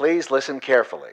Please 0.00 0.30
listen 0.30 0.60
carefully. 0.60 1.10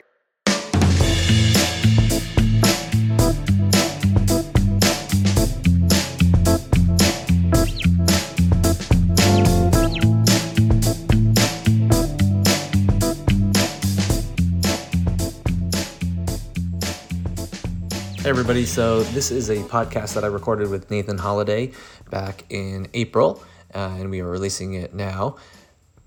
Hey 18.16 18.30
everybody, 18.30 18.66
so 18.66 19.04
this 19.04 19.32
is 19.32 19.50
a 19.50 19.58
podcast 19.64 20.14
that 20.14 20.24
I 20.24 20.28
recorded 20.28 20.70
with 20.70 20.90
Nathan 20.90 21.18
Holiday 21.18 21.74
back 22.10 22.46
in 22.50 22.88
April, 22.94 23.44
uh, 23.76 23.98
and 24.00 24.10
we 24.10 24.22
are 24.22 24.30
releasing 24.30 24.76
it 24.76 24.94
now. 24.94 25.36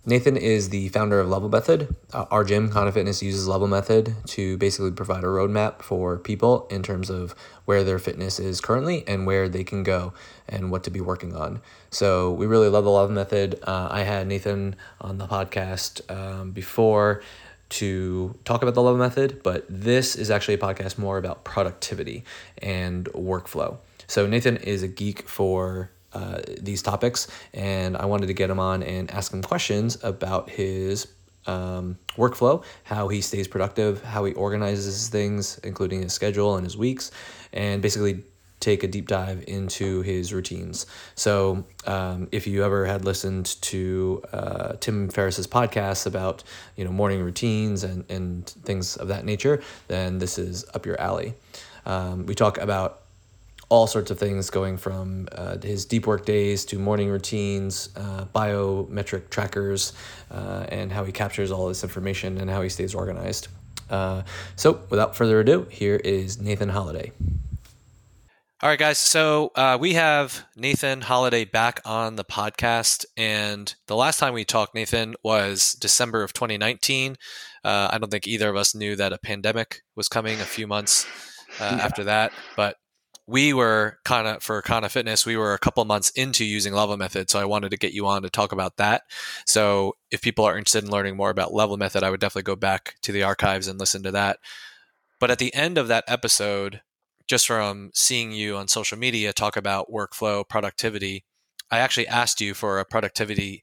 Nathan 0.06 0.38
is 0.38 0.70
the 0.70 0.88
founder 0.88 1.20
of 1.20 1.28
Level 1.28 1.50
Method. 1.50 1.94
Uh, 2.10 2.24
our 2.30 2.42
gym, 2.42 2.72
Kana 2.72 2.90
Fitness, 2.90 3.22
uses 3.22 3.46
Level 3.46 3.68
Method 3.68 4.14
to 4.28 4.56
basically 4.56 4.92
provide 4.92 5.24
a 5.24 5.26
roadmap 5.26 5.82
for 5.82 6.16
people 6.16 6.66
in 6.70 6.82
terms 6.82 7.10
of 7.10 7.34
where 7.66 7.84
their 7.84 7.98
fitness 7.98 8.40
is 8.40 8.62
currently 8.62 9.04
and 9.06 9.26
where 9.26 9.46
they 9.46 9.62
can 9.62 9.82
go 9.82 10.14
and 10.48 10.70
what 10.70 10.84
to 10.84 10.90
be 10.90 11.02
working 11.02 11.36
on. 11.36 11.60
So 11.90 12.30
we 12.32 12.46
really 12.46 12.70
love 12.70 12.84
the 12.84 12.90
Level 12.90 13.14
Method. 13.14 13.60
Uh, 13.62 13.88
I 13.90 14.04
had 14.04 14.26
Nathan 14.26 14.74
on 15.02 15.18
the 15.18 15.26
podcast 15.26 16.00
um, 16.10 16.52
before 16.52 17.22
to 17.68 18.34
talk 18.46 18.62
about 18.62 18.74
the 18.74 18.82
Level 18.82 18.98
Method, 18.98 19.42
but 19.42 19.66
this 19.68 20.16
is 20.16 20.30
actually 20.30 20.54
a 20.54 20.58
podcast 20.58 20.96
more 20.96 21.18
about 21.18 21.44
productivity 21.44 22.24
and 22.58 23.04
workflow. 23.12 23.76
So 24.06 24.26
Nathan 24.26 24.56
is 24.56 24.82
a 24.82 24.88
geek 24.88 25.28
for 25.28 25.90
uh, 26.12 26.40
these 26.60 26.82
topics, 26.82 27.28
and 27.54 27.96
I 27.96 28.06
wanted 28.06 28.26
to 28.26 28.34
get 28.34 28.50
him 28.50 28.58
on 28.58 28.82
and 28.82 29.10
ask 29.10 29.32
him 29.32 29.42
questions 29.42 29.98
about 30.02 30.50
his 30.50 31.06
um, 31.46 31.98
workflow, 32.16 32.64
how 32.84 33.08
he 33.08 33.20
stays 33.20 33.48
productive, 33.48 34.02
how 34.02 34.24
he 34.24 34.32
organizes 34.34 35.08
things, 35.08 35.58
including 35.64 36.02
his 36.02 36.12
schedule 36.12 36.56
and 36.56 36.64
his 36.64 36.76
weeks, 36.76 37.10
and 37.52 37.82
basically 37.82 38.24
take 38.60 38.82
a 38.82 38.86
deep 38.86 39.08
dive 39.08 39.42
into 39.48 40.02
his 40.02 40.32
routines. 40.32 40.86
So, 41.14 41.64
um, 41.86 42.28
if 42.30 42.46
you 42.46 42.62
ever 42.62 42.84
had 42.84 43.04
listened 43.04 43.56
to 43.62 44.22
uh, 44.32 44.72
Tim 44.80 45.08
Ferriss's 45.08 45.46
podcast 45.46 46.06
about 46.06 46.44
you 46.76 46.84
know 46.84 46.92
morning 46.92 47.22
routines 47.22 47.82
and 47.84 48.04
and 48.10 48.46
things 48.46 48.96
of 48.96 49.08
that 49.08 49.24
nature, 49.24 49.62
then 49.88 50.18
this 50.18 50.38
is 50.38 50.64
up 50.74 50.86
your 50.86 51.00
alley. 51.00 51.34
Um, 51.86 52.26
we 52.26 52.34
talk 52.34 52.58
about 52.58 52.99
all 53.70 53.86
sorts 53.86 54.10
of 54.10 54.18
things 54.18 54.50
going 54.50 54.76
from 54.76 55.28
uh, 55.32 55.56
his 55.62 55.86
deep 55.86 56.06
work 56.06 56.26
days 56.26 56.64
to 56.66 56.78
morning 56.78 57.08
routines, 57.08 57.88
uh, 57.96 58.26
biometric 58.34 59.30
trackers, 59.30 59.92
uh, 60.30 60.66
and 60.68 60.92
how 60.92 61.04
he 61.04 61.12
captures 61.12 61.50
all 61.50 61.68
this 61.68 61.82
information 61.82 62.38
and 62.38 62.50
how 62.50 62.60
he 62.60 62.68
stays 62.68 62.94
organized. 62.94 63.48
Uh, 63.88 64.22
so, 64.56 64.80
without 64.90 65.16
further 65.16 65.40
ado, 65.40 65.66
here 65.70 65.96
is 65.96 66.40
Nathan 66.40 66.68
Holiday. 66.68 67.12
All 68.62 68.68
right, 68.68 68.78
guys. 68.78 68.98
So 68.98 69.52
uh, 69.54 69.78
we 69.80 69.94
have 69.94 70.44
Nathan 70.54 71.00
Holiday 71.00 71.46
back 71.46 71.80
on 71.86 72.16
the 72.16 72.24
podcast. 72.24 73.06
And 73.16 73.74
the 73.86 73.96
last 73.96 74.18
time 74.18 74.34
we 74.34 74.44
talked, 74.44 74.74
Nathan, 74.74 75.14
was 75.24 75.72
December 75.80 76.22
of 76.22 76.34
2019. 76.34 77.16
Uh, 77.64 77.88
I 77.90 77.96
don't 77.96 78.10
think 78.10 78.26
either 78.26 78.50
of 78.50 78.56
us 78.56 78.74
knew 78.74 78.96
that 78.96 79.14
a 79.14 79.18
pandemic 79.18 79.80
was 79.96 80.08
coming 80.08 80.38
a 80.40 80.44
few 80.44 80.66
months 80.66 81.06
uh, 81.58 81.74
yeah. 81.74 81.82
after 81.82 82.04
that. 82.04 82.32
But 82.54 82.76
we 83.30 83.52
were 83.52 83.98
kind 84.04 84.26
of, 84.26 84.42
for 84.42 84.60
kind 84.62 84.84
of 84.84 84.90
Fitness, 84.90 85.24
we 85.24 85.36
were 85.36 85.54
a 85.54 85.58
couple 85.58 85.84
months 85.84 86.10
into 86.10 86.44
using 86.44 86.74
Level 86.74 86.96
Method. 86.96 87.30
So 87.30 87.38
I 87.38 87.44
wanted 87.44 87.70
to 87.70 87.76
get 87.76 87.92
you 87.92 88.06
on 88.06 88.22
to 88.22 88.30
talk 88.30 88.50
about 88.50 88.76
that. 88.78 89.02
So 89.46 89.94
if 90.10 90.20
people 90.20 90.44
are 90.44 90.58
interested 90.58 90.82
in 90.84 90.90
learning 90.90 91.16
more 91.16 91.30
about 91.30 91.54
Level 91.54 91.76
Method, 91.76 92.02
I 92.02 92.10
would 92.10 92.20
definitely 92.20 92.42
go 92.42 92.56
back 92.56 92.96
to 93.02 93.12
the 93.12 93.22
archives 93.22 93.68
and 93.68 93.78
listen 93.78 94.02
to 94.02 94.10
that. 94.10 94.38
But 95.20 95.30
at 95.30 95.38
the 95.38 95.54
end 95.54 95.78
of 95.78 95.86
that 95.88 96.04
episode, 96.08 96.80
just 97.28 97.46
from 97.46 97.90
seeing 97.94 98.32
you 98.32 98.56
on 98.56 98.66
social 98.66 98.98
media 98.98 99.32
talk 99.32 99.56
about 99.56 99.92
workflow 99.92 100.46
productivity, 100.48 101.24
I 101.70 101.78
actually 101.78 102.08
asked 102.08 102.40
you 102.40 102.52
for 102.52 102.80
a 102.80 102.84
productivity 102.84 103.62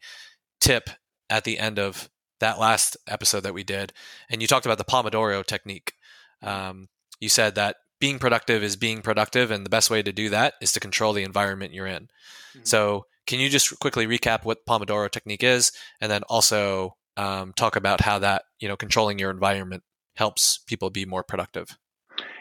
tip 0.62 0.90
at 1.30 1.44
the 1.44 1.60
end 1.60 1.78
of 1.78 2.10
that 2.40 2.60
last 2.60 2.96
episode 3.08 3.42
that 3.42 3.54
we 3.54 3.64
did, 3.64 3.92
and 4.30 4.42
you 4.42 4.48
talked 4.48 4.66
about 4.66 4.78
the 4.78 4.86
Pomodoro 4.86 5.44
technique. 5.46 5.94
Um, 6.42 6.88
you 7.20 7.30
said 7.30 7.56
that 7.56 7.78
being 8.00 8.20
productive 8.20 8.64
is 8.64 8.76
being 8.76 9.02
productive, 9.02 9.52
and 9.52 9.66
the 9.66 9.70
best 9.70 9.90
way 9.90 10.02
to 10.04 10.12
do 10.12 10.30
that 10.30 10.56
is 10.62 10.72
to 10.74 10.80
control 10.80 11.14
the 11.14 11.24
environment 11.24 11.74
you're 11.74 11.88
in. 11.88 12.04
Mm-hmm. 12.04 12.62
So, 12.64 13.06
can 13.26 13.40
you 13.40 13.50
just 13.50 13.80
quickly 13.80 14.08
recap 14.08 14.46
what 14.46 14.66
Pomodoro 14.66 15.10
technique 15.12 15.44
is, 15.44 15.72
and 16.00 16.12
then 16.12 16.24
also 16.24 16.96
um, 17.18 17.54
talk 17.54 17.76
about 17.76 18.02
how 18.02 18.20
that 18.20 18.44
you 18.60 18.68
know 18.68 18.78
controlling 18.78 19.20
your 19.20 19.32
environment 19.32 19.84
helps 20.16 20.60
people 20.68 20.90
be 20.90 21.06
more 21.06 21.24
productive? 21.24 21.78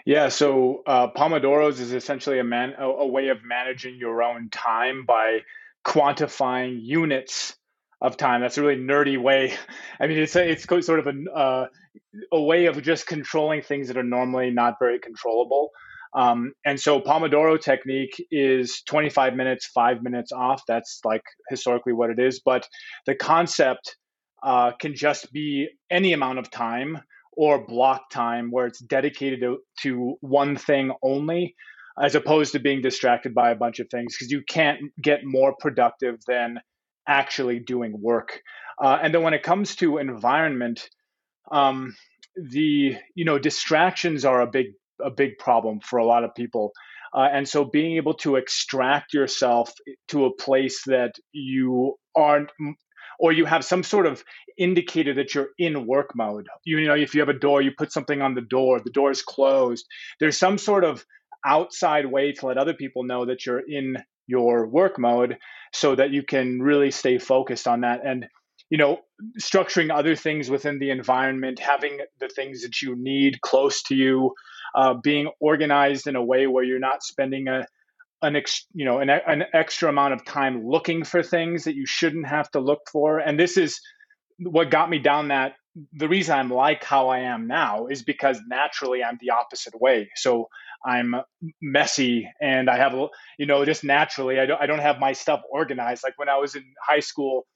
Yeah, 0.05 0.28
so 0.28 0.83
uh, 0.87 1.09
Pomodoros 1.11 1.81
is 1.81 1.93
essentially 1.93 2.38
a 2.38 2.44
man 2.44 2.75
a, 2.78 2.84
a, 2.84 3.06
way 3.06 3.28
of 3.28 3.38
managing 3.44 3.97
your 3.97 4.23
own 4.23 4.50
time 4.50 5.05
by 5.05 5.41
quantifying 5.84 6.78
units 6.81 7.56
of 8.01 8.17
time. 8.17 8.41
That's 8.41 8.59
a 8.59 8.62
really 8.62 8.81
nerdy 8.81 9.21
way. 9.21 9.55
I 10.01 10.07
mean, 10.07 10.19
it's 10.19 10.37
a, 10.37 10.49
it's 10.49 10.65
sort 10.65 10.99
of 11.01 11.07
a 11.07 11.31
uh, 11.31 11.67
a 12.33 12.41
way 12.41 12.67
of 12.67 12.83
just 12.83 13.07
controlling 13.07 13.62
things 13.62 13.89
that 13.89 13.97
are 13.97 14.03
normally 14.03 14.51
not 14.51 14.75
very 14.79 14.99
controllable. 14.99 15.71
Um, 16.15 16.53
and 16.65 16.81
so 16.81 17.01
Pomodoro 17.01 17.61
technique 17.61 18.15
is 18.31 18.83
25 18.89 19.35
minutes, 19.35 19.67
five 19.67 20.03
minutes 20.03 20.33
off. 20.33 20.62
That's 20.67 21.01
like 21.05 21.23
historically 21.51 21.93
what 21.93 22.11
it 22.11 22.19
is. 22.19 22.41
But 22.45 22.67
the 23.06 23.15
concept 23.15 23.97
uh, 24.43 24.73
can 24.81 24.95
just 24.95 25.31
be 25.33 25.69
any 25.91 26.12
amount 26.12 26.39
of 26.39 26.51
time 26.51 26.99
or 27.33 27.67
block 27.67 28.09
time 28.11 28.51
where 28.51 28.67
it's 28.67 28.81
dedicated 28.81 29.41
to, 29.41 29.59
to 29.83 30.15
one 30.21 30.56
thing 30.56 30.93
only 31.03 31.55
as 32.03 32.15
opposed 32.15 32.53
to 32.53 32.59
being 32.59 32.83
distracted 32.83 33.35
by 33.35 33.51
a 33.51 33.55
bunch 33.56 33.79
of 33.79 33.89
things 33.91 34.15
because 34.15 34.31
you 34.31 34.43
can't 34.49 34.81
get 35.03 35.21
more 35.25 35.55
productive 35.59 36.17
than 36.27 36.59
actually 37.06 37.59
doing 37.59 37.94
work 38.00 38.43
uh, 38.83 38.99
and 39.03 39.15
then 39.15 39.22
when 39.22 39.34
it 39.34 39.43
comes 39.43 39.77
to 39.77 39.99
environment 39.99 40.89
um, 41.50 41.94
the 42.37 42.97
you 43.15 43.25
know 43.25 43.39
distractions 43.39 44.25
are 44.25 44.41
a 44.41 44.47
big 44.47 44.67
a 45.03 45.11
big 45.11 45.39
problem 45.39 45.81
for 45.81 45.99
a 45.99 46.06
lot 46.06 46.25
of 46.25 46.34
people 46.34 46.72
uh, 47.15 47.28
and 47.33 47.49
so 47.49 47.65
being 47.65 47.97
able 47.97 48.15
to 48.15 48.37
extract 48.37 49.15
yourself 49.15 49.72
to 50.09 50.27
a 50.27 50.34
place 50.34 50.83
that 50.87 51.15
you 51.33 51.94
aren't 52.15 52.50
or 53.19 53.33
you 53.33 53.44
have 53.44 53.65
some 53.65 53.83
sort 53.83 54.06
of 54.06 54.23
indicator 54.59 55.15
that 55.15 55.34
you're 55.34 55.49
in 55.59 55.87
work 55.87 56.11
mode. 56.15 56.47
You, 56.65 56.78
you 56.78 56.88
know, 56.88 56.94
if 56.94 57.15
you 57.15 57.21
have 57.21 57.28
a 57.28 57.38
door, 57.38 57.62
you 57.62 57.73
put 57.77 57.93
something 57.93 58.21
on 58.23 58.34
the 58.34 58.41
door, 58.41 58.81
the 58.81 58.91
door 58.91 59.11
is 59.11 59.23
closed. 59.23 59.87
There's 60.21 60.38
some 60.38 60.59
sort 60.59 60.84
of 60.84 61.05
outside 61.44 62.06
way 62.06 62.33
to 62.33 62.47
let 62.47 62.59
other 62.59 62.75
people 62.75 63.05
know 63.05 63.27
that 63.27 63.47
you're 63.47 63.62
in 63.67 63.97
your 64.26 64.66
work 64.66 64.98
mode 64.98 65.38
so 65.72 65.94
that 65.94 66.10
you 66.10 66.22
can 66.22 66.60
really 66.60 66.91
stay 66.91 67.19
focused 67.19 67.66
on 67.66 67.82
that. 67.82 68.00
And 68.04 68.26
you 68.70 68.78
know 68.78 68.98
structuring 69.41 69.94
other 69.94 70.16
things 70.16 70.50
within 70.50 70.78
the 70.78 70.91
environment 70.91 71.60
having 71.60 71.98
the 72.19 72.28
things 72.28 72.62
that 72.62 72.82
you 72.82 72.97
need 72.97 73.41
close 73.41 73.82
to 73.82 73.94
you 73.94 74.34
uh, 74.75 74.94
being 74.94 75.31
organized 75.41 76.06
in 76.06 76.16
a 76.16 76.25
way 76.25 76.47
where 76.47 76.64
you're 76.64 76.78
not 76.78 77.03
spending 77.03 77.48
a 77.48 77.64
an 78.22 78.34
ex, 78.34 78.66
you 78.72 78.84
know 78.84 78.98
an, 78.98 79.10
an 79.10 79.44
extra 79.53 79.88
amount 79.88 80.14
of 80.14 80.25
time 80.25 80.66
looking 80.66 81.04
for 81.04 81.22
things 81.22 81.64
that 81.64 81.75
you 81.75 81.87
shouldn't 81.87 82.26
have 82.26 82.50
to 82.50 82.60
look 82.60 82.81
for. 82.91 83.19
And 83.19 83.38
this 83.38 83.56
is 83.56 83.81
what 84.38 84.70
got 84.70 84.91
me 84.91 84.98
down 84.98 85.28
that 85.28 85.53
the 85.92 86.09
reason 86.09 86.34
i'm 86.34 86.50
like 86.50 86.82
how 86.84 87.09
i 87.09 87.19
am 87.20 87.47
now 87.47 87.87
is 87.87 88.03
because 88.03 88.41
naturally 88.48 89.03
i'm 89.03 89.19
the 89.20 89.31
opposite 89.31 89.78
way. 89.81 90.09
So 90.16 90.48
i'm 90.84 91.14
messy 91.60 92.28
and 92.41 92.70
i 92.70 92.76
have 92.76 92.94
you 93.38 93.47
know 93.47 93.64
just 93.64 93.84
naturally 93.84 94.38
i 94.38 94.47
don't, 94.47 94.60
I 94.60 94.66
don't 94.66 94.81
have 94.81 94.98
my 94.98 95.12
stuff 95.12 95.42
organized. 95.50 96.03
Like 96.03 96.19
when 96.19 96.28
i 96.28 96.37
was 96.37 96.54
in 96.54 96.64
high 96.87 97.00
school 97.00 97.47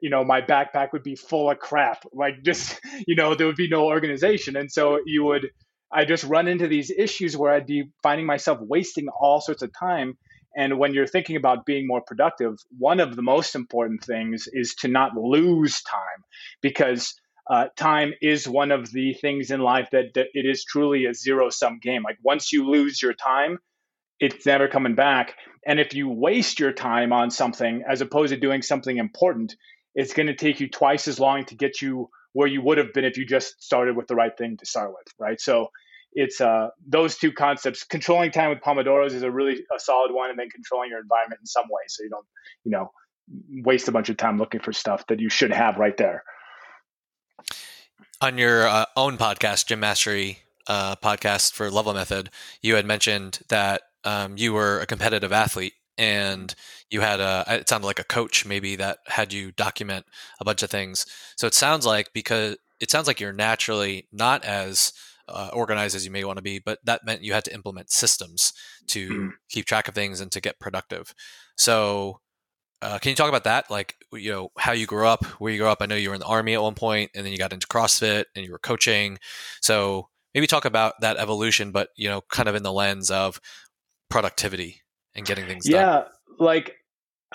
you 0.00 0.10
know 0.10 0.24
my 0.24 0.40
backpack 0.40 0.92
would 0.92 1.02
be 1.02 1.16
full 1.16 1.50
of 1.50 1.58
crap. 1.58 2.04
Like 2.12 2.42
just 2.42 2.80
you 3.06 3.16
know 3.16 3.34
there 3.34 3.46
would 3.46 3.56
be 3.56 3.68
no 3.68 3.86
organization. 3.86 4.56
And 4.56 4.70
so 4.70 5.00
you 5.06 5.24
would 5.24 5.50
I 5.92 6.04
just 6.04 6.24
run 6.24 6.48
into 6.48 6.66
these 6.66 6.90
issues 6.90 7.36
where 7.36 7.52
I'd 7.52 7.66
be 7.66 7.84
finding 8.02 8.26
myself 8.26 8.58
wasting 8.60 9.06
all 9.08 9.40
sorts 9.40 9.62
of 9.62 9.70
time. 9.78 10.18
And 10.56 10.78
when 10.78 10.92
you're 10.92 11.06
thinking 11.06 11.36
about 11.36 11.66
being 11.66 11.86
more 11.86 12.00
productive, 12.00 12.54
one 12.78 13.00
of 13.00 13.16
the 13.16 13.22
most 13.22 13.54
important 13.54 14.04
things 14.04 14.48
is 14.52 14.74
to 14.76 14.88
not 14.88 15.16
lose 15.16 15.82
time 15.82 16.24
because 16.62 17.14
uh, 17.50 17.66
time 17.76 18.12
is 18.22 18.48
one 18.48 18.70
of 18.70 18.90
the 18.90 19.14
things 19.14 19.50
in 19.50 19.60
life 19.60 19.88
that, 19.92 20.14
that 20.14 20.26
it 20.32 20.46
is 20.46 20.64
truly 20.64 21.06
a 21.06 21.14
zero 21.14 21.50
sum 21.50 21.78
game. 21.82 22.02
Like 22.02 22.18
once 22.22 22.52
you 22.52 22.68
lose 22.68 23.02
your 23.02 23.12
time, 23.12 23.58
it's 24.20 24.46
never 24.46 24.68
coming 24.68 24.94
back. 24.94 25.34
And 25.66 25.78
if 25.78 25.94
you 25.94 26.08
waste 26.08 26.58
your 26.58 26.72
time 26.72 27.12
on 27.12 27.30
something 27.30 27.82
as 27.88 28.00
opposed 28.00 28.32
to 28.32 28.40
doing 28.40 28.62
something 28.62 28.96
important, 28.96 29.54
it's 29.94 30.14
going 30.14 30.26
to 30.26 30.34
take 30.34 30.60
you 30.60 30.68
twice 30.68 31.08
as 31.08 31.20
long 31.20 31.44
to 31.46 31.54
get 31.54 31.82
you 31.82 32.08
where 32.32 32.48
you 32.48 32.62
would 32.62 32.78
have 32.78 32.92
been 32.92 33.04
if 33.04 33.16
you 33.16 33.26
just 33.26 33.62
started 33.62 33.96
with 33.96 34.08
the 34.08 34.14
right 34.14 34.36
thing 34.36 34.56
to 34.56 34.66
start 34.66 34.90
with, 34.90 35.06
right? 35.18 35.40
So 35.40 35.68
it's 36.12 36.40
uh, 36.40 36.68
those 36.86 37.16
two 37.16 37.32
concepts. 37.32 37.84
Controlling 37.84 38.30
time 38.30 38.50
with 38.50 38.60
Pomodoros 38.60 39.12
is 39.12 39.22
a 39.22 39.30
really 39.30 39.64
a 39.74 39.78
solid 39.78 40.12
one, 40.12 40.30
and 40.30 40.38
then 40.38 40.48
controlling 40.48 40.90
your 40.90 41.00
environment 41.00 41.40
in 41.40 41.46
some 41.46 41.64
way, 41.64 41.82
so 41.88 42.02
you 42.02 42.10
don't, 42.10 42.26
you 42.64 42.70
know, 42.70 42.92
waste 43.64 43.88
a 43.88 43.92
bunch 43.92 44.08
of 44.08 44.16
time 44.16 44.38
looking 44.38 44.60
for 44.60 44.72
stuff 44.72 45.06
that 45.08 45.20
you 45.20 45.28
should 45.28 45.52
have 45.52 45.76
right 45.76 45.96
there. 45.96 46.22
On 48.20 48.38
your 48.38 48.66
uh, 48.66 48.86
own 48.96 49.18
podcast, 49.18 49.66
Gym 49.66 49.80
Mastery 49.80 50.38
uh, 50.66 50.96
podcast 50.96 51.52
for 51.52 51.70
Level 51.70 51.94
Method, 51.94 52.30
you 52.62 52.76
had 52.76 52.86
mentioned 52.86 53.40
that 53.48 53.82
um, 54.04 54.36
you 54.36 54.52
were 54.52 54.80
a 54.80 54.86
competitive 54.86 55.32
athlete 55.32 55.74
and 55.96 56.54
you 56.90 57.00
had 57.00 57.20
a 57.20 57.44
it 57.48 57.68
sounded 57.68 57.86
like 57.86 57.98
a 57.98 58.04
coach 58.04 58.44
maybe 58.44 58.76
that 58.76 58.98
had 59.06 59.32
you 59.32 59.52
document 59.52 60.04
a 60.40 60.44
bunch 60.44 60.62
of 60.62 60.70
things 60.70 61.06
so 61.36 61.46
it 61.46 61.54
sounds 61.54 61.86
like 61.86 62.12
because 62.12 62.56
it 62.80 62.90
sounds 62.90 63.06
like 63.06 63.20
you're 63.20 63.32
naturally 63.32 64.08
not 64.12 64.44
as 64.44 64.92
uh, 65.28 65.50
organized 65.52 65.96
as 65.96 66.04
you 66.04 66.10
may 66.10 66.24
want 66.24 66.36
to 66.36 66.42
be 66.42 66.58
but 66.58 66.78
that 66.84 67.04
meant 67.06 67.22
you 67.22 67.32
had 67.32 67.44
to 67.44 67.54
implement 67.54 67.90
systems 67.90 68.52
to 68.86 69.08
mm. 69.08 69.30
keep 69.48 69.64
track 69.64 69.88
of 69.88 69.94
things 69.94 70.20
and 70.20 70.32
to 70.32 70.40
get 70.40 70.58
productive 70.58 71.14
so 71.56 72.20
uh, 72.84 72.98
can 72.98 73.10
you 73.10 73.16
talk 73.16 73.28
about 73.28 73.44
that 73.44 73.70
like 73.70 73.96
you 74.12 74.30
know 74.30 74.50
how 74.58 74.72
you 74.72 74.86
grew 74.86 75.06
up 75.06 75.24
where 75.40 75.52
you 75.52 75.58
grew 75.58 75.68
up 75.68 75.78
i 75.80 75.86
know 75.86 75.96
you 75.96 76.08
were 76.08 76.14
in 76.14 76.20
the 76.20 76.26
army 76.26 76.54
at 76.54 76.62
one 76.62 76.74
point 76.74 77.10
and 77.14 77.24
then 77.24 77.32
you 77.32 77.38
got 77.38 77.52
into 77.52 77.66
crossfit 77.66 78.24
and 78.36 78.44
you 78.44 78.52
were 78.52 78.58
coaching 78.58 79.18
so 79.60 80.08
maybe 80.34 80.46
talk 80.46 80.64
about 80.64 80.94
that 81.00 81.16
evolution 81.16 81.70
but 81.70 81.88
you 81.96 82.08
know 82.08 82.20
kind 82.30 82.48
of 82.48 82.54
in 82.54 82.62
the 82.62 82.72
lens 82.72 83.10
of 83.10 83.40
productivity 84.10 84.82
and 85.14 85.26
getting 85.26 85.46
things 85.46 85.68
yeah, 85.68 85.80
done? 85.80 86.04
Yeah, 86.04 86.44
like 86.44 86.76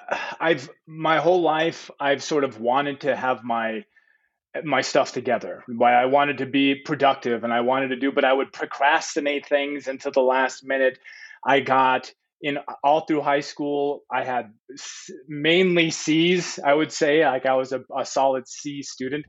I've 0.39 0.69
my 0.87 1.17
whole 1.17 1.41
life 1.41 1.89
I've 1.99 2.23
sort 2.23 2.43
of 2.43 2.59
wanted 2.59 3.01
to 3.01 3.15
have 3.15 3.43
my 3.43 3.83
my 4.63 4.81
stuff 4.81 5.11
together. 5.11 5.63
Why 5.67 5.93
I 5.93 6.05
wanted 6.05 6.39
to 6.39 6.45
be 6.45 6.75
productive 6.75 7.43
and 7.43 7.53
I 7.53 7.61
wanted 7.61 7.89
to 7.89 7.95
do, 7.95 8.11
but 8.11 8.25
I 8.25 8.33
would 8.33 8.51
procrastinate 8.51 9.45
things 9.45 9.87
until 9.87 10.11
the 10.11 10.21
last 10.21 10.63
minute. 10.63 10.97
I 11.45 11.59
got 11.59 12.11
in 12.41 12.57
all 12.83 13.01
through 13.01 13.21
high 13.21 13.41
school. 13.41 14.03
I 14.11 14.23
had 14.23 14.53
mainly 15.27 15.91
C's. 15.91 16.59
I 16.63 16.73
would 16.73 16.91
say 16.91 17.25
like 17.25 17.45
I 17.45 17.55
was 17.55 17.71
a, 17.71 17.81
a 17.97 18.05
solid 18.05 18.47
C 18.47 18.81
student. 18.81 19.25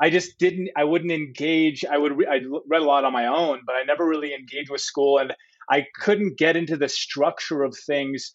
I 0.00 0.10
just 0.10 0.38
didn't. 0.38 0.70
I 0.76 0.84
wouldn't 0.84 1.12
engage. 1.12 1.84
I 1.84 1.98
would. 1.98 2.12
I 2.12 2.40
read 2.68 2.82
a 2.82 2.84
lot 2.84 3.04
on 3.04 3.12
my 3.12 3.26
own, 3.26 3.60
but 3.66 3.74
I 3.74 3.82
never 3.84 4.06
really 4.06 4.32
engaged 4.32 4.70
with 4.70 4.80
school. 4.80 5.18
And 5.18 5.34
I 5.70 5.86
couldn't 6.00 6.38
get 6.38 6.56
into 6.56 6.76
the 6.76 6.88
structure 6.88 7.62
of 7.62 7.76
things, 7.76 8.34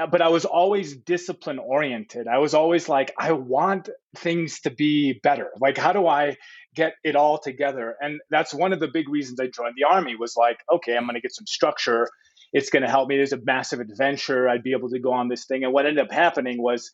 uh, 0.00 0.06
but 0.06 0.22
I 0.22 0.28
was 0.28 0.44
always 0.44 0.96
discipline 0.96 1.58
oriented. 1.58 2.26
I 2.26 2.38
was 2.38 2.54
always 2.54 2.88
like, 2.88 3.12
I 3.18 3.32
want 3.32 3.90
things 4.16 4.60
to 4.60 4.70
be 4.70 5.20
better. 5.22 5.50
Like, 5.60 5.76
how 5.76 5.92
do 5.92 6.06
I 6.06 6.36
get 6.74 6.94
it 7.04 7.14
all 7.14 7.38
together? 7.38 7.96
And 8.00 8.20
that's 8.30 8.54
one 8.54 8.72
of 8.72 8.80
the 8.80 8.88
big 8.88 9.08
reasons 9.08 9.38
I 9.38 9.48
joined 9.48 9.74
the 9.76 9.84
army 9.84 10.16
was 10.16 10.34
like, 10.36 10.58
okay, 10.72 10.96
I'm 10.96 11.04
going 11.04 11.14
to 11.14 11.20
get 11.20 11.34
some 11.34 11.46
structure. 11.46 12.08
It's 12.52 12.70
going 12.70 12.82
to 12.82 12.88
help 12.88 13.08
me. 13.08 13.16
There's 13.16 13.32
a 13.32 13.40
massive 13.42 13.80
adventure. 13.80 14.48
I'd 14.48 14.62
be 14.62 14.72
able 14.72 14.90
to 14.90 14.98
go 14.98 15.12
on 15.12 15.28
this 15.28 15.46
thing. 15.46 15.64
And 15.64 15.72
what 15.72 15.86
ended 15.86 16.04
up 16.04 16.12
happening 16.12 16.62
was 16.62 16.92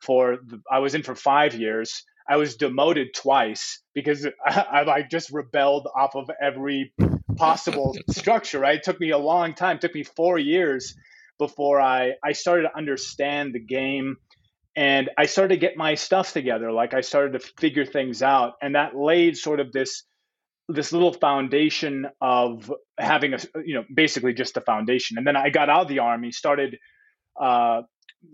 for 0.00 0.38
the, 0.46 0.60
I 0.70 0.78
was 0.78 0.94
in 0.94 1.02
for 1.02 1.14
five 1.14 1.54
years. 1.54 2.04
I 2.28 2.36
was 2.36 2.56
demoted 2.56 3.14
twice 3.14 3.82
because 3.94 4.26
I, 4.46 4.66
I 4.70 4.82
like 4.82 5.10
just 5.10 5.30
rebelled 5.30 5.88
off 5.94 6.14
of 6.14 6.30
every 6.40 6.92
possible 7.36 7.96
structure, 8.10 8.60
right? 8.60 8.76
It 8.76 8.82
took 8.82 9.00
me 9.00 9.10
a 9.10 9.18
long 9.18 9.54
time. 9.54 9.76
It 9.76 9.82
took 9.82 9.94
me 9.94 10.04
four 10.04 10.38
years 10.38 10.94
before 11.38 11.80
I, 11.80 12.12
I 12.24 12.32
started 12.32 12.62
to 12.62 12.76
understand 12.76 13.54
the 13.54 13.60
game 13.60 14.16
and 14.76 15.10
I 15.16 15.26
started 15.26 15.54
to 15.54 15.60
get 15.60 15.76
my 15.76 15.94
stuff 15.94 16.32
together. 16.32 16.72
Like 16.72 16.94
I 16.94 17.00
started 17.00 17.38
to 17.38 17.52
figure 17.60 17.84
things 17.84 18.22
out. 18.22 18.54
And 18.60 18.74
that 18.74 18.96
laid 18.96 19.36
sort 19.36 19.60
of 19.60 19.72
this 19.72 20.02
this 20.68 20.92
little 20.92 21.12
foundation 21.12 22.06
of 22.20 22.72
having 22.98 23.34
a 23.34 23.38
you 23.64 23.74
know 23.74 23.84
basically 23.94 24.32
just 24.32 24.56
a 24.56 24.60
foundation. 24.60 25.18
And 25.18 25.26
then 25.26 25.36
i 25.36 25.50
got 25.50 25.68
out 25.68 25.82
of 25.82 25.88
the 25.88 26.00
army 26.00 26.32
started 26.32 26.78
uh, 27.40 27.82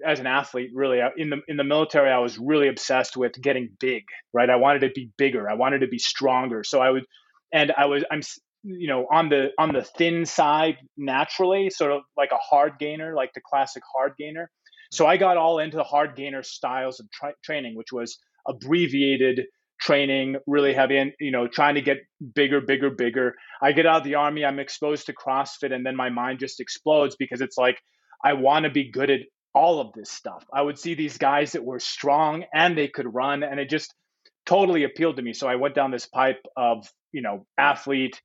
as 0.07 0.21
an 0.21 0.27
athlete 0.27 0.71
really 0.75 1.01
in 1.17 1.31
the 1.31 1.39
in 1.49 1.57
the 1.57 1.65
military 1.65 2.11
i 2.11 2.19
was 2.19 2.39
really 2.39 2.69
obsessed 2.69 3.17
with 3.17 3.33
getting 3.41 3.71
big 3.81 4.05
right? 4.33 4.49
I 4.49 4.57
wanted 4.57 4.81
to 4.81 4.91
be 4.95 5.11
bigger. 5.19 5.51
I 5.51 5.55
wanted 5.55 5.81
to 5.81 5.89
be 5.89 5.99
stronger. 5.99 6.63
So 6.65 6.81
i 6.81 6.91
would 6.91 7.05
and 7.53 7.73
i 7.77 7.87
was 7.87 8.05
i'm 8.11 8.23
you 8.63 8.89
know 8.89 9.07
on 9.11 9.29
the 9.29 9.49
on 9.59 9.73
the 9.73 9.83
thin 9.83 10.27
side 10.27 10.77
naturally 10.97 11.71
sort 11.71 11.93
of 11.93 12.03
like 12.17 12.31
a 12.33 12.37
hard 12.37 12.75
gainer 12.79 13.15
like 13.15 13.33
the 13.35 13.41
classic 13.41 13.83
hard 13.95 14.13
gainer. 14.19 14.51
So 14.93 15.07
i 15.07 15.17
got 15.17 15.37
all 15.37 15.59
into 15.59 15.77
the 15.77 15.85
hard 15.85 16.15
gainer 16.17 16.43
styles 16.43 17.01
of 17.01 17.11
tra- 17.11 17.35
training 17.43 17.75
which 17.75 17.93
was 17.93 18.19
abbreviated 18.47 19.47
training 19.81 20.37
really 20.47 20.75
heavy 20.75 20.99
and 20.99 21.13
you 21.19 21.31
know 21.31 21.49
trying 21.49 21.75
to 21.75 21.81
get 21.81 21.99
bigger 22.35 22.61
bigger 22.61 22.91
bigger 22.91 23.35
i 23.63 23.73
get 23.73 23.87
out 23.87 23.99
of 23.99 24.05
the 24.05 24.15
army 24.15 24.45
i'm 24.45 24.59
exposed 24.59 25.07
to 25.07 25.15
crossfit 25.15 25.73
and 25.73 25.87
then 25.87 25.97
my 25.97 26.11
mind 26.11 26.39
just 26.39 26.61
explodes 26.61 27.17
because 27.17 27.41
it's 27.41 27.57
like 27.57 27.79
i 28.25 28.35
want 28.35 28.65
to 28.65 28.71
be 28.71 28.91
good 28.91 29.11
at 29.11 29.21
all 29.55 29.81
of 29.81 29.93
this 29.95 30.11
stuff 30.11 30.45
i 30.53 30.61
would 30.61 30.79
see 30.79 30.95
these 30.95 31.19
guys 31.19 31.53
that 31.53 31.65
were 31.65 31.81
strong 31.81 32.45
and 32.53 32.77
they 32.77 32.89
could 32.89 33.13
run 33.13 33.43
and 33.43 33.59
it 33.59 33.71
just 33.71 33.95
totally 34.47 34.85
appealed 34.85 35.17
to 35.17 35.23
me 35.23 35.33
so 35.33 35.49
i 35.49 35.57
went 35.57 35.75
down 35.75 35.91
this 35.91 36.07
pipe 36.07 36.43
of 36.57 36.87
you 37.13 37.23
know 37.23 37.47
athlete 37.57 38.21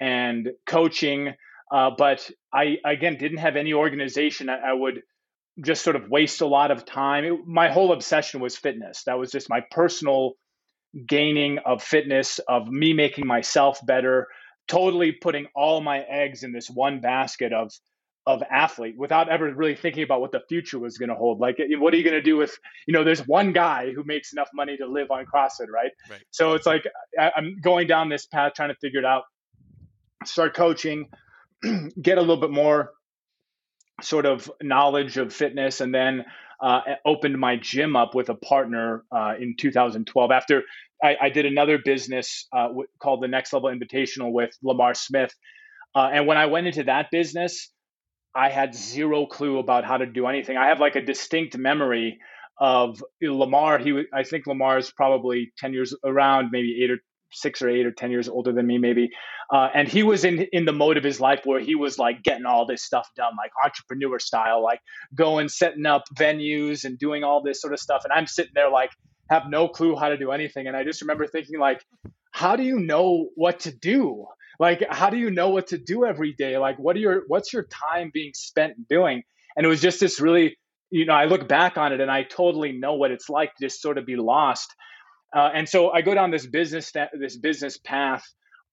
and 0.00 0.50
coaching. 0.66 1.34
Uh, 1.72 1.90
but 1.96 2.28
I, 2.52 2.76
again, 2.84 3.16
didn't 3.16 3.38
have 3.38 3.56
any 3.56 3.72
organization. 3.72 4.48
I, 4.48 4.70
I, 4.70 4.72
would 4.72 5.00
just 5.64 5.82
sort 5.82 5.96
of 5.96 6.08
waste 6.08 6.40
a 6.40 6.46
lot 6.46 6.70
of 6.70 6.84
time. 6.84 7.24
It, 7.24 7.46
my 7.46 7.70
whole 7.70 7.92
obsession 7.92 8.40
was 8.40 8.56
fitness. 8.56 9.02
That 9.06 9.18
was 9.18 9.32
just 9.32 9.50
my 9.50 9.62
personal 9.70 10.34
gaining 11.06 11.58
of 11.58 11.82
fitness, 11.82 12.38
of 12.48 12.68
me 12.68 12.92
making 12.92 13.26
myself 13.26 13.84
better, 13.84 14.28
totally 14.68 15.12
putting 15.12 15.46
all 15.54 15.80
my 15.80 16.00
eggs 16.00 16.42
in 16.42 16.52
this 16.52 16.68
one 16.68 17.00
basket 17.00 17.52
of 17.52 17.72
of 18.28 18.42
athlete 18.50 18.96
without 18.98 19.28
ever 19.28 19.54
really 19.54 19.76
thinking 19.76 20.02
about 20.02 20.20
what 20.20 20.32
the 20.32 20.42
future 20.48 20.80
was 20.80 20.98
going 20.98 21.08
to 21.08 21.14
hold. 21.14 21.38
Like, 21.38 21.60
eh, 21.60 21.76
what 21.78 21.94
are 21.94 21.96
you 21.96 22.02
going 22.02 22.16
to 22.16 22.20
do 22.20 22.36
with, 22.36 22.58
you 22.84 22.92
know, 22.92 23.04
there's 23.04 23.24
one 23.24 23.52
guy 23.52 23.92
who 23.92 24.02
makes 24.02 24.32
enough 24.32 24.48
money 24.52 24.76
to 24.78 24.86
live 24.88 25.12
on 25.12 25.26
CrossFit, 25.26 25.68
right? 25.72 25.92
right. 26.10 26.20
So 26.32 26.54
it's 26.54 26.66
like 26.66 26.88
I, 27.16 27.30
I'm 27.36 27.56
going 27.60 27.86
down 27.86 28.08
this 28.08 28.26
path 28.26 28.54
trying 28.56 28.70
to 28.70 28.74
figure 28.74 28.98
it 28.98 29.04
out 29.04 29.22
start 30.24 30.54
coaching, 30.54 31.08
get 32.02 32.18
a 32.18 32.20
little 32.20 32.40
bit 32.40 32.50
more 32.50 32.92
sort 34.02 34.26
of 34.26 34.50
knowledge 34.62 35.16
of 35.16 35.32
fitness, 35.32 35.80
and 35.80 35.94
then 35.94 36.24
uh, 36.60 36.80
opened 37.04 37.38
my 37.38 37.56
gym 37.56 37.96
up 37.96 38.14
with 38.14 38.28
a 38.28 38.34
partner 38.34 39.04
uh, 39.10 39.34
in 39.38 39.56
2012. 39.58 40.30
After 40.30 40.62
I, 41.02 41.16
I 41.22 41.28
did 41.28 41.46
another 41.46 41.78
business 41.84 42.46
uh, 42.52 42.68
w- 42.68 42.88
called 43.00 43.22
the 43.22 43.28
Next 43.28 43.52
Level 43.52 43.70
Invitational 43.70 44.32
with 44.32 44.50
Lamar 44.62 44.94
Smith, 44.94 45.34
uh, 45.94 46.10
and 46.12 46.26
when 46.26 46.36
I 46.36 46.46
went 46.46 46.66
into 46.66 46.84
that 46.84 47.10
business, 47.10 47.70
I 48.34 48.50
had 48.50 48.74
zero 48.74 49.26
clue 49.26 49.58
about 49.58 49.84
how 49.84 49.96
to 49.96 50.06
do 50.06 50.26
anything. 50.26 50.56
I 50.58 50.68
have 50.68 50.78
like 50.78 50.94
a 50.96 51.02
distinct 51.02 51.56
memory 51.56 52.18
of 52.58 53.02
Lamar. 53.22 53.78
He, 53.78 54.04
I 54.12 54.22
think 54.22 54.46
Lamar 54.46 54.78
is 54.78 54.90
probably 54.90 55.52
10 55.58 55.72
years 55.72 55.94
around, 56.04 56.50
maybe 56.52 56.82
eight 56.82 56.90
or 56.90 56.98
six 57.32 57.62
or 57.62 57.68
eight 57.68 57.86
or 57.86 57.90
ten 57.90 58.10
years 58.10 58.28
older 58.28 58.52
than 58.52 58.66
me 58.66 58.78
maybe. 58.78 59.10
Uh, 59.52 59.68
and 59.74 59.88
he 59.88 60.02
was 60.02 60.24
in 60.24 60.46
in 60.52 60.64
the 60.64 60.72
mode 60.72 60.96
of 60.96 61.04
his 61.04 61.20
life 61.20 61.40
where 61.44 61.60
he 61.60 61.74
was 61.74 61.98
like 61.98 62.22
getting 62.22 62.46
all 62.46 62.66
this 62.66 62.82
stuff 62.82 63.08
done 63.16 63.32
like 63.36 63.50
entrepreneur 63.64 64.18
style 64.18 64.62
like 64.62 64.80
going 65.14 65.48
setting 65.48 65.86
up 65.86 66.02
venues 66.14 66.84
and 66.84 66.98
doing 66.98 67.24
all 67.24 67.42
this 67.42 67.60
sort 67.60 67.72
of 67.72 67.80
stuff. 67.80 68.02
And 68.04 68.12
i'm 68.12 68.26
sitting 68.26 68.52
there 68.54 68.70
like 68.70 68.90
have 69.30 69.44
no 69.48 69.68
clue 69.68 69.96
how 69.96 70.08
to 70.08 70.16
do 70.16 70.30
anything. 70.30 70.66
And 70.66 70.76
i 70.76 70.84
just 70.84 71.00
remember 71.00 71.26
thinking 71.26 71.58
like 71.58 71.84
how 72.30 72.56
do 72.56 72.62
you 72.62 72.78
know 72.78 73.30
what 73.34 73.60
to 73.60 73.72
do? 73.72 74.26
Like 74.58 74.84
how 74.90 75.10
do 75.10 75.16
you 75.16 75.30
know 75.30 75.50
what 75.50 75.68
to 75.68 75.78
do 75.78 76.04
every 76.04 76.32
day? 76.32 76.58
Like 76.58 76.78
what 76.78 76.96
are 76.96 77.00
your 77.00 77.22
what's 77.28 77.52
your 77.52 77.64
time 77.64 78.10
being 78.12 78.32
spent 78.34 78.88
doing? 78.88 79.22
And 79.56 79.64
it 79.64 79.68
was 79.68 79.80
just 79.80 80.00
this 80.00 80.20
really 80.20 80.56
you 80.90 81.04
know 81.04 81.14
i 81.14 81.24
look 81.24 81.48
back 81.48 81.76
on 81.76 81.92
it 81.92 82.00
and 82.00 82.10
i 82.10 82.22
totally 82.22 82.72
know 82.72 82.94
what 82.94 83.10
it's 83.10 83.28
like 83.28 83.54
to 83.54 83.64
just 83.64 83.82
sort 83.82 83.98
of 83.98 84.06
be 84.06 84.16
lost 84.16 84.72
uh, 85.34 85.50
and 85.54 85.68
so 85.68 85.90
I 85.90 86.02
go 86.02 86.14
down 86.14 86.30
this 86.30 86.46
business 86.46 86.92
that, 86.92 87.10
this 87.18 87.36
business 87.36 87.78
path, 87.78 88.24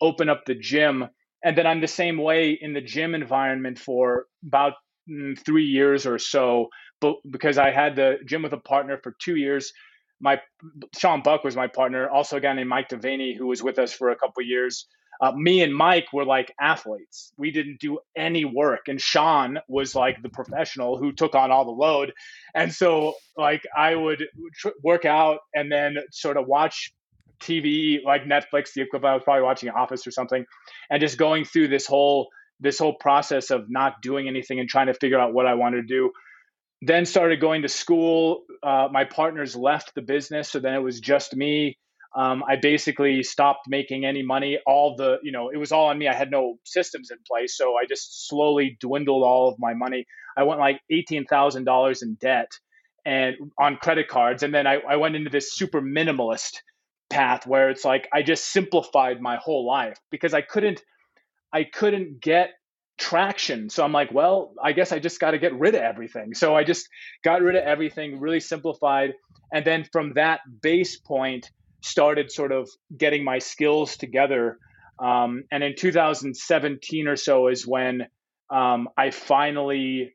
open 0.01 0.29
up 0.29 0.45
the 0.45 0.55
gym, 0.55 1.07
and 1.43 1.57
then 1.57 1.67
I'm 1.67 1.81
the 1.81 1.88
same 1.88 2.17
way 2.17 2.57
in 2.60 2.74
the 2.74 2.81
gym 2.81 3.15
environment 3.15 3.79
for 3.79 4.25
about 4.45 4.74
mm, 5.10 5.38
three 5.45 5.65
years 5.65 6.05
or 6.05 6.17
so. 6.19 6.67
But 7.01 7.15
because 7.29 7.57
I 7.57 7.72
had 7.72 7.95
the 7.95 8.17
gym 8.25 8.43
with 8.43 8.53
a 8.53 8.57
partner 8.57 8.98
for 9.03 9.15
two 9.19 9.36
years, 9.36 9.74
my 10.22 10.39
Sean 10.98 11.22
Buck 11.22 11.43
was 11.43 11.55
my 11.55 11.67
partner. 11.67 12.10
Also, 12.10 12.38
a 12.38 12.41
guy 12.41 12.53
named 12.53 12.69
Mike 12.69 12.89
Devaney 12.89 13.38
who 13.38 13.48
was 13.48 13.62
with 13.62 13.77
us 13.79 13.93
for 13.93 14.10
a 14.12 14.15
couple 14.15 14.43
years 14.43 14.88
uh, 15.24 15.32
me 15.32 15.62
and 15.62 15.74
Mike 15.74 16.12
were 16.12 16.25
like 16.25 16.53
athletes. 16.60 17.32
We 17.38 17.51
didn't 17.51 17.80
do 17.80 18.00
any 18.13 18.44
work, 18.44 18.89
and 18.89 19.00
Sean 19.00 19.58
was 19.70 19.96
like 19.96 20.22
the 20.22 20.27
professional 20.27 20.98
who 20.98 21.13
took 21.13 21.34
on 21.34 21.50
all 21.50 21.63
the 21.63 21.72
load. 21.72 22.12
And 22.53 22.74
so, 22.74 23.13
like, 23.38 23.63
I 23.75 23.96
would 23.96 24.25
tr- 24.53 24.77
work 24.84 25.06
out 25.06 25.39
and 25.56 25.72
then 25.72 25.96
sort 26.12 26.36
of 26.36 26.46
watch 26.46 26.94
TV, 27.39 28.03
like 28.03 28.25
Netflix, 28.25 28.74
the 28.74 28.82
equivalent. 28.82 29.13
I 29.13 29.15
was 29.15 29.24
probably 29.24 29.44
watching 29.44 29.70
Office 29.70 30.06
or 30.06 30.12
something, 30.12 30.46
and 30.89 31.00
just 31.00 31.18
going 31.18 31.46
through 31.46 31.70
this 31.70 31.88
whole 31.88 32.27
this 32.60 32.77
whole 32.77 32.96
process 32.96 33.50
of 33.50 33.70
not 33.70 34.01
doing 34.01 34.27
anything 34.27 34.60
and 34.60 34.68
trying 34.68 34.88
to 34.88 34.94
figure 34.94 35.20
out 35.20 35.34
what 35.34 35.46
I 35.46 35.53
wanted 35.53 35.88
to 35.88 35.88
do. 35.88 36.12
Then 36.82 37.06
started 37.06 37.39
going 37.39 37.62
to 37.62 37.70
school. 37.70 38.44
Uh, 38.62 38.89
my 38.92 39.06
partners 39.06 39.56
left 39.56 39.96
the 39.96 40.01
business, 40.01 40.50
so 40.50 40.60
then 40.60 40.74
it 40.74 40.84
was 40.84 41.00
just 41.00 41.34
me 41.34 41.77
um, 42.15 42.43
I 42.48 42.58
basically 42.58 43.24
stopped 43.24 43.67
making 43.67 44.05
any 44.05 44.24
money. 44.24 44.60
All 44.67 44.96
the, 44.96 45.17
you 45.24 45.32
know, 45.32 45.50
it 45.50 45.58
was 45.58 45.72
all 45.72 45.88
on 45.88 45.98
me. 45.98 46.08
I 46.08 46.13
had 46.13 46.29
no 46.29 46.60
systems 46.63 47.10
in 47.10 47.17
place. 47.27 47.58
So 47.58 47.75
I 47.75 47.86
just 47.88 48.27
slowly 48.27 48.77
dwindled 48.79 49.24
all 49.24 49.50
of 49.50 49.55
my 49.58 49.74
money. 49.74 50.05
I 50.38 50.43
went 50.43 50.60
like 50.60 50.79
$18,000 50.91 52.03
in 52.03 52.15
debt 52.15 52.51
and 53.05 53.36
on 53.60 53.77
credit 53.77 54.08
cards. 54.08 54.43
And 54.43 54.53
then 54.53 54.67
I, 54.67 54.79
I 54.88 54.98
went 54.98 55.15
into 55.15 55.29
this 55.29 55.53
super 55.53 55.82
minimalist 55.82 56.58
path 57.10 57.48
where 57.48 57.70
it's 57.70 57.86
like 57.86 58.08
I 58.13 58.22
just 58.22 58.46
simplified 58.46 59.22
my 59.22 59.38
whole 59.38 59.65
life 59.65 59.98
because 60.10 60.34
I 60.34 60.41
couldn't 60.41 60.82
I 61.51 61.63
couldn't 61.63 62.20
get 62.20 62.51
traction. 62.98 63.70
So 63.70 63.84
I'm 63.84 63.91
like, 63.91 64.12
well, 64.12 64.53
I 64.62 64.72
guess 64.72 64.91
I 64.91 65.00
just 65.00 65.20
got 65.20 65.32
to 65.32 65.38
get 65.38 65.53
rid 65.53 65.75
of 65.75 65.82
everything. 65.82 66.34
So 66.34 66.55
I 66.55 66.63
just 66.63 66.88
got 67.24 67.41
rid 67.41 67.55
of 67.55 67.63
everything, 67.63 68.20
really 68.20 68.39
simplified, 68.39 69.13
and 69.51 69.63
then 69.65 69.88
from 69.91 70.13
that 70.13 70.39
base 70.62 70.98
point 70.98 71.51
started 71.84 72.32
sort 72.32 72.52
of 72.52 72.70
getting 72.98 73.24
my 73.24 73.40
skills 73.40 73.98
together. 73.98 74.58
Um, 75.00 75.44
and 75.52 75.63
in 75.63 75.75
2017 75.75 77.08
or 77.08 77.16
so 77.16 77.48
is 77.50 77.68
when 77.68 78.08
um, 78.50 78.90
I 78.98 79.12
finally 79.12 80.13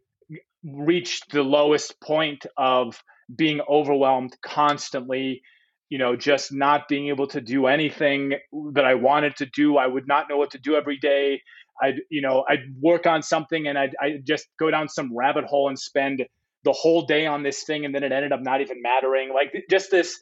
reached 0.65 1.31
the 1.31 1.43
lowest 1.43 2.01
point 2.01 2.47
of 2.57 3.03
being 3.35 3.61
overwhelmed 3.69 4.37
constantly 4.43 5.43
you 5.89 5.99
know 5.99 6.17
just 6.17 6.53
not 6.53 6.89
being 6.89 7.09
able 7.09 7.27
to 7.27 7.41
do 7.41 7.67
anything 7.67 8.35
that 8.73 8.85
i 8.85 8.95
wanted 8.95 9.37
to 9.37 9.47
do 9.47 9.77
i 9.77 9.87
would 9.87 10.09
not 10.09 10.29
know 10.29 10.37
what 10.37 10.51
to 10.51 10.59
do 10.59 10.75
every 10.75 10.99
day 10.99 11.41
i'd 11.83 12.01
you 12.11 12.21
know 12.21 12.45
i'd 12.49 12.75
work 12.81 13.07
on 13.07 13.23
something 13.23 13.69
and 13.69 13.79
i'd, 13.79 13.95
I'd 14.01 14.27
just 14.27 14.49
go 14.59 14.71
down 14.71 14.89
some 14.89 15.17
rabbit 15.17 15.45
hole 15.45 15.69
and 15.69 15.79
spend 15.79 16.27
the 16.65 16.73
whole 16.73 17.07
day 17.07 17.27
on 17.27 17.43
this 17.43 17.63
thing 17.63 17.85
and 17.85 17.95
then 17.95 18.03
it 18.03 18.13
ended 18.13 18.33
up 18.33 18.41
not 18.43 18.61
even 18.61 18.83
mattering 18.83 19.33
like 19.33 19.55
just 19.71 19.91
this 19.91 20.19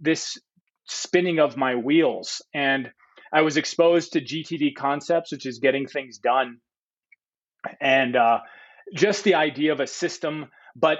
this 0.00 0.38
spinning 0.88 1.38
of 1.38 1.56
my 1.56 1.74
wheels 1.74 2.42
and 2.54 2.90
i 3.32 3.42
was 3.42 3.56
exposed 3.56 4.12
to 4.12 4.20
gtd 4.20 4.74
concepts 4.74 5.32
which 5.32 5.46
is 5.46 5.58
getting 5.58 5.86
things 5.86 6.18
done 6.18 6.58
and 7.80 8.16
uh, 8.16 8.38
just 8.94 9.24
the 9.24 9.34
idea 9.34 9.72
of 9.72 9.80
a 9.80 9.86
system 9.86 10.46
but 10.74 10.98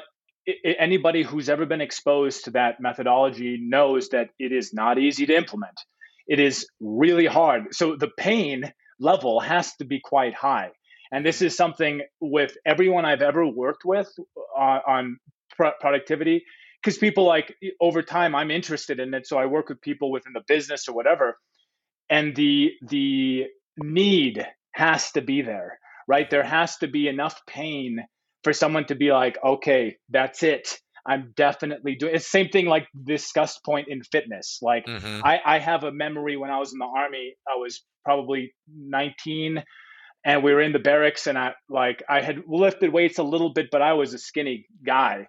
anybody 0.79 1.23
who's 1.23 1.49
ever 1.49 1.67
been 1.67 1.81
exposed 1.81 2.45
to 2.45 2.51
that 2.53 2.81
methodology 2.81 3.59
knows 3.61 4.09
that 4.11 4.31
it 4.39 4.53
is 4.53 4.73
not 4.73 4.99
easy 4.99 5.27
to 5.27 5.37
implement. 5.37 5.79
It 6.27 6.41
is 6.41 6.67
really 6.81 7.27
hard. 7.27 7.75
So 7.75 7.97
the 7.97 8.11
pain 8.17 8.73
level 9.01 9.41
has 9.41 9.75
to 9.77 9.85
be 9.85 10.01
quite 10.01 10.35
high. 10.35 10.71
And 11.11 11.25
this 11.25 11.41
is 11.41 11.57
something 11.57 12.03
with 12.21 12.57
everyone 12.67 13.05
I've 13.05 13.23
ever 13.23 13.47
worked 13.47 13.85
with 13.85 14.11
on, 14.57 14.81
on 14.87 15.19
productivity, 15.81 16.45
because 16.83 16.99
people 16.99 17.25
like 17.25 17.55
over 17.81 18.03
time 18.03 18.35
I'm 18.35 18.51
interested 18.51 19.01
in 19.01 19.13
it. 19.15 19.27
So 19.27 19.39
I 19.39 19.47
work 19.47 19.69
with 19.69 19.81
people 19.81 20.11
within 20.11 20.33
the 20.33 20.43
business 20.47 20.89
or 20.89 20.95
whatever, 20.95 21.39
and 22.11 22.35
the 22.35 22.73
the 22.89 23.47
need 23.79 24.47
has 24.73 25.11
to 25.13 25.21
be 25.21 25.43
there, 25.43 25.79
right? 26.07 26.29
There 26.29 26.43
has 26.43 26.77
to 26.79 26.89
be 26.89 27.09
enough 27.09 27.41
pain 27.47 28.05
for 28.45 28.53
someone 28.53 28.87
to 28.87 28.95
be 28.95 29.13
like, 29.13 29.39
okay, 29.45 29.97
that's 30.09 30.43
it. 30.43 30.79
I'm 31.07 31.33
definitely 31.37 31.97
doing 31.97 32.15
it's 32.15 32.27
same 32.27 32.51
thing 32.51 32.67
like 32.67 32.87
discussed 33.05 33.65
point 33.65 33.89
in 33.89 34.03
fitness. 34.03 34.59
Like 34.61 34.85
mm-hmm. 34.87 35.25
I, 35.25 35.41
I 35.45 35.59
have 35.59 35.85
a 35.85 35.93
memory 35.93 36.37
when 36.37 36.51
I 36.51 36.59
was 36.59 36.73
in 36.73 36.79
the 36.79 36.85
army, 36.85 37.35
I 37.47 37.57
was 37.57 37.83
probably 38.05 38.53
19 38.77 39.63
and 40.25 40.43
we 40.43 40.53
were 40.53 40.61
in 40.61 40.73
the 40.73 40.79
barracks 40.79 41.27
and 41.27 41.39
I 41.39 41.55
like 41.71 42.03
I 42.09 42.21
had 42.21 42.43
lifted 42.47 42.93
weights 42.93 43.19
a 43.19 43.23
little 43.23 43.53
bit, 43.53 43.69
but 43.73 43.81
I 43.81 43.95
was 43.95 44.13
a 44.13 44.19
skinny 44.19 44.67
guy. 44.85 45.29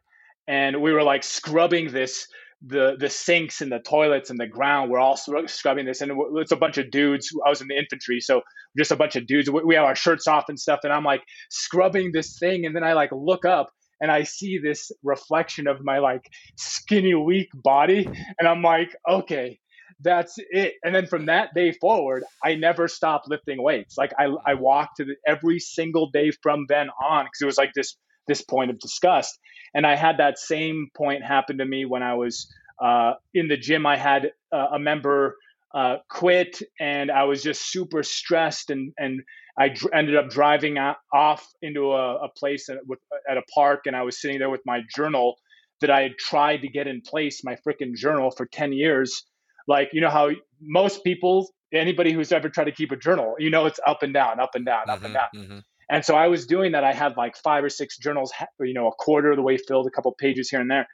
And 0.50 0.82
we 0.82 0.91
were 0.91 1.03
like 1.03 1.24
scrubbing 1.24 1.94
this 1.94 2.27
the 2.65 2.98
the 3.00 3.10
sinks 3.10 3.62
and 3.62 3.72
the 3.72 3.79
toilets 3.79 4.29
and 4.29 4.39
the 4.39 4.48
ground. 4.48 4.91
We're 4.91 5.00
all 5.00 5.15
scrubbing 5.15 5.86
this 5.86 6.01
and 6.01 6.12
it's 6.36 6.51
a 6.51 6.58
bunch 6.58 6.77
of 6.77 6.91
dudes 6.91 7.29
i 7.46 7.50
was 7.50 7.62
in 7.62 7.68
the 7.68 7.77
infantry 7.77 8.20
so 8.20 8.41
just 8.77 8.91
a 8.91 8.98
bunch 8.98 9.15
of 9.15 9.27
dudes. 9.27 9.50
We 9.50 9.75
have 9.75 9.86
our 9.86 9.96
shirts 9.96 10.27
off 10.27 10.46
and 10.50 10.60
stuff 10.60 10.82
and 10.84 10.91
i'm 10.91 11.06
like 11.06 11.24
scrubbing 11.50 12.12
this 12.12 12.38
thing 12.38 12.65
and 12.65 12.75
then 12.75 12.84
i 12.84 12.94
like 12.94 13.12
look 13.13 13.46
up 13.46 13.70
and 14.01 14.12
i 14.12 14.24
see 14.24 14.58
this 14.58 14.91
reflection 15.03 15.68
of 15.68 15.77
my 15.84 16.00
like 16.00 16.25
skinny 16.58 17.15
weak 17.15 17.50
body 17.53 18.06
and 18.39 18.48
i'm 18.48 18.62
like 18.62 18.96
okay 19.10 19.60
that's 20.01 20.36
it. 20.38 20.75
And 20.82 20.96
then 20.96 21.08
from 21.08 21.25
that 21.25 21.53
day 21.53 21.72
forward 21.74 22.24
i 22.44 22.56
never 22.56 22.88
stopped 22.88 23.29
lifting 23.29 23.62
weights. 23.62 23.98
Like 23.98 24.12
i, 24.20 24.27
I 24.46 24.56
walked 24.56 24.98
to 24.98 25.06
the, 25.06 25.15
every 25.25 25.60
single 25.60 26.10
day 26.12 26.32
from 26.44 26.65
then 26.68 26.89
on 27.01 27.25
because 27.25 27.41
it 27.41 27.46
was 27.46 27.58
like 27.58 27.72
this 27.74 27.96
this 28.29 28.41
point 28.41 28.71
of 28.71 28.79
disgust. 28.79 29.38
And 29.74 29.86
I 29.86 29.95
had 29.95 30.17
that 30.17 30.39
same 30.39 30.88
point 30.95 31.24
happen 31.24 31.57
to 31.57 31.65
me 31.65 31.86
when 31.86 32.01
I 32.01 32.13
was 32.13 32.51
uh, 32.81 33.13
in 33.33 33.50
the 33.50 33.57
gym. 33.57 33.86
I 33.86 33.98
had 33.98 34.31
uh, 34.51 34.67
a 34.74 34.79
member 34.79 35.36
uh, 35.74 35.98
quit, 36.09 36.62
and 36.79 37.12
I 37.12 37.25
was 37.25 37.43
just 37.43 37.69
super 37.71 38.01
stressed, 38.03 38.69
and 38.69 38.93
and 38.98 39.21
I 39.57 39.69
dr- 39.69 39.93
ended 39.93 40.15
up 40.15 40.29
driving 40.29 40.77
off 41.13 41.48
into 41.62 41.91
a, 41.91 42.25
a 42.25 42.29
place 42.29 42.69
at, 42.69 42.77
with, 42.88 43.00
at 43.29 43.38
a 43.38 43.43
park, 43.53 43.81
and 43.86 43.95
I 43.95 44.03
was 44.03 44.19
sitting 44.19 44.39
there 44.39 44.50
with 44.50 44.62
my 44.65 44.81
journal 44.95 45.36
that 45.81 45.91
I 45.91 46.01
had 46.01 46.17
tried 46.17 46.62
to 46.62 46.69
get 46.69 46.88
in 46.88 47.01
place, 47.01 47.43
my 47.43 47.55
freaking 47.67 47.93
journal 47.93 48.31
for 48.31 48.45
ten 48.45 48.74
years. 48.74 49.24
Like 49.67 49.89
you 49.93 50.01
know 50.01 50.09
how 50.09 50.31
most 50.62 51.03
people, 51.03 51.50
anybody 51.71 52.13
who's 52.13 52.31
ever 52.31 52.50
tried 52.50 52.65
to 52.65 52.71
keep 52.71 52.91
a 52.91 52.98
journal, 52.98 53.36
you 53.38 53.51
know 53.51 53.67
it's 53.67 53.79
up 53.86 54.01
and 54.01 54.13
down, 54.13 54.39
up 54.39 54.55
and 54.55 54.65
down, 54.65 54.88
mm-hmm, 54.88 54.89
up 54.89 55.03
and 55.03 55.13
mm-hmm, 55.13 55.38
down. 55.38 55.45
Mm-hmm. 55.45 55.59
And 55.89 56.05
so 56.05 56.15
I 56.15 56.27
was 56.27 56.46
doing 56.46 56.74
that. 56.74 56.84
I 56.84 56.93
had 56.93 57.17
like 57.17 57.36
five 57.36 57.63
or 57.63 57.69
six 57.69 57.98
journals, 57.98 58.31
you 58.60 58.74
know, 58.74 58.88
a 58.88 58.91
quarter 58.91 59.31
of 59.31 59.38
the 59.38 59.41
way 59.41 59.58
filled, 59.58 59.88
a 59.88 59.89
couple 59.89 60.13
pages 60.13 60.50
here 60.50 60.62
and 60.62 60.69
there. 60.69 60.88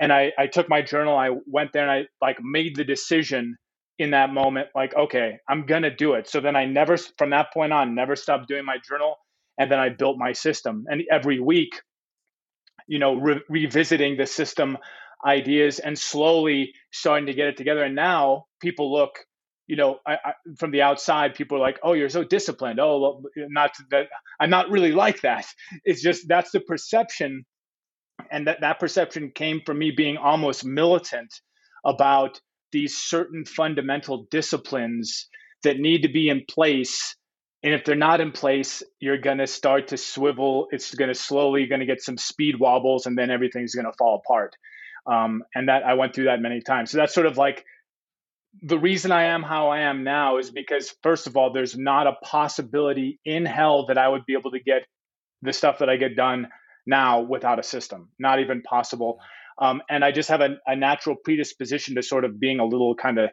And 0.00 0.12
I, 0.12 0.32
I 0.38 0.48
took 0.48 0.68
my 0.68 0.82
journal, 0.82 1.16
I 1.16 1.30
went 1.46 1.72
there 1.72 1.88
and 1.88 1.90
I 1.90 2.24
like 2.24 2.38
made 2.42 2.76
the 2.76 2.84
decision 2.84 3.56
in 3.98 4.10
that 4.10 4.32
moment, 4.32 4.68
like, 4.74 4.94
okay, 4.94 5.38
I'm 5.48 5.66
going 5.66 5.82
to 5.82 5.94
do 5.94 6.14
it. 6.14 6.28
So 6.28 6.40
then 6.40 6.56
I 6.56 6.64
never, 6.64 6.96
from 6.96 7.30
that 7.30 7.52
point 7.52 7.72
on, 7.72 7.94
never 7.94 8.16
stopped 8.16 8.48
doing 8.48 8.64
my 8.64 8.76
journal. 8.86 9.16
And 9.56 9.70
then 9.70 9.78
I 9.78 9.90
built 9.90 10.18
my 10.18 10.32
system. 10.32 10.84
And 10.88 11.02
every 11.10 11.38
week, 11.38 11.80
you 12.88 12.98
know, 12.98 13.14
re- 13.14 13.42
revisiting 13.48 14.16
the 14.16 14.26
system 14.26 14.78
ideas 15.24 15.78
and 15.78 15.96
slowly 15.96 16.72
starting 16.92 17.26
to 17.26 17.34
get 17.34 17.46
it 17.46 17.56
together. 17.56 17.84
And 17.84 17.94
now 17.94 18.46
people 18.60 18.92
look 18.92 19.12
you 19.66 19.76
know, 19.76 19.98
I, 20.06 20.14
I, 20.14 20.32
from 20.58 20.70
the 20.70 20.82
outside, 20.82 21.34
people 21.34 21.56
are 21.58 21.60
like, 21.60 21.78
"Oh, 21.82 21.94
you're 21.94 22.10
so 22.10 22.24
disciplined." 22.24 22.80
Oh, 22.80 23.22
not 23.36 23.72
that 23.90 24.08
I'm 24.38 24.50
not 24.50 24.70
really 24.70 24.92
like 24.92 25.22
that. 25.22 25.46
It's 25.84 26.02
just 26.02 26.28
that's 26.28 26.50
the 26.50 26.60
perception, 26.60 27.44
and 28.30 28.46
that 28.46 28.60
that 28.60 28.78
perception 28.78 29.32
came 29.34 29.62
from 29.64 29.78
me 29.78 29.90
being 29.90 30.16
almost 30.16 30.64
militant 30.64 31.32
about 31.84 32.40
these 32.72 32.96
certain 32.96 33.44
fundamental 33.44 34.26
disciplines 34.30 35.28
that 35.62 35.78
need 35.78 36.02
to 36.02 36.08
be 36.08 36.28
in 36.28 36.44
place. 36.48 37.16
And 37.62 37.72
if 37.72 37.84
they're 37.84 37.96
not 37.96 38.20
in 38.20 38.32
place, 38.32 38.82
you're 39.00 39.18
going 39.18 39.38
to 39.38 39.46
start 39.46 39.88
to 39.88 39.96
swivel. 39.96 40.68
It's 40.70 40.94
going 40.94 41.08
to 41.08 41.14
slowly 41.14 41.60
you're 41.60 41.68
going 41.70 41.80
to 41.80 41.86
get 41.86 42.02
some 42.02 42.18
speed 42.18 42.60
wobbles, 42.60 43.06
and 43.06 43.16
then 43.16 43.30
everything's 43.30 43.74
going 43.74 43.86
to 43.86 43.96
fall 43.96 44.22
apart. 44.24 44.56
Um, 45.06 45.44
and 45.54 45.68
that 45.68 45.84
I 45.84 45.94
went 45.94 46.14
through 46.14 46.24
that 46.24 46.40
many 46.40 46.60
times. 46.60 46.90
So 46.90 46.98
that's 46.98 47.14
sort 47.14 47.26
of 47.26 47.38
like 47.38 47.64
the 48.62 48.78
reason 48.78 49.12
I 49.12 49.24
am 49.24 49.42
how 49.42 49.68
I 49.68 49.80
am 49.80 50.04
now 50.04 50.38
is 50.38 50.50
because, 50.50 50.94
first 51.02 51.26
of 51.26 51.36
all, 51.36 51.52
there's 51.52 51.76
not 51.76 52.06
a 52.06 52.12
possibility 52.22 53.20
in 53.24 53.44
hell 53.44 53.86
that 53.86 53.98
I 53.98 54.08
would 54.08 54.26
be 54.26 54.34
able 54.34 54.52
to 54.52 54.60
get 54.60 54.86
the 55.42 55.52
stuff 55.52 55.78
that 55.78 55.88
I 55.88 55.96
get 55.96 56.16
done 56.16 56.48
now 56.86 57.20
without 57.20 57.58
a 57.58 57.62
system. 57.62 58.10
Not 58.18 58.40
even 58.40 58.62
possible. 58.62 59.18
Um, 59.58 59.82
and 59.88 60.04
I 60.04 60.12
just 60.12 60.28
have 60.30 60.40
a, 60.40 60.56
a, 60.66 60.74
natural 60.74 61.14
predisposition 61.14 61.94
to 61.94 62.02
sort 62.02 62.24
of 62.24 62.40
being 62.40 62.58
a 62.58 62.64
little 62.64 62.96
kind 62.96 63.18
of 63.18 63.30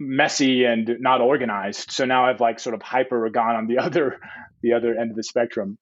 messy 0.00 0.64
and 0.64 0.96
not 0.98 1.20
organized. 1.20 1.92
So 1.92 2.04
now 2.04 2.26
I've 2.26 2.40
like 2.40 2.58
sort 2.58 2.74
of 2.74 2.82
hyper 2.82 3.28
gone 3.30 3.54
on 3.54 3.66
the 3.66 3.78
other 3.82 4.18
the 4.62 4.72
other 4.72 4.98
end 4.98 5.10
of 5.10 5.16
the 5.16 5.22
spectrum. 5.22 5.78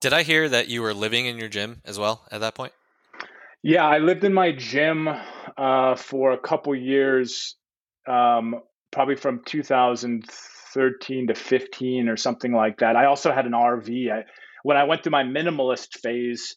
Did 0.00 0.12
I 0.12 0.22
hear 0.22 0.48
that 0.48 0.68
you 0.68 0.82
were 0.82 0.94
living 0.94 1.26
in 1.26 1.38
your 1.38 1.48
gym 1.48 1.82
as 1.84 1.98
well 1.98 2.22
at 2.30 2.40
that 2.40 2.54
point? 2.54 2.72
Yeah, 3.62 3.84
I 3.84 3.98
lived 3.98 4.24
in 4.24 4.32
my 4.32 4.52
gym 4.52 5.08
uh, 5.56 5.96
for 5.96 6.32
a 6.32 6.38
couple 6.38 6.74
years, 6.74 7.56
um, 8.06 8.60
probably 8.90 9.16
from 9.16 9.42
2013 9.44 11.26
to 11.28 11.34
15 11.34 12.08
or 12.08 12.16
something 12.16 12.52
like 12.52 12.78
that. 12.78 12.96
I 12.96 13.06
also 13.06 13.32
had 13.32 13.46
an 13.46 13.52
RV. 13.52 14.12
I, 14.12 14.24
when 14.62 14.76
I 14.76 14.84
went 14.84 15.02
through 15.02 15.12
my 15.12 15.24
minimalist 15.24 15.98
phase, 15.98 16.56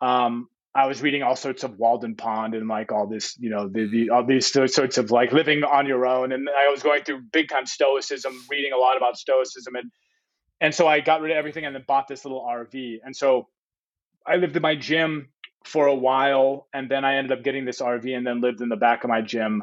um, 0.00 0.48
I 0.74 0.86
was 0.86 1.00
reading 1.00 1.22
all 1.22 1.36
sorts 1.36 1.62
of 1.62 1.78
Walden 1.78 2.16
Pond 2.16 2.54
and 2.54 2.68
like 2.68 2.90
all 2.90 3.06
this, 3.06 3.36
you 3.38 3.48
know, 3.48 3.68
the, 3.68 3.88
the, 3.88 4.10
all 4.10 4.26
these 4.26 4.50
sorts 4.50 4.98
of 4.98 5.10
like 5.12 5.32
living 5.32 5.62
on 5.62 5.86
your 5.86 6.04
own. 6.04 6.32
And 6.32 6.48
I 6.48 6.68
was 6.68 6.82
going 6.82 7.04
through 7.04 7.22
big 7.32 7.48
time 7.48 7.64
stoicism, 7.64 8.34
reading 8.50 8.72
a 8.72 8.76
lot 8.76 8.96
about 8.96 9.16
stoicism, 9.16 9.76
and 9.76 9.90
and 10.60 10.74
so 10.74 10.88
I 10.88 11.00
got 11.00 11.20
rid 11.20 11.30
of 11.30 11.36
everything 11.36 11.64
and 11.64 11.74
then 11.74 11.84
bought 11.86 12.08
this 12.08 12.24
little 12.24 12.40
RV. 12.40 12.98
And 13.04 13.14
so 13.14 13.48
I 14.26 14.36
lived 14.36 14.56
in 14.56 14.62
my 14.62 14.74
gym 14.74 15.28
for 15.64 15.86
a 15.86 15.94
while, 15.94 16.68
and 16.72 16.90
then 16.90 17.04
I 17.04 17.16
ended 17.16 17.36
up 17.36 17.44
getting 17.44 17.64
this 17.64 17.80
RV, 17.80 18.16
and 18.16 18.26
then 18.26 18.40
lived 18.40 18.60
in 18.60 18.68
the 18.68 18.76
back 18.76 19.04
of 19.04 19.10
my 19.10 19.22
gym 19.22 19.62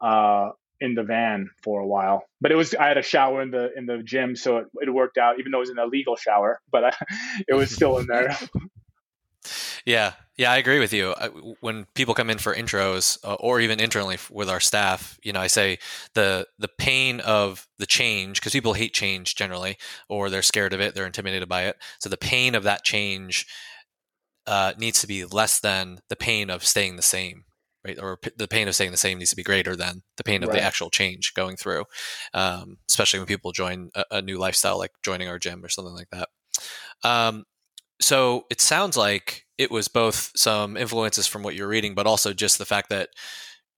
uh, 0.00 0.50
in 0.80 0.94
the 0.94 1.02
van 1.02 1.50
for 1.62 1.80
a 1.80 1.86
while. 1.86 2.24
But 2.40 2.52
it 2.52 2.54
was 2.54 2.74
I 2.74 2.88
had 2.88 2.98
a 2.98 3.02
shower 3.02 3.42
in 3.42 3.50
the 3.50 3.70
in 3.76 3.86
the 3.86 4.02
gym, 4.02 4.36
so 4.36 4.58
it, 4.58 4.66
it 4.82 4.90
worked 4.90 5.18
out, 5.18 5.38
even 5.38 5.52
though 5.52 5.58
it 5.58 5.60
was 5.60 5.70
an 5.70 5.78
illegal 5.78 6.16
shower, 6.16 6.60
but 6.70 6.84
I, 6.84 6.92
it 7.48 7.54
was 7.54 7.74
still 7.74 7.98
in 7.98 8.06
there. 8.06 8.36
yeah, 9.84 10.12
yeah, 10.36 10.52
I 10.52 10.56
agree 10.58 10.78
with 10.78 10.92
you. 10.92 11.14
when 11.60 11.86
people 11.94 12.14
come 12.14 12.30
in 12.30 12.38
for 12.38 12.54
intros, 12.54 13.18
uh, 13.24 13.34
or 13.34 13.60
even 13.60 13.80
internally 13.80 14.18
with 14.30 14.48
our 14.48 14.60
staff, 14.60 15.18
you 15.22 15.32
know, 15.32 15.40
I 15.40 15.48
say 15.48 15.78
the 16.14 16.46
the 16.58 16.68
pain 16.68 17.20
of 17.20 17.66
the 17.78 17.86
change 17.86 18.40
because 18.40 18.52
people 18.52 18.74
hate 18.74 18.94
change 18.94 19.34
generally, 19.34 19.78
or 20.08 20.30
they're 20.30 20.42
scared 20.42 20.72
of 20.72 20.80
it, 20.80 20.94
they're 20.94 21.06
intimidated 21.06 21.48
by 21.48 21.64
it. 21.64 21.76
So 21.98 22.08
the 22.08 22.16
pain 22.16 22.54
of 22.54 22.62
that 22.64 22.84
change 22.84 23.46
uh, 24.48 24.72
needs 24.78 25.00
to 25.02 25.06
be 25.06 25.26
less 25.26 25.60
than 25.60 26.00
the 26.08 26.16
pain 26.16 26.48
of 26.48 26.64
staying 26.64 26.96
the 26.96 27.02
same. 27.02 27.44
right? 27.86 27.98
Or 28.00 28.16
p- 28.16 28.30
the 28.34 28.48
pain 28.48 28.66
of 28.66 28.74
staying 28.74 28.92
the 28.92 28.96
same 28.96 29.18
needs 29.18 29.30
to 29.30 29.36
be 29.36 29.42
greater 29.42 29.76
than 29.76 30.02
the 30.16 30.24
pain 30.24 30.42
of 30.42 30.48
right. 30.48 30.56
the 30.56 30.62
actual 30.62 30.88
change 30.88 31.34
going 31.34 31.56
through, 31.56 31.84
um, 32.32 32.78
especially 32.88 33.20
when 33.20 33.26
people 33.26 33.52
join 33.52 33.90
a, 33.94 34.04
a, 34.10 34.22
new 34.22 34.38
lifestyle 34.38 34.78
like 34.78 34.92
joining 35.04 35.28
our 35.28 35.38
gym 35.38 35.62
or 35.62 35.68
something 35.68 35.94
like 35.94 36.08
that. 36.12 36.28
Um, 37.04 37.44
so 38.00 38.46
it 38.50 38.62
sounds 38.62 38.96
like 38.96 39.44
it 39.58 39.70
was 39.70 39.88
both 39.88 40.32
some 40.34 40.78
influences 40.78 41.26
from 41.26 41.42
what 41.42 41.54
you're 41.54 41.68
reading, 41.68 41.94
but 41.94 42.06
also 42.06 42.32
just 42.32 42.56
the 42.56 42.64
fact 42.64 42.88
that 42.88 43.10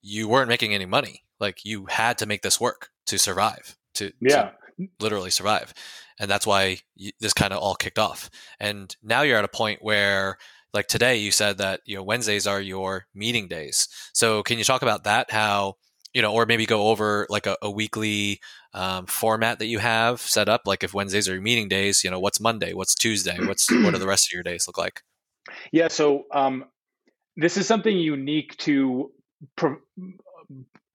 you 0.03 0.29
weren't 0.29 0.49
making 0.49 0.73
any 0.73 0.87
money. 0.87 1.25
Like 1.41 1.65
you 1.65 1.87
had 1.87 2.17
to 2.19 2.27
make 2.27 2.43
this 2.43 2.61
work 2.61 2.91
to 3.07 3.19
survive, 3.19 3.77
to, 3.95 4.12
yeah. 4.21 4.50
To 4.79 4.89
literally 5.00 5.31
survive. 5.31 5.75
And 6.21 6.31
that's 6.31 6.47
why 6.47 6.79
you, 6.95 7.11
this 7.19 7.33
kind 7.33 7.53
of 7.53 7.59
all 7.59 7.75
kicked 7.75 7.99
off. 7.99 8.31
And 8.61 8.95
now 9.03 9.23
you're 9.23 9.39
at 9.39 9.45
a 9.45 9.49
point 9.49 9.83
where 9.83 10.39
like 10.73 10.89
today 10.89 11.17
you 11.17 11.31
said 11.31 11.59
that 11.59 11.81
you 11.85 11.97
know 11.97 12.03
wednesdays 12.03 12.47
are 12.47 12.61
your 12.61 13.07
meeting 13.15 13.49
days. 13.49 13.89
So 14.12 14.43
can 14.43 14.59
you 14.59 14.65
talk 14.65 14.83
about 14.83 15.05
that? 15.05 15.31
How 15.31 15.75
you 16.15 16.23
know 16.23 16.33
or 16.33 16.47
maybe 16.47 16.67
go 16.67 16.89
over 16.89 17.27
like 17.31 17.47
a, 17.47 17.57
a 17.62 17.71
weekly 17.71 18.41
um, 18.75 19.07
format 19.07 19.59
that 19.59 19.67
you 19.67 19.79
have 19.79 20.21
set 20.21 20.49
up? 20.49 20.62
Like 20.67 20.85
if 20.85 20.95
wednesdays 20.95 21.29
are 21.29 21.35
your 21.35 21.43
meeting 21.43 21.69
days 21.69 22.05
you 22.05 22.11
know 22.11 22.21
what's 22.21 22.41
monday? 22.41 22.73
What's 22.75 22.95
tuesday? 22.95 23.39
What's 23.45 23.71
what 23.71 23.93
do 23.93 23.99
the 23.99 24.07
rest 24.07 24.29
of 24.29 24.35
your 24.35 24.43
days 24.43 24.65
look 24.67 24.79
like? 24.79 25.03
Yeah 25.73 25.89
so 25.89 26.25
um, 26.33 26.65
this 27.37 27.57
is 27.57 27.67
something 27.67 27.97
unique 27.97 28.57
to 28.59 29.12
pro- 29.57 29.81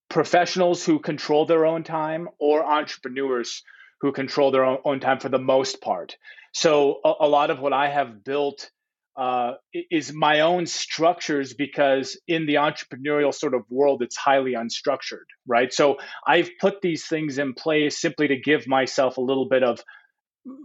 professionals 0.10 0.86
who 0.86 1.00
control 1.00 1.46
their 1.46 1.66
own 1.66 1.84
time 1.84 2.30
or 2.40 2.66
entrepreneurs 2.66 3.64
who 4.02 4.12
control 4.12 4.52
their 4.52 4.64
own, 4.64 4.78
own 4.86 5.00
time 5.00 5.20
for 5.20 5.30
the 5.30 5.40
most 5.40 5.82
part. 5.82 6.18
So 6.54 7.00
a, 7.04 7.14
a 7.22 7.28
lot 7.28 7.50
of 7.50 7.60
what 7.60 7.74
i 7.74 7.90
have 7.90 8.24
built 8.24 8.70
uh, 9.18 9.54
is 9.74 10.14
my 10.14 10.42
own 10.42 10.66
structures 10.66 11.54
because 11.54 12.20
in 12.28 12.46
the 12.46 12.56
entrepreneurial 12.56 13.34
sort 13.34 13.54
of 13.54 13.64
world, 13.70 14.02
it's 14.02 14.18
highly 14.18 14.54
unstructured, 14.54 15.26
right? 15.48 15.72
So 15.72 15.98
I've 16.28 16.50
put 16.60 16.82
these 16.82 17.06
things 17.06 17.38
in 17.38 17.54
place 17.54 18.00
simply 18.00 18.28
to 18.28 18.36
give 18.36 18.68
myself 18.68 19.18
a 19.18 19.22
little 19.22 19.48
bit 19.48 19.64
of 19.64 19.82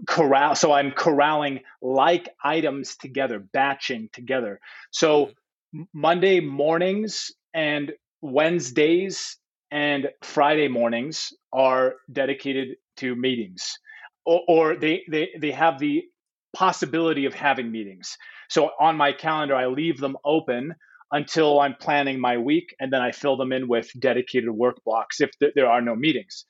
corral. 0.06 0.54
So 0.54 0.72
I'm 0.72 0.90
corralling 0.90 1.60
like 1.80 2.28
items 2.42 2.96
together, 2.96 3.38
batching 3.38 4.10
together. 4.12 4.60
So 4.90 5.26
mm-hmm. 5.26 5.82
Monday 5.94 6.40
mornings 6.40 7.32
and 7.54 7.92
Wednesdays 8.20 9.36
and 9.70 10.08
Friday 10.22 10.68
mornings 10.68 11.32
are 11.52 11.94
dedicated 12.12 12.76
to 12.96 13.14
meetings. 13.14 13.78
Or, 14.26 14.40
or 14.48 14.76
they, 14.76 15.04
they, 15.08 15.30
they 15.40 15.52
have 15.52 15.78
the 15.78 16.04
possibility 16.52 17.26
of 17.26 17.34
having 17.34 17.70
meetings. 17.70 18.16
So 18.48 18.70
on 18.80 18.96
my 18.96 19.12
calendar, 19.12 19.54
I 19.54 19.66
leave 19.66 19.98
them 19.98 20.16
open 20.24 20.74
until 21.12 21.60
I'm 21.60 21.74
planning 21.74 22.20
my 22.20 22.38
week, 22.38 22.74
and 22.78 22.92
then 22.92 23.02
I 23.02 23.12
fill 23.12 23.36
them 23.36 23.52
in 23.52 23.68
with 23.68 23.90
dedicated 23.98 24.50
work 24.50 24.82
blocks 24.84 25.20
if 25.20 25.30
th- 25.38 25.52
there 25.54 25.68
are 25.68 25.80
no 25.80 25.96
meetings. 25.96 26.44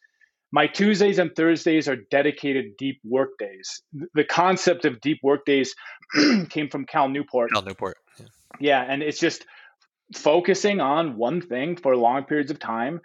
My 0.53 0.67
Tuesdays 0.67 1.19
and 1.19 1.35
Thursdays 1.35 1.89
are 1.89 1.97
dedicated 2.11 2.77
deep 2.77 3.01
work 3.05 3.31
days. 3.39 3.83
The 4.15 4.25
concept 4.25 4.85
of 4.85 5.01
deep 5.01 5.21
work 5.23 5.45
days 5.45 5.75
came 6.51 6.69
from 6.69 6.87
Cal 6.87 7.09
Newport. 7.09 7.53
Cal 7.53 7.63
Newport. 7.63 7.97
Yeah. 8.19 8.27
yeah, 8.59 8.83
and 8.83 9.03
it's 9.03 9.21
just 9.21 9.47
focusing 10.15 10.81
on 10.81 11.17
one 11.17 11.41
thing 11.41 11.77
for 11.77 11.97
long 11.97 12.25
periods 12.25 12.51
of 12.51 12.59
time 12.59 13.01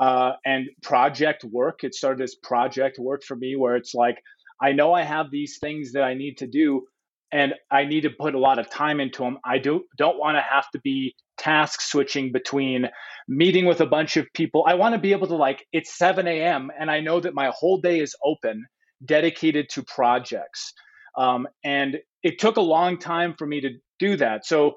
uh, 0.00 0.32
and 0.44 0.68
project 0.82 1.44
work. 1.44 1.84
It 1.84 1.94
started 1.94 2.22
as 2.22 2.34
project 2.34 2.98
work 2.98 3.22
for 3.22 3.36
me, 3.36 3.56
where 3.56 3.76
it's 3.76 3.94
like, 3.94 4.18
I 4.60 4.72
know 4.72 4.92
I 4.92 5.02
have 5.02 5.30
these 5.30 5.58
things 5.58 5.92
that 5.92 6.02
I 6.02 6.14
need 6.14 6.38
to 6.38 6.46
do, 6.46 6.86
and 7.32 7.54
I 7.70 7.84
need 7.84 8.02
to 8.02 8.10
put 8.10 8.34
a 8.34 8.38
lot 8.38 8.58
of 8.58 8.70
time 8.70 9.00
into 9.00 9.22
them. 9.22 9.38
I 9.44 9.58
do 9.58 9.84
don't 9.96 10.18
want 10.18 10.36
to 10.36 10.42
have 10.42 10.70
to 10.70 10.80
be 10.80 11.14
task 11.36 11.80
switching 11.80 12.32
between 12.32 12.88
meeting 13.28 13.66
with 13.66 13.80
a 13.80 13.86
bunch 13.86 14.16
of 14.16 14.26
people. 14.34 14.64
I 14.66 14.74
want 14.74 14.94
to 14.94 15.00
be 15.00 15.12
able 15.12 15.28
to 15.28 15.36
like 15.36 15.66
it's 15.72 15.96
7 15.96 16.26
a.m. 16.26 16.70
and 16.78 16.90
I 16.90 17.00
know 17.00 17.20
that 17.20 17.34
my 17.34 17.52
whole 17.54 17.80
day 17.80 18.00
is 18.00 18.16
open, 18.24 18.66
dedicated 19.04 19.68
to 19.70 19.82
projects. 19.82 20.72
Um, 21.16 21.46
and 21.64 21.98
it 22.22 22.38
took 22.38 22.56
a 22.56 22.62
long 22.62 22.98
time 22.98 23.34
for 23.38 23.46
me 23.46 23.60
to 23.60 23.70
do 23.98 24.16
that. 24.16 24.46
So, 24.46 24.74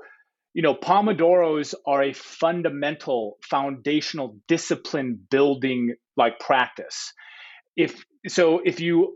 you 0.54 0.62
know, 0.62 0.76
Pomodoros 0.76 1.74
are 1.88 2.04
a 2.04 2.14
fundamental, 2.14 3.38
foundational 3.50 4.38
discipline 4.48 5.20
building 5.30 5.96
like 6.18 6.40
practice. 6.40 7.14
If 7.78 8.04
so, 8.28 8.62
if 8.64 8.80
you 8.80 9.16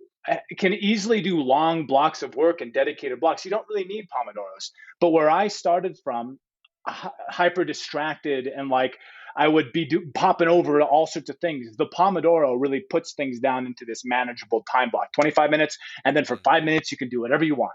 can 0.57 0.73
easily 0.73 1.21
do 1.21 1.39
long 1.39 1.85
blocks 1.85 2.23
of 2.23 2.35
work 2.35 2.61
and 2.61 2.73
dedicated 2.73 3.19
blocks. 3.19 3.45
You 3.45 3.51
don't 3.51 3.67
really 3.69 3.85
need 3.85 4.07
Pomodoros. 4.09 4.71
But 4.99 5.09
where 5.09 5.29
I 5.29 5.47
started 5.47 5.97
from, 6.03 6.39
hyper 6.87 7.63
distracted 7.63 8.47
and 8.47 8.69
like 8.69 8.97
I 9.37 9.47
would 9.47 9.73
be 9.73 9.85
do, 9.85 10.09
popping 10.13 10.47
over 10.47 10.79
to 10.79 10.85
all 10.85 11.07
sorts 11.07 11.29
of 11.29 11.37
things. 11.39 11.75
The 11.77 11.87
Pomodoro 11.87 12.55
really 12.57 12.81
puts 12.89 13.13
things 13.13 13.39
down 13.39 13.65
into 13.65 13.83
this 13.85 14.03
manageable 14.05 14.63
time 14.71 14.89
block 14.91 15.11
25 15.13 15.49
minutes. 15.49 15.77
And 16.05 16.15
then 16.15 16.25
for 16.25 16.35
mm-hmm. 16.35 16.43
five 16.43 16.63
minutes, 16.63 16.91
you 16.91 16.97
can 16.97 17.09
do 17.09 17.21
whatever 17.21 17.43
you 17.43 17.55
want. 17.55 17.73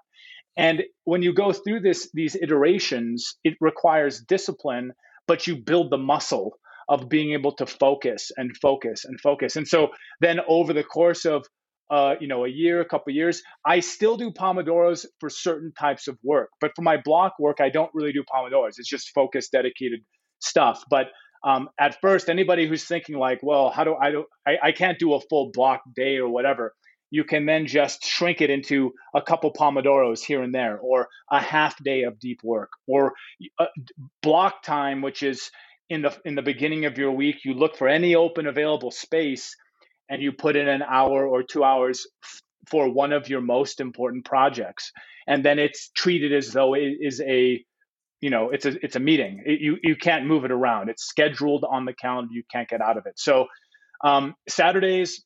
And 0.57 0.83
when 1.05 1.23
you 1.23 1.33
go 1.33 1.53
through 1.53 1.81
this, 1.81 2.11
these 2.13 2.35
iterations, 2.35 3.37
it 3.45 3.55
requires 3.61 4.21
discipline, 4.21 4.93
but 5.27 5.47
you 5.47 5.57
build 5.57 5.91
the 5.91 5.99
muscle 5.99 6.55
of 6.89 7.09
being 7.09 7.33
able 7.33 7.53
to 7.53 7.67
focus 7.67 8.33
and 8.37 8.57
focus 8.57 9.05
and 9.05 9.21
focus. 9.21 9.57
And 9.57 9.69
so 9.69 9.91
then 10.21 10.41
over 10.49 10.73
the 10.73 10.83
course 10.83 11.25
of 11.25 11.47
uh, 11.91 12.15
you 12.21 12.29
know, 12.29 12.45
a 12.45 12.49
year, 12.49 12.81
a 12.81 12.85
couple 12.85 13.13
years. 13.13 13.43
I 13.65 13.81
still 13.81 14.17
do 14.17 14.31
Pomodoros 14.31 15.05
for 15.19 15.29
certain 15.29 15.73
types 15.73 16.07
of 16.09 16.17
work, 16.23 16.51
but 16.61 16.73
for 16.77 16.83
my 16.83 16.97
block 16.97 17.35
work, 17.39 17.61
I 17.61 17.69
don't 17.69 17.91
really 17.93 18.13
do 18.13 18.23
Pomodoros. 18.23 18.79
It's 18.79 18.89
just 18.89 19.11
focused, 19.11 19.53
dedicated 19.53 20.01
stuff. 20.39 20.85
But 20.89 21.09
um, 21.45 21.69
at 21.79 22.01
first, 22.01 22.29
anybody 22.29 22.69
who's 22.69 22.85
thinking 22.85 23.17
like, 23.17 23.41
well, 23.43 23.71
how 23.71 23.85
do 23.85 23.95
I 23.95 24.11
do? 24.11 24.25
I, 24.47 24.57
I 24.63 24.73
can't 24.73 24.99
do 24.99 25.15
a 25.15 25.21
full 25.21 25.51
block 25.53 25.83
day 25.95 26.19
or 26.19 26.29
whatever. 26.29 26.75
You 27.11 27.25
can 27.25 27.45
then 27.45 27.67
just 27.67 28.05
shrink 28.05 28.41
it 28.41 28.51
into 28.51 28.93
a 29.15 29.21
couple 29.21 29.53
Pomodoros 29.53 30.23
here 30.25 30.43
and 30.43 30.55
there, 30.55 30.79
or 30.79 31.09
a 31.29 31.41
half 31.41 31.83
day 31.83 32.05
of 32.05 32.21
deep 32.21 32.41
work, 32.45 32.71
or 32.87 33.15
uh, 33.59 33.67
block 34.23 34.63
time, 34.63 35.03
which 35.03 35.25
is 35.25 35.51
in 35.89 36.03
the 36.03 36.17
in 36.25 36.37
the 36.37 36.43
beginning 36.43 36.85
of 36.85 36.99
your 36.99 37.11
week. 37.11 37.45
You 37.45 37.55
look 37.55 37.77
for 37.77 37.89
any 37.89 38.15
open 38.15 38.47
available 38.47 38.93
space 38.93 39.57
and 40.11 40.23
you 40.23 40.33
put 40.33 40.57
in 40.57 40.69
an 40.69 40.83
hour 40.83 41.27
or 41.27 41.45
two 41.45 41.65
hours 41.65 42.07
for 42.71 42.91
one 42.93 43.13
of 43.15 43.29
your 43.31 43.43
most 43.43 43.81
important 43.81 44.27
projects. 44.27 44.93
And 45.29 45.45
then 45.45 45.59
it's 45.61 45.91
treated 45.91 46.33
as 46.35 46.53
though 46.53 46.75
it 46.75 46.99
is 47.01 47.23
a 47.23 47.65
you 48.21 48.31
know 48.31 48.51
it's 48.51 48.67
a 48.67 48.85
it's 48.85 48.97
a 48.97 49.01
meeting. 49.01 49.43
It, 49.47 49.61
you 49.61 49.79
you 49.83 49.97
can't 49.97 50.27
move 50.27 50.45
it 50.45 50.53
around. 50.53 50.91
It's 50.91 51.05
scheduled 51.05 51.65
on 51.69 51.87
the 51.87 51.95
calendar. 51.95 52.33
You 52.35 52.45
can't 52.53 52.69
get 52.69 52.83
out 52.83 52.99
of 52.99 53.07
it. 53.07 53.19
So 53.19 53.47
um, 54.05 54.35
saturdays 54.49 55.25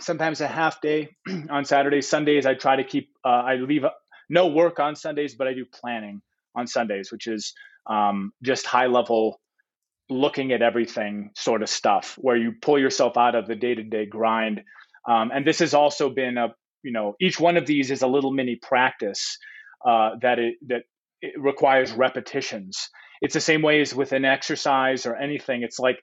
sometimes 0.00 0.40
a 0.40 0.48
half 0.48 0.80
day 0.80 1.10
on 1.50 1.64
saturdays. 1.64 2.08
Sundays 2.08 2.46
i 2.46 2.54
try 2.54 2.76
to 2.76 2.84
keep 2.84 3.10
uh, 3.24 3.28
i 3.28 3.56
leave 3.56 3.84
no 4.30 4.48
work 4.48 4.80
on 4.80 4.96
sundays 4.96 5.34
but 5.36 5.48
i 5.48 5.54
do 5.54 5.64
planning 5.64 6.22
on 6.56 6.66
sundays 6.66 7.12
which 7.12 7.26
is 7.26 7.54
um, 7.88 8.32
just 8.42 8.66
high 8.66 8.86
level 8.86 9.40
looking 10.10 10.52
at 10.52 10.62
everything 10.62 11.30
sort 11.36 11.62
of 11.62 11.68
stuff 11.68 12.16
where 12.18 12.36
you 12.36 12.52
pull 12.60 12.78
yourself 12.78 13.16
out 13.16 13.34
of 13.34 13.46
the 13.46 13.54
day-to-day 13.54 14.06
grind. 14.06 14.62
Um, 15.08 15.30
and 15.32 15.46
this 15.46 15.58
has 15.60 15.74
also 15.74 16.10
been 16.10 16.38
a 16.38 16.54
you 16.82 16.92
know 16.92 17.16
each 17.20 17.40
one 17.40 17.56
of 17.56 17.66
these 17.66 17.90
is 17.90 18.02
a 18.02 18.06
little 18.06 18.32
mini 18.32 18.56
practice 18.56 19.38
uh, 19.86 20.10
that 20.22 20.38
it 20.38 20.54
that 20.66 20.82
it 21.20 21.34
requires 21.38 21.92
repetitions. 21.92 22.88
It's 23.20 23.34
the 23.34 23.40
same 23.40 23.62
way 23.62 23.80
as 23.80 23.94
with 23.94 24.12
an 24.12 24.24
exercise 24.24 25.04
or 25.04 25.16
anything. 25.16 25.62
It's 25.62 25.78
like 25.78 26.00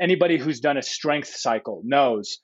anybody 0.00 0.36
who's 0.36 0.60
done 0.60 0.76
a 0.76 0.82
strength 0.82 1.28
cycle 1.28 1.82
knows 1.84 2.40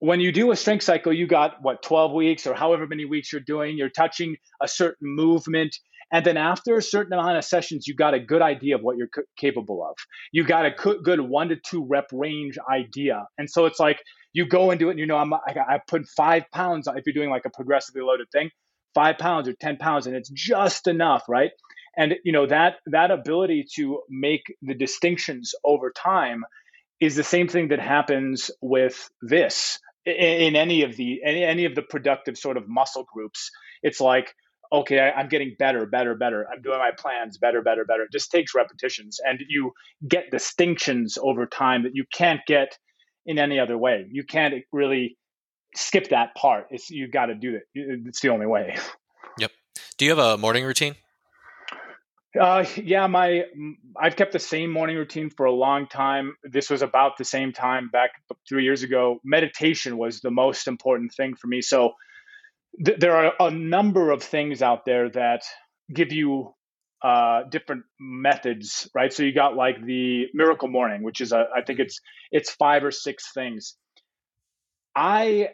when 0.00 0.18
you 0.18 0.32
do 0.32 0.50
a 0.50 0.56
strength 0.56 0.82
cycle 0.82 1.12
you 1.12 1.26
got 1.26 1.62
what 1.62 1.82
12 1.82 2.12
weeks 2.12 2.46
or 2.46 2.54
however 2.54 2.86
many 2.86 3.04
weeks 3.04 3.32
you're 3.32 3.40
doing 3.40 3.76
you're 3.76 3.90
touching 3.90 4.36
a 4.60 4.66
certain 4.66 5.14
movement 5.14 5.76
and 6.12 6.24
then 6.24 6.36
after 6.36 6.76
a 6.76 6.82
certain 6.82 7.12
amount 7.12 7.36
of 7.38 7.44
sessions, 7.44 7.86
you 7.86 7.94
got 7.94 8.14
a 8.14 8.20
good 8.20 8.42
idea 8.42 8.74
of 8.76 8.82
what 8.82 8.96
you're 8.96 9.08
c- 9.14 9.22
capable 9.36 9.84
of. 9.84 9.96
You 10.32 10.44
got 10.44 10.66
a 10.66 10.70
good 10.70 11.20
one 11.20 11.48
to 11.50 11.56
two 11.56 11.84
rep 11.84 12.06
range 12.12 12.58
idea. 12.70 13.26
And 13.38 13.48
so 13.48 13.66
it's 13.66 13.78
like 13.78 14.02
you 14.32 14.46
go 14.46 14.70
and 14.70 14.80
do 14.80 14.88
it 14.88 14.92
and 14.92 15.00
you 15.00 15.06
know, 15.06 15.16
I'm, 15.16 15.32
I, 15.32 15.38
I 15.56 15.80
put 15.86 16.08
five 16.16 16.44
pounds, 16.52 16.88
if 16.88 17.04
you're 17.06 17.14
doing 17.14 17.30
like 17.30 17.44
a 17.46 17.50
progressively 17.50 18.02
loaded 18.02 18.26
thing, 18.32 18.50
five 18.94 19.18
pounds 19.18 19.48
or 19.48 19.52
10 19.52 19.76
pounds, 19.76 20.06
and 20.06 20.16
it's 20.16 20.30
just 20.30 20.86
enough, 20.86 21.24
right? 21.28 21.50
And 21.96 22.14
you 22.24 22.32
know 22.32 22.46
that 22.46 22.76
that 22.86 23.10
ability 23.10 23.66
to 23.74 24.00
make 24.08 24.42
the 24.62 24.74
distinctions 24.74 25.54
over 25.64 25.90
time 25.90 26.44
is 27.00 27.16
the 27.16 27.24
same 27.24 27.48
thing 27.48 27.68
that 27.68 27.80
happens 27.80 28.50
with 28.60 29.10
this 29.22 29.78
in, 30.06 30.14
in 30.14 30.56
any 30.56 30.82
of 30.82 30.96
the 30.96 31.20
any, 31.24 31.44
any 31.44 31.64
of 31.64 31.74
the 31.74 31.82
productive 31.82 32.38
sort 32.38 32.56
of 32.56 32.68
muscle 32.68 33.06
groups. 33.12 33.50
It's 33.82 34.00
like 34.00 34.34
okay, 34.72 34.98
I, 34.98 35.20
am 35.20 35.28
getting 35.28 35.56
better, 35.58 35.86
better, 35.86 36.14
better. 36.14 36.46
I'm 36.52 36.62
doing 36.62 36.78
my 36.78 36.90
plans 36.96 37.38
better, 37.38 37.62
better, 37.62 37.84
better. 37.84 38.02
It 38.02 38.12
just 38.12 38.30
takes 38.30 38.54
repetitions 38.54 39.18
and 39.24 39.40
you 39.48 39.72
get 40.06 40.30
distinctions 40.30 41.18
over 41.20 41.46
time 41.46 41.84
that 41.84 41.92
you 41.94 42.04
can't 42.12 42.40
get 42.46 42.78
in 43.26 43.38
any 43.38 43.58
other 43.58 43.76
way. 43.76 44.06
You 44.10 44.24
can't 44.24 44.54
really 44.72 45.16
skip 45.74 46.08
that 46.10 46.34
part. 46.34 46.66
It's 46.70 46.90
you 46.90 47.08
got 47.08 47.26
to 47.26 47.34
do 47.34 47.56
it. 47.56 47.62
It's 47.74 48.20
the 48.20 48.30
only 48.30 48.46
way. 48.46 48.76
Yep. 49.38 49.52
Do 49.96 50.04
you 50.04 50.10
have 50.10 50.18
a 50.18 50.36
morning 50.36 50.64
routine? 50.64 50.96
Uh, 52.38 52.64
yeah, 52.76 53.06
my 53.06 53.44
I've 53.96 54.16
kept 54.16 54.32
the 54.32 54.38
same 54.38 54.70
morning 54.70 54.96
routine 54.96 55.30
for 55.30 55.46
a 55.46 55.52
long 55.52 55.86
time. 55.86 56.36
This 56.44 56.68
was 56.68 56.82
about 56.82 57.16
the 57.16 57.24
same 57.24 57.52
time 57.52 57.88
back 57.90 58.10
three 58.48 58.64
years 58.64 58.82
ago. 58.82 59.18
Meditation 59.24 59.96
was 59.96 60.20
the 60.20 60.30
most 60.30 60.68
important 60.68 61.12
thing 61.14 61.34
for 61.34 61.46
me. 61.46 61.60
So 61.60 61.92
th- 62.84 62.98
there 62.98 63.16
are 63.16 63.32
a 63.40 63.50
number 63.50 64.10
of 64.10 64.22
things 64.22 64.62
out 64.62 64.84
there 64.84 65.10
that 65.10 65.42
give 65.92 66.12
you 66.12 66.54
uh, 67.02 67.44
different 67.50 67.84
methods, 67.98 68.88
right? 68.94 69.12
So 69.12 69.22
you 69.22 69.32
got 69.32 69.56
like 69.56 69.84
the 69.84 70.26
Miracle 70.34 70.68
Morning, 70.68 71.02
which 71.02 71.20
is 71.20 71.32
a, 71.32 71.46
I 71.54 71.62
think 71.62 71.80
it's 71.80 72.00
it's 72.30 72.50
five 72.50 72.84
or 72.84 72.90
six 72.90 73.32
things. 73.32 73.76
I 74.94 75.50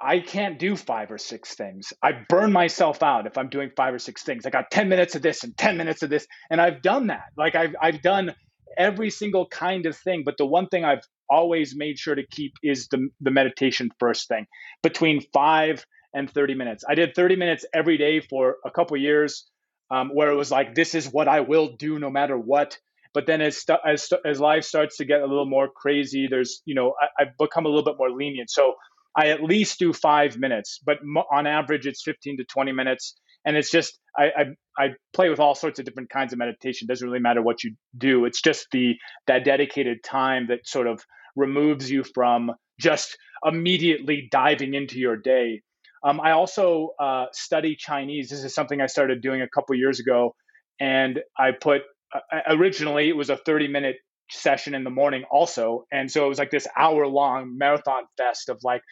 I 0.00 0.20
can't 0.20 0.58
do 0.58 0.76
five 0.76 1.10
or 1.10 1.18
six 1.18 1.54
things. 1.54 1.92
I 2.02 2.12
burn 2.28 2.52
myself 2.52 3.02
out 3.02 3.26
if 3.26 3.36
I'm 3.36 3.48
doing 3.48 3.70
five 3.76 3.94
or 3.94 3.98
six 3.98 4.22
things. 4.22 4.46
I 4.46 4.50
got 4.50 4.70
10 4.70 4.88
minutes 4.88 5.16
of 5.16 5.22
this 5.22 5.42
and 5.42 5.56
10 5.56 5.76
minutes 5.76 6.02
of 6.02 6.10
this. 6.10 6.26
And 6.50 6.60
I've 6.60 6.82
done 6.82 7.08
that. 7.08 7.24
Like 7.36 7.56
I've, 7.56 7.74
I've 7.82 8.00
done 8.00 8.34
every 8.76 9.10
single 9.10 9.48
kind 9.48 9.86
of 9.86 9.96
thing. 9.96 10.22
But 10.24 10.36
the 10.38 10.46
one 10.46 10.68
thing 10.68 10.84
I've 10.84 11.02
always 11.28 11.74
made 11.76 11.98
sure 11.98 12.14
to 12.14 12.24
keep 12.30 12.52
is 12.62 12.86
the, 12.88 13.08
the 13.20 13.32
meditation 13.32 13.90
first 13.98 14.28
thing 14.28 14.46
between 14.82 15.20
five 15.32 15.84
and 16.18 16.30
30 16.30 16.54
minutes. 16.54 16.84
I 16.88 16.94
did 16.94 17.14
30 17.14 17.36
minutes 17.36 17.64
every 17.72 17.96
day 17.96 18.20
for 18.20 18.56
a 18.66 18.70
couple 18.70 18.96
years 18.96 19.46
um, 19.90 20.10
where 20.12 20.30
it 20.30 20.36
was 20.36 20.50
like, 20.50 20.74
this 20.74 20.94
is 20.94 21.06
what 21.08 21.28
I 21.28 21.40
will 21.40 21.76
do 21.76 21.98
no 21.98 22.10
matter 22.10 22.36
what. 22.36 22.76
But 23.14 23.26
then 23.26 23.40
as, 23.40 23.64
as, 23.86 24.10
as 24.24 24.38
life 24.40 24.64
starts 24.64 24.98
to 24.98 25.04
get 25.04 25.20
a 25.22 25.26
little 25.26 25.46
more 25.46 25.68
crazy, 25.68 26.26
there's, 26.28 26.60
you 26.64 26.74
know, 26.74 26.94
I, 27.00 27.22
I've 27.22 27.38
become 27.38 27.64
a 27.64 27.68
little 27.68 27.84
bit 27.84 27.94
more 27.98 28.10
lenient. 28.10 28.50
So 28.50 28.74
I 29.16 29.28
at 29.28 29.42
least 29.42 29.78
do 29.78 29.92
five 29.92 30.36
minutes, 30.36 30.80
but 30.84 30.98
on 31.32 31.46
average, 31.46 31.86
it's 31.86 32.02
15 32.02 32.38
to 32.38 32.44
20 32.44 32.72
minutes. 32.72 33.14
And 33.44 33.56
it's 33.56 33.70
just, 33.70 33.98
I, 34.16 34.24
I, 34.24 34.44
I 34.84 34.88
play 35.12 35.30
with 35.30 35.40
all 35.40 35.54
sorts 35.54 35.78
of 35.78 35.84
different 35.84 36.10
kinds 36.10 36.32
of 36.32 36.38
meditation. 36.38 36.86
It 36.86 36.92
doesn't 36.92 37.08
really 37.08 37.20
matter 37.20 37.40
what 37.40 37.64
you 37.64 37.74
do. 37.96 38.24
It's 38.26 38.42
just 38.42 38.66
the, 38.72 38.96
that 39.26 39.44
dedicated 39.44 40.04
time 40.04 40.48
that 40.48 40.66
sort 40.66 40.86
of 40.86 41.02
removes 41.34 41.90
you 41.90 42.04
from 42.04 42.52
just 42.78 43.16
immediately 43.44 44.28
diving 44.30 44.74
into 44.74 44.98
your 44.98 45.16
day. 45.16 45.62
Um, 46.04 46.20
I 46.20 46.32
also 46.32 46.90
uh, 47.00 47.26
study 47.32 47.76
Chinese. 47.76 48.30
This 48.30 48.44
is 48.44 48.54
something 48.54 48.80
I 48.80 48.86
started 48.86 49.20
doing 49.20 49.42
a 49.42 49.48
couple 49.48 49.74
years 49.76 50.00
ago. 50.00 50.34
And 50.80 51.20
I 51.36 51.50
put, 51.52 51.82
uh, 52.14 52.40
originally, 52.48 53.08
it 53.08 53.16
was 53.16 53.30
a 53.30 53.36
30 53.36 53.68
minute 53.68 53.96
session 54.30 54.74
in 54.74 54.84
the 54.84 54.90
morning 54.90 55.24
also. 55.30 55.86
And 55.90 56.10
so 56.10 56.24
it 56.24 56.28
was 56.28 56.38
like 56.38 56.50
this 56.50 56.66
hour 56.76 57.06
long 57.06 57.56
marathon 57.56 58.04
fest 58.16 58.48
of 58.48 58.58
like 58.62 58.82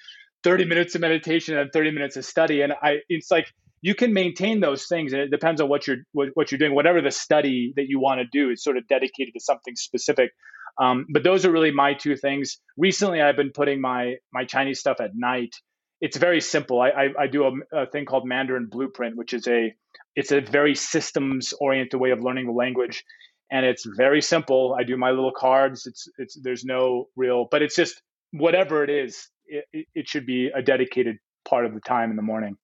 30 0.44 0.64
minutes 0.64 0.94
of 0.94 1.00
meditation 1.00 1.56
and 1.56 1.70
30 1.72 1.90
minutes 1.92 2.16
of 2.16 2.24
study. 2.24 2.62
And 2.62 2.72
I, 2.72 2.98
it's 3.08 3.30
like, 3.30 3.46
you 3.82 3.94
can 3.94 4.12
maintain 4.12 4.60
those 4.60 4.86
things 4.86 5.12
and 5.12 5.22
it 5.22 5.30
depends 5.30 5.60
on 5.60 5.68
what 5.68 5.86
you're 5.86 5.98
what, 6.12 6.28
what 6.34 6.50
you're 6.50 6.58
doing 6.58 6.74
whatever 6.74 7.00
the 7.00 7.10
study 7.10 7.72
that 7.76 7.86
you 7.88 8.00
want 8.00 8.20
to 8.20 8.26
do 8.32 8.50
is 8.50 8.64
sort 8.64 8.76
of 8.76 8.88
dedicated 8.88 9.32
to 9.34 9.40
something 9.40 9.76
specific 9.76 10.30
um, 10.78 11.06
but 11.12 11.22
those 11.22 11.44
are 11.44 11.52
really 11.52 11.70
my 11.70 11.94
two 11.94 12.16
things 12.16 12.58
recently 12.76 13.20
i've 13.20 13.36
been 13.36 13.52
putting 13.52 13.80
my 13.80 14.14
my 14.32 14.44
chinese 14.44 14.80
stuff 14.80 14.96
at 15.00 15.10
night 15.14 15.54
it's 16.00 16.16
very 16.16 16.40
simple 16.40 16.80
i 16.80 16.88
i, 16.88 17.08
I 17.20 17.26
do 17.26 17.44
a, 17.44 17.82
a, 17.82 17.86
thing 17.86 18.04
called 18.04 18.26
mandarin 18.26 18.66
blueprint 18.66 19.16
which 19.16 19.32
is 19.32 19.46
a 19.48 19.74
it's 20.14 20.32
a 20.32 20.40
very 20.40 20.74
systems 20.74 21.52
oriented 21.60 22.00
way 22.00 22.10
of 22.10 22.22
learning 22.22 22.46
the 22.46 22.52
language 22.52 23.04
and 23.50 23.64
it's 23.64 23.84
very 23.84 24.20
simple. 24.20 24.76
I 24.78 24.82
do 24.82 24.96
my 24.96 25.10
little 25.10 25.32
cards. 25.32 25.86
It's 25.86 26.08
it's 26.18 26.38
there's 26.40 26.64
no 26.64 27.08
real, 27.16 27.46
but 27.50 27.62
it's 27.62 27.76
just 27.76 28.02
whatever 28.32 28.82
it 28.82 28.90
is. 28.90 29.28
It, 29.46 29.86
it 29.94 30.08
should 30.08 30.26
be 30.26 30.50
a 30.54 30.62
dedicated 30.62 31.18
part 31.48 31.66
of 31.66 31.74
the 31.74 31.80
time 31.80 32.10
in 32.10 32.16
the 32.16 32.22
morning. 32.22 32.56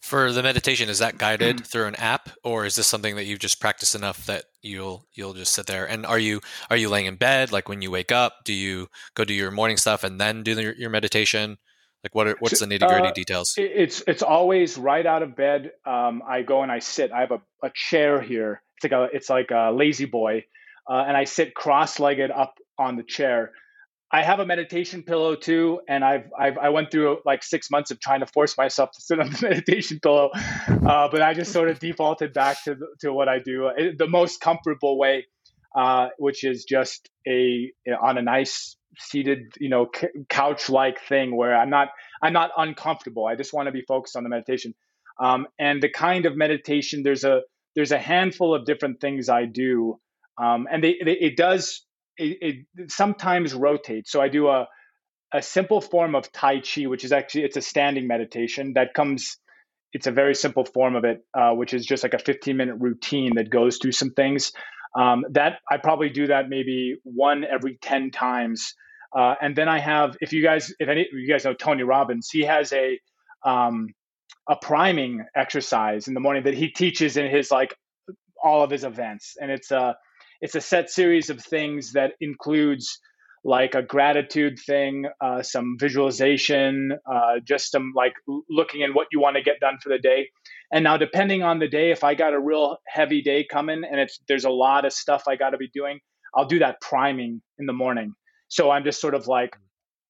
For 0.00 0.32
the 0.32 0.42
meditation, 0.42 0.88
is 0.88 0.98
that 0.98 1.18
guided 1.18 1.56
mm-hmm. 1.56 1.64
through 1.70 1.86
an 1.86 1.94
app, 1.96 2.30
or 2.42 2.64
is 2.64 2.76
this 2.76 2.86
something 2.86 3.16
that 3.16 3.24
you've 3.24 3.38
just 3.38 3.60
practiced 3.60 3.94
enough 3.94 4.24
that 4.26 4.44
you'll 4.62 5.06
you'll 5.12 5.34
just 5.34 5.52
sit 5.52 5.66
there? 5.66 5.86
And 5.86 6.06
are 6.06 6.18
you 6.18 6.40
are 6.70 6.76
you 6.76 6.88
laying 6.88 7.06
in 7.06 7.16
bed? 7.16 7.52
Like 7.52 7.68
when 7.68 7.82
you 7.82 7.90
wake 7.90 8.12
up, 8.12 8.44
do 8.44 8.54
you 8.54 8.88
go 9.14 9.24
do 9.24 9.34
your 9.34 9.50
morning 9.50 9.76
stuff 9.76 10.04
and 10.04 10.20
then 10.20 10.42
do 10.42 10.54
the, 10.54 10.74
your 10.78 10.90
meditation? 10.90 11.58
Like 12.04 12.14
what 12.14 12.26
are, 12.26 12.36
what's 12.40 12.58
the 12.58 12.66
nitty 12.66 12.86
gritty 12.86 13.08
uh, 13.08 13.12
details? 13.12 13.54
It's 13.56 14.02
it's 14.06 14.22
always 14.22 14.76
right 14.76 15.06
out 15.06 15.22
of 15.22 15.36
bed. 15.36 15.70
Um, 15.86 16.22
I 16.28 16.42
go 16.42 16.62
and 16.62 16.72
I 16.72 16.80
sit. 16.80 17.12
I 17.12 17.20
have 17.20 17.30
a, 17.30 17.40
a 17.62 17.70
chair 17.74 18.20
here 18.20 18.60
it's 18.82 18.92
like 18.92 18.92
a 18.92 19.16
it's 19.16 19.30
like 19.30 19.50
a 19.50 19.70
La-Z-Boy, 19.72 20.44
uh, 20.90 21.04
and 21.06 21.16
I 21.16 21.24
sit 21.24 21.54
cross-legged 21.54 22.30
up 22.30 22.54
on 22.78 22.96
the 22.96 23.02
chair. 23.02 23.52
I 24.14 24.22
have 24.22 24.40
a 24.40 24.46
meditation 24.46 25.04
pillow 25.04 25.36
too, 25.36 25.80
and 25.88 26.04
I've, 26.04 26.30
I've 26.38 26.58
I 26.58 26.68
went 26.68 26.90
through 26.90 27.18
like 27.24 27.42
six 27.42 27.70
months 27.70 27.90
of 27.90 28.00
trying 28.00 28.20
to 28.20 28.26
force 28.26 28.58
myself 28.58 28.90
to 28.92 29.00
sit 29.00 29.18
on 29.18 29.30
the 29.30 29.38
meditation 29.48 30.00
pillow, 30.02 30.30
uh, 30.34 31.08
but 31.10 31.22
I 31.22 31.34
just 31.34 31.52
sort 31.52 31.70
of 31.70 31.78
defaulted 31.78 32.32
back 32.32 32.62
to 32.64 32.76
to 33.00 33.12
what 33.12 33.28
I 33.28 33.38
do 33.38 33.68
it, 33.74 33.98
the 33.98 34.08
most 34.08 34.40
comfortable 34.40 34.98
way, 34.98 35.26
uh, 35.76 36.08
which 36.18 36.44
is 36.44 36.64
just 36.64 37.08
a 37.26 37.72
on 38.02 38.18
a 38.18 38.22
nice 38.22 38.76
seated 38.98 39.54
you 39.60 39.68
know 39.68 39.88
c- 39.94 40.08
couch 40.28 40.70
like 40.70 41.00
thing 41.02 41.36
where 41.36 41.56
I'm 41.56 41.70
not 41.70 41.88
I'm 42.22 42.32
not 42.32 42.50
uncomfortable. 42.56 43.26
I 43.26 43.36
just 43.36 43.52
want 43.52 43.66
to 43.66 43.72
be 43.72 43.82
focused 43.82 44.16
on 44.16 44.24
the 44.24 44.30
meditation, 44.30 44.74
um, 45.20 45.46
and 45.58 45.82
the 45.82 45.90
kind 45.90 46.26
of 46.26 46.36
meditation 46.36 47.02
there's 47.02 47.24
a 47.24 47.42
there's 47.76 47.92
a 47.92 47.98
handful 47.98 48.54
of 48.54 48.66
different 48.66 49.00
things 49.00 49.28
I 49.28 49.46
do, 49.46 49.98
um, 50.42 50.68
and 50.70 50.84
they, 50.84 50.98
they, 51.04 51.12
it 51.12 51.36
does 51.36 51.84
it, 52.18 52.66
it, 52.76 52.90
sometimes 52.92 53.54
rotates. 53.54 54.12
So 54.12 54.20
I 54.20 54.28
do 54.28 54.48
a 54.48 54.66
a 55.32 55.42
simple 55.42 55.80
form 55.80 56.14
of 56.14 56.32
Tai 56.32 56.60
Chi, 56.62 56.86
which 56.86 57.04
is 57.04 57.12
actually 57.12 57.44
it's 57.44 57.56
a 57.56 57.62
standing 57.62 58.06
meditation 58.06 58.74
that 58.74 58.94
comes. 58.94 59.38
It's 59.92 60.06
a 60.06 60.12
very 60.12 60.34
simple 60.34 60.64
form 60.66 60.96
of 60.96 61.04
it, 61.04 61.24
uh, 61.34 61.52
which 61.52 61.74
is 61.74 61.86
just 61.86 62.02
like 62.02 62.14
a 62.14 62.18
15 62.18 62.56
minute 62.56 62.76
routine 62.78 63.36
that 63.36 63.50
goes 63.50 63.78
through 63.78 63.92
some 63.92 64.10
things. 64.12 64.52
Um, 64.98 65.24
that 65.30 65.60
I 65.70 65.78
probably 65.78 66.10
do 66.10 66.26
that 66.26 66.48
maybe 66.48 66.96
one 67.02 67.44
every 67.44 67.78
10 67.80 68.10
times. 68.10 68.74
Uh, 69.16 69.34
and 69.40 69.56
then 69.56 69.68
I 69.68 69.78
have, 69.78 70.16
if 70.20 70.32
you 70.32 70.42
guys, 70.42 70.72
if 70.78 70.88
any, 70.88 71.06
you 71.12 71.28
guys 71.28 71.44
know 71.44 71.54
Tony 71.54 71.82
Robbins, 71.82 72.28
he 72.30 72.42
has 72.42 72.72
a 72.72 72.98
um, 73.44 73.88
a 74.48 74.56
priming 74.56 75.24
exercise 75.36 76.08
in 76.08 76.14
the 76.14 76.20
morning 76.20 76.44
that 76.44 76.54
he 76.54 76.68
teaches 76.68 77.16
in 77.16 77.30
his 77.30 77.50
like 77.50 77.74
all 78.42 78.62
of 78.62 78.70
his 78.70 78.84
events 78.84 79.36
and 79.40 79.50
it's 79.50 79.70
a 79.70 79.96
it's 80.40 80.56
a 80.56 80.60
set 80.60 80.90
series 80.90 81.30
of 81.30 81.40
things 81.40 81.92
that 81.92 82.12
includes 82.20 82.98
like 83.44 83.74
a 83.74 83.82
gratitude 83.82 84.58
thing 84.58 85.06
uh, 85.20 85.42
some 85.42 85.76
visualization 85.78 86.92
uh, 87.10 87.34
just 87.44 87.70
some 87.70 87.92
like 87.94 88.14
looking 88.50 88.82
at 88.82 88.92
what 88.94 89.06
you 89.12 89.20
want 89.20 89.36
to 89.36 89.42
get 89.42 89.60
done 89.60 89.78
for 89.82 89.88
the 89.90 89.98
day 89.98 90.28
and 90.72 90.84
now 90.84 90.96
depending 90.96 91.42
on 91.42 91.58
the 91.58 91.68
day 91.68 91.90
if 91.90 92.04
i 92.04 92.14
got 92.14 92.32
a 92.34 92.40
real 92.40 92.78
heavy 92.88 93.22
day 93.22 93.46
coming 93.50 93.82
and 93.88 94.00
it's 94.00 94.18
there's 94.28 94.44
a 94.44 94.50
lot 94.50 94.84
of 94.84 94.92
stuff 94.92 95.24
i 95.28 95.36
got 95.36 95.50
to 95.50 95.58
be 95.58 95.68
doing 95.72 96.00
i'll 96.34 96.46
do 96.46 96.58
that 96.60 96.80
priming 96.80 97.42
in 97.58 97.66
the 97.66 97.72
morning. 97.72 98.14
So 98.48 98.70
i'm 98.70 98.84
just 98.84 99.00
sort 99.00 99.14
of 99.14 99.26
like 99.26 99.56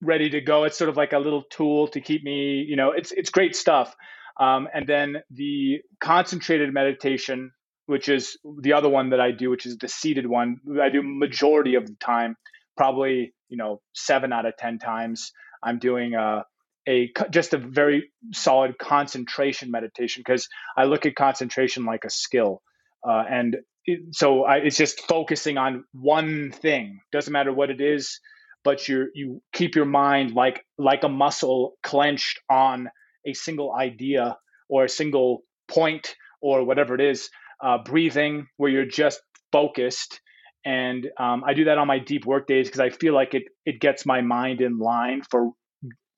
ready 0.02 0.30
to 0.30 0.40
go. 0.40 0.64
It's 0.64 0.76
sort 0.76 0.90
of 0.90 0.96
like 0.96 1.12
a 1.12 1.18
little 1.18 1.44
tool 1.50 1.88
to 1.88 2.00
keep 2.00 2.24
me 2.24 2.64
you 2.68 2.76
know 2.76 2.92
it's 2.92 3.12
it's 3.12 3.30
great 3.30 3.56
stuff. 3.56 3.94
Um, 4.40 4.68
and 4.74 4.86
then 4.86 5.18
the 5.30 5.80
concentrated 6.00 6.72
meditation, 6.72 7.52
which 7.86 8.08
is 8.08 8.38
the 8.60 8.72
other 8.72 8.88
one 8.88 9.10
that 9.10 9.20
I 9.20 9.30
do, 9.30 9.50
which 9.50 9.66
is 9.66 9.76
the 9.78 9.88
seated 9.88 10.26
one, 10.26 10.56
I 10.82 10.88
do 10.88 11.02
majority 11.04 11.74
of 11.74 11.86
the 11.86 11.96
time, 12.00 12.36
probably 12.76 13.34
you 13.48 13.56
know 13.56 13.80
seven 13.94 14.32
out 14.32 14.46
of 14.46 14.56
ten 14.56 14.78
times. 14.78 15.32
I'm 15.62 15.78
doing 15.78 16.14
a, 16.14 16.44
a 16.88 17.12
just 17.30 17.54
a 17.54 17.58
very 17.58 18.10
solid 18.32 18.78
concentration 18.78 19.70
meditation 19.70 20.22
because 20.26 20.48
I 20.76 20.84
look 20.84 21.06
at 21.06 21.14
concentration 21.14 21.84
like 21.84 22.04
a 22.04 22.10
skill, 22.10 22.62
uh, 23.08 23.24
and 23.28 23.56
it, 23.84 24.14
so 24.14 24.44
I, 24.44 24.56
it's 24.56 24.76
just 24.76 25.00
focusing 25.02 25.58
on 25.58 25.84
one 25.92 26.50
thing. 26.52 27.00
Doesn't 27.12 27.32
matter 27.32 27.52
what 27.52 27.70
it 27.70 27.80
is, 27.80 28.20
but 28.64 28.88
you 28.88 29.08
you 29.14 29.42
keep 29.52 29.74
your 29.74 29.84
mind 29.84 30.32
like 30.32 30.64
like 30.78 31.04
a 31.04 31.08
muscle 31.08 31.74
clenched 31.82 32.40
on 32.50 32.88
a 33.26 33.32
single 33.32 33.72
idea 33.72 34.36
or 34.68 34.84
a 34.84 34.88
single 34.88 35.42
point 35.68 36.14
or 36.40 36.64
whatever 36.64 36.94
it 36.94 37.00
is, 37.00 37.30
uh, 37.62 37.78
breathing 37.84 38.46
where 38.56 38.70
you're 38.70 38.84
just 38.84 39.20
focused. 39.52 40.20
And 40.64 41.08
um, 41.18 41.42
I 41.44 41.54
do 41.54 41.64
that 41.64 41.78
on 41.78 41.86
my 41.86 41.98
deep 41.98 42.24
work 42.24 42.46
days 42.46 42.68
because 42.68 42.80
I 42.80 42.90
feel 42.90 43.14
like 43.14 43.34
it 43.34 43.44
it 43.64 43.80
gets 43.80 44.06
my 44.06 44.20
mind 44.20 44.60
in 44.60 44.78
line 44.78 45.22
for 45.28 45.52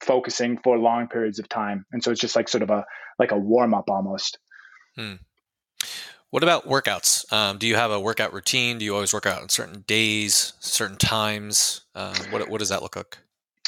focusing 0.00 0.58
for 0.58 0.78
long 0.78 1.08
periods 1.08 1.38
of 1.38 1.48
time. 1.48 1.86
And 1.92 2.02
so 2.02 2.10
it's 2.10 2.20
just 2.20 2.36
like 2.36 2.48
sort 2.48 2.62
of 2.62 2.70
a 2.70 2.84
like 3.18 3.32
a 3.32 3.36
warm 3.36 3.74
up 3.74 3.88
almost. 3.88 4.38
Hmm. 4.96 5.14
What 6.30 6.42
about 6.42 6.66
workouts? 6.66 7.32
Um, 7.32 7.58
do 7.58 7.66
you 7.68 7.76
have 7.76 7.92
a 7.92 8.00
workout 8.00 8.32
routine? 8.32 8.78
Do 8.78 8.84
you 8.84 8.94
always 8.94 9.14
work 9.14 9.26
out 9.26 9.40
on 9.40 9.48
certain 9.48 9.84
days, 9.86 10.54
certain 10.58 10.96
times? 10.96 11.82
Uh, 11.94 12.14
what 12.30 12.48
what 12.48 12.58
does 12.58 12.70
that 12.70 12.82
look 12.82 12.96
like? 12.96 13.18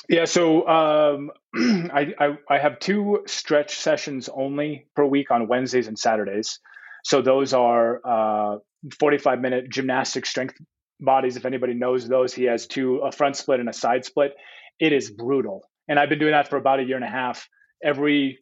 Yeah, 0.08 0.24
so 0.24 0.66
um, 0.68 1.30
I, 1.54 2.14
I, 2.18 2.38
I 2.48 2.58
have 2.58 2.78
two 2.78 3.24
stretch 3.26 3.76
sessions 3.76 4.28
only 4.28 4.86
per 4.94 5.04
week 5.04 5.30
on 5.30 5.48
Wednesdays 5.48 5.88
and 5.88 5.98
Saturdays. 5.98 6.60
So 7.02 7.22
those 7.22 7.52
are 7.52 8.00
uh, 8.04 8.58
45 9.00 9.40
minute 9.40 9.68
gymnastic 9.68 10.26
strength 10.26 10.56
bodies. 11.00 11.36
If 11.36 11.44
anybody 11.44 11.74
knows 11.74 12.08
those, 12.08 12.32
he 12.32 12.44
has 12.44 12.66
two 12.66 12.98
a 12.98 13.10
front 13.10 13.36
split 13.36 13.60
and 13.60 13.68
a 13.68 13.72
side 13.72 14.04
split. 14.04 14.34
It 14.78 14.92
is 14.92 15.10
brutal, 15.10 15.68
and 15.88 15.98
I've 15.98 16.08
been 16.08 16.18
doing 16.18 16.32
that 16.32 16.48
for 16.48 16.56
about 16.56 16.80
a 16.80 16.84
year 16.84 16.96
and 16.96 17.04
a 17.04 17.08
half. 17.08 17.48
Every 17.82 18.38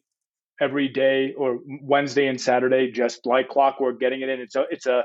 every 0.61 0.87
day 0.87 1.33
or 1.37 1.59
Wednesday 1.81 2.27
and 2.27 2.39
Saturday, 2.39 2.91
just 2.91 3.25
like 3.25 3.49
clockwork, 3.49 3.99
getting 3.99 4.21
it 4.21 4.29
in. 4.29 4.39
It's 4.39 4.55
a 4.55 4.65
it's 4.69 4.85
a 4.85 5.03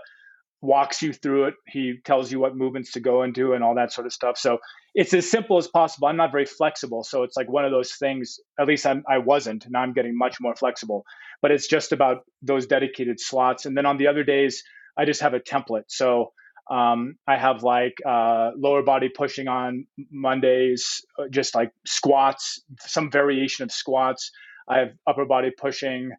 walks 0.62 1.03
you 1.03 1.12
through 1.12 1.46
it. 1.46 1.55
He 1.66 1.94
tells 2.05 2.31
you 2.31 2.38
what 2.38 2.57
movements 2.57 2.92
to 2.92 3.00
go 3.00 3.22
into 3.22 3.55
and 3.55 3.64
all 3.64 3.74
that 3.76 3.92
sort 3.92 4.07
of 4.07 4.12
stuff. 4.12 4.37
So 4.37 4.59
it's 4.94 5.14
as 5.14 5.31
simple 5.31 5.57
as 5.57 5.68
possible. 5.68 6.09
I'm 6.09 6.16
not 6.16 6.33
very 6.33 6.44
flexible, 6.46 7.03
so 7.03 7.22
it's 7.22 7.37
like 7.37 7.48
one 7.48 7.64
of 7.64 7.70
those 7.70 7.94
things. 7.94 8.38
At 8.59 8.66
least 8.66 8.87
I'm, 8.87 9.03
I 9.09 9.18
wasn't. 9.18 9.66
Now 9.70 9.81
I'm 9.81 9.92
getting 9.92 10.16
much 10.16 10.40
more 10.40 10.55
flexible. 10.55 11.05
But 11.40 11.50
it's 11.50 11.66
just 11.66 11.92
about 11.92 12.24
those 12.42 12.66
dedicated 12.66 13.20
slots. 13.20 13.64
And 13.64 13.76
then 13.76 13.87
on 13.87 13.96
the 13.96 14.09
other 14.09 14.24
days, 14.24 14.62
I 14.98 15.07
just 15.07 15.22
have 15.22 15.33
a 15.33 15.40
template. 15.40 15.85
So 15.88 16.33
um, 16.70 17.16
I 17.26 17.37
have 17.37 17.62
like 17.64 17.98
uh, 18.06 18.52
lower 18.56 18.83
body 18.83 19.09
pushing 19.09 19.48
on 19.48 19.87
Mondays, 20.11 21.04
uh, 21.18 21.24
just 21.28 21.54
like 21.54 21.72
squats, 21.85 22.62
some 22.80 23.11
variation 23.11 23.64
of 23.64 23.72
squats. 23.72 24.30
I 24.68 24.78
have 24.78 24.90
upper 25.06 25.24
body 25.24 25.50
pushing. 25.50 26.12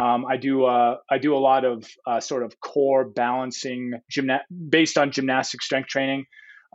Um, 0.00 0.24
I 0.24 0.38
do 0.38 0.64
uh, 0.64 0.96
I 1.10 1.18
do 1.18 1.36
a 1.36 1.38
lot 1.38 1.64
of 1.66 1.86
uh, 2.06 2.20
sort 2.20 2.42
of 2.42 2.58
core 2.60 3.04
balancing 3.04 4.00
gymna- 4.10 4.44
based 4.70 4.96
on 4.96 5.10
gymnastic 5.10 5.60
strength 5.60 5.88
training 5.88 6.24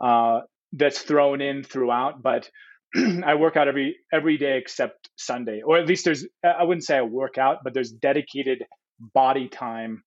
uh, 0.00 0.40
that's 0.72 1.00
thrown 1.00 1.40
in 1.40 1.64
throughout. 1.64 2.22
But 2.22 2.48
I 3.26 3.34
work 3.34 3.56
out 3.56 3.66
every 3.66 3.96
every 4.12 4.36
day 4.36 4.58
except 4.58 5.08
Sunday, 5.16 5.62
or 5.62 5.76
at 5.76 5.86
least 5.86 6.04
there's 6.04 6.24
I 6.44 6.62
wouldn't 6.62 6.84
say 6.84 6.98
I 6.98 7.02
work 7.02 7.36
out, 7.36 7.58
but 7.64 7.74
there's 7.74 7.90
dedicated 7.90 8.64
body 9.00 9.48
time 9.48 10.04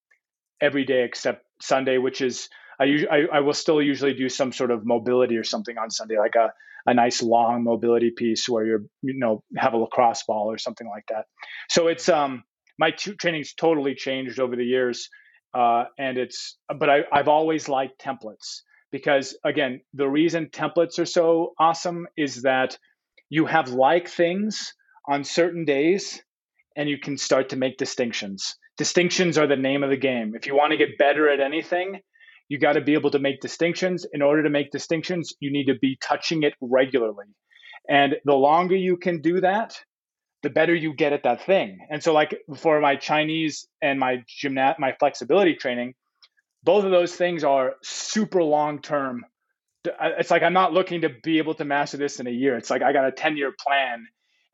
every 0.61 0.85
day 0.85 1.03
except 1.03 1.43
Sunday, 1.61 1.97
which 1.97 2.21
is 2.21 2.47
I, 2.79 3.05
I, 3.09 3.17
I 3.33 3.39
will 3.41 3.53
still 3.53 3.81
usually 3.81 4.13
do 4.13 4.29
some 4.29 4.51
sort 4.51 4.71
of 4.71 4.85
mobility 4.85 5.37
or 5.37 5.43
something 5.43 5.77
on 5.77 5.89
Sunday, 5.89 6.17
like 6.17 6.35
a, 6.35 6.53
a 6.85 6.93
nice 6.93 7.21
long 7.21 7.63
mobility 7.63 8.11
piece 8.11 8.47
where 8.47 8.65
you're 8.65 8.83
you 9.01 9.17
know 9.17 9.43
have 9.55 9.73
a 9.73 9.77
lacrosse 9.77 10.23
ball 10.23 10.51
or 10.51 10.57
something 10.57 10.87
like 10.87 11.05
that. 11.09 11.25
So 11.69 11.87
it's 11.87 12.09
um 12.09 12.43
my 12.79 12.91
t- 12.91 13.15
training's 13.15 13.53
totally 13.53 13.95
changed 13.95 14.39
over 14.39 14.55
the 14.55 14.63
years, 14.63 15.09
uh, 15.53 15.85
and 15.97 16.17
it's 16.17 16.57
but 16.67 16.89
I, 16.89 16.99
I've 17.11 17.27
always 17.27 17.67
liked 17.67 18.01
templates 18.01 18.61
because 18.91 19.37
again 19.43 19.81
the 19.93 20.07
reason 20.07 20.47
templates 20.47 20.99
are 20.99 21.05
so 21.05 21.53
awesome 21.59 22.07
is 22.15 22.43
that 22.43 22.77
you 23.29 23.45
have 23.45 23.69
like 23.69 24.07
things 24.07 24.73
on 25.07 25.23
certain 25.23 25.65
days 25.65 26.21
and 26.75 26.87
you 26.89 26.97
can 26.97 27.17
start 27.17 27.49
to 27.49 27.55
make 27.55 27.77
distinctions 27.77 28.55
distinctions 28.77 29.37
are 29.37 29.47
the 29.47 29.55
name 29.55 29.83
of 29.83 29.89
the 29.89 29.97
game 29.97 30.33
if 30.35 30.45
you 30.47 30.55
want 30.55 30.71
to 30.71 30.77
get 30.77 30.97
better 30.97 31.29
at 31.29 31.39
anything 31.39 31.99
you 32.49 32.57
got 32.59 32.73
to 32.73 32.81
be 32.81 32.93
able 32.93 33.11
to 33.11 33.19
make 33.19 33.41
distinctions. 33.41 34.05
In 34.13 34.21
order 34.21 34.43
to 34.43 34.49
make 34.49 34.71
distinctions, 34.71 35.33
you 35.39 35.51
need 35.51 35.65
to 35.65 35.75
be 35.75 35.97
touching 36.01 36.43
it 36.43 36.53
regularly. 36.61 37.25
And 37.89 38.15
the 38.25 38.35
longer 38.35 38.75
you 38.75 38.97
can 38.97 39.21
do 39.21 39.41
that, 39.41 39.79
the 40.43 40.49
better 40.49 40.75
you 40.75 40.93
get 40.93 41.13
at 41.13 41.23
that 41.23 41.45
thing. 41.45 41.79
And 41.89 42.03
so, 42.03 42.13
like 42.13 42.37
for 42.57 42.79
my 42.79 42.95
Chinese 42.95 43.67
and 43.81 43.99
my 43.99 44.23
gymnast, 44.27 44.79
my 44.79 44.93
flexibility 44.99 45.55
training, 45.55 45.93
both 46.63 46.85
of 46.85 46.91
those 46.91 47.15
things 47.15 47.43
are 47.43 47.75
super 47.83 48.43
long 48.43 48.81
term. 48.81 49.25
It's 49.85 50.31
like 50.31 50.43
I'm 50.43 50.53
not 50.53 50.73
looking 50.73 51.01
to 51.01 51.09
be 51.23 51.37
able 51.37 51.55
to 51.55 51.65
master 51.65 51.97
this 51.97 52.19
in 52.19 52.27
a 52.27 52.31
year. 52.31 52.57
It's 52.57 52.69
like 52.69 52.81
I 52.81 52.93
got 52.93 53.07
a 53.07 53.11
10 53.11 53.37
year 53.37 53.53
plan, 53.57 54.05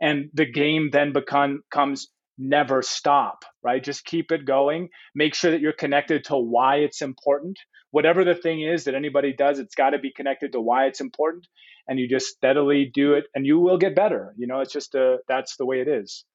and 0.02 0.30
the 0.34 0.46
game 0.46 0.90
then 0.92 1.12
become 1.12 1.64
comes 1.72 2.08
never 2.38 2.82
stop. 2.82 3.44
Right, 3.64 3.84
just 3.84 4.06
keep 4.06 4.32
it 4.32 4.46
going. 4.46 4.90
Make 5.16 5.36
sure 5.36 5.52
that 5.52 5.62
you're 5.62 5.74
connected 5.74 6.26
to 6.26 6.38
why 6.38 6.78
it's 6.78 7.02
important 7.02 7.58
whatever 7.94 8.24
the 8.26 8.34
thing 8.34 8.62
is 8.62 8.86
that 8.86 8.96
anybody 8.96 9.34
does, 9.34 9.60
it's 9.60 9.76
got 9.76 9.92
to 9.92 10.00
be 10.00 10.12
connected 10.12 10.52
to 10.52 10.60
why 10.60 10.88
it's 10.88 11.00
important. 11.00 11.48
And 11.88 12.00
you 12.00 12.10
just 12.10 12.26
steadily 12.26 12.90
do 12.92 13.14
it 13.14 13.26
and 13.36 13.46
you 13.46 13.60
will 13.60 13.78
get 13.78 13.96
better. 13.96 14.34
You 14.36 14.48
know, 14.48 14.62
it's 14.62 14.74
just 14.74 14.96
a, 14.96 15.18
that's 15.28 15.58
the 15.58 15.66
way 15.66 15.80
it 15.80 15.88
is. 15.88 16.26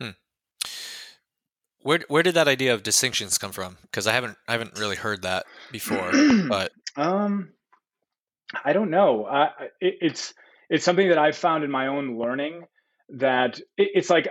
Hmm. 0.00 0.10
Where, 1.82 2.00
where 2.08 2.24
did 2.24 2.34
that 2.34 2.48
idea 2.48 2.74
of 2.74 2.82
distinctions 2.82 3.38
come 3.38 3.52
from? 3.52 3.78
Because 3.82 4.08
I 4.08 4.12
haven't 4.12 4.36
I 4.48 4.52
haven't 4.52 4.76
really 4.76 4.96
heard 4.96 5.22
that 5.22 5.46
before. 5.70 6.10
But 6.48 6.72
um, 6.96 7.52
I 8.64 8.72
don't 8.72 8.90
know. 8.90 9.26
I, 9.26 9.50
it, 9.80 9.98
it's 10.00 10.34
it's 10.68 10.84
something 10.84 11.10
that 11.10 11.18
I've 11.18 11.36
found 11.36 11.62
in 11.62 11.70
my 11.70 11.86
own 11.86 12.18
learning 12.18 12.64
that 13.10 13.60
it, 13.76 13.90
it's 13.94 14.10
like 14.10 14.28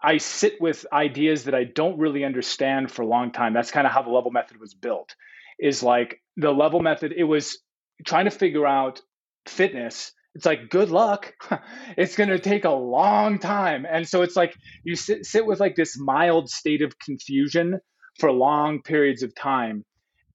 I 0.00 0.18
sit 0.18 0.60
with 0.60 0.86
ideas 0.92 1.44
that 1.44 1.54
I 1.54 1.64
don't 1.64 1.98
really 1.98 2.22
understand 2.22 2.92
for 2.92 3.02
a 3.02 3.06
long 3.06 3.32
time. 3.32 3.54
That's 3.54 3.72
kind 3.72 3.88
of 3.88 3.92
how 3.92 4.02
the 4.02 4.10
level 4.10 4.30
method 4.30 4.60
was 4.60 4.72
built 4.72 5.16
is 5.58 5.82
like 5.82 6.20
the 6.36 6.50
level 6.50 6.80
method. 6.80 7.12
It 7.16 7.24
was 7.24 7.58
trying 8.06 8.26
to 8.26 8.30
figure 8.30 8.66
out 8.66 9.00
fitness. 9.46 10.12
It's 10.34 10.46
like 10.46 10.70
good 10.70 10.90
luck. 10.90 11.34
it's 11.96 12.16
going 12.16 12.30
to 12.30 12.38
take 12.38 12.64
a 12.64 12.70
long 12.70 13.38
time, 13.38 13.86
and 13.90 14.08
so 14.08 14.22
it's 14.22 14.36
like 14.36 14.54
you 14.84 14.94
sit 14.94 15.24
sit 15.26 15.46
with 15.46 15.60
like 15.60 15.74
this 15.74 15.98
mild 15.98 16.48
state 16.48 16.82
of 16.82 16.98
confusion 16.98 17.80
for 18.20 18.30
long 18.30 18.82
periods 18.82 19.22
of 19.22 19.34
time, 19.34 19.84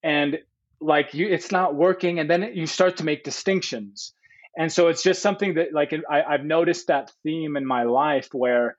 and 0.03 0.39
like 0.81 1.13
you, 1.13 1.27
it's 1.27 1.51
not 1.51 1.75
working, 1.75 2.19
and 2.19 2.29
then 2.29 2.51
you 2.53 2.65
start 2.65 2.97
to 2.97 3.05
make 3.05 3.23
distinctions, 3.23 4.13
and 4.57 4.71
so 4.71 4.89
it's 4.89 5.03
just 5.03 5.21
something 5.21 5.53
that 5.53 5.73
like 5.73 5.93
I, 6.09 6.23
I've 6.23 6.43
noticed 6.43 6.87
that 6.87 7.11
theme 7.23 7.55
in 7.55 7.65
my 7.65 7.83
life 7.83 8.29
where 8.33 8.75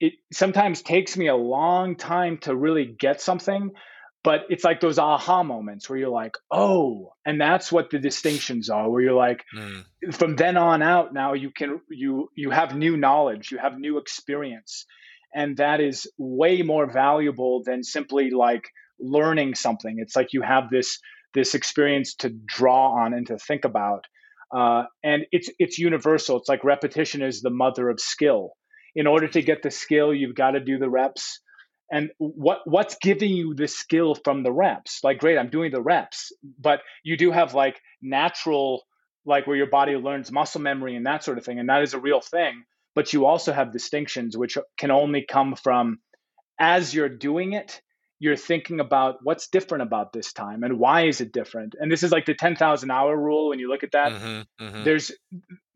it 0.00 0.14
sometimes 0.32 0.82
takes 0.82 1.16
me 1.16 1.28
a 1.28 1.36
long 1.36 1.96
time 1.96 2.38
to 2.38 2.54
really 2.54 2.84
get 2.84 3.20
something 3.20 3.70
but 4.26 4.42
it's 4.50 4.64
like 4.64 4.80
those 4.80 4.98
aha 4.98 5.42
moments 5.42 5.88
where 5.88 5.98
you're 5.98 6.10
like 6.10 6.36
oh 6.50 7.14
and 7.24 7.40
that's 7.40 7.72
what 7.72 7.88
the 7.90 7.98
distinctions 7.98 8.68
are 8.68 8.90
where 8.90 9.00
you're 9.00 9.14
like 9.14 9.42
mm. 9.56 9.82
from 10.12 10.36
then 10.36 10.58
on 10.58 10.82
out 10.82 11.14
now 11.14 11.32
you 11.32 11.50
can 11.50 11.80
you 11.88 12.28
you 12.34 12.50
have 12.50 12.76
new 12.76 12.96
knowledge 12.96 13.50
you 13.50 13.58
have 13.58 13.78
new 13.78 13.96
experience 13.96 14.84
and 15.34 15.58
that 15.58 15.80
is 15.80 16.10
way 16.18 16.62
more 16.62 16.90
valuable 16.90 17.62
than 17.64 17.82
simply 17.82 18.30
like 18.30 18.68
learning 18.98 19.54
something. 19.54 19.96
It's 19.98 20.16
like 20.16 20.32
you 20.32 20.42
have 20.42 20.70
this 20.70 20.98
this 21.34 21.54
experience 21.54 22.14
to 22.14 22.30
draw 22.30 23.04
on 23.04 23.12
and 23.12 23.26
to 23.26 23.38
think 23.38 23.64
about 23.64 24.06
uh, 24.56 24.84
and 25.04 25.26
it's 25.32 25.50
it's 25.58 25.78
universal. 25.78 26.38
It's 26.38 26.48
like 26.48 26.64
repetition 26.64 27.22
is 27.22 27.42
the 27.42 27.50
mother 27.50 27.88
of 27.90 28.00
skill. 28.00 28.52
In 28.94 29.06
order 29.06 29.28
to 29.28 29.42
get 29.42 29.62
the 29.62 29.70
skill 29.70 30.14
you've 30.14 30.34
got 30.34 30.52
to 30.52 30.60
do 30.60 30.78
the 30.78 30.88
reps 30.88 31.40
and 31.90 32.10
what 32.18 32.60
what's 32.64 32.96
giving 33.00 33.30
you 33.30 33.54
the 33.54 33.68
skill 33.68 34.14
from 34.14 34.42
the 34.42 34.52
reps? 34.52 35.00
Like 35.02 35.18
great 35.18 35.38
i'm 35.38 35.50
doing 35.50 35.70
the 35.70 35.82
reps 35.82 36.32
but 36.58 36.80
you 37.02 37.16
do 37.16 37.30
have 37.30 37.54
like 37.54 37.80
natural 38.02 38.84
like 39.24 39.46
where 39.46 39.56
your 39.56 39.70
body 39.70 39.92
learns 39.96 40.30
muscle 40.30 40.60
memory 40.60 40.96
and 40.96 41.06
that 41.06 41.24
sort 41.24 41.38
of 41.38 41.44
thing 41.44 41.58
and 41.58 41.68
that 41.68 41.82
is 41.82 41.94
a 41.94 42.00
real 42.00 42.20
thing 42.20 42.64
but 42.94 43.12
you 43.12 43.26
also 43.26 43.52
have 43.52 43.72
distinctions 43.72 44.36
which 44.36 44.56
can 44.78 44.90
only 44.90 45.24
come 45.28 45.54
from 45.54 45.98
as 46.58 46.94
you're 46.94 47.08
doing 47.08 47.52
it 47.52 47.80
you're 48.18 48.36
thinking 48.36 48.80
about 48.80 49.16
what's 49.22 49.48
different 49.48 49.82
about 49.82 50.12
this 50.12 50.32
time 50.32 50.62
and 50.62 50.78
why 50.78 51.06
is 51.06 51.20
it 51.20 51.32
different? 51.32 51.74
And 51.78 51.90
this 51.90 52.02
is 52.02 52.12
like 52.12 52.24
the 52.24 52.34
10,000 52.34 52.90
hour 52.90 53.16
rule 53.16 53.50
when 53.50 53.58
you 53.58 53.68
look 53.68 53.84
at 53.84 53.92
that. 53.92 54.12
Mm-hmm, 54.12 54.64
mm-hmm. 54.64 54.84
there's 54.84 55.12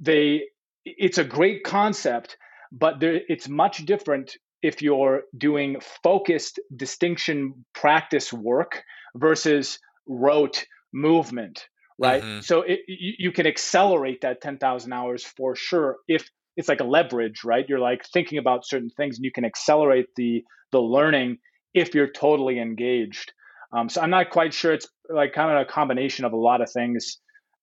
they 0.01 0.45
it's 0.85 1.19
a 1.19 1.25
great 1.25 1.63
concept 1.65 2.37
but 2.73 3.01
there, 3.01 3.21
it's 3.29 3.49
much 3.49 3.85
different 3.85 4.37
if 4.63 4.83
you're 4.83 5.23
doing 5.37 5.81
focused 6.03 6.61
distinction 6.75 7.65
practice 7.73 8.33
work 8.33 8.83
versus 9.15 9.79
rote 10.07 10.67
movement 10.93 11.67
right? 11.99 12.23
Mm-hmm. 12.23 12.41
so 12.41 12.63
it, 12.63 12.81
you, 12.89 13.13
you, 13.19 13.33
can 13.33 13.47
accelerate 13.47 14.23
that 14.23 14.41
10000 14.41 14.93
hours 14.93 15.23
for 15.23 15.55
sure 15.55 15.97
if 16.09 16.29
it's 16.57 16.69
like 16.69 16.81
a 16.81 16.85
leverage 16.85 17.45
right? 17.45 17.67
You're 17.69 17.79
like 17.79 18.05
thinking 18.07 18.39
about 18.39 18.67
certain 18.67 18.91
things 18.91 19.17
and 19.17 19.25
you 19.25 19.33
can 19.33 19.45
accelerate 19.45 20.07
the 20.17 20.43
the 20.73 20.81
learning 20.81 21.39
if 21.75 21.95
you're 21.95 22.11
totally 22.11 22.59
engaged. 22.59 23.33
Um, 23.73 23.89
so 23.89 24.01
i'm 24.01 24.11
not 24.11 24.31
quite 24.31 24.53
sure. 24.53 24.73
It's 24.73 24.89
like 25.09 25.33
kind 25.33 25.51
of 25.57 25.63
a 25.63 25.65
combination 25.71 26.25
of 26.25 26.33
a 26.33 26.37
lot 26.37 26.61
of 26.61 26.71
things 26.71 27.19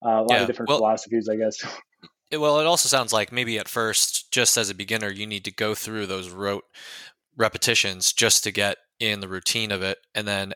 uh, 0.05 0.09
a 0.09 0.21
lot 0.21 0.27
yeah. 0.29 0.41
of 0.41 0.47
different 0.47 0.69
well, 0.69 0.79
philosophies 0.79 1.27
i 1.29 1.35
guess 1.35 1.65
It, 2.29 2.37
well, 2.37 2.59
it 2.59 2.65
also 2.65 2.89
sounds 2.89 3.13
like 3.13 3.31
maybe 3.31 3.57
at 3.57 3.69
first, 3.69 4.31
just 4.31 4.57
as 4.57 4.69
a 4.69 4.75
beginner, 4.75 5.09
you 5.09 5.25
need 5.25 5.45
to 5.45 5.51
go 5.51 5.73
through 5.73 6.07
those 6.07 6.29
rote 6.29 6.65
repetitions 7.37 8.11
just 8.11 8.43
to 8.43 8.51
get 8.51 8.77
in 8.99 9.19
the 9.19 9.27
routine 9.27 9.71
of 9.71 9.81
it. 9.81 9.99
And 10.13 10.27
then 10.27 10.53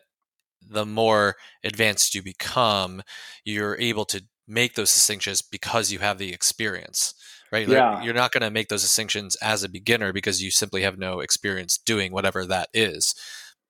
the 0.68 0.84
more 0.84 1.36
advanced 1.64 2.14
you 2.14 2.22
become, 2.22 3.02
you're 3.44 3.78
able 3.78 4.04
to 4.06 4.24
make 4.46 4.74
those 4.74 4.92
distinctions 4.92 5.42
because 5.42 5.90
you 5.90 6.00
have 6.00 6.18
the 6.18 6.32
experience, 6.32 7.14
right? 7.50 7.68
Yeah. 7.68 7.94
Like 7.94 8.04
you're 8.04 8.14
not 8.14 8.32
going 8.32 8.42
to 8.42 8.50
make 8.50 8.68
those 8.68 8.82
distinctions 8.82 9.36
as 9.36 9.62
a 9.62 9.68
beginner 9.68 10.12
because 10.12 10.42
you 10.42 10.50
simply 10.50 10.82
have 10.82 10.98
no 10.98 11.20
experience 11.20 11.78
doing 11.78 12.12
whatever 12.12 12.44
that 12.46 12.68
is. 12.74 13.14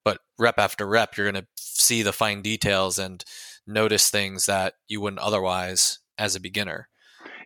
But 0.04 0.18
rep 0.38 0.58
after 0.58 0.86
rep, 0.86 1.16
you're 1.16 1.30
going 1.30 1.42
to 1.42 1.48
see 1.56 2.02
the 2.02 2.12
fine 2.12 2.42
details 2.42 2.98
and 2.98 3.24
notice 3.66 4.10
things 4.10 4.46
that 4.46 4.74
you 4.88 5.00
wouldn't 5.00 5.22
otherwise 5.22 6.00
as 6.18 6.34
a 6.34 6.40
beginner. 6.40 6.88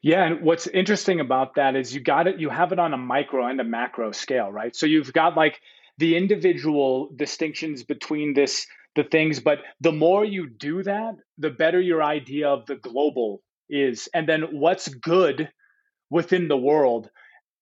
Yeah, 0.07 0.25
and 0.25 0.43
what's 0.43 0.69
interesting 0.69 1.19
about 1.19 1.57
that 1.57 1.75
is 1.75 1.93
you 1.93 2.01
got 2.01 2.29
it, 2.29 2.39
you 2.39 2.49
have 2.49 2.71
it 2.71 2.79
on 2.79 2.95
a 2.95 2.97
micro 2.97 3.45
and 3.49 3.61
a 3.61 3.65
macro 3.65 4.13
scale, 4.13 4.53
right? 4.53 4.75
So 4.77 4.87
you've 4.87 5.13
got 5.13 5.37
like 5.37 5.61
the 5.99 6.17
individual 6.17 7.11
distinctions 7.17 7.83
between 7.83 8.33
this 8.33 8.69
the 8.95 9.03
things, 9.03 9.41
but 9.41 9.59
the 9.81 9.91
more 9.91 10.25
you 10.25 10.49
do 10.49 10.85
that, 10.85 11.17
the 11.39 11.51
better 11.51 11.81
your 11.81 12.05
idea 12.05 12.49
of 12.49 12.67
the 12.67 12.77
global 12.77 13.43
is. 13.69 14.09
And 14.15 14.29
then 14.29 14.43
what's 14.53 14.87
good 14.87 15.51
within 16.09 16.47
the 16.47 16.57
world 16.57 17.11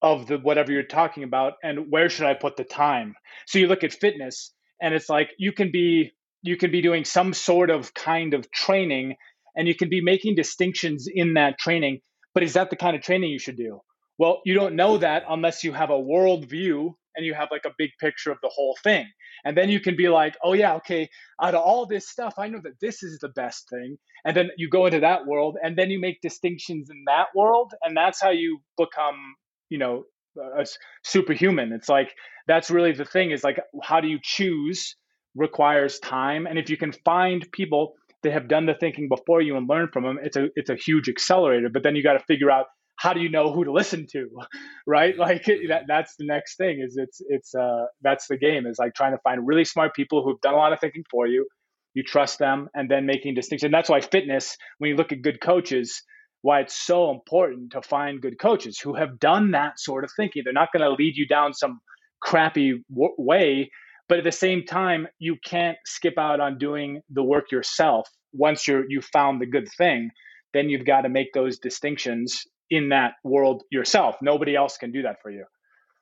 of 0.03 0.27
the 0.27 0.37
whatever 0.37 0.71
you're 0.71 0.83
talking 0.83 1.23
about 1.23 1.53
and 1.63 1.89
where 1.89 2.09
should 2.09 2.27
I 2.27 2.35
put 2.35 2.57
the 2.57 2.63
time? 2.63 3.15
So 3.47 3.57
you 3.57 3.65
look 3.67 3.83
at 3.83 3.91
fitness 3.91 4.53
and 4.79 4.93
it's 4.93 5.09
like 5.09 5.31
you 5.39 5.51
can 5.51 5.71
be 5.71 6.11
you 6.43 6.57
can 6.57 6.69
be 6.69 6.83
doing 6.83 7.05
some 7.05 7.33
sort 7.33 7.71
of 7.71 7.91
kind 7.95 8.35
of 8.35 8.51
training 8.51 9.15
and 9.55 9.67
you 9.67 9.73
can 9.73 9.89
be 9.89 10.01
making 10.01 10.35
distinctions 10.35 11.07
in 11.11 11.33
that 11.33 11.57
training. 11.57 12.01
But 12.35 12.43
is 12.43 12.53
that 12.53 12.69
the 12.69 12.75
kind 12.75 12.95
of 12.95 13.01
training 13.01 13.31
you 13.31 13.39
should 13.39 13.57
do? 13.57 13.79
Well, 14.19 14.41
you 14.45 14.53
don't 14.53 14.75
know 14.75 14.99
that 14.99 15.23
unless 15.27 15.63
you 15.63 15.73
have 15.73 15.89
a 15.89 15.99
world 15.99 16.47
view 16.47 16.95
and 17.15 17.25
you 17.25 17.33
have 17.33 17.47
like 17.51 17.65
a 17.65 17.73
big 17.77 17.89
picture 17.99 18.31
of 18.31 18.37
the 18.43 18.51
whole 18.53 18.77
thing. 18.83 19.07
And 19.43 19.57
then 19.57 19.69
you 19.69 19.79
can 19.79 19.95
be 19.95 20.09
like, 20.09 20.35
oh, 20.43 20.53
yeah, 20.53 20.75
okay, 20.75 21.09
out 21.41 21.55
of 21.55 21.61
all 21.61 21.85
this 21.85 22.09
stuff, 22.09 22.35
I 22.37 22.47
know 22.47 22.59
that 22.63 22.79
this 22.79 23.01
is 23.01 23.19
the 23.19 23.29
best 23.29 23.67
thing. 23.69 23.97
And 24.25 24.35
then 24.37 24.49
you 24.57 24.69
go 24.69 24.85
into 24.85 24.99
that 24.99 25.25
world 25.25 25.57
and 25.63 25.77
then 25.77 25.89
you 25.89 25.99
make 25.99 26.21
distinctions 26.21 26.89
in 26.89 27.03
that 27.07 27.27
world. 27.35 27.73
And 27.81 27.97
that's 27.97 28.21
how 28.21 28.31
you 28.31 28.59
become, 28.77 29.35
you 29.69 29.77
know, 29.77 30.03
a 30.37 30.65
superhuman. 31.03 31.71
It's 31.73 31.89
like, 31.89 32.13
that's 32.47 32.69
really 32.69 32.91
the 32.91 33.05
thing 33.05 33.31
is 33.31 33.43
like, 33.43 33.59
how 33.81 34.01
do 34.01 34.07
you 34.07 34.19
choose 34.21 34.95
requires 35.35 35.99
time. 35.99 36.47
And 36.47 36.57
if 36.57 36.69
you 36.69 36.77
can 36.77 36.93
find 37.03 37.45
people 37.51 37.93
that 38.25 38.33
have 38.33 38.47
done 38.47 38.65
the 38.65 38.75
thinking 38.75 39.07
before 39.09 39.41
you 39.41 39.55
and 39.57 39.69
learn 39.69 39.89
from 39.91 40.03
them, 40.03 40.19
it's 40.21 40.35
a, 40.35 40.49
it's 40.55 40.69
a 40.69 40.75
huge 40.75 41.09
accelerator. 41.09 41.69
But 41.71 41.83
then 41.83 41.95
you 41.95 42.03
got 42.03 42.13
to 42.13 42.23
figure 42.27 42.51
out 42.51 42.65
how 42.97 43.13
do 43.13 43.19
you 43.19 43.29
know 43.29 43.51
who 43.53 43.65
to 43.65 43.71
listen 43.71 44.07
to 44.11 44.29
right? 44.87 45.17
Like 45.17 45.45
that 45.45 45.83
that's 45.87 46.15
the 46.17 46.25
next 46.25 46.57
thing 46.57 46.81
is 46.85 46.97
it's 46.97 47.21
it's 47.27 47.55
uh 47.55 47.85
that's 48.01 48.27
the 48.27 48.37
game 48.37 48.65
is 48.65 48.77
like 48.79 48.93
trying 48.93 49.11
to 49.13 49.19
find 49.23 49.45
really 49.45 49.65
smart 49.65 49.95
people 49.95 50.23
who've 50.23 50.39
done 50.41 50.53
a 50.53 50.57
lot 50.57 50.73
of 50.73 50.79
thinking 50.79 51.03
for 51.09 51.27
you 51.27 51.47
you 51.93 52.03
trust 52.03 52.39
them 52.39 52.67
and 52.73 52.91
then 52.91 53.05
making 53.05 53.33
distinctions. 53.35 53.65
And 53.65 53.73
that's 53.73 53.89
why 53.89 54.01
fitness 54.01 54.57
when 54.77 54.89
you 54.91 54.97
look 54.97 55.11
at 55.11 55.21
good 55.21 55.41
coaches 55.41 56.03
why 56.41 56.59
it's 56.59 56.77
so 56.85 57.09
important 57.09 57.71
to 57.71 57.81
find 57.81 58.21
good 58.21 58.37
coaches 58.39 58.79
who 58.79 58.93
have 58.93 59.19
done 59.19 59.51
that 59.51 59.79
sort 59.79 60.03
of 60.03 60.11
thinking. 60.15 60.43
They're 60.45 60.53
not 60.53 60.71
going 60.71 60.83
to 60.83 60.91
lead 60.91 61.15
you 61.15 61.27
down 61.27 61.55
some 61.55 61.79
crappy 62.21 62.83
w- 62.93 63.15
way 63.17 63.71
but 64.07 64.17
at 64.17 64.23
the 64.23 64.31
same 64.31 64.63
time 64.63 65.07
you 65.19 65.35
can't 65.43 65.77
skip 65.85 66.17
out 66.17 66.39
on 66.39 66.57
doing 66.57 67.01
the 67.09 67.23
work 67.23 67.51
yourself 67.51 68.09
once 68.33 68.67
you're 68.67 68.83
you 68.89 69.01
found 69.01 69.41
the 69.41 69.45
good 69.45 69.67
thing 69.77 70.09
then 70.55 70.69
you've 70.69 70.85
got 70.85 71.01
to 71.01 71.09
make 71.09 71.33
those 71.33 71.59
distinctions 71.59 72.45
in 72.69 72.89
that 72.89 73.15
world 73.23 73.63
yourself. 73.69 74.15
Nobody 74.21 74.55
else 74.55 74.77
can 74.77 74.91
do 74.91 75.03
that 75.03 75.21
for 75.21 75.29
you. 75.29 75.45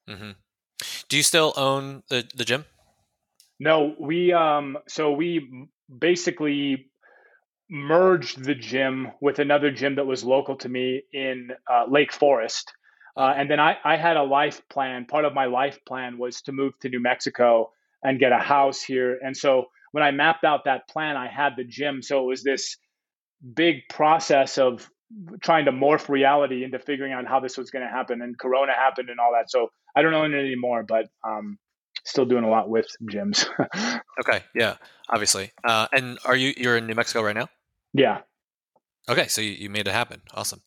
Mm-hmm. 0.08 0.32
Do 1.10 1.18
you 1.18 1.24
still 1.24 1.54
own 1.58 2.04
the, 2.10 2.26
the 2.36 2.46
gym? 2.46 2.66
No, 3.60 3.96
we 4.00 4.34
um 4.34 4.78
so 4.88 5.12
we 5.12 5.68
basically 6.00 6.88
merged 7.70 8.44
the 8.44 8.56
gym 8.56 9.12
with 9.22 9.40
another 9.40 9.72
gym 9.72 9.96
that 9.96 10.06
was 10.06 10.24
local 10.24 10.56
to 10.58 10.70
me 10.70 11.02
in 11.12 11.50
uh, 11.72 11.86
Lake 11.90 12.14
Forest. 12.14 12.72
Uh, 13.16 13.34
and 13.36 13.50
then 13.50 13.60
I, 13.60 13.78
I 13.84 13.96
had 13.96 14.18
a 14.18 14.24
life 14.24 14.62
plan. 14.70 15.06
Part 15.06 15.26
of 15.26 15.34
my 15.34 15.46
life 15.46 15.80
plan 15.86 16.18
was 16.18 16.42
to 16.44 16.52
move 16.52 16.78
to 16.82 16.90
New 16.90 17.00
Mexico 17.00 17.72
and 18.04 18.20
get 18.20 18.32
a 18.32 18.40
house 18.40 18.82
here. 18.82 19.18
And 19.22 19.36
so 19.36 19.66
when 19.92 20.04
I 20.04 20.12
mapped 20.12 20.44
out 20.44 20.66
that 20.66 20.88
plan, 20.90 21.16
I 21.18 21.28
had 21.28 21.54
the 21.56 21.64
gym. 21.64 22.02
So 22.02 22.24
it 22.24 22.28
was 22.28 22.44
this 22.44 22.78
big 23.56 23.88
process 23.90 24.58
of 24.58 24.90
trying 25.42 25.66
to 25.66 25.72
morph 25.72 26.10
reality 26.10 26.64
into 26.64 26.80
figuring 26.80 27.14
out 27.14 27.28
how 27.28 27.40
this 27.40 27.58
was 27.58 27.70
going 27.70 27.86
to 27.86 27.92
happen 27.92 28.22
and 28.22 28.38
corona 28.38 28.74
happened 28.74 29.10
and 29.10 29.20
all 29.20 29.34
that. 29.34 29.50
So 29.50 29.70
i 29.96 30.02
don't 30.02 30.14
own 30.14 30.34
it 30.34 30.40
anymore 30.40 30.84
but 30.88 31.08
um 31.24 31.58
still 32.06 32.26
doing 32.26 32.44
a 32.44 32.50
lot 32.50 32.70
with 32.70 32.88
gyms. 33.12 33.48
Okay 34.20 34.44
yeah 34.56 34.76
obviously. 35.10 35.52
Uh 35.64 35.88
and 35.92 36.20
are 36.26 36.36
you 36.36 36.54
you're 36.58 36.78
in 36.78 36.88
new 36.88 36.96
mexico 36.96 37.24
right 37.24 37.36
now? 37.36 37.48
Yeah. 37.94 38.22
Okay 39.10 39.28
so 39.28 39.42
you, 39.42 39.52
you 39.52 39.70
made 39.70 39.88
it 39.88 39.94
happen. 39.94 40.22
Awesome. 40.34 40.62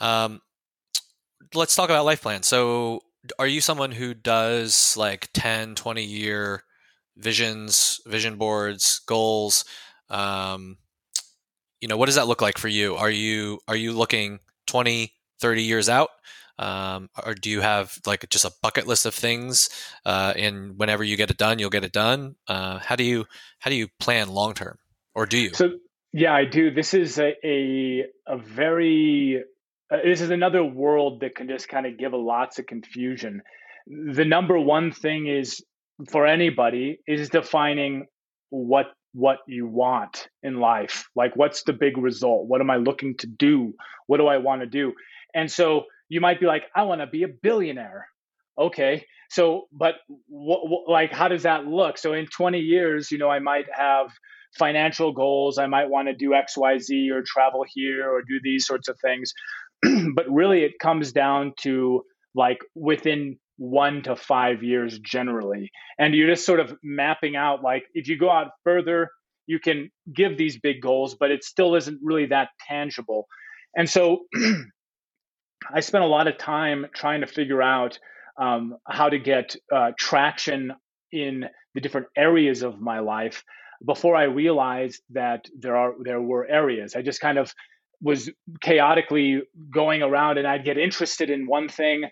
Um 0.00 0.40
let's 1.54 1.74
talk 1.74 1.90
about 1.90 2.04
life 2.04 2.22
plan. 2.22 2.42
So 2.42 3.00
are 3.38 3.46
you 3.46 3.60
someone 3.60 3.92
who 3.92 4.14
does 4.14 4.96
like 4.96 5.28
10 5.34 5.74
20 5.74 6.04
year 6.04 6.62
visions 7.16 8.00
vision 8.06 8.36
boards 8.36 9.00
goals? 9.06 9.64
Um 10.10 10.78
you 11.80 11.88
know 11.88 11.96
what 11.96 12.06
does 12.06 12.16
that 12.16 12.28
look 12.28 12.42
like 12.42 12.58
for 12.58 12.68
you? 12.68 12.96
Are 12.96 13.10
you 13.10 13.60
are 13.68 13.76
you 13.76 13.92
looking 13.92 14.40
20 14.66 15.12
30 15.40 15.62
years 15.62 15.88
out? 15.88 16.10
Um, 16.60 17.08
or 17.24 17.34
do 17.34 17.50
you 17.50 17.60
have 17.60 17.96
like 18.04 18.28
just 18.30 18.44
a 18.44 18.52
bucket 18.60 18.88
list 18.88 19.06
of 19.06 19.14
things 19.14 19.68
uh, 20.04 20.32
and 20.34 20.76
whenever 20.76 21.04
you 21.04 21.16
get 21.16 21.30
it 21.30 21.38
done 21.38 21.60
you'll 21.60 21.70
get 21.70 21.84
it 21.84 21.92
done? 21.92 22.34
Uh, 22.48 22.78
how 22.78 22.96
do 22.96 23.04
you 23.04 23.26
how 23.60 23.70
do 23.70 23.76
you 23.76 23.88
plan 24.00 24.28
long 24.28 24.54
term? 24.54 24.78
Or 25.14 25.26
do 25.26 25.38
you? 25.38 25.54
So 25.54 25.78
yeah 26.12 26.34
i 26.34 26.44
do. 26.44 26.70
This 26.70 26.94
is 26.94 27.18
a 27.18 27.34
a, 27.46 28.06
a 28.26 28.38
very 28.38 29.44
uh, 29.90 29.98
this 30.04 30.20
is 30.20 30.30
another 30.30 30.64
world 30.64 31.20
that 31.20 31.34
can 31.34 31.48
just 31.48 31.68
kind 31.68 31.86
of 31.86 31.98
give 31.98 32.12
a 32.12 32.16
lots 32.16 32.58
of 32.58 32.66
confusion 32.66 33.42
the 33.88 34.24
number 34.24 34.58
one 34.58 34.92
thing 34.92 35.26
is 35.26 35.64
for 36.10 36.26
anybody 36.26 37.00
is 37.06 37.30
defining 37.30 38.06
what 38.50 38.86
what 39.14 39.38
you 39.48 39.66
want 39.66 40.28
in 40.42 40.60
life. 40.60 41.08
Like, 41.16 41.34
what's 41.34 41.62
the 41.62 41.72
big 41.72 41.96
result? 41.96 42.46
What 42.46 42.60
am 42.60 42.70
I 42.70 42.76
looking 42.76 43.16
to 43.18 43.26
do? 43.26 43.74
What 44.06 44.18
do 44.18 44.26
I 44.26 44.36
want 44.36 44.60
to 44.60 44.66
do? 44.66 44.92
And 45.34 45.50
so 45.50 45.84
you 46.08 46.20
might 46.20 46.40
be 46.40 46.46
like, 46.46 46.64
I 46.76 46.82
want 46.82 47.00
to 47.00 47.06
be 47.06 47.22
a 47.22 47.28
billionaire. 47.28 48.06
Okay. 48.58 49.06
So, 49.30 49.68
but 49.72 49.94
what, 50.28 50.88
like, 50.88 51.10
how 51.10 51.28
does 51.28 51.42
that 51.44 51.66
look? 51.66 51.98
So, 51.98 52.12
in 52.12 52.26
20 52.26 52.60
years, 52.60 53.10
you 53.10 53.18
know, 53.18 53.30
I 53.30 53.38
might 53.38 53.66
have 53.74 54.10
financial 54.58 55.12
goals. 55.12 55.58
I 55.58 55.66
might 55.66 55.88
want 55.88 56.08
to 56.08 56.14
do 56.14 56.30
XYZ 56.30 57.10
or 57.10 57.22
travel 57.26 57.64
here 57.66 58.10
or 58.10 58.22
do 58.22 58.38
these 58.42 58.66
sorts 58.66 58.88
of 58.88 58.98
things. 59.00 59.32
but 60.14 60.30
really, 60.30 60.62
it 60.62 60.78
comes 60.80 61.12
down 61.12 61.54
to 61.60 62.02
like 62.34 62.58
within 62.74 63.38
one 63.56 64.02
to 64.02 64.16
five 64.16 64.62
years 64.62 64.98
generally. 65.00 65.70
And 65.98 66.14
you're 66.14 66.28
just 66.28 66.46
sort 66.46 66.60
of 66.60 66.76
mapping 66.82 67.36
out 67.36 67.62
like 67.62 67.84
if 67.92 68.08
you 68.08 68.16
go 68.16 68.30
out 68.30 68.52
further, 68.64 69.10
you 69.46 69.58
can 69.58 69.90
give 70.14 70.38
these 70.38 70.58
big 70.58 70.80
goals, 70.80 71.16
but 71.18 71.30
it 71.30 71.42
still 71.42 71.74
isn't 71.74 71.98
really 72.02 72.26
that 72.26 72.50
tangible. 72.68 73.26
And 73.76 73.88
so 73.88 74.26
I 75.74 75.80
spent 75.80 76.04
a 76.04 76.06
lot 76.06 76.28
of 76.28 76.38
time 76.38 76.86
trying 76.94 77.20
to 77.22 77.26
figure 77.26 77.62
out 77.62 77.98
um, 78.38 78.76
how 78.86 79.08
to 79.08 79.18
get 79.18 79.56
uh, 79.74 79.92
traction 79.98 80.72
in 81.10 81.46
the 81.74 81.80
different 81.80 82.06
areas 82.16 82.62
of 82.62 82.80
my 82.80 83.00
life 83.00 83.42
before 83.84 84.16
I 84.16 84.24
realized 84.24 85.02
that 85.10 85.46
there 85.58 85.76
are 85.76 85.94
there 86.02 86.20
were 86.20 86.46
areas. 86.46 86.94
I 86.94 87.02
just 87.02 87.20
kind 87.20 87.38
of 87.38 87.52
was 88.00 88.30
chaotically 88.60 89.42
going 89.72 90.02
around 90.02 90.38
and 90.38 90.46
I'd 90.46 90.64
get 90.64 90.78
interested 90.78 91.30
in 91.30 91.46
one 91.46 91.68
thing 91.68 92.04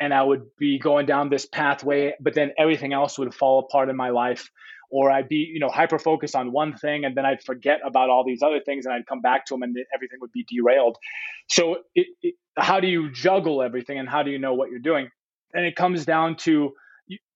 and 0.00 0.12
I 0.12 0.22
would 0.22 0.46
be 0.58 0.78
going 0.78 1.06
down 1.06 1.28
this 1.28 1.46
pathway, 1.46 2.14
but 2.20 2.34
then 2.34 2.52
everything 2.58 2.92
else 2.92 3.18
would 3.18 3.34
fall 3.34 3.60
apart 3.60 3.88
in 3.88 3.96
my 3.96 4.10
life. 4.10 4.48
Or 4.90 5.10
I'd 5.10 5.28
be, 5.28 5.50
you 5.52 5.58
know, 5.58 5.68
hyper 5.68 5.98
focused 5.98 6.36
on 6.36 6.52
one 6.52 6.76
thing 6.76 7.04
and 7.04 7.16
then 7.16 7.26
I'd 7.26 7.42
forget 7.42 7.80
about 7.84 8.10
all 8.10 8.24
these 8.24 8.42
other 8.42 8.60
things 8.64 8.86
and 8.86 8.94
I'd 8.94 9.06
come 9.06 9.22
back 9.22 9.46
to 9.46 9.54
them 9.54 9.62
and 9.62 9.76
everything 9.94 10.18
would 10.20 10.30
be 10.30 10.44
derailed. 10.48 10.98
So, 11.48 11.78
it, 11.94 12.06
it, 12.22 12.34
how 12.56 12.78
do 12.78 12.86
you 12.86 13.10
juggle 13.10 13.62
everything 13.62 13.98
and 13.98 14.08
how 14.08 14.22
do 14.22 14.30
you 14.30 14.38
know 14.38 14.54
what 14.54 14.70
you're 14.70 14.78
doing? 14.78 15.08
And 15.52 15.64
it 15.64 15.74
comes 15.74 16.04
down 16.04 16.36
to 16.38 16.74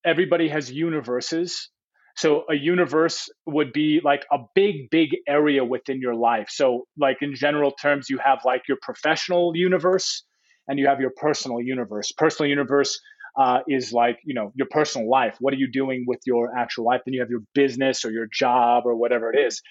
everybody 0.05 0.49
has 0.49 0.71
universes. 0.71 1.71
So, 2.19 2.45
a 2.51 2.55
universe 2.57 3.31
would 3.47 3.73
be 3.73 4.01
like 4.03 4.27
a 4.33 4.39
big, 4.57 4.91
big 4.91 5.11
area 5.29 5.65
within 5.65 6.01
your 6.01 6.17
life. 6.17 6.49
So, 6.51 6.89
like 6.99 7.19
in 7.23 7.37
general 7.37 7.71
terms, 7.71 8.11
you 8.11 8.19
have 8.19 8.41
like 8.45 8.63
your 8.67 8.79
professional 8.83 9.53
universe, 9.55 10.25
and 10.67 10.81
you 10.81 10.89
have 10.89 11.01
your 11.01 11.13
personal 11.17 11.61
universe. 11.61 12.11
Personal 12.11 12.51
universe 12.51 12.99
uh, 13.39 13.61
is 13.69 13.93
like 13.93 14.19
you 14.25 14.35
know 14.35 14.51
your 14.57 14.67
personal 14.69 15.09
life. 15.09 15.37
What 15.39 15.55
are 15.55 15.59
you 15.59 15.71
doing 15.71 16.07
with 16.09 16.19
your 16.27 16.59
actual 16.59 16.87
life? 16.87 17.03
Then 17.07 17.15
you 17.15 17.21
have 17.21 17.31
your 17.31 17.45
business 17.55 18.05
or 18.05 18.11
your 18.11 18.27
job 18.33 18.83
or 18.85 18.97
whatever 18.97 19.33
it 19.33 19.39
is. 19.39 19.63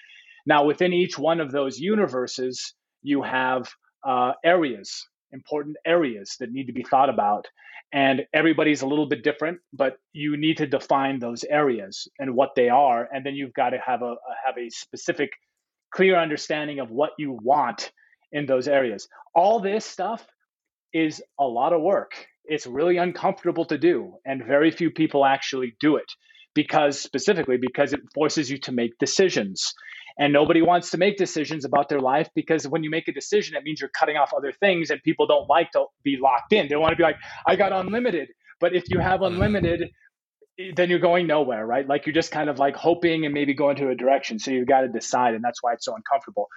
Now, 0.46 0.64
within 0.64 0.94
each 0.94 1.18
one 1.18 1.40
of 1.40 1.52
those 1.52 1.78
universes, 1.78 2.72
you 3.02 3.20
have 3.24 3.68
uh, 4.06 4.32
areas, 4.42 5.06
important 5.32 5.76
areas 5.84 6.36
that 6.40 6.50
need 6.50 6.68
to 6.68 6.72
be 6.72 6.82
thought 6.82 7.10
about. 7.10 7.46
And 7.92 8.26
everybody's 8.34 8.82
a 8.82 8.86
little 8.86 9.08
bit 9.08 9.24
different, 9.24 9.60
but 9.72 9.98
you 10.12 10.36
need 10.36 10.58
to 10.58 10.66
define 10.66 11.18
those 11.18 11.42
areas 11.44 12.06
and 12.18 12.34
what 12.34 12.50
they 12.54 12.68
are, 12.68 13.08
and 13.12 13.24
then 13.24 13.34
you've 13.34 13.54
got 13.54 13.70
to 13.70 13.78
have 13.78 14.02
a 14.02 14.16
have 14.44 14.58
a 14.58 14.68
specific, 14.68 15.30
clear 15.94 16.18
understanding 16.18 16.80
of 16.80 16.90
what 16.90 17.12
you 17.18 17.38
want 17.42 17.90
in 18.30 18.44
those 18.44 18.68
areas. 18.68 19.08
All 19.34 19.60
this 19.60 19.86
stuff 19.86 20.26
is 20.92 21.22
a 21.40 21.44
lot 21.44 21.72
of 21.72 21.80
work. 21.80 22.26
It's 22.44 22.66
really 22.66 22.98
uncomfortable 22.98 23.64
to 23.66 23.78
do, 23.78 24.14
and 24.26 24.44
very 24.44 24.70
few 24.70 24.90
people 24.90 25.24
actually 25.24 25.74
do 25.80 25.96
it 25.96 26.12
because, 26.54 27.00
specifically, 27.00 27.56
because 27.56 27.92
it 27.94 28.00
forces 28.14 28.50
you 28.50 28.58
to 28.60 28.72
make 28.72 28.98
decisions. 28.98 29.72
And 30.18 30.32
nobody 30.32 30.62
wants 30.62 30.90
to 30.90 30.98
make 30.98 31.16
decisions 31.16 31.64
about 31.64 31.88
their 31.88 32.00
life 32.00 32.28
because 32.34 32.66
when 32.66 32.82
you 32.82 32.90
make 32.90 33.06
a 33.06 33.12
decision, 33.12 33.56
it 33.56 33.62
means 33.62 33.80
you're 33.80 33.90
cutting 33.96 34.16
off 34.16 34.32
other 34.36 34.52
things, 34.52 34.90
and 34.90 35.00
people 35.02 35.26
don't 35.26 35.48
like 35.48 35.70
to 35.72 35.84
be 36.02 36.18
locked 36.20 36.52
in. 36.52 36.68
They 36.68 36.76
want 36.76 36.92
to 36.92 36.96
be 36.96 37.04
like, 37.04 37.16
I 37.46 37.56
got 37.56 37.72
unlimited. 37.72 38.28
But 38.60 38.74
if 38.74 38.90
you 38.90 38.98
have 38.98 39.22
unlimited, 39.22 39.90
then 40.74 40.90
you're 40.90 40.98
going 40.98 41.26
nowhere, 41.26 41.64
right? 41.64 41.86
Like 41.86 42.06
you're 42.06 42.14
just 42.14 42.32
kind 42.32 42.50
of 42.50 42.58
like 42.58 42.74
hoping 42.74 43.24
and 43.24 43.32
maybe 43.32 43.54
going 43.54 43.76
to 43.76 43.90
a 43.90 43.94
direction. 43.94 44.38
So 44.40 44.50
you've 44.50 44.66
got 44.66 44.80
to 44.80 44.88
decide, 44.88 45.34
and 45.34 45.44
that's 45.44 45.62
why 45.62 45.74
it's 45.74 45.84
so 45.84 45.94
uncomfortable. 45.94 46.48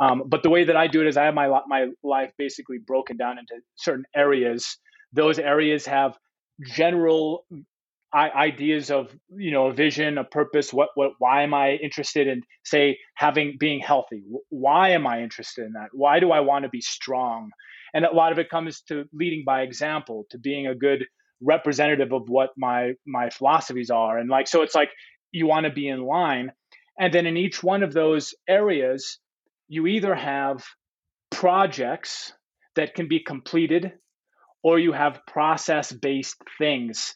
Um, 0.00 0.22
but 0.26 0.44
the 0.44 0.50
way 0.50 0.64
that 0.64 0.76
I 0.76 0.86
do 0.86 1.00
it 1.00 1.08
is 1.08 1.16
I 1.16 1.24
have 1.24 1.34
my 1.34 1.48
my 1.66 1.88
life 2.04 2.32
basically 2.38 2.78
broken 2.78 3.16
down 3.16 3.38
into 3.38 3.54
certain 3.74 4.04
areas. 4.14 4.78
Those 5.12 5.40
areas 5.40 5.86
have 5.86 6.16
general 6.64 7.44
ideas 8.14 8.90
of 8.90 9.14
you 9.36 9.50
know 9.50 9.66
a 9.66 9.72
vision 9.72 10.16
a 10.16 10.24
purpose 10.24 10.72
what 10.72 10.88
what 10.94 11.12
why 11.18 11.42
am 11.42 11.52
i 11.52 11.72
interested 11.72 12.26
in 12.26 12.42
say 12.64 12.98
having 13.14 13.56
being 13.58 13.80
healthy? 13.80 14.22
Why 14.48 14.90
am 14.90 15.06
i 15.06 15.22
interested 15.22 15.66
in 15.66 15.72
that? 15.72 15.88
Why 15.92 16.20
do 16.20 16.30
i 16.30 16.40
want 16.40 16.64
to 16.64 16.68
be 16.68 16.80
strong? 16.80 17.50
And 17.94 18.04
a 18.04 18.14
lot 18.14 18.32
of 18.32 18.38
it 18.38 18.50
comes 18.50 18.82
to 18.88 19.04
leading 19.12 19.44
by 19.44 19.62
example 19.62 20.26
to 20.30 20.38
being 20.38 20.66
a 20.66 20.74
good 20.74 21.04
representative 21.40 22.12
of 22.12 22.28
what 22.28 22.50
my 22.56 22.94
my 23.06 23.30
philosophies 23.30 23.90
are. 23.90 24.18
And 24.18 24.30
like 24.30 24.48
so 24.48 24.62
it's 24.62 24.74
like 24.74 24.90
you 25.30 25.46
want 25.46 25.64
to 25.64 25.72
be 25.72 25.88
in 25.88 26.02
line. 26.02 26.52
And 26.98 27.12
then 27.12 27.26
in 27.26 27.36
each 27.36 27.62
one 27.62 27.82
of 27.82 27.92
those 27.92 28.34
areas 28.48 29.18
you 29.68 29.86
either 29.86 30.14
have 30.14 30.64
projects 31.30 32.32
that 32.74 32.94
can 32.94 33.06
be 33.06 33.20
completed 33.20 33.92
or 34.62 34.78
you 34.78 34.92
have 34.92 35.20
process 35.26 35.92
based 35.92 36.36
things 36.58 37.14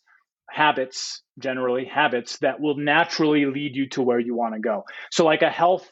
habits 0.50 1.22
generally 1.38 1.84
habits 1.84 2.38
that 2.38 2.60
will 2.60 2.76
naturally 2.76 3.46
lead 3.46 3.74
you 3.74 3.88
to 3.90 4.02
where 4.02 4.20
you 4.20 4.34
want 4.34 4.54
to 4.54 4.60
go. 4.60 4.84
So 5.10 5.24
like 5.24 5.42
a 5.42 5.50
health 5.50 5.88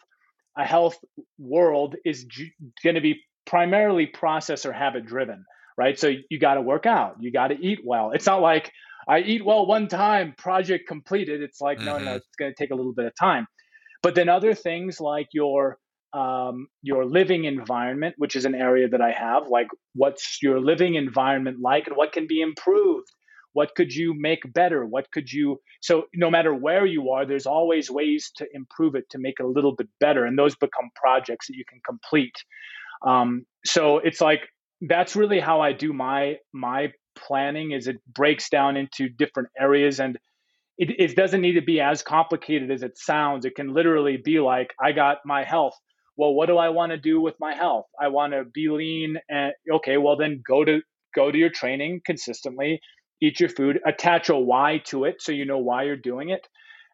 a 0.58 0.64
health 0.64 0.98
world 1.38 1.94
is 2.04 2.24
g- 2.24 2.52
going 2.82 2.96
to 2.96 3.00
be 3.00 3.20
primarily 3.46 4.06
process 4.06 4.66
or 4.66 4.72
habit 4.72 5.06
driven 5.06 5.44
right? 5.80 5.98
So 5.98 6.12
you 6.28 6.38
got 6.38 6.54
to 6.54 6.60
work 6.60 6.84
out 6.84 7.16
you 7.20 7.32
got 7.32 7.48
to 7.48 7.58
eat 7.58 7.80
well. 7.84 8.10
It's 8.12 8.26
not 8.26 8.40
like 8.40 8.70
i 9.08 9.20
eat 9.20 9.42
well 9.44 9.66
one 9.66 9.88
time 9.88 10.34
project 10.36 10.86
completed. 10.86 11.42
It's 11.42 11.60
like 11.60 11.78
mm-hmm. 11.78 11.86
no 11.86 11.98
no 11.98 12.14
it's 12.16 12.28
going 12.38 12.52
to 12.52 12.54
take 12.54 12.70
a 12.70 12.74
little 12.74 12.92
bit 12.92 13.06
of 13.06 13.14
time. 13.18 13.46
But 14.02 14.14
then 14.14 14.28
other 14.28 14.54
things 14.54 15.00
like 15.00 15.28
your 15.32 15.78
um, 16.12 16.66
your 16.82 17.04
living 17.04 17.44
environment, 17.44 18.16
which 18.18 18.34
is 18.34 18.44
an 18.44 18.54
area 18.54 18.88
that 18.88 19.00
I 19.00 19.12
have, 19.12 19.48
like 19.48 19.68
what's 19.94 20.42
your 20.42 20.60
living 20.60 20.96
environment 20.96 21.58
like 21.60 21.86
and 21.86 21.96
what 21.96 22.12
can 22.12 22.26
be 22.26 22.40
improved? 22.40 23.06
What 23.52 23.74
could 23.74 23.92
you 23.92 24.14
make 24.14 24.40
better? 24.52 24.84
What 24.84 25.10
could 25.10 25.30
you, 25.32 25.60
so 25.80 26.04
no 26.14 26.30
matter 26.30 26.54
where 26.54 26.86
you 26.86 27.10
are, 27.10 27.26
there's 27.26 27.46
always 27.46 27.90
ways 27.90 28.30
to 28.36 28.46
improve 28.52 28.94
it 28.94 29.08
to 29.10 29.18
make 29.18 29.34
it 29.40 29.44
a 29.44 29.48
little 29.48 29.74
bit 29.74 29.88
better. 29.98 30.24
And 30.24 30.38
those 30.38 30.54
become 30.56 30.90
projects 30.94 31.48
that 31.48 31.56
you 31.56 31.64
can 31.68 31.80
complete. 31.84 32.34
Um, 33.06 33.44
so 33.64 33.98
it's 33.98 34.20
like, 34.20 34.42
that's 34.82 35.16
really 35.16 35.40
how 35.40 35.60
I 35.60 35.72
do 35.72 35.92
my, 35.92 36.36
my 36.52 36.92
planning 37.16 37.72
is 37.72 37.86
it 37.86 37.96
breaks 38.12 38.48
down 38.48 38.76
into 38.76 39.08
different 39.08 39.48
areas 39.58 40.00
and 40.00 40.18
it, 40.78 40.90
it 40.98 41.16
doesn't 41.16 41.40
need 41.40 41.54
to 41.54 41.62
be 41.62 41.80
as 41.80 42.02
complicated 42.02 42.70
as 42.70 42.82
it 42.82 42.96
sounds. 42.96 43.44
It 43.44 43.54
can 43.54 43.74
literally 43.74 44.16
be 44.16 44.40
like, 44.40 44.72
I 44.82 44.92
got 44.92 45.18
my 45.24 45.44
health 45.44 45.74
well 46.20 46.34
what 46.34 46.46
do 46.46 46.58
i 46.58 46.68
want 46.68 46.90
to 46.90 46.98
do 46.98 47.20
with 47.20 47.34
my 47.40 47.54
health 47.54 47.86
i 47.98 48.08
want 48.08 48.32
to 48.32 48.44
be 48.44 48.68
lean 48.68 49.16
and 49.28 49.52
okay 49.72 49.96
well 49.96 50.16
then 50.16 50.42
go 50.46 50.64
to 50.64 50.80
go 51.14 51.30
to 51.30 51.38
your 51.38 51.50
training 51.50 52.00
consistently 52.04 52.80
eat 53.20 53.40
your 53.40 53.48
food 53.48 53.80
attach 53.86 54.28
a 54.28 54.36
why 54.36 54.78
to 54.84 55.04
it 55.04 55.20
so 55.20 55.32
you 55.32 55.44
know 55.44 55.58
why 55.58 55.84
you're 55.84 55.96
doing 55.96 56.30
it 56.30 56.46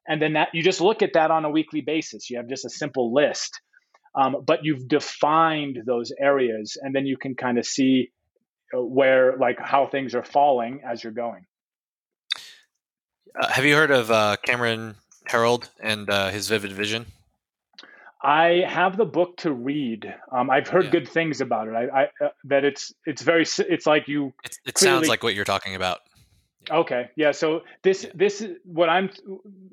and 0.09 0.21
then 0.21 0.35
that 0.35 0.49
you 0.53 0.63
just 0.63 0.81
look 0.81 1.03
at 1.03 1.13
that 1.15 1.31
on 1.31 1.45
a 1.45 1.51
weekly 1.51 1.81
basis 1.81 2.31
you 2.31 2.37
have 2.37 2.49
just 2.49 2.65
a 2.65 2.71
simple 2.71 3.13
list 3.13 3.61
um, 4.15 4.37
but 4.47 4.61
you've 4.65 4.89
defined 4.89 5.79
those 5.87 6.13
areas 6.19 6.79
and 6.81 6.95
then 6.95 7.05
you 7.07 7.17
can 7.17 7.35
kind 7.35 7.59
of 7.59 7.67
see 7.67 8.11
uh, 8.75 8.81
where 8.81 9.37
like 9.37 9.59
how 9.61 9.87
things 9.87 10.15
are 10.15 10.25
falling 10.25 10.81
as 10.85 11.03
you're 11.03 11.13
going 11.13 11.47
uh, 13.41 13.49
have 13.49 13.65
you 13.65 13.75
heard 13.75 13.91
of 13.91 14.11
uh, 14.11 14.37
cameron 14.45 14.95
Herold 15.29 15.69
and 15.81 16.09
uh, 16.09 16.31
his 16.31 16.49
vivid 16.49 16.73
vision 16.73 17.07
I 18.23 18.65
have 18.67 18.97
the 18.97 19.05
book 19.05 19.37
to 19.39 19.53
read. 19.53 20.13
Um, 20.33 20.51
I've 20.51 20.67
heard 20.67 20.87
yeah. 20.87 20.91
good 20.91 21.09
things 21.09 21.41
about 21.41 21.69
it. 21.69 21.75
I, 21.75 21.85
I 21.85 22.25
uh, 22.25 22.29
that 22.45 22.65
it's 22.65 22.93
it's 23.05 23.23
very 23.23 23.47
it's 23.59 23.87
like 23.87 24.09
you. 24.09 24.33
It, 24.43 24.59
it 24.67 24.75
clearly, 24.75 24.97
sounds 24.97 25.09
like 25.09 25.23
what 25.23 25.37
you're 25.37 25.45
talking 25.45 25.77
about. 25.77 26.01
Okay, 26.71 27.11
yeah. 27.17 27.33
So 27.33 27.63
this 27.83 28.05
yeah. 28.05 28.11
this 28.15 28.41
is 28.41 28.57
what 28.65 28.89
I'm 28.89 29.11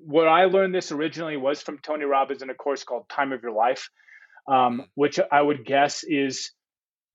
what 0.06 0.28
I 0.28 0.46
learned 0.46 0.76
this 0.76 0.91
originally 0.91 1.38
was 1.38 1.62
from 1.62 1.80
Tony 1.80 2.06
Robbins 2.06 2.41
in 2.41 2.50
a 2.50 2.54
course 2.54 2.84
called 2.84 3.10
Time 3.10 3.32
of 3.32 3.41
Your 3.41 3.52
Life, 3.52 3.89
um, 4.48 4.56
mm-hmm. 4.56 4.82
which 4.96 5.20
I 5.32 5.41
would 5.41 5.66
guess 5.66 6.04
is 6.04 6.52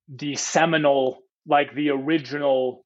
the 0.09 0.37
seminal, 0.37 1.18
like 1.47 1.74
the 1.74 1.91
original 1.91 2.85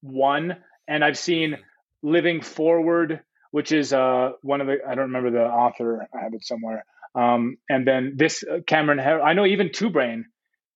one. 0.00 0.56
And 0.88 1.04
I've 1.04 1.18
seen 1.18 1.52
mm-hmm. 1.52 2.08
Living 2.08 2.40
Forward, 2.40 3.20
which 3.50 3.72
is 3.72 3.92
uh 3.92 4.32
one 4.42 4.60
of 4.60 4.66
the 4.66 4.78
I 4.86 4.94
don't 4.94 5.12
remember 5.12 5.30
the 5.30 5.44
author. 5.44 6.06
I 6.14 6.22
have 6.22 6.34
it 6.34 6.44
somewhere 6.44 6.84
um, 7.14 7.58
and 7.68 7.86
then 7.86 8.14
this 8.16 8.42
uh, 8.42 8.58
Cameron, 8.66 9.00
I 9.00 9.34
know 9.34 9.46
even 9.46 9.70
Two 9.72 9.90
Brain, 9.90 10.26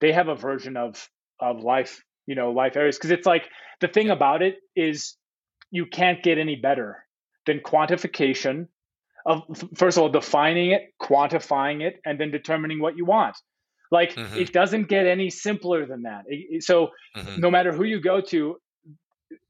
they 0.00 0.12
have 0.12 0.28
a 0.28 0.34
version 0.34 0.76
of 0.76 1.08
of 1.40 1.62
life, 1.62 2.02
you 2.26 2.34
know, 2.34 2.50
life 2.50 2.76
areas 2.76 2.96
because 2.96 3.10
it's 3.10 3.26
like 3.26 3.44
the 3.80 3.88
thing 3.88 4.10
about 4.10 4.42
it 4.42 4.56
is 4.76 5.16
you 5.70 5.86
can't 5.86 6.22
get 6.22 6.38
any 6.38 6.56
better 6.56 7.04
than 7.46 7.60
quantification 7.60 8.68
of 9.26 9.42
first 9.74 9.96
of 9.96 10.02
all 10.02 10.08
defining 10.08 10.70
it, 10.70 10.82
quantifying 11.00 11.82
it, 11.82 12.00
and 12.04 12.20
then 12.20 12.30
determining 12.30 12.80
what 12.80 12.96
you 12.96 13.04
want. 13.04 13.36
Like 13.90 14.14
mm-hmm. 14.14 14.36
it 14.36 14.52
doesn't 14.52 14.88
get 14.88 15.06
any 15.06 15.30
simpler 15.30 15.86
than 15.86 16.02
that. 16.02 16.24
So 16.60 16.88
mm-hmm. 17.16 17.40
no 17.40 17.50
matter 17.50 17.72
who 17.72 17.84
you 17.84 18.00
go 18.00 18.20
to, 18.20 18.56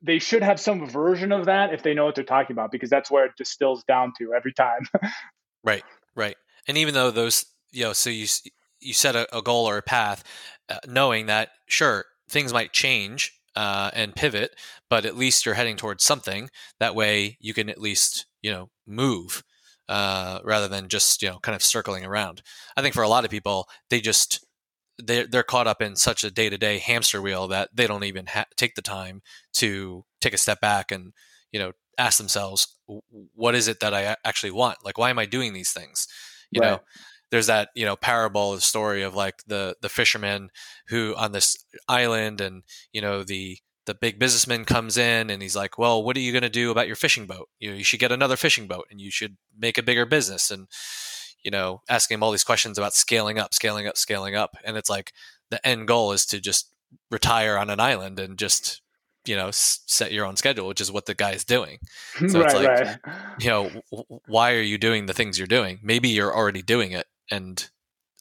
they 0.02 0.18
should 0.18 0.42
have 0.42 0.60
some 0.60 0.88
version 0.88 1.32
of 1.32 1.46
that 1.46 1.72
if 1.72 1.82
they 1.82 1.94
know 1.94 2.04
what 2.04 2.14
they're 2.14 2.24
talking 2.24 2.54
about 2.54 2.70
because 2.70 2.90
that's 2.90 3.10
where 3.10 3.26
it 3.26 3.32
distills 3.36 3.84
down 3.84 4.12
to 4.18 4.32
every 4.34 4.52
time. 4.52 4.80
right, 5.64 5.82
right 6.14 6.36
and 6.68 6.76
even 6.76 6.94
though 6.94 7.10
those 7.10 7.46
you 7.72 7.82
know 7.82 7.92
so 7.92 8.10
you 8.10 8.26
you 8.80 8.92
set 8.92 9.16
a, 9.16 9.36
a 9.36 9.42
goal 9.42 9.68
or 9.68 9.78
a 9.78 9.82
path 9.82 10.22
uh, 10.68 10.78
knowing 10.86 11.26
that 11.26 11.48
sure 11.66 12.04
things 12.28 12.52
might 12.52 12.72
change 12.72 13.38
uh, 13.59 13.90
and 13.92 14.14
pivot 14.14 14.52
but 14.90 15.04
at 15.04 15.16
least 15.16 15.44
you're 15.44 15.54
heading 15.54 15.76
towards 15.76 16.04
something. 16.04 16.50
That 16.80 16.94
way 16.94 17.36
you 17.40 17.54
can 17.54 17.68
at 17.68 17.80
least 17.80 18.26
you 18.42 18.50
know 18.50 18.70
move 18.86 19.42
uh, 19.88 20.40
rather 20.44 20.68
than 20.68 20.88
just 20.88 21.22
you 21.22 21.28
know 21.28 21.38
kind 21.40 21.56
of 21.56 21.62
circling 21.62 22.04
around. 22.04 22.42
I 22.76 22.82
think 22.82 22.94
for 22.94 23.02
a 23.02 23.09
lot 23.09 23.24
of 23.24 23.30
people 23.30 23.68
they 23.90 24.00
just 24.00 24.44
they're, 24.98 25.26
they're 25.26 25.42
caught 25.42 25.68
up 25.68 25.80
in 25.80 25.94
such 25.94 26.24
a 26.24 26.30
day-to-day 26.30 26.78
hamster 26.78 27.22
wheel 27.22 27.46
that 27.48 27.70
they 27.72 27.86
don't 27.86 28.04
even 28.04 28.26
ha- 28.26 28.46
take 28.56 28.74
the 28.74 28.82
time 28.82 29.22
to 29.54 30.04
take 30.20 30.34
a 30.34 30.38
step 30.38 30.61
back 30.61 30.90
and 30.90 31.12
you 31.52 31.59
know 31.59 31.72
ask 31.98 32.18
themselves 32.18 32.76
what 33.34 33.54
is 33.54 33.68
it 33.68 33.80
that 33.80 33.92
i 33.92 34.16
actually 34.24 34.52
want? 34.52 34.78
Like 34.84 34.98
why 34.98 35.11
am 35.11 35.18
i 35.18 35.26
doing 35.26 35.52
these 35.52 35.72
things? 35.72 36.06
You 36.50 36.61
right. 36.61 36.70
know 36.70 36.80
there's 37.30 37.46
that 37.46 37.70
you 37.74 37.84
know 37.84 37.96
parable 37.96 38.54
the 38.54 38.60
story 38.60 39.02
of 39.02 39.14
like 39.14 39.42
the 39.46 39.76
the 39.80 39.88
fisherman 39.88 40.50
who 40.88 41.14
on 41.16 41.32
this 41.32 41.56
island 41.88 42.40
and 42.40 42.62
you 42.92 43.00
know 43.00 43.22
the 43.22 43.58
the 43.86 43.94
big 43.94 44.18
businessman 44.18 44.64
comes 44.64 44.98
in 44.98 45.30
and 45.30 45.40
he's 45.40 45.56
like 45.56 45.78
well 45.78 46.02
what 46.02 46.16
are 46.16 46.20
you 46.20 46.32
going 46.32 46.42
to 46.42 46.48
do 46.48 46.70
about 46.70 46.86
your 46.86 46.96
fishing 46.96 47.26
boat? 47.26 47.48
You 47.58 47.70
know 47.70 47.76
you 47.76 47.84
should 47.84 48.00
get 48.00 48.12
another 48.12 48.36
fishing 48.36 48.66
boat 48.66 48.86
and 48.90 49.00
you 49.00 49.10
should 49.10 49.36
make 49.56 49.78
a 49.78 49.82
bigger 49.82 50.06
business. 50.06 50.50
And 50.50 50.68
you 51.42 51.50
know 51.50 51.82
asking 51.88 52.16
him 52.16 52.22
all 52.22 52.30
these 52.30 52.44
questions 52.44 52.78
about 52.78 52.94
scaling 52.94 53.38
up 53.38 53.54
scaling 53.54 53.86
up 53.86 53.96
scaling 53.96 54.34
up. 54.34 54.56
And 54.64 54.76
it's 54.76 54.90
like 54.90 55.12
the 55.50 55.64
end 55.66 55.88
goal 55.88 56.12
is 56.12 56.26
to 56.26 56.40
just 56.40 56.70
retire 57.10 57.56
on 57.56 57.70
an 57.70 57.80
island 57.80 58.18
and 58.18 58.38
just 58.38 58.82
you 59.24 59.36
know 59.36 59.50
set 59.52 60.12
your 60.12 60.24
own 60.24 60.36
schedule 60.36 60.66
which 60.68 60.80
is 60.80 60.92
what 60.92 61.06
the 61.06 61.14
guy 61.14 61.32
is 61.32 61.44
doing. 61.44 61.78
So 62.28 62.40
right, 62.40 62.46
it's 62.46 62.54
like 62.54 62.68
right. 62.68 62.98
you 63.38 63.48
know 63.48 63.70
why 64.26 64.54
are 64.54 64.62
you 64.62 64.78
doing 64.78 65.06
the 65.06 65.14
things 65.14 65.38
you're 65.38 65.46
doing? 65.46 65.78
Maybe 65.82 66.08
you're 66.08 66.34
already 66.34 66.62
doing 66.62 66.92
it 66.92 67.06
and 67.30 67.68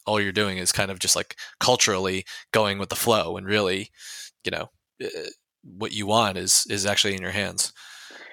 all 0.05 0.21
you're 0.21 0.31
doing 0.31 0.57
is 0.57 0.71
kind 0.71 0.91
of 0.91 0.99
just 0.99 1.15
like 1.15 1.35
culturally 1.59 2.25
going 2.51 2.77
with 2.77 2.89
the 2.89 2.95
flow 2.95 3.37
and 3.37 3.45
really 3.45 3.91
you 4.43 4.51
know 4.51 4.69
uh, 5.03 5.29
what 5.63 5.91
you 5.91 6.05
want 6.05 6.37
is 6.37 6.65
is 6.69 6.85
actually 6.85 7.13
in 7.13 7.21
your 7.21 7.31
hands 7.31 7.73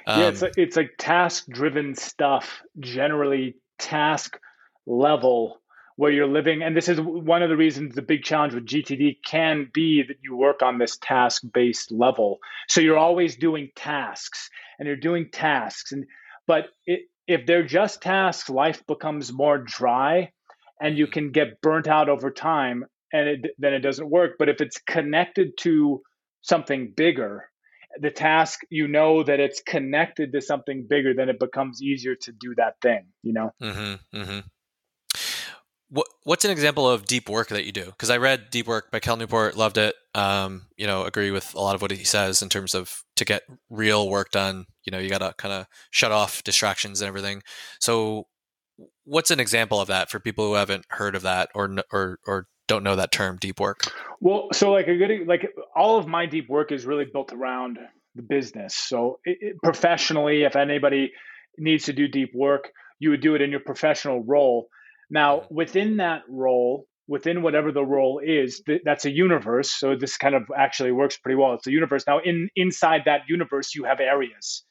um, 0.06 0.20
yeah 0.20 0.28
it's 0.28 0.42
um, 0.42 0.48
like, 0.48 0.58
it's 0.58 0.76
like 0.76 0.90
task 0.98 1.46
driven 1.48 1.94
stuff 1.94 2.62
generally 2.78 3.56
task 3.78 4.38
level 4.86 5.60
where 5.96 6.10
you're 6.10 6.26
living. 6.26 6.62
And 6.62 6.76
this 6.76 6.88
is 6.88 7.00
one 7.00 7.42
of 7.42 7.48
the 7.48 7.56
reasons 7.56 7.94
the 7.94 8.02
big 8.02 8.24
challenge 8.24 8.54
with 8.54 8.66
GTD 8.66 9.18
can 9.24 9.70
be 9.72 10.02
that 10.02 10.16
you 10.22 10.36
work 10.36 10.62
on 10.62 10.78
this 10.78 10.96
task 10.96 11.42
based 11.52 11.92
level. 11.92 12.38
So 12.68 12.80
you're 12.80 12.98
always 12.98 13.36
doing 13.36 13.70
tasks 13.76 14.50
and 14.78 14.86
you're 14.86 14.96
doing 14.96 15.28
tasks. 15.30 15.92
And 15.92 16.06
but 16.46 16.66
it, 16.86 17.02
if 17.26 17.46
they're 17.46 17.66
just 17.66 18.02
tasks, 18.02 18.50
life 18.50 18.84
becomes 18.86 19.32
more 19.32 19.58
dry 19.58 20.32
and 20.80 20.98
you 20.98 21.06
can 21.06 21.30
get 21.30 21.60
burnt 21.60 21.88
out 21.88 22.08
over 22.08 22.30
time 22.30 22.84
and 23.12 23.28
it, 23.28 23.40
then 23.58 23.74
it 23.74 23.80
doesn't 23.80 24.08
work. 24.08 24.32
But 24.38 24.48
if 24.48 24.60
it's 24.60 24.78
connected 24.78 25.56
to 25.58 26.02
something 26.42 26.92
bigger, 26.96 27.48
the 28.00 28.10
task 28.10 28.60
you 28.70 28.88
know 28.88 29.22
that 29.22 29.40
it's 29.40 29.62
connected 29.62 30.32
to 30.32 30.40
something 30.40 30.86
bigger 30.88 31.14
then 31.14 31.28
it 31.28 31.38
becomes 31.38 31.80
easier 31.80 32.16
to 32.16 32.32
do 32.32 32.52
that 32.56 32.74
thing 32.82 33.06
you 33.22 33.32
know 33.32 33.52
mm-hmm, 33.62 34.18
mm-hmm. 34.18 34.40
What 35.90 36.08
what's 36.24 36.44
an 36.44 36.50
example 36.50 36.90
of 36.90 37.06
deep 37.06 37.28
work 37.28 37.48
that 37.48 37.64
you 37.64 37.70
do? 37.70 37.84
Because 37.84 38.10
I 38.10 38.16
read 38.16 38.50
Deep 38.50 38.66
Work 38.66 38.90
by 38.90 38.98
Cal 38.98 39.16
Newport, 39.16 39.56
loved 39.56 39.78
it. 39.78 39.94
Um, 40.12 40.66
you 40.76 40.88
know, 40.88 41.04
agree 41.04 41.30
with 41.30 41.54
a 41.54 41.60
lot 41.60 41.76
of 41.76 41.82
what 41.82 41.92
he 41.92 42.02
says 42.02 42.42
in 42.42 42.48
terms 42.48 42.74
of 42.74 43.04
to 43.14 43.24
get 43.24 43.42
real 43.70 44.08
work 44.08 44.32
done. 44.32 44.66
You 44.84 44.90
know, 44.90 44.98
you 44.98 45.08
got 45.08 45.18
to 45.18 45.34
kind 45.38 45.54
of 45.54 45.66
shut 45.92 46.10
off 46.10 46.42
distractions 46.42 47.00
and 47.00 47.06
everything. 47.06 47.44
So, 47.78 48.26
what's 49.04 49.30
an 49.30 49.40
example 49.40 49.80
of 49.80 49.88
that 49.88 50.10
for 50.10 50.20
people 50.20 50.46
who 50.46 50.54
haven't 50.54 50.84
heard 50.88 51.14
of 51.14 51.22
that 51.22 51.50
or 51.54 51.76
or 51.92 52.18
or 52.26 52.46
don't 52.66 52.82
know 52.82 52.96
that 52.96 53.12
term, 53.12 53.36
deep 53.36 53.60
work? 53.60 53.82
Well, 54.20 54.48
so 54.52 54.72
like 54.72 54.88
a 54.88 54.96
good 54.96 55.26
like 55.26 55.50
all 55.76 55.98
of 55.98 56.06
my 56.06 56.26
deep 56.26 56.48
work 56.48 56.72
is 56.72 56.86
really 56.86 57.06
built 57.10 57.32
around 57.32 57.78
the 58.14 58.22
business. 58.22 58.74
So 58.74 59.18
it, 59.24 59.38
it, 59.40 59.56
professionally, 59.62 60.44
if 60.44 60.56
anybody 60.56 61.12
needs 61.58 61.84
to 61.84 61.92
do 61.92 62.08
deep 62.08 62.32
work, 62.34 62.70
you 62.98 63.10
would 63.10 63.20
do 63.20 63.34
it 63.34 63.42
in 63.42 63.50
your 63.50 63.60
professional 63.60 64.22
role. 64.22 64.68
Now, 65.10 65.40
mm-hmm. 65.40 65.54
within 65.54 65.96
that 65.98 66.22
role, 66.28 66.86
within 67.06 67.42
whatever 67.42 67.72
the 67.72 67.84
role 67.84 68.20
is, 68.24 68.62
th- 68.66 68.82
that's 68.84 69.04
a 69.04 69.10
universe. 69.10 69.72
So 69.72 69.96
this 69.96 70.16
kind 70.16 70.34
of 70.34 70.44
actually 70.56 70.92
works 70.92 71.18
pretty 71.18 71.36
well. 71.36 71.54
It's 71.54 71.66
a 71.66 71.72
universe. 71.72 72.04
Now, 72.06 72.20
in 72.24 72.48
inside 72.56 73.02
that 73.06 73.22
universe, 73.28 73.74
you 73.74 73.84
have 73.84 74.00
areas. 74.00 74.64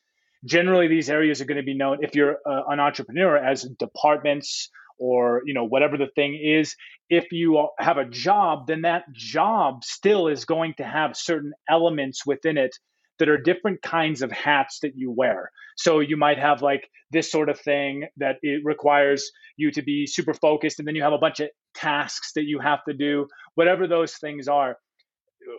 Generally, 0.45 0.89
these 0.89 1.09
areas 1.09 1.41
are 1.41 1.45
going 1.45 1.57
to 1.57 1.63
be 1.63 1.73
known 1.73 1.99
if 2.01 2.15
you're 2.15 2.37
uh, 2.45 2.63
an 2.67 2.79
entrepreneur 2.79 3.37
as 3.37 3.63
departments 3.79 4.69
or 4.99 5.41
you 5.45 5.53
know 5.53 5.65
whatever 5.65 5.97
the 5.97 6.07
thing 6.13 6.35
is 6.35 6.75
if 7.09 7.31
you 7.31 7.67
have 7.79 7.97
a 7.97 8.05
job 8.05 8.67
then 8.67 8.83
that 8.83 9.03
job 9.11 9.83
still 9.83 10.27
is 10.27 10.45
going 10.45 10.71
to 10.77 10.83
have 10.83 11.17
certain 11.17 11.51
elements 11.67 12.27
within 12.27 12.59
it 12.59 12.77
that 13.19 13.29
are 13.29 13.37
different 13.37 13.81
kinds 13.81 14.21
of 14.21 14.31
hats 14.31 14.79
that 14.81 14.93
you 14.95 15.11
wear. 15.11 15.51
So 15.77 15.99
you 15.99 16.17
might 16.17 16.39
have 16.39 16.61
like 16.61 16.89
this 17.11 17.31
sort 17.31 17.49
of 17.49 17.59
thing 17.59 18.05
that 18.17 18.37
it 18.41 18.61
requires 18.65 19.31
you 19.55 19.71
to 19.71 19.81
be 19.81 20.07
super 20.07 20.33
focused, 20.33 20.79
and 20.79 20.87
then 20.87 20.95
you 20.95 21.03
have 21.03 21.13
a 21.13 21.17
bunch 21.17 21.39
of 21.39 21.49
tasks 21.75 22.33
that 22.35 22.43
you 22.43 22.59
have 22.59 22.83
to 22.87 22.93
do, 22.93 23.27
whatever 23.55 23.87
those 23.87 24.15
things 24.15 24.47
are. 24.47 24.77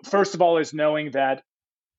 First 0.04 0.34
of 0.34 0.42
all, 0.42 0.58
is 0.58 0.74
knowing 0.74 1.12
that 1.12 1.42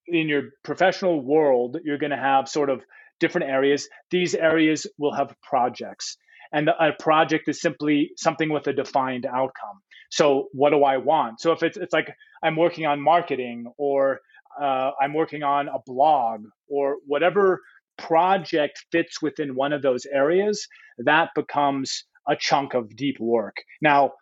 in 0.08 0.28
your 0.30 0.44
professional 0.64 1.22
world, 1.22 1.78
you're 1.84 1.98
going 1.98 2.12
to 2.12 2.18
have 2.18 2.48
sort 2.48 2.70
of 2.70 2.84
different 3.20 3.50
areas. 3.50 3.88
These 4.12 4.36
areas 4.36 4.88
will 4.98 5.14
have 5.14 5.36
projects. 5.42 6.18
And 6.52 6.70
a 6.70 6.92
project 7.00 7.50
is 7.50 7.60
simply 7.60 8.12
something 8.18 8.50
with 8.50 8.68
a 8.68 8.74
defined 8.74 9.26
outcome. 9.26 9.82
So, 10.12 10.48
what 10.54 10.70
do 10.70 10.84
I 10.84 10.98
want? 10.98 11.42
So, 11.42 11.52
if 11.52 11.64
it's, 11.64 11.76
it's 11.76 11.92
like 11.92 12.14
I'm 12.44 12.56
working 12.56 12.86
on 12.86 13.02
marketing 13.02 13.66
or 13.78 14.20
uh, 14.62 14.92
I'm 15.02 15.14
working 15.14 15.44
on 15.44 15.68
a 15.68 15.80
blog 15.86 16.42
or 16.70 16.98
whatever 17.06 17.62
project 17.98 18.86
fits 18.92 19.22
within 19.22 19.56
one 19.56 19.74
of 19.74 19.82
those 19.82 20.06
areas, 20.06 20.68
that 21.00 21.30
becomes 21.36 22.04
a 22.28 22.36
chunk 22.36 22.74
of 22.74 22.96
deep 22.96 23.20
work. 23.20 23.56
Now, 23.82 24.14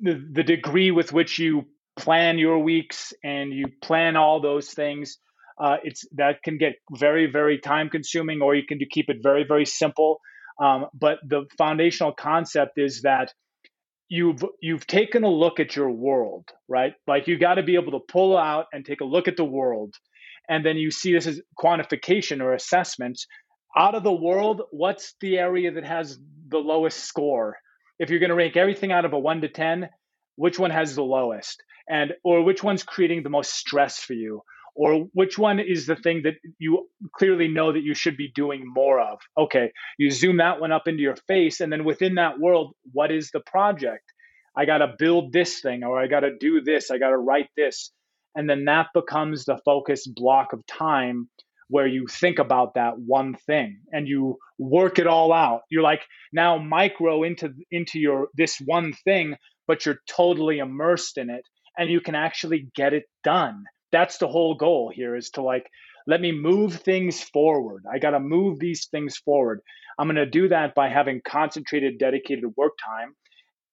the, 0.00 0.22
the 0.32 0.42
degree 0.42 0.90
with 0.90 1.12
which 1.12 1.38
you 1.38 1.66
plan 1.96 2.38
your 2.38 2.58
weeks 2.58 3.12
and 3.24 3.52
you 3.52 3.66
plan 3.82 4.16
all 4.16 4.40
those 4.40 4.70
things, 4.70 5.18
uh, 5.60 5.76
it's 5.82 6.04
that 6.12 6.42
can 6.42 6.58
get 6.58 6.74
very, 6.90 7.26
very 7.30 7.58
time 7.58 7.90
consuming, 7.90 8.40
or 8.42 8.54
you 8.54 8.64
can 8.66 8.78
do, 8.78 8.86
keep 8.90 9.08
it 9.08 9.18
very, 9.22 9.44
very 9.46 9.66
simple. 9.66 10.20
Um, 10.60 10.86
but 10.92 11.18
the 11.26 11.46
foundational 11.56 12.12
concept 12.12 12.78
is 12.78 13.02
that 13.02 13.32
you've 14.08 14.42
you've 14.60 14.86
taken 14.86 15.24
a 15.24 15.28
look 15.28 15.60
at 15.60 15.76
your 15.76 15.90
world 15.90 16.48
right? 16.68 16.94
Like 17.06 17.28
you 17.28 17.38
got 17.38 17.54
to 17.54 17.62
be 17.62 17.74
able 17.74 17.92
to 17.92 18.00
pull 18.00 18.36
out 18.36 18.66
and 18.72 18.84
take 18.84 19.00
a 19.00 19.04
look 19.04 19.28
at 19.28 19.36
the 19.36 19.44
world 19.44 19.94
and 20.48 20.64
then 20.64 20.76
you 20.76 20.90
see 20.90 21.12
this 21.12 21.26
as 21.26 21.40
quantification 21.58 22.40
or 22.40 22.54
assessment. 22.54 23.20
Out 23.76 23.94
of 23.94 24.02
the 24.02 24.12
world 24.12 24.62
what's 24.70 25.14
the 25.20 25.38
area 25.38 25.70
that 25.72 25.84
has 25.84 26.18
the 26.48 26.58
lowest 26.58 27.04
score? 27.04 27.56
If 27.98 28.10
you're 28.10 28.20
going 28.20 28.30
to 28.30 28.36
rank 28.36 28.56
everything 28.56 28.92
out 28.92 29.04
of 29.04 29.12
a 29.12 29.18
1 29.18 29.42
to 29.42 29.48
10 29.48 29.88
which 30.36 30.58
one 30.58 30.70
has 30.70 30.94
the 30.94 31.02
lowest? 31.02 31.62
And 31.88 32.12
or 32.22 32.44
which 32.44 32.62
one's 32.62 32.84
creating 32.84 33.22
the 33.22 33.30
most 33.30 33.52
stress 33.52 33.98
for 33.98 34.14
you 34.14 34.42
or 34.78 35.08
which 35.12 35.36
one 35.36 35.58
is 35.58 35.86
the 35.86 35.96
thing 35.96 36.22
that 36.22 36.34
you 36.58 36.88
clearly 37.12 37.48
know 37.48 37.72
that 37.72 37.82
you 37.82 37.94
should 37.94 38.16
be 38.16 38.30
doing 38.34 38.62
more 38.64 39.00
of? 39.00 39.18
Okay 39.36 39.72
you 39.98 40.10
zoom 40.10 40.38
that 40.38 40.60
one 40.60 40.72
up 40.72 40.88
into 40.88 41.02
your 41.02 41.16
face 41.26 41.60
and 41.60 41.72
then 41.72 41.84
within 41.84 42.14
that 42.14 42.38
world 42.38 42.74
what 42.92 43.10
is 43.10 43.30
the 43.30 43.40
project? 43.40 44.04
I 44.56 44.64
got 44.64 44.78
to 44.78 44.94
build 44.98 45.32
this 45.32 45.60
thing 45.60 45.84
or 45.84 46.00
i 46.00 46.06
got 46.06 46.20
to 46.20 46.36
do 46.36 46.62
this 46.62 46.90
i 46.90 46.98
got 46.98 47.10
to 47.10 47.18
write 47.18 47.50
this. 47.56 47.90
And 48.34 48.48
then 48.48 48.66
that 48.66 48.88
becomes 48.94 49.44
the 49.44 49.58
focus 49.64 50.06
block 50.06 50.52
of 50.52 50.64
time 50.66 51.28
where 51.68 51.86
you 51.86 52.06
think 52.06 52.38
about 52.38 52.74
that 52.74 52.98
one 52.98 53.34
thing 53.34 53.80
and 53.92 54.06
you 54.06 54.38
work 54.58 54.98
it 54.98 55.06
all 55.06 55.32
out. 55.32 55.62
You're 55.70 55.82
like 55.82 56.02
now 56.32 56.58
micro 56.58 57.24
into 57.24 57.52
into 57.70 57.98
your 57.98 58.28
this 58.34 58.58
one 58.64 58.92
thing 59.04 59.36
but 59.66 59.84
you're 59.84 60.00
totally 60.08 60.58
immersed 60.58 61.18
in 61.18 61.30
it 61.30 61.44
and 61.76 61.90
you 61.90 62.00
can 62.00 62.14
actually 62.14 62.68
get 62.74 62.94
it 62.94 63.04
done 63.22 63.64
that's 63.92 64.18
the 64.18 64.28
whole 64.28 64.54
goal 64.54 64.90
here 64.94 65.16
is 65.16 65.30
to 65.30 65.42
like 65.42 65.68
let 66.06 66.22
me 66.22 66.32
move 66.32 66.76
things 66.76 67.22
forward. 67.22 67.84
I 67.92 67.98
got 67.98 68.10
to 68.10 68.20
move 68.20 68.58
these 68.58 68.86
things 68.86 69.18
forward. 69.18 69.60
I'm 69.98 70.06
going 70.06 70.16
to 70.16 70.24
do 70.24 70.48
that 70.48 70.74
by 70.74 70.88
having 70.88 71.20
concentrated 71.22 71.98
dedicated 71.98 72.44
work 72.56 72.72
time. 72.82 73.14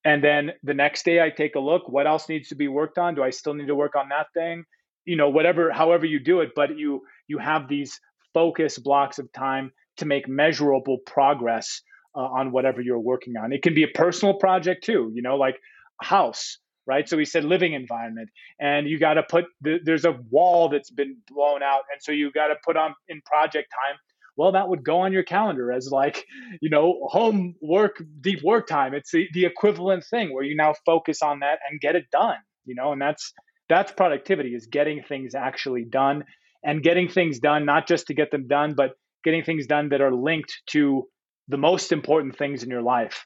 And 0.03 0.21
then 0.21 0.51
the 0.61 0.73
next 0.73 1.05
day 1.05 1.21
i 1.21 1.29
take 1.29 1.55
a 1.55 1.59
look 1.59 1.89
what 1.89 2.05
else 2.05 2.29
needs 2.29 2.49
to 2.49 2.55
be 2.55 2.67
worked 2.67 2.97
on? 2.97 3.15
Do 3.15 3.23
i 3.23 3.31
still 3.31 3.53
need 3.53 3.67
to 3.67 3.75
work 3.75 3.95
on 3.95 4.09
that 4.09 4.27
thing? 4.33 4.63
You 5.05 5.15
know 5.17 5.29
whatever 5.29 5.71
however 5.71 6.05
you 6.05 6.19
do 6.19 6.41
it 6.41 6.49
but 6.55 6.77
you 6.77 7.01
you 7.27 7.37
have 7.39 7.67
these 7.67 7.99
focus 8.33 8.77
blocks 8.77 9.17
of 9.17 9.31
time 9.33 9.71
to 9.97 10.05
make 10.05 10.27
measurable 10.27 10.97
progress 11.05 11.81
uh, 12.15 12.19
on 12.19 12.51
whatever 12.51 12.81
you're 12.81 12.99
working 12.99 13.35
on. 13.37 13.53
It 13.53 13.61
can 13.61 13.73
be 13.73 13.83
a 13.83 13.87
personal 13.87 14.35
project 14.35 14.83
too 14.83 15.11
you 15.13 15.21
know 15.21 15.37
like 15.37 15.57
house 16.01 16.59
right? 16.87 17.07
So 17.07 17.17
we 17.17 17.25
said 17.25 17.43
living 17.43 17.73
environment, 17.73 18.29
and 18.59 18.87
you 18.87 18.99
got 18.99 19.15
to 19.15 19.23
put 19.23 19.45
the, 19.61 19.79
there's 19.83 20.05
a 20.05 20.17
wall 20.29 20.69
that's 20.69 20.91
been 20.91 21.17
blown 21.27 21.63
out, 21.63 21.81
and 21.91 22.01
so 22.01 22.11
you 22.11 22.31
got 22.31 22.47
to 22.47 22.55
put 22.65 22.77
on 22.77 22.93
in 23.07 23.21
project 23.25 23.69
time. 23.71 23.97
Well, 24.37 24.51
that 24.51 24.67
would 24.67 24.83
go 24.83 24.99
on 24.99 25.13
your 25.13 25.23
calendar 25.23 25.71
as 25.71 25.89
like, 25.89 26.25
you 26.61 26.69
know, 26.69 27.07
home 27.09 27.55
work, 27.61 28.03
deep 28.19 28.43
work 28.43 28.67
time. 28.67 28.93
It's 28.93 29.11
the, 29.11 29.27
the 29.33 29.45
equivalent 29.45 30.03
thing 30.03 30.33
where 30.33 30.43
you 30.43 30.57
now 30.57 30.73
focus 30.85 31.21
on 31.21 31.39
that 31.39 31.59
and 31.69 31.79
get 31.79 31.95
it 31.95 32.11
done. 32.11 32.35
You 32.65 32.75
know, 32.75 32.91
and 32.91 33.01
that's 33.01 33.31
that's 33.69 33.91
productivity 33.91 34.53
is 34.53 34.67
getting 34.67 35.03
things 35.03 35.35
actually 35.35 35.85
done 35.85 36.25
and 36.63 36.83
getting 36.83 37.07
things 37.07 37.39
done 37.39 37.65
not 37.65 37.87
just 37.87 38.07
to 38.07 38.13
get 38.13 38.31
them 38.31 38.47
done, 38.47 38.73
but 38.75 38.91
getting 39.23 39.43
things 39.43 39.67
done 39.67 39.89
that 39.89 40.01
are 40.01 40.13
linked 40.13 40.53
to 40.67 41.07
the 41.47 41.57
most 41.57 41.91
important 41.91 42.37
things 42.37 42.63
in 42.63 42.69
your 42.69 42.81
life. 42.81 43.25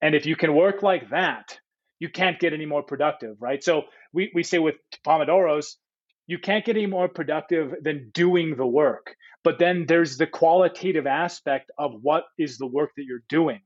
And 0.00 0.14
if 0.14 0.26
you 0.26 0.36
can 0.36 0.54
work 0.54 0.82
like 0.82 1.10
that, 1.10 1.58
you 1.98 2.08
can't 2.08 2.38
get 2.38 2.52
any 2.52 2.66
more 2.66 2.82
productive, 2.82 3.36
right? 3.40 3.62
So 3.62 3.82
we, 4.12 4.30
we 4.34 4.42
say 4.42 4.58
with 4.58 4.76
Pomodoros, 5.06 5.74
you 6.26 6.38
can't 6.38 6.64
get 6.64 6.76
any 6.76 6.86
more 6.86 7.08
productive 7.08 7.74
than 7.82 8.10
doing 8.12 8.56
the 8.56 8.66
work. 8.66 9.16
But 9.44 9.58
then 9.58 9.86
there's 9.86 10.18
the 10.18 10.26
qualitative 10.26 11.06
aspect 11.06 11.70
of 11.78 11.92
what 12.02 12.24
is 12.38 12.58
the 12.58 12.66
work 12.66 12.90
that 12.96 13.04
you're 13.04 13.24
doing. 13.28 13.60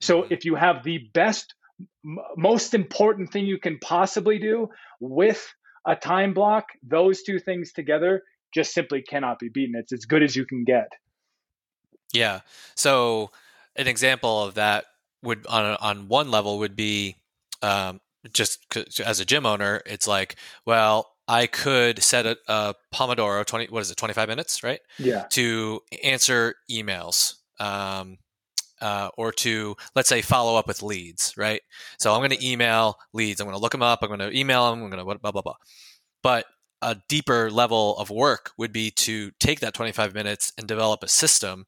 So 0.00 0.22
mm-hmm. 0.22 0.32
if 0.32 0.44
you 0.44 0.54
have 0.54 0.84
the 0.84 0.98
best, 1.12 1.54
m- 2.04 2.18
most 2.36 2.74
important 2.74 3.32
thing 3.32 3.46
you 3.46 3.58
can 3.58 3.78
possibly 3.78 4.38
do 4.38 4.68
with 5.00 5.44
a 5.86 5.96
time 5.96 6.34
block, 6.34 6.66
those 6.82 7.22
two 7.22 7.38
things 7.38 7.72
together 7.72 8.22
just 8.54 8.72
simply 8.72 9.02
cannot 9.02 9.38
be 9.38 9.48
beaten. 9.48 9.74
It's 9.76 9.92
as 9.92 10.04
good 10.04 10.22
as 10.22 10.36
you 10.36 10.46
can 10.46 10.64
get. 10.64 10.92
Yeah. 12.12 12.40
So 12.76 13.32
an 13.74 13.88
example 13.88 14.44
of 14.44 14.54
that 14.54 14.84
would 15.22 15.46
on 15.46 15.76
on 15.80 16.08
one 16.08 16.30
level 16.30 16.58
would 16.58 16.76
be 16.76 17.16
um, 17.64 18.00
just 18.32 18.60
as 19.04 19.20
a 19.20 19.24
gym 19.24 19.46
owner, 19.46 19.82
it's 19.86 20.06
like, 20.06 20.36
well, 20.66 21.10
I 21.26 21.46
could 21.46 22.02
set 22.02 22.26
a, 22.26 22.36
a, 22.48 22.74
Pomodoro 22.94 23.44
twenty. 23.46 23.66
What 23.66 23.80
is 23.80 23.90
it? 23.90 23.96
Twenty 23.96 24.14
five 24.14 24.28
minutes, 24.28 24.62
right? 24.62 24.80
Yeah. 24.98 25.24
To 25.30 25.80
answer 26.02 26.56
emails, 26.70 27.34
um, 27.58 28.18
uh, 28.80 29.08
or 29.16 29.32
to 29.32 29.76
let's 29.94 30.08
say 30.08 30.20
follow 30.20 30.56
up 30.56 30.66
with 30.66 30.82
leads, 30.82 31.32
right? 31.36 31.62
So 31.98 32.12
I'm 32.12 32.20
going 32.20 32.38
to 32.38 32.46
email 32.46 32.96
leads. 33.14 33.40
I'm 33.40 33.46
going 33.46 33.56
to 33.56 33.62
look 33.62 33.72
them 33.72 33.82
up. 33.82 34.00
I'm 34.02 34.08
going 34.08 34.20
to 34.20 34.36
email 34.36 34.70
them. 34.70 34.82
I'm 34.82 34.90
going 34.90 34.98
to 34.98 35.18
blah 35.18 35.32
blah 35.32 35.42
blah. 35.42 35.56
But 36.22 36.44
a 36.82 36.96
deeper 37.08 37.50
level 37.50 37.96
of 37.96 38.10
work 38.10 38.50
would 38.58 38.72
be 38.72 38.90
to 38.90 39.30
take 39.40 39.60
that 39.60 39.72
25 39.72 40.12
minutes 40.12 40.52
and 40.58 40.68
develop 40.68 41.02
a 41.02 41.08
system, 41.08 41.64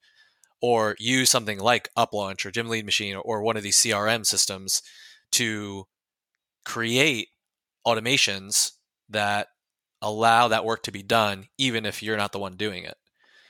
or 0.60 0.96
use 0.98 1.30
something 1.30 1.58
like 1.58 1.88
UpLaunch 1.96 2.44
or 2.44 2.50
Gym 2.50 2.68
Lead 2.68 2.84
Machine 2.84 3.16
or, 3.16 3.22
or 3.22 3.42
one 3.42 3.56
of 3.56 3.62
these 3.62 3.78
CRM 3.78 4.26
systems 4.26 4.82
to 5.32 5.86
create 6.64 7.28
automations 7.86 8.72
that 9.10 9.48
allow 10.02 10.48
that 10.48 10.64
work 10.64 10.82
to 10.82 10.92
be 10.92 11.02
done 11.02 11.46
even 11.58 11.86
if 11.86 12.02
you're 12.02 12.16
not 12.16 12.32
the 12.32 12.38
one 12.38 12.56
doing 12.56 12.84
it. 12.84 12.96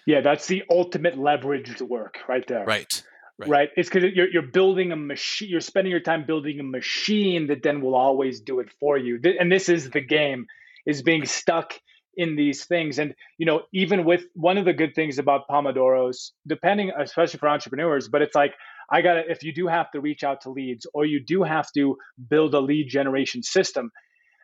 Yeah 0.06 0.20
that's 0.20 0.46
the 0.46 0.64
ultimate 0.70 1.16
leveraged 1.16 1.80
work 1.82 2.18
right 2.28 2.46
there. 2.46 2.64
Right 2.64 3.02
right, 3.38 3.50
right? 3.50 3.68
it's 3.76 3.88
because 3.88 4.12
you're, 4.14 4.28
you're 4.28 4.42
building 4.42 4.92
a 4.92 4.96
machine 4.96 5.48
you're 5.48 5.60
spending 5.60 5.90
your 5.90 6.00
time 6.00 6.24
building 6.26 6.60
a 6.60 6.62
machine 6.62 7.48
that 7.48 7.62
then 7.62 7.80
will 7.80 7.94
always 7.94 8.40
do 8.40 8.60
it 8.60 8.68
for 8.78 8.96
you. 8.96 9.20
And 9.38 9.50
this 9.50 9.68
is 9.68 9.90
the 9.90 10.00
game 10.00 10.46
is 10.84 11.02
being 11.02 11.24
stuck 11.26 11.74
in 12.16 12.36
these 12.36 12.64
things. 12.64 12.98
And 12.98 13.14
you 13.38 13.46
know 13.46 13.62
even 13.72 14.04
with 14.04 14.24
one 14.34 14.58
of 14.58 14.64
the 14.64 14.72
good 14.72 14.94
things 14.94 15.18
about 15.18 15.48
pomodoros 15.48 16.30
depending 16.46 16.92
especially 16.96 17.38
for 17.38 17.48
entrepreneurs 17.48 18.08
but 18.08 18.22
it's 18.22 18.34
like 18.34 18.54
I 18.90 19.02
got 19.02 19.14
to, 19.14 19.30
if 19.30 19.42
you 19.42 19.52
do 19.52 19.66
have 19.66 19.90
to 19.92 20.00
reach 20.00 20.24
out 20.24 20.42
to 20.42 20.50
leads 20.50 20.86
or 20.94 21.04
you 21.04 21.24
do 21.24 21.42
have 21.42 21.70
to 21.72 21.96
build 22.30 22.54
a 22.54 22.60
lead 22.60 22.88
generation 22.88 23.42
system, 23.42 23.90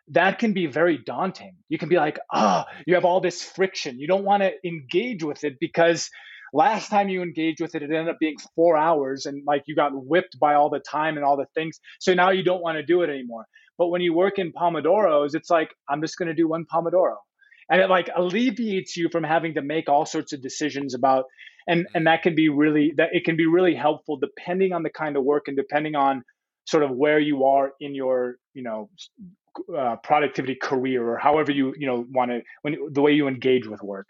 that 0.09 0.39
can 0.39 0.53
be 0.53 0.67
very 0.67 0.97
daunting. 0.97 1.55
You 1.69 1.77
can 1.77 1.89
be 1.89 1.95
like, 1.95 2.19
oh, 2.33 2.63
you 2.85 2.95
have 2.95 3.05
all 3.05 3.21
this 3.21 3.41
friction. 3.43 3.99
You 3.99 4.07
don't 4.07 4.25
want 4.25 4.43
to 4.43 4.51
engage 4.67 5.23
with 5.23 5.43
it 5.45 5.55
because 5.59 6.09
last 6.53 6.89
time 6.89 7.09
you 7.09 7.21
engaged 7.21 7.61
with 7.61 7.73
it, 7.75 7.83
it 7.83 7.91
ended 7.91 8.09
up 8.09 8.19
being 8.19 8.35
four 8.55 8.77
hours 8.77 9.25
and 9.25 9.43
like 9.47 9.63
you 9.65 9.75
got 9.75 9.91
whipped 9.93 10.37
by 10.39 10.55
all 10.55 10.69
the 10.69 10.79
time 10.81 11.15
and 11.15 11.25
all 11.25 11.37
the 11.37 11.47
things. 11.55 11.79
So 11.99 12.13
now 12.13 12.31
you 12.31 12.43
don't 12.43 12.61
want 12.61 12.77
to 12.77 12.83
do 12.83 13.01
it 13.01 13.09
anymore. 13.09 13.45
But 13.77 13.87
when 13.87 14.01
you 14.01 14.13
work 14.13 14.39
in 14.39 14.51
Pomodoros, 14.51 15.35
it's 15.35 15.49
like, 15.49 15.69
I'm 15.89 16.01
just 16.01 16.17
going 16.17 16.27
to 16.27 16.35
do 16.35 16.47
one 16.47 16.65
Pomodoro. 16.71 17.15
and 17.69 17.81
it 17.81 17.89
like 17.89 18.09
alleviates 18.15 18.97
you 18.97 19.09
from 19.11 19.23
having 19.23 19.55
to 19.55 19.61
make 19.61 19.89
all 19.89 20.05
sorts 20.05 20.33
of 20.33 20.41
decisions 20.41 20.93
about 20.93 21.25
and 21.67 21.87
and 21.93 22.07
that 22.07 22.21
can 22.23 22.35
be 22.35 22.49
really 22.49 22.93
that 22.97 23.09
it 23.13 23.23
can 23.25 23.35
be 23.35 23.45
really 23.45 23.75
helpful 23.75 24.17
depending 24.17 24.73
on 24.73 24.83
the 24.83 24.89
kind 24.89 25.17
of 25.17 25.23
work 25.23 25.47
and 25.47 25.57
depending 25.57 25.95
on 25.95 26.23
sort 26.65 26.83
of 26.83 26.91
where 26.91 27.19
you 27.19 27.43
are 27.45 27.73
in 27.79 27.93
your 27.93 28.35
you 28.53 28.63
know 28.63 28.89
uh, 29.77 29.95
productivity 30.03 30.55
career 30.55 31.07
or 31.07 31.17
however 31.17 31.51
you 31.51 31.73
you 31.77 31.87
know 31.87 32.05
want 32.11 32.31
to 32.31 32.41
when 32.61 32.75
the 32.91 33.01
way 33.01 33.11
you 33.11 33.27
engage 33.27 33.67
with 33.67 33.81
work. 33.81 34.09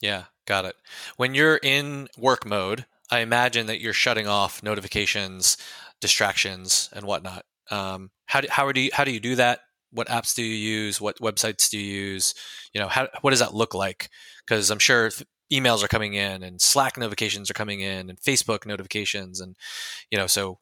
Yeah 0.00 0.24
got 0.46 0.66
it. 0.66 0.76
When 1.16 1.34
you're 1.34 1.58
in 1.62 2.08
work 2.18 2.46
mode 2.46 2.86
i 3.10 3.20
imagine 3.20 3.66
that 3.66 3.80
you're 3.80 3.92
shutting 3.92 4.26
off 4.26 4.62
notifications 4.62 5.58
distractions 6.04 6.90
and 6.92 7.06
whatnot. 7.06 7.44
Um, 7.70 8.10
how, 8.26 8.42
do, 8.42 8.48
how 8.50 8.70
do 8.72 8.80
you 8.80 8.90
how 8.92 9.04
do 9.04 9.10
you 9.10 9.20
do 9.20 9.36
that? 9.36 9.60
What 9.90 10.08
apps 10.08 10.34
do 10.34 10.42
you 10.42 10.54
use? 10.54 11.00
What 11.00 11.18
websites 11.18 11.70
do 11.70 11.78
you 11.78 11.94
use? 11.94 12.34
You 12.74 12.80
know 12.80 12.88
how, 12.88 13.08
what 13.22 13.30
does 13.30 13.38
that 13.38 13.54
look 13.54 13.74
like? 13.74 14.10
Because 14.44 14.70
i'm 14.70 14.78
sure 14.78 15.10
emails 15.58 15.82
are 15.82 15.88
coming 15.88 16.14
in 16.14 16.42
and 16.42 16.60
slack 16.60 16.96
notifications 16.96 17.50
are 17.50 17.54
coming 17.54 17.80
in 17.80 18.10
and 18.10 18.20
facebook 18.20 18.66
notifications 18.66 19.40
and 19.40 19.56
you 20.10 20.18
know 20.18 20.26
so 20.26 20.58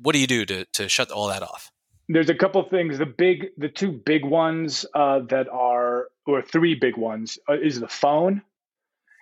what 0.00 0.12
do 0.12 0.18
you 0.18 0.26
do 0.26 0.44
to, 0.44 0.64
to 0.72 0.88
shut 0.88 1.10
all 1.10 1.28
that 1.28 1.42
off? 1.42 1.70
There's 2.08 2.30
a 2.30 2.34
couple 2.34 2.62
things. 2.68 2.98
The 2.98 3.06
big 3.06 3.46
the 3.56 3.68
two 3.68 3.92
big 3.92 4.24
ones 4.24 4.84
uh, 4.94 5.20
that 5.30 5.48
are 5.48 6.08
or 6.26 6.42
three 6.42 6.74
big 6.74 6.96
ones 6.96 7.38
uh, 7.48 7.54
is 7.54 7.80
the 7.80 7.88
phone 7.88 8.42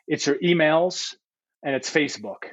it's 0.08 0.26
your 0.26 0.36
emails 0.38 1.14
and 1.62 1.74
it's 1.76 1.90
facebook 1.90 2.44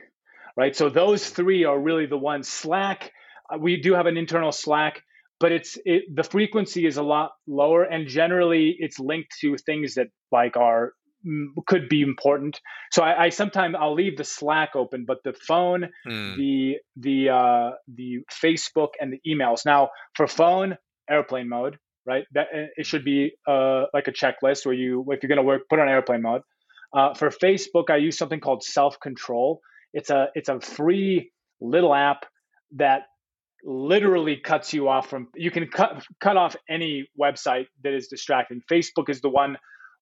right? 0.55 0.75
So 0.75 0.89
those 0.89 1.29
three 1.29 1.63
are 1.63 1.79
really 1.79 2.05
the 2.05 2.17
ones. 2.17 2.49
Slack 2.49 3.11
uh, 3.51 3.57
we 3.57 3.81
do 3.81 3.93
have 3.93 4.05
an 4.05 4.17
internal 4.17 4.51
slack 4.51 5.01
but 5.39 5.51
it's 5.51 5.77
it, 5.85 6.03
the 6.13 6.23
frequency 6.23 6.85
is 6.85 6.97
a 6.97 7.03
lot 7.03 7.31
lower 7.47 7.83
and 7.83 8.07
generally 8.07 8.75
it's 8.77 8.99
linked 8.99 9.31
to 9.41 9.57
things 9.57 9.95
that 9.95 10.07
like 10.31 10.57
are 10.57 10.93
could 11.67 11.89
be 11.89 12.01
important. 12.01 12.59
So 12.91 13.03
I, 13.03 13.25
I 13.25 13.29
sometimes 13.29 13.75
I'll 13.79 13.93
leave 13.93 14.17
the 14.17 14.23
Slack 14.23 14.75
open, 14.75 15.05
but 15.05 15.17
the 15.23 15.33
phone, 15.33 15.89
mm. 16.07 16.35
the 16.37 16.77
the 16.95 17.29
uh, 17.29 17.71
the 17.93 18.19
Facebook, 18.43 18.89
and 18.99 19.13
the 19.13 19.19
emails. 19.27 19.65
Now 19.65 19.89
for 20.15 20.27
phone, 20.27 20.77
airplane 21.09 21.49
mode, 21.49 21.77
right? 22.05 22.25
That 22.33 22.47
it 22.51 22.85
should 22.85 23.03
be 23.03 23.31
uh, 23.47 23.85
like 23.93 24.07
a 24.07 24.11
checklist 24.11 24.65
where 24.65 24.75
you, 24.75 25.05
if 25.09 25.23
you're 25.23 25.27
going 25.27 25.37
to 25.37 25.43
work, 25.43 25.63
put 25.69 25.79
on 25.79 25.87
airplane 25.89 26.21
mode. 26.21 26.41
Uh, 26.93 27.13
for 27.13 27.29
Facebook, 27.29 27.89
I 27.89 27.97
use 27.97 28.17
something 28.17 28.39
called 28.39 28.63
Self 28.63 28.99
Control. 28.99 29.61
It's 29.93 30.09
a 30.09 30.27
it's 30.35 30.49
a 30.49 30.59
free 30.59 31.31
little 31.61 31.93
app 31.93 32.25
that 32.75 33.03
literally 33.63 34.37
cuts 34.37 34.73
you 34.73 34.87
off 34.87 35.09
from 35.09 35.27
you 35.35 35.51
can 35.51 35.67
cut 35.67 36.03
cut 36.21 36.37
off 36.37 36.55
any 36.69 37.09
website 37.19 37.65
that 37.83 37.93
is 37.93 38.07
distracting 38.07 38.61
facebook 38.71 39.09
is 39.09 39.19
the 39.19 39.29
one 39.29 39.57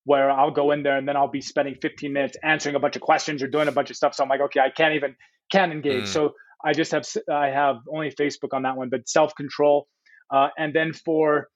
where 0.08 0.32
I'll 0.32 0.52
go 0.52 0.72
in 0.72 0.84
there 0.84 0.96
and 0.96 1.06
then 1.06 1.18
I'll 1.18 1.28
be 1.28 1.42
spending 1.42 1.76
15 1.82 2.14
minutes 2.14 2.38
answering 2.42 2.76
a 2.76 2.80
bunch 2.80 2.96
of 2.96 3.02
questions 3.02 3.44
or 3.44 3.48
doing 3.48 3.68
a 3.68 3.74
bunch 3.74 3.90
of 3.90 3.98
stuff. 3.98 4.16
So 4.16 4.24
I'm 4.24 4.30
like, 4.30 4.40
okay, 4.40 4.62
I 4.62 4.70
can't 4.70 4.96
even 4.96 5.18
can't 5.52 5.74
engage. 5.74 6.06
Mm. 6.06 6.08
So 6.08 6.34
I 6.64 6.72
just 6.72 6.94
have 6.94 7.06
I 7.30 7.48
have 7.48 7.80
only 7.94 8.12
Facebook 8.12 8.54
on 8.54 8.62
that 8.62 8.78
one, 8.78 8.88
but 8.88 9.10
self 9.10 9.36
control. 9.36 9.86
Uh, 10.34 10.48
and 10.58 10.74
then 10.74 10.94
for 10.94 11.50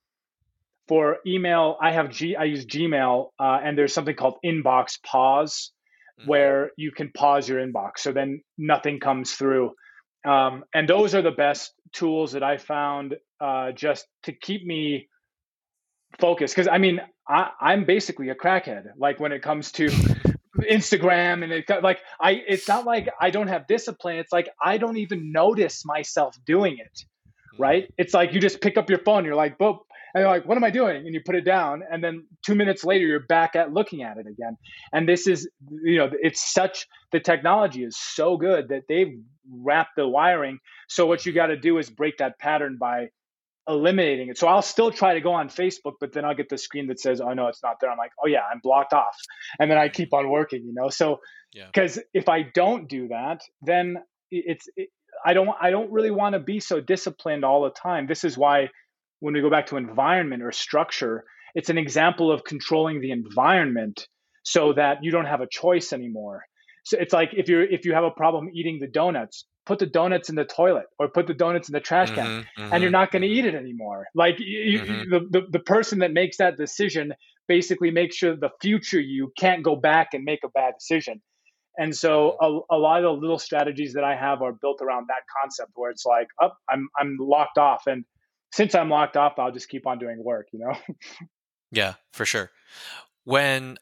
for 0.89 1.19
email, 1.25 1.77
I 1.81 1.93
have 1.93 2.09
G 2.09 2.35
I 2.35 2.43
use 2.43 2.65
Gmail, 2.65 3.29
uh, 3.39 3.59
and 3.63 3.77
there's 3.77 3.93
something 3.93 4.17
called 4.17 4.35
inbox 4.45 5.01
pause, 5.01 5.71
mm. 6.19 6.27
where 6.27 6.71
you 6.75 6.91
can 6.91 7.09
pause 7.15 7.47
your 7.47 7.65
inbox, 7.65 7.99
so 7.99 8.11
then 8.11 8.41
nothing 8.57 8.99
comes 8.99 9.31
through. 9.31 9.71
Um, 10.27 10.65
and 10.73 10.89
those 10.89 11.15
are 11.15 11.21
the 11.21 11.31
best 11.31 11.71
tools 11.93 12.33
that 12.33 12.43
I 12.43 12.57
found 12.57 13.15
uh, 13.39 13.71
just 13.71 14.05
to 14.23 14.33
keep 14.33 14.65
me 14.65 15.07
focused. 16.19 16.53
Because 16.53 16.67
I 16.67 16.79
mean, 16.79 16.99
I, 17.31 17.51
I'm 17.61 17.85
basically 17.85 18.29
a 18.29 18.35
crackhead. 18.35 18.87
Like 18.97 19.19
when 19.19 19.31
it 19.31 19.41
comes 19.41 19.71
to 19.73 19.87
Instagram 20.59 21.43
and 21.43 21.51
it 21.51 21.65
like 21.81 21.99
I 22.19 22.31
it's 22.31 22.67
not 22.67 22.85
like 22.85 23.09
I 23.19 23.29
don't 23.29 23.47
have 23.47 23.67
discipline. 23.67 24.17
It's 24.17 24.33
like 24.33 24.49
I 24.61 24.77
don't 24.77 24.97
even 24.97 25.31
notice 25.31 25.85
myself 25.85 26.37
doing 26.45 26.77
it. 26.77 27.05
Hmm. 27.55 27.61
Right? 27.61 27.93
It's 27.97 28.13
like 28.13 28.33
you 28.33 28.41
just 28.41 28.59
pick 28.61 28.77
up 28.77 28.89
your 28.89 28.99
phone, 28.99 29.23
you're 29.23 29.35
like, 29.35 29.57
boop, 29.57 29.79
and 30.13 30.21
you're 30.21 30.29
like, 30.29 30.45
what 30.45 30.57
am 30.57 30.63
I 30.65 30.71
doing? 30.71 30.97
And 31.05 31.13
you 31.13 31.21
put 31.25 31.35
it 31.35 31.45
down, 31.45 31.83
and 31.89 32.03
then 32.03 32.25
two 32.45 32.53
minutes 32.55 32.83
later 32.83 33.05
you're 33.05 33.21
back 33.21 33.55
at 33.55 33.71
looking 33.71 34.03
at 34.03 34.17
it 34.17 34.27
again. 34.27 34.57
And 34.91 35.07
this 35.07 35.25
is 35.25 35.49
you 35.83 35.97
know, 35.97 36.09
it's 36.21 36.53
such 36.53 36.85
the 37.13 37.21
technology 37.21 37.83
is 37.85 37.97
so 37.97 38.35
good 38.35 38.69
that 38.69 38.83
they've 38.89 39.17
wrapped 39.49 39.95
the 39.95 40.07
wiring. 40.07 40.59
So 40.89 41.05
what 41.05 41.25
you 41.25 41.31
got 41.31 41.47
to 41.47 41.57
do 41.57 41.77
is 41.77 41.89
break 41.89 42.17
that 42.17 42.39
pattern 42.39 42.77
by 42.77 43.07
eliminating 43.67 44.29
it. 44.29 44.37
So 44.37 44.47
I'll 44.47 44.61
still 44.61 44.91
try 44.91 45.13
to 45.13 45.21
go 45.21 45.33
on 45.33 45.49
Facebook, 45.49 45.93
but 45.99 46.13
then 46.13 46.25
I'll 46.25 46.35
get 46.35 46.49
the 46.49 46.57
screen 46.57 46.87
that 46.87 46.99
says, 46.99 47.21
"Oh 47.21 47.33
no, 47.33 47.47
it's 47.47 47.63
not 47.63 47.77
there." 47.79 47.89
I'm 47.89 47.97
like, 47.97 48.11
"Oh 48.23 48.27
yeah, 48.27 48.41
I'm 48.51 48.59
blocked 48.59 48.93
off," 48.93 49.15
and 49.59 49.69
then 49.69 49.77
I 49.77 49.89
keep 49.89 50.13
on 50.13 50.29
working. 50.29 50.63
You 50.65 50.73
know, 50.73 50.89
so 50.89 51.19
because 51.53 51.97
yeah. 51.97 52.03
if 52.13 52.29
I 52.29 52.43
don't 52.43 52.89
do 52.89 53.09
that, 53.09 53.41
then 53.61 53.97
it's 54.29 54.67
it, 54.75 54.89
I 55.25 55.33
don't 55.33 55.49
I 55.59 55.69
don't 55.69 55.91
really 55.91 56.11
want 56.11 56.33
to 56.33 56.39
be 56.39 56.59
so 56.59 56.81
disciplined 56.81 57.45
all 57.45 57.63
the 57.63 57.71
time. 57.71 58.07
This 58.07 58.23
is 58.23 58.37
why 58.37 58.69
when 59.19 59.33
we 59.33 59.41
go 59.41 59.49
back 59.49 59.67
to 59.67 59.77
environment 59.77 60.41
or 60.43 60.51
structure, 60.51 61.23
it's 61.53 61.69
an 61.69 61.77
example 61.77 62.31
of 62.31 62.43
controlling 62.43 63.01
the 63.01 63.11
environment 63.11 64.07
so 64.43 64.73
that 64.73 65.03
you 65.03 65.11
don't 65.11 65.25
have 65.25 65.41
a 65.41 65.47
choice 65.47 65.93
anymore. 65.93 66.43
So 66.83 66.97
it's 66.99 67.13
like 67.13 67.29
if 67.33 67.47
you're 67.47 67.63
if 67.63 67.85
you 67.85 67.93
have 67.93 68.03
a 68.03 68.11
problem 68.11 68.49
eating 68.53 68.79
the 68.79 68.87
donuts, 68.87 69.45
put 69.65 69.79
the 69.79 69.85
donuts 69.85 70.29
in 70.29 70.35
the 70.35 70.45
toilet 70.45 70.85
or 70.97 71.07
put 71.07 71.27
the 71.27 71.33
donuts 71.33 71.69
in 71.69 71.73
the 71.73 71.79
trash 71.79 72.11
can 72.11 72.25
mm-hmm, 72.25 72.61
mm-hmm, 72.61 72.73
and 72.73 72.81
you're 72.81 72.91
not 72.91 73.11
going 73.11 73.21
to 73.21 73.27
eat 73.27 73.45
it 73.45 73.55
anymore. 73.55 74.07
Like 74.15 74.39
you, 74.39 74.79
mm-hmm. 74.79 75.09
the, 75.09 75.19
the, 75.29 75.47
the 75.51 75.59
person 75.59 75.99
that 75.99 76.11
makes 76.11 76.37
that 76.37 76.57
decision 76.57 77.13
basically 77.47 77.91
makes 77.91 78.15
sure 78.15 78.35
the 78.35 78.49
future 78.61 78.99
you 78.99 79.31
can't 79.37 79.63
go 79.63 79.75
back 79.75 80.13
and 80.13 80.23
make 80.23 80.39
a 80.43 80.49
bad 80.49 80.73
decision. 80.79 81.21
And 81.77 81.95
so 81.95 82.37
a, 82.41 82.75
a 82.75 82.77
lot 82.77 83.03
of 83.03 83.03
the 83.03 83.21
little 83.21 83.39
strategies 83.39 83.93
that 83.93 84.03
i 84.03 84.15
have 84.15 84.41
are 84.41 84.51
built 84.51 84.81
around 84.81 85.07
that 85.07 85.23
concept 85.41 85.71
where 85.75 85.89
it's 85.89 86.05
like 86.05 86.27
oh, 86.41 86.51
i'm 86.69 86.89
i'm 86.99 87.17
locked 87.19 87.57
off 87.57 87.87
and 87.87 88.03
since 88.51 88.75
i'm 88.75 88.89
locked 88.89 89.15
off 89.15 89.39
i'll 89.39 89.51
just 89.51 89.69
keep 89.69 89.87
on 89.87 89.97
doing 89.97 90.21
work 90.23 90.47
you 90.51 90.59
know? 90.59 90.73
Yeah 91.71 91.93
for 92.11 92.25
sure. 92.25 92.51
When 93.23 93.77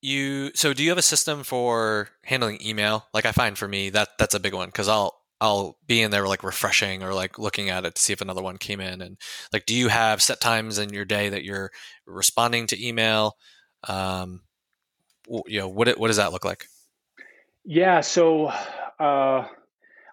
you 0.00 0.52
so 0.54 0.72
do 0.72 0.82
you 0.82 0.88
have 0.88 0.98
a 0.98 1.02
system 1.02 1.44
for 1.44 2.08
handling 2.24 2.58
email? 2.64 3.06
Like 3.12 3.26
i 3.26 3.32
find 3.32 3.58
for 3.58 3.68
me 3.68 3.90
that 3.90 4.08
that's 4.18 4.34
a 4.34 4.40
big 4.40 4.54
one 4.54 4.68
because 4.68 4.88
i'll 4.88 5.20
I'll 5.44 5.76
be 5.86 6.00
in 6.00 6.10
there 6.10 6.26
like 6.26 6.42
refreshing 6.42 7.02
or 7.02 7.12
like 7.12 7.38
looking 7.38 7.68
at 7.68 7.84
it 7.84 7.94
to 7.94 8.00
see 8.00 8.14
if 8.14 8.22
another 8.22 8.42
one 8.42 8.56
came 8.56 8.80
in. 8.80 9.02
And 9.02 9.18
like, 9.52 9.66
do 9.66 9.74
you 9.74 9.88
have 9.88 10.22
set 10.22 10.40
times 10.40 10.78
in 10.78 10.88
your 10.88 11.04
day 11.04 11.28
that 11.28 11.44
you're 11.44 11.70
responding 12.06 12.66
to 12.68 12.82
email? 12.86 13.36
Um, 13.86 14.40
you 15.28 15.60
know, 15.60 15.68
what 15.68 15.98
what 15.98 16.08
does 16.08 16.16
that 16.16 16.32
look 16.32 16.46
like? 16.46 16.64
Yeah, 17.62 18.00
so 18.00 18.46
uh, 18.98 19.46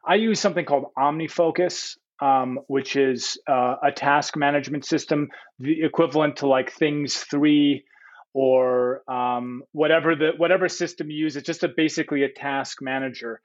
I 0.06 0.16
use 0.16 0.42
something 0.42 0.66
called 0.66 0.88
OmniFocus, 0.98 1.98
um, 2.22 2.60
which 2.68 2.98
is 2.98 3.38
uh, 3.48 3.76
a 3.82 3.92
task 3.94 4.36
management 4.36 4.84
system, 4.84 5.30
the 5.60 5.82
equivalent 5.84 6.38
to 6.38 6.48
like 6.48 6.74
Things 6.74 7.16
Three 7.16 7.86
or 8.34 9.10
um, 9.10 9.64
whatever 9.72 10.14
the 10.14 10.32
whatever 10.36 10.68
system 10.68 11.10
you 11.10 11.24
use. 11.24 11.38
It's 11.38 11.48
just 11.48 11.64
a 11.64 11.70
basically 11.70 12.24
a 12.24 12.30
task 12.30 12.82
manager 12.82 13.40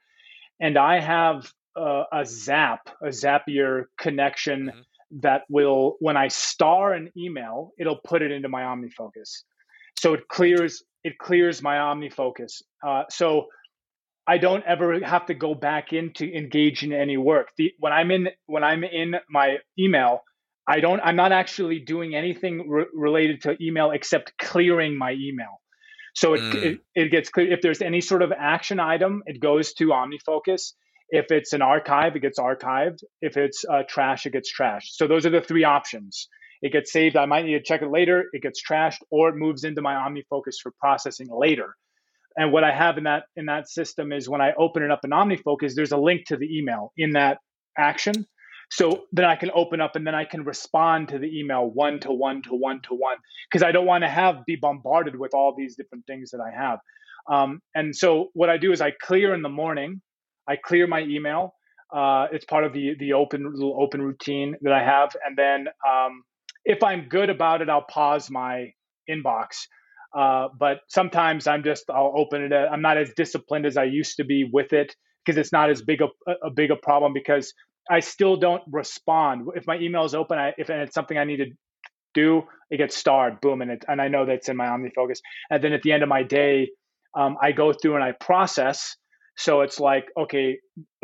and 0.59 0.77
I 0.77 0.99
have 0.99 1.51
uh, 1.77 2.03
a 2.11 2.25
Zap, 2.25 2.89
a 3.01 3.07
Zapier 3.07 3.85
connection 3.97 4.67
mm-hmm. 4.67 5.19
that 5.21 5.43
will, 5.49 5.95
when 5.99 6.17
I 6.17 6.27
star 6.29 6.93
an 6.93 7.11
email, 7.15 7.73
it'll 7.79 7.99
put 8.03 8.21
it 8.21 8.31
into 8.31 8.49
my 8.49 8.63
OmniFocus. 8.63 9.43
So 9.99 10.13
it 10.13 10.27
clears 10.27 10.83
it 11.03 11.17
clears 11.17 11.61
my 11.61 11.75
OmniFocus. 11.75 12.61
Uh, 12.85 13.03
so 13.09 13.47
I 14.27 14.37
don't 14.37 14.63
ever 14.65 14.99
have 15.05 15.25
to 15.27 15.33
go 15.33 15.55
back 15.55 15.93
into 15.93 16.25
engage 16.25 16.83
in 16.83 16.91
any 16.91 17.17
work. 17.17 17.47
The, 17.57 17.71
when 17.79 17.93
I'm 17.93 18.11
in 18.11 18.27
when 18.45 18.63
I'm 18.63 18.83
in 18.83 19.15
my 19.29 19.57
email, 19.79 20.23
I 20.67 20.81
don't. 20.81 20.99
I'm 20.99 21.15
not 21.15 21.31
actually 21.31 21.79
doing 21.79 22.13
anything 22.13 22.69
re- 22.69 22.85
related 22.93 23.41
to 23.43 23.55
email 23.63 23.91
except 23.91 24.37
clearing 24.37 24.97
my 24.97 25.13
email. 25.13 25.61
So 26.13 26.33
it, 26.33 26.41
mm. 26.41 26.55
it, 26.55 26.79
it 26.95 27.11
gets 27.11 27.29
clear 27.29 27.51
if 27.53 27.61
there's 27.61 27.81
any 27.81 28.01
sort 28.01 28.21
of 28.21 28.33
action 28.37 28.79
item, 28.79 29.23
it 29.27 29.39
goes 29.39 29.73
to 29.75 29.89
OmniFocus. 29.89 30.73
If 31.09 31.31
it's 31.31 31.53
an 31.53 31.61
archive, 31.61 32.15
it 32.15 32.21
gets 32.21 32.39
archived. 32.39 33.03
If 33.21 33.37
it's 33.37 33.63
uh, 33.65 33.83
trash, 33.87 34.25
it 34.25 34.33
gets 34.33 34.51
trashed. 34.53 34.91
So 34.91 35.07
those 35.07 35.25
are 35.25 35.29
the 35.29 35.41
three 35.41 35.63
options. 35.63 36.27
It 36.61 36.71
gets 36.71 36.91
saved. 36.91 37.15
I 37.15 37.25
might 37.25 37.45
need 37.45 37.53
to 37.53 37.63
check 37.63 37.81
it 37.81 37.89
later. 37.89 38.25
It 38.33 38.41
gets 38.41 38.61
trashed, 38.61 38.99
or 39.09 39.29
it 39.29 39.35
moves 39.35 39.63
into 39.63 39.81
my 39.81 39.93
OmniFocus 39.93 40.55
for 40.61 40.73
processing 40.79 41.27
later. 41.29 41.75
And 42.35 42.51
what 42.51 42.63
I 42.63 42.71
have 42.71 42.97
in 42.97 43.05
that 43.05 43.23
in 43.35 43.45
that 43.47 43.69
system 43.69 44.11
is 44.11 44.29
when 44.29 44.41
I 44.41 44.53
open 44.57 44.83
it 44.83 44.91
up 44.91 44.99
in 45.03 45.11
OmniFocus, 45.11 45.73
there's 45.75 45.91
a 45.91 45.97
link 45.97 46.27
to 46.27 46.37
the 46.37 46.57
email 46.57 46.91
in 46.97 47.11
that 47.11 47.39
action. 47.77 48.25
So 48.69 49.05
then 49.11 49.25
I 49.25 49.35
can 49.35 49.49
open 49.55 49.79
up 49.79 49.95
and 49.95 50.05
then 50.05 50.13
I 50.13 50.25
can 50.25 50.43
respond 50.43 51.09
to 51.09 51.19
the 51.19 51.39
email 51.39 51.65
one 51.65 51.99
to 52.01 52.11
one 52.11 52.41
to 52.43 52.49
one 52.49 52.81
to 52.83 52.93
one 52.93 53.17
because 53.49 53.63
I 53.63 53.71
don't 53.71 53.85
want 53.85 54.03
to 54.03 54.09
have 54.09 54.45
be 54.45 54.57
bombarded 54.57 55.17
with 55.17 55.33
all 55.33 55.55
these 55.57 55.75
different 55.75 56.05
things 56.05 56.31
that 56.31 56.41
I 56.41 56.51
have. 56.55 56.79
Um, 57.31 57.61
and 57.73 57.95
so 57.95 58.27
what 58.33 58.49
I 58.49 58.57
do 58.57 58.71
is 58.71 58.81
I 58.81 58.91
clear 58.91 59.33
in 59.33 59.41
the 59.41 59.49
morning 59.49 60.01
I 60.47 60.55
clear 60.55 60.87
my 60.87 61.01
email. 61.01 61.55
Uh, 61.93 62.27
it's 62.31 62.45
part 62.45 62.63
of 62.65 62.73
the 62.73 62.95
the 62.99 63.13
open 63.13 63.51
little 63.53 63.81
open 63.81 64.01
routine 64.01 64.55
that 64.61 64.73
I 64.73 64.83
have, 64.83 65.15
and 65.25 65.37
then 65.37 65.67
um, 65.87 66.23
if 66.65 66.83
I'm 66.83 67.07
good 67.09 67.29
about 67.29 67.61
it, 67.61 67.69
I'll 67.69 67.81
pause 67.83 68.29
my 68.29 68.73
inbox. 69.09 69.67
Uh, 70.17 70.47
but 70.57 70.79
sometimes 70.87 71.47
I'm 71.47 71.63
just 71.63 71.89
I'll 71.89 72.13
open 72.15 72.41
it. 72.43 72.53
I'm 72.53 72.81
not 72.81 72.97
as 72.97 73.11
disciplined 73.15 73.65
as 73.65 73.77
I 73.77 73.85
used 73.85 74.17
to 74.17 74.25
be 74.25 74.49
with 74.51 74.73
it 74.73 74.95
because 75.25 75.37
it's 75.37 75.51
not 75.51 75.69
as 75.69 75.81
big 75.81 76.01
a, 76.01 76.07
a 76.43 76.49
big 76.49 76.71
a 76.71 76.75
problem 76.75 77.13
because 77.13 77.53
I 77.89 77.99
still 78.01 78.37
don't 78.37 78.63
respond. 78.71 79.47
If 79.55 79.67
my 79.67 79.77
email 79.77 80.05
is 80.05 80.15
open, 80.15 80.37
I, 80.37 80.53
if 80.57 80.69
it's 80.69 80.93
something 80.93 81.17
I 81.17 81.23
need 81.25 81.37
to 81.37 81.47
do, 82.13 82.43
it 82.69 82.77
gets 82.77 82.97
starred, 82.97 83.41
boom, 83.41 83.61
and 83.61 83.71
it, 83.71 83.85
and 83.87 84.01
I 84.01 84.07
know 84.09 84.25
that's 84.25 84.49
in 84.49 84.57
my 84.57 84.65
OmniFocus. 84.67 85.19
And 85.49 85.63
then 85.63 85.73
at 85.73 85.83
the 85.83 85.91
end 85.93 86.03
of 86.03 86.09
my 86.09 86.23
day, 86.23 86.69
um, 87.17 87.37
I 87.41 87.51
go 87.53 87.73
through 87.73 87.95
and 87.95 88.03
I 88.03 88.13
process. 88.13 88.95
So 89.37 89.61
it's 89.61 89.79
like, 89.79 90.05
okay, 90.17 90.57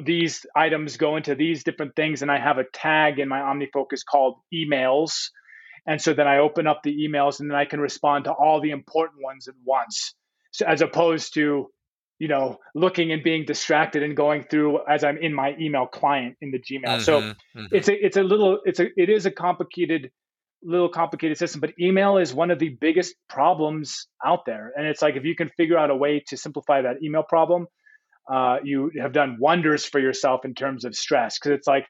these 0.03 0.45
items 0.55 0.97
go 0.97 1.17
into 1.17 1.35
these 1.35 1.63
different 1.63 1.95
things, 1.95 2.21
and 2.21 2.31
I 2.31 2.39
have 2.39 2.57
a 2.57 2.63
tag 2.73 3.19
in 3.19 3.29
my 3.29 3.39
OmniFocus 3.39 4.01
called 4.09 4.39
emails. 4.53 5.29
And 5.85 6.01
so 6.01 6.13
then 6.13 6.27
I 6.27 6.39
open 6.39 6.65
up 6.65 6.81
the 6.83 7.07
emails, 7.07 7.39
and 7.39 7.49
then 7.49 7.57
I 7.57 7.65
can 7.65 7.79
respond 7.79 8.25
to 8.25 8.31
all 8.31 8.59
the 8.59 8.71
important 8.71 9.23
ones 9.23 9.47
at 9.47 9.55
once. 9.63 10.15
So 10.51 10.65
as 10.65 10.81
opposed 10.81 11.35
to 11.35 11.69
you 12.19 12.29
know, 12.29 12.57
looking 12.73 13.11
and 13.11 13.21
being 13.21 13.43
distracted 13.43 14.01
and 14.01 14.15
going 14.15 14.43
through 14.43 14.79
as 14.87 15.03
I'm 15.03 15.17
in 15.17 15.33
my 15.33 15.55
email 15.59 15.87
client 15.87 16.37
in 16.41 16.51
the 16.51 16.59
Gmail. 16.59 16.85
Mm-hmm, 16.85 17.01
so 17.01 17.21
mm-hmm. 17.21 17.65
it's 17.71 17.89
a 17.89 18.05
it's 18.05 18.15
a 18.15 18.23
little 18.23 18.59
it's 18.63 18.79
a 18.79 18.87
it 18.95 19.09
is 19.09 19.25
a 19.25 19.31
complicated 19.31 20.09
little 20.63 20.89
complicated 20.89 21.37
system, 21.37 21.59
but 21.59 21.71
email 21.79 22.17
is 22.17 22.33
one 22.33 22.49
of 22.49 22.59
the 22.59 22.69
biggest 22.79 23.15
problems 23.27 24.07
out 24.25 24.45
there. 24.45 24.71
And 24.75 24.87
it's 24.87 25.01
like 25.01 25.17
if 25.17 25.25
you 25.25 25.35
can 25.35 25.49
figure 25.57 25.77
out 25.77 25.89
a 25.89 25.95
way 25.95 26.23
to 26.27 26.37
simplify 26.37 26.83
that 26.83 27.03
email 27.03 27.23
problem, 27.23 27.67
uh, 28.31 28.57
you 28.63 28.91
have 29.01 29.13
done 29.13 29.37
wonders 29.39 29.85
for 29.85 29.99
yourself 29.99 30.45
in 30.45 30.53
terms 30.53 30.85
of 30.85 30.95
stress. 30.95 31.37
Because 31.37 31.57
it's 31.57 31.67
like 31.67 31.87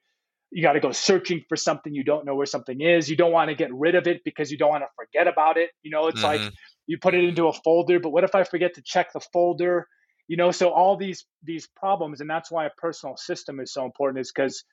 you 0.51 0.61
got 0.61 0.73
to 0.73 0.79
go 0.79 0.91
searching 0.91 1.43
for 1.49 1.55
something 1.55 1.93
you 1.93 2.03
don't 2.03 2.25
know 2.25 2.35
where 2.35 2.45
something 2.45 2.81
is. 2.81 3.09
You 3.09 3.15
don't 3.15 3.31
want 3.31 3.49
to 3.49 3.55
get 3.55 3.73
rid 3.73 3.95
of 3.95 4.07
it 4.07 4.21
because 4.23 4.51
you 4.51 4.57
don't 4.57 4.69
want 4.69 4.83
to 4.83 4.89
forget 4.95 5.27
about 5.27 5.57
it. 5.57 5.69
You 5.81 5.91
know, 5.91 6.07
it's 6.07 6.21
mm-hmm. 6.21 6.43
like 6.45 6.53
you 6.87 6.97
put 6.97 7.13
it 7.13 7.23
into 7.23 7.47
a 7.47 7.53
folder, 7.53 7.99
but 7.99 8.11
what 8.11 8.23
if 8.23 8.35
I 8.35 8.43
forget 8.43 8.75
to 8.75 8.81
check 8.81 9.13
the 9.13 9.19
folder? 9.19 9.87
you 10.27 10.37
know 10.37 10.51
so 10.51 10.69
all 10.69 10.97
these 10.97 11.25
these 11.43 11.67
problems 11.67 12.21
and 12.21 12.29
that's 12.29 12.51
why 12.51 12.65
a 12.65 12.69
personal 12.77 13.17
system 13.17 13.59
is 13.59 13.73
so 13.73 13.85
important 13.85 14.19
is 14.19 14.31
because 14.31 14.63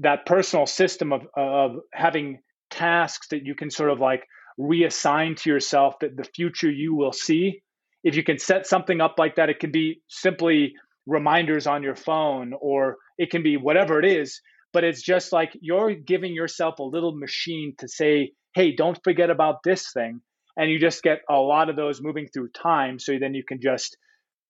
that 0.00 0.26
personal 0.26 0.66
system 0.66 1.12
of 1.12 1.26
of 1.36 1.76
having 1.92 2.40
tasks 2.70 3.28
that 3.28 3.44
you 3.44 3.54
can 3.54 3.70
sort 3.70 3.90
of 3.90 4.00
like 4.00 4.26
reassign 4.58 5.36
to 5.36 5.50
yourself 5.50 5.98
that 6.00 6.16
the 6.16 6.24
future 6.24 6.70
you 6.70 6.94
will 6.94 7.12
see 7.12 7.62
if 8.02 8.16
you 8.16 8.22
can 8.22 8.38
set 8.38 8.66
something 8.66 9.00
up 9.00 9.16
like 9.18 9.36
that 9.36 9.50
it 9.50 9.60
can 9.60 9.70
be 9.70 10.00
simply 10.08 10.74
reminders 11.06 11.66
on 11.66 11.82
your 11.82 11.94
phone 11.94 12.52
or 12.60 12.96
it 13.18 13.30
can 13.30 13.42
be 13.42 13.56
whatever 13.56 13.98
it 13.98 14.04
is 14.04 14.40
but 14.72 14.84
it's 14.84 15.02
just 15.02 15.32
like 15.32 15.56
you're 15.60 15.94
giving 15.94 16.34
yourself 16.34 16.78
a 16.78 16.82
little 16.82 17.16
machine 17.16 17.74
to 17.78 17.88
say 17.88 18.32
hey 18.54 18.74
don't 18.74 18.98
forget 19.04 19.30
about 19.30 19.62
this 19.62 19.92
thing 19.92 20.20
and 20.56 20.70
you 20.70 20.78
just 20.78 21.02
get 21.02 21.20
a 21.30 21.36
lot 21.36 21.68
of 21.70 21.76
those 21.76 22.02
moving 22.02 22.26
through 22.26 22.48
time 22.48 22.98
so 22.98 23.18
then 23.18 23.34
you 23.34 23.44
can 23.44 23.60
just 23.60 23.96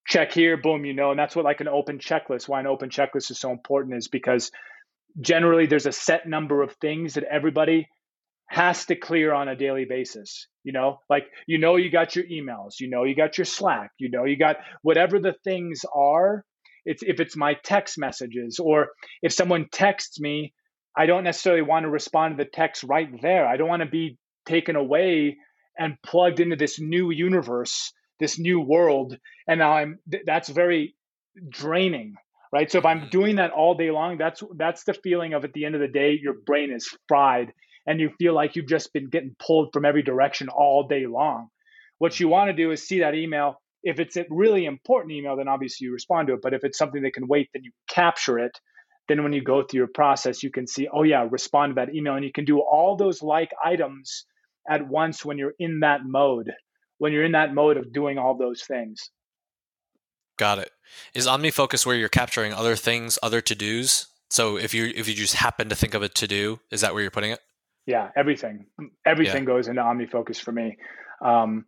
check 0.07 0.33
here, 0.33 0.57
boom, 0.57 0.85
you 0.85 0.95
know, 0.95 1.11
and 1.11 1.19
that's 1.19 1.35
what 1.35 1.45
like 1.45 1.61
an 1.61 1.69
open 1.69 1.99
checklist. 1.99 2.49
Why 2.49 2.61
an 2.61 2.67
open 2.67 2.91
checklist 2.91 3.31
is 3.31 3.39
so 3.39 3.51
important 3.51 3.97
is 3.97 4.09
because 4.09 4.51
generally 5.21 5.67
there's 5.67 5.87
a 5.87 5.93
set 5.93 6.27
number 6.27 6.63
of 6.63 6.73
things 6.75 7.15
that 7.15 7.25
everybody 7.25 7.89
has 8.49 8.87
to 8.87 8.97
clear 8.97 9.33
on 9.33 9.49
a 9.49 9.57
daily 9.57 9.85
basis. 9.85 10.47
You 10.65 10.73
know, 10.73 11.01
like 11.09 11.27
you 11.47 11.59
know 11.59 11.77
you 11.77 11.91
got 11.91 12.17
your 12.17 12.25
emails, 12.27 12.81
you 12.81 12.89
know 12.89 13.05
you 13.05 13.15
got 13.15 13.39
your 13.39 13.45
Slack, 13.45 13.91
you 13.99 14.11
know 14.11 14.25
you 14.25 14.37
got 14.37 14.57
whatever 14.83 15.19
the 15.19 15.35
things 15.45 15.85
are. 15.95 16.45
It's 16.85 17.03
if 17.03 17.21
it's 17.21 17.37
my 17.37 17.55
text 17.65 17.99
messages 17.99 18.59
or 18.59 18.89
if 19.23 19.33
someone 19.33 19.69
texts 19.71 20.21
me, 20.21 20.55
I 20.97 21.07
don't 21.07 21.25
necessarily 21.25 21.63
want 21.63 21.85
to 21.85 21.91
respond 21.91 22.37
to 22.37 22.45
the 22.45 22.51
text 22.51 22.85
right 22.85 23.09
there. 23.21 23.47
I 23.47 23.57
don't 23.57 23.69
want 23.69 23.83
to 23.83 23.89
be 23.89 24.19
taken 24.47 24.77
away 24.77 25.37
and 25.79 26.01
plugged 26.03 26.41
into 26.41 26.57
this 26.57 26.81
new 26.81 27.11
universe 27.11 27.93
this 28.19 28.39
new 28.39 28.61
world 28.61 29.17
and 29.47 29.59
now 29.59 29.73
i'm 29.73 29.99
that's 30.25 30.49
very 30.49 30.95
draining 31.49 32.15
right 32.53 32.71
so 32.71 32.79
if 32.79 32.87
i'm 32.87 33.01
mm-hmm. 33.01 33.11
doing 33.11 33.37
that 33.37 33.51
all 33.51 33.75
day 33.75 33.91
long 33.91 34.17
that's 34.17 34.43
that's 34.57 34.85
the 34.85 34.95
feeling 34.95 35.35
of 35.35 35.45
at 35.45 35.53
the 35.53 35.65
end 35.65 35.75
of 35.75 35.81
the 35.81 35.89
day 35.89 36.19
your 36.21 36.35
brain 36.47 36.73
is 36.73 36.89
fried 37.09 37.53
and 37.87 38.01
you 38.01 38.11
feel 38.19 38.35
like 38.35 38.57
you've 38.57 38.69
just 38.69 38.93
been 38.93 39.09
getting 39.09 39.35
pulled 39.39 39.71
from 39.73 39.85
every 39.85 40.03
direction 40.03 40.49
all 40.49 40.87
day 40.87 41.07
long 41.07 41.49
what 41.99 42.19
you 42.21 42.29
want 42.29 42.49
to 42.49 42.57
do 42.57 42.71
is 42.71 42.87
see 42.87 43.01
that 43.01 43.15
email 43.15 43.61
if 43.83 44.01
it's 44.01 44.17
a 44.17 44.25
really 44.31 44.65
important 44.65 45.13
email 45.13 45.37
then 45.37 45.49
obviously 45.49 45.87
you 45.87 45.93
respond 45.93 46.29
to 46.29 46.35
it 46.35 46.41
but 46.43 46.55
if 46.55 46.65
it's 46.65 46.79
something 46.79 47.03
that 47.03 47.15
can 47.15 47.27
wait 47.27 47.49
then 47.53 47.65
you 47.65 47.73
capture 47.89 48.39
it 48.39 48.59
then 49.09 49.23
when 49.23 49.33
you 49.33 49.43
go 49.43 49.63
through 49.63 49.79
your 49.79 49.87
process 49.87 50.43
you 50.43 50.51
can 50.51 50.67
see 50.67 50.89
oh 50.93 51.03
yeah 51.03 51.27
respond 51.31 51.71
to 51.71 51.75
that 51.75 51.95
email 51.95 52.15
and 52.15 52.25
you 52.25 52.33
can 52.33 52.45
do 52.45 52.61
all 52.61 52.97
those 52.97 53.23
like 53.23 53.51
items 53.65 54.25
at 54.69 54.87
once 54.87 55.25
when 55.25 55.39
you're 55.39 55.55
in 55.59 55.81
that 55.81 56.01
mode 56.05 56.53
when 56.99 57.13
you're 57.13 57.25
in 57.25 57.33
that 57.33 57.55
mode 57.55 57.77
of 57.77 57.93
doing 57.93 58.19
all 58.19 58.37
those 58.37 58.63
things. 58.63 59.11
Got 60.39 60.59
it. 60.59 60.71
Is 61.15 61.27
OmniFocus 61.27 61.87
where 61.87 61.97
you're 61.97 62.09
capturing 62.09 62.53
other 62.53 62.77
things, 62.77 63.19
other 63.23 63.41
to 63.41 63.55
dos? 63.55 64.07
So 64.31 64.57
if 64.57 64.75
you 64.75 64.93
if 64.95 65.09
you 65.09 65.15
just 65.15 65.35
happen 65.35 65.69
to 65.69 65.77
think 65.77 65.95
of 65.95 66.03
a 66.03 66.09
to 66.09 66.27
do, 66.27 66.61
is 66.71 66.81
that 66.81 66.93
where 66.93 67.03
you're 67.03 67.11
putting 67.11 67.31
it? 67.31 67.41
Yeah, 67.87 68.09
everything. 68.17 68.67
Everything 69.05 69.43
yeah. 69.45 69.47
goes 69.47 69.69
into 69.69 69.81
OmniFocus 69.81 70.41
for 70.41 70.53
me. 70.53 70.77
Um, 71.25 71.67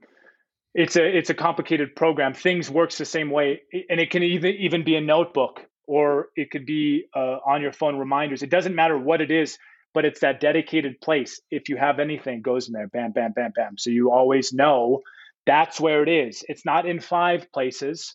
it's 0.74 0.96
a 0.96 1.04
it's 1.04 1.30
a 1.30 1.34
complicated 1.34 1.96
program. 1.96 2.34
Things 2.34 2.70
works 2.70 2.98
the 2.98 3.04
same 3.04 3.30
way, 3.30 3.62
and 3.88 4.00
it 4.00 4.10
can 4.10 4.22
even 4.22 4.54
even 4.56 4.84
be 4.84 4.96
a 4.96 5.00
notebook 5.00 5.60
or 5.86 6.28
it 6.36 6.50
could 6.50 6.66
be 6.66 7.06
uh, 7.16 7.38
on 7.46 7.62
your 7.62 7.72
phone 7.72 7.96
reminders. 7.96 8.42
It 8.42 8.50
doesn't 8.50 8.74
matter 8.74 8.98
what 8.98 9.22
it 9.22 9.30
is, 9.30 9.58
but 9.94 10.04
it's 10.04 10.20
that 10.20 10.38
dedicated 10.38 11.00
place. 11.00 11.40
If 11.50 11.70
you 11.70 11.78
have 11.78 11.98
anything, 11.98 12.42
goes 12.42 12.68
in 12.68 12.74
there. 12.74 12.88
Bam, 12.88 13.12
bam, 13.12 13.32
bam, 13.32 13.52
bam. 13.56 13.78
So 13.78 13.88
you 13.88 14.12
always 14.12 14.52
know 14.52 15.00
that's 15.46 15.80
where 15.80 16.02
it 16.02 16.10
is. 16.10 16.44
It's 16.46 16.66
not 16.66 16.84
in 16.84 17.00
five 17.00 17.50
places, 17.52 18.14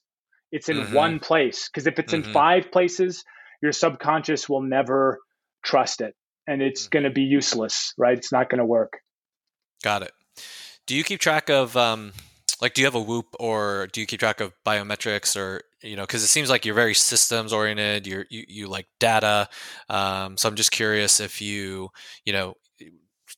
it's 0.52 0.70
in 0.70 0.78
mm-hmm. 0.78 0.94
one 0.94 1.20
place. 1.20 1.68
Because 1.68 1.88
if 1.88 1.98
it's 1.98 2.14
mm-hmm. 2.14 2.28
in 2.28 2.34
five 2.34 2.72
places, 2.72 3.24
your 3.62 3.72
subconscious 3.72 4.48
will 4.48 4.62
never 4.62 5.20
trust 5.64 6.02
it 6.02 6.16
and 6.48 6.62
it's 6.62 6.84
mm-hmm. 6.84 6.90
going 6.92 7.04
to 7.04 7.10
be 7.10 7.22
useless, 7.22 7.94
right? 7.98 8.18
It's 8.18 8.32
not 8.32 8.50
going 8.50 8.60
to 8.60 8.66
work. 8.66 9.00
Got 9.84 10.04
it. 10.04 10.12
Do 10.86 10.96
you 10.96 11.04
keep 11.04 11.20
track 11.20 11.50
of, 11.50 11.78
um, 11.78 12.12
like, 12.62 12.74
do 12.74 12.82
you 12.82 12.88
have 12.88 12.96
a 12.96 13.02
Whoop 13.02 13.28
or 13.40 13.88
do 13.92 14.02
you 14.02 14.08
keep 14.08 14.20
track 14.20 14.42
of 14.42 14.54
biometrics 14.66 15.36
or, 15.38 15.62
you 15.82 15.96
know, 15.96 16.04
because 16.04 16.24
it 16.24 16.28
seems 16.28 16.50
like 16.50 16.66
you're 16.66 16.76
very 16.76 16.94
systems 16.94 17.54
oriented, 17.54 18.08
you're, 18.08 18.26
you, 18.30 18.44
you 18.48 18.68
like 18.68 18.88
data. 19.00 19.50
Um, 19.90 20.38
so 20.38 20.50
I'm 20.50 20.56
just 20.56 20.72
curious 20.72 21.20
if 21.20 21.42
you, 21.42 21.90
you 22.26 22.34
know, 22.34 22.56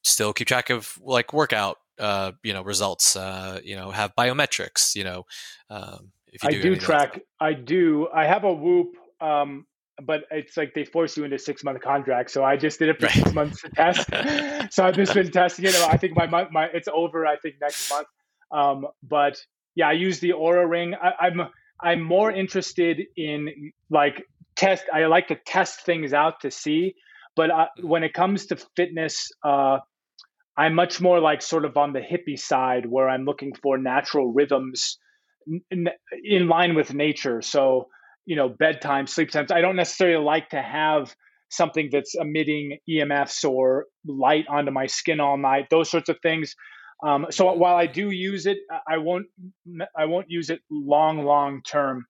still 0.03 0.33
keep 0.33 0.47
track 0.47 0.69
of 0.69 0.97
like 1.01 1.33
workout 1.33 1.77
uh, 1.99 2.31
you 2.43 2.53
know 2.53 2.61
results 2.61 3.15
uh, 3.15 3.59
you 3.63 3.75
know 3.75 3.91
have 3.91 4.13
biometrics 4.15 4.95
you 4.95 5.03
know 5.03 5.25
um, 5.69 6.11
if 6.27 6.43
you 6.43 6.49
do 6.51 6.57
I 6.57 6.61
do 6.61 6.75
track 6.75 7.21
I 7.39 7.53
do 7.53 8.07
I 8.13 8.25
have 8.25 8.43
a 8.43 8.53
whoop 8.53 8.95
um, 9.21 9.65
but 10.03 10.21
it's 10.31 10.57
like 10.57 10.73
they 10.73 10.85
force 10.85 11.15
you 11.15 11.23
into 11.23 11.37
six 11.37 11.63
month 11.63 11.81
contracts 11.81 12.33
so 12.33 12.43
I 12.43 12.57
just 12.57 12.79
did 12.79 12.89
it 12.89 12.99
for 12.99 13.05
right. 13.05 13.15
six 13.15 13.33
months 13.33 13.61
to 13.61 13.69
test 13.69 14.09
so 14.73 14.85
I've 14.85 14.95
just 14.95 15.13
been 15.13 15.31
testing 15.31 15.65
it 15.65 15.75
I 15.75 15.97
think 15.97 16.15
my 16.15 16.27
my 16.27 16.65
it's 16.73 16.87
over 16.91 17.25
I 17.25 17.37
think 17.37 17.55
next 17.61 17.89
month 17.89 18.07
um, 18.51 18.87
but 19.03 19.37
yeah 19.75 19.87
I 19.87 19.93
use 19.93 20.19
the 20.19 20.31
Oura 20.31 20.69
ring 20.69 20.95
I, 20.95 21.27
I'm 21.27 21.41
I'm 21.81 22.01
more 22.01 22.31
interested 22.31 23.01
in 23.15 23.71
like 23.89 24.23
test 24.55 24.83
I 24.93 25.05
like 25.05 25.27
to 25.27 25.35
test 25.35 25.85
things 25.85 26.13
out 26.13 26.41
to 26.41 26.51
see 26.51 26.95
but 27.35 27.49
uh, 27.49 27.53
mm-hmm. 27.53 27.87
when 27.87 28.03
it 28.03 28.13
comes 28.13 28.47
to 28.47 28.57
fitness 28.75 29.29
uh, 29.43 29.79
I'm 30.57 30.73
much 30.73 31.01
more 31.01 31.19
like 31.19 31.41
sort 31.41 31.65
of 31.65 31.75
on 31.77 31.93
the 31.93 31.99
hippie 31.99 32.39
side 32.39 32.85
where 32.85 33.09
I'm 33.09 33.25
looking 33.25 33.53
for 33.61 33.77
natural 33.77 34.31
rhythms 34.31 34.97
in, 35.69 35.89
in 36.23 36.47
line 36.47 36.75
with 36.75 36.93
nature. 36.93 37.41
So, 37.41 37.87
you 38.25 38.35
know, 38.35 38.49
bedtime, 38.49 39.07
sleep 39.07 39.31
times. 39.31 39.51
I 39.51 39.61
don't 39.61 39.75
necessarily 39.75 40.23
like 40.23 40.49
to 40.49 40.61
have 40.61 41.15
something 41.49 41.89
that's 41.91 42.15
emitting 42.15 42.79
EMFs 42.89 43.47
or 43.49 43.85
light 44.05 44.45
onto 44.49 44.71
my 44.71 44.87
skin 44.87 45.19
all 45.19 45.37
night, 45.37 45.67
those 45.69 45.89
sorts 45.89 46.09
of 46.09 46.17
things. 46.21 46.55
Um, 47.05 47.27
so 47.29 47.51
while 47.53 47.75
I 47.75 47.87
do 47.87 48.09
use 48.09 48.45
it, 48.45 48.57
I 48.87 48.97
won't 48.97 49.27
I 49.97 50.05
won't 50.05 50.27
use 50.29 50.49
it 50.49 50.61
long 50.71 51.23
long 51.23 51.61
term. 51.61 52.05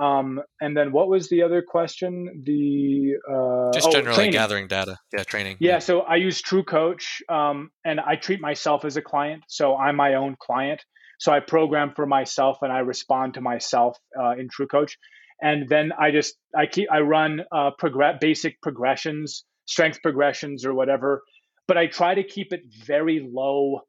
Um, 0.00 0.40
and 0.60 0.76
then 0.76 0.90
what 0.90 1.08
was 1.08 1.28
the 1.28 1.42
other 1.42 1.62
question? 1.62 2.42
The 2.44 3.14
uh, 3.30 3.72
just 3.72 3.86
oh, 3.86 3.92
generally 3.92 4.16
training. 4.16 4.32
gathering 4.32 4.66
data. 4.66 4.98
Yeah, 5.12 5.22
training. 5.22 5.58
Yeah, 5.60 5.74
yeah. 5.74 5.78
so 5.78 6.00
I 6.00 6.16
use 6.16 6.42
TrueCoach, 6.42 7.04
um, 7.28 7.70
and 7.84 8.00
I 8.00 8.16
treat 8.16 8.40
myself 8.40 8.84
as 8.84 8.96
a 8.96 9.02
client. 9.02 9.44
So 9.46 9.76
I'm 9.76 9.94
my 9.94 10.14
own 10.14 10.36
client. 10.40 10.84
So 11.20 11.32
I 11.32 11.38
program 11.38 11.92
for 11.94 12.06
myself, 12.06 12.58
and 12.62 12.72
I 12.72 12.80
respond 12.80 13.34
to 13.34 13.40
myself 13.40 13.96
uh, 14.20 14.32
in 14.32 14.48
TrueCoach. 14.48 14.94
And 15.40 15.68
then 15.68 15.92
I 15.98 16.10
just 16.10 16.34
I 16.56 16.66
keep 16.66 16.88
I 16.90 17.00
run 17.00 17.40
uh, 17.52 17.70
progress 17.78 18.18
basic 18.20 18.60
progressions, 18.62 19.44
strength 19.66 20.00
progressions, 20.02 20.64
or 20.64 20.74
whatever. 20.74 21.22
But 21.66 21.78
I 21.78 21.86
try 21.86 22.14
to 22.14 22.22
keep 22.22 22.52
it 22.52 22.60
very 22.86 23.26
low, 23.32 23.80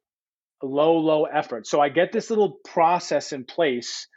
low, 0.64 0.98
low 0.98 1.26
effort. 1.26 1.68
So 1.68 1.82
I 1.82 1.89
get 1.89 2.12
this 2.12 2.30
little 2.30 2.60
process 2.66 3.32
in 3.32 3.46
place 3.46 4.08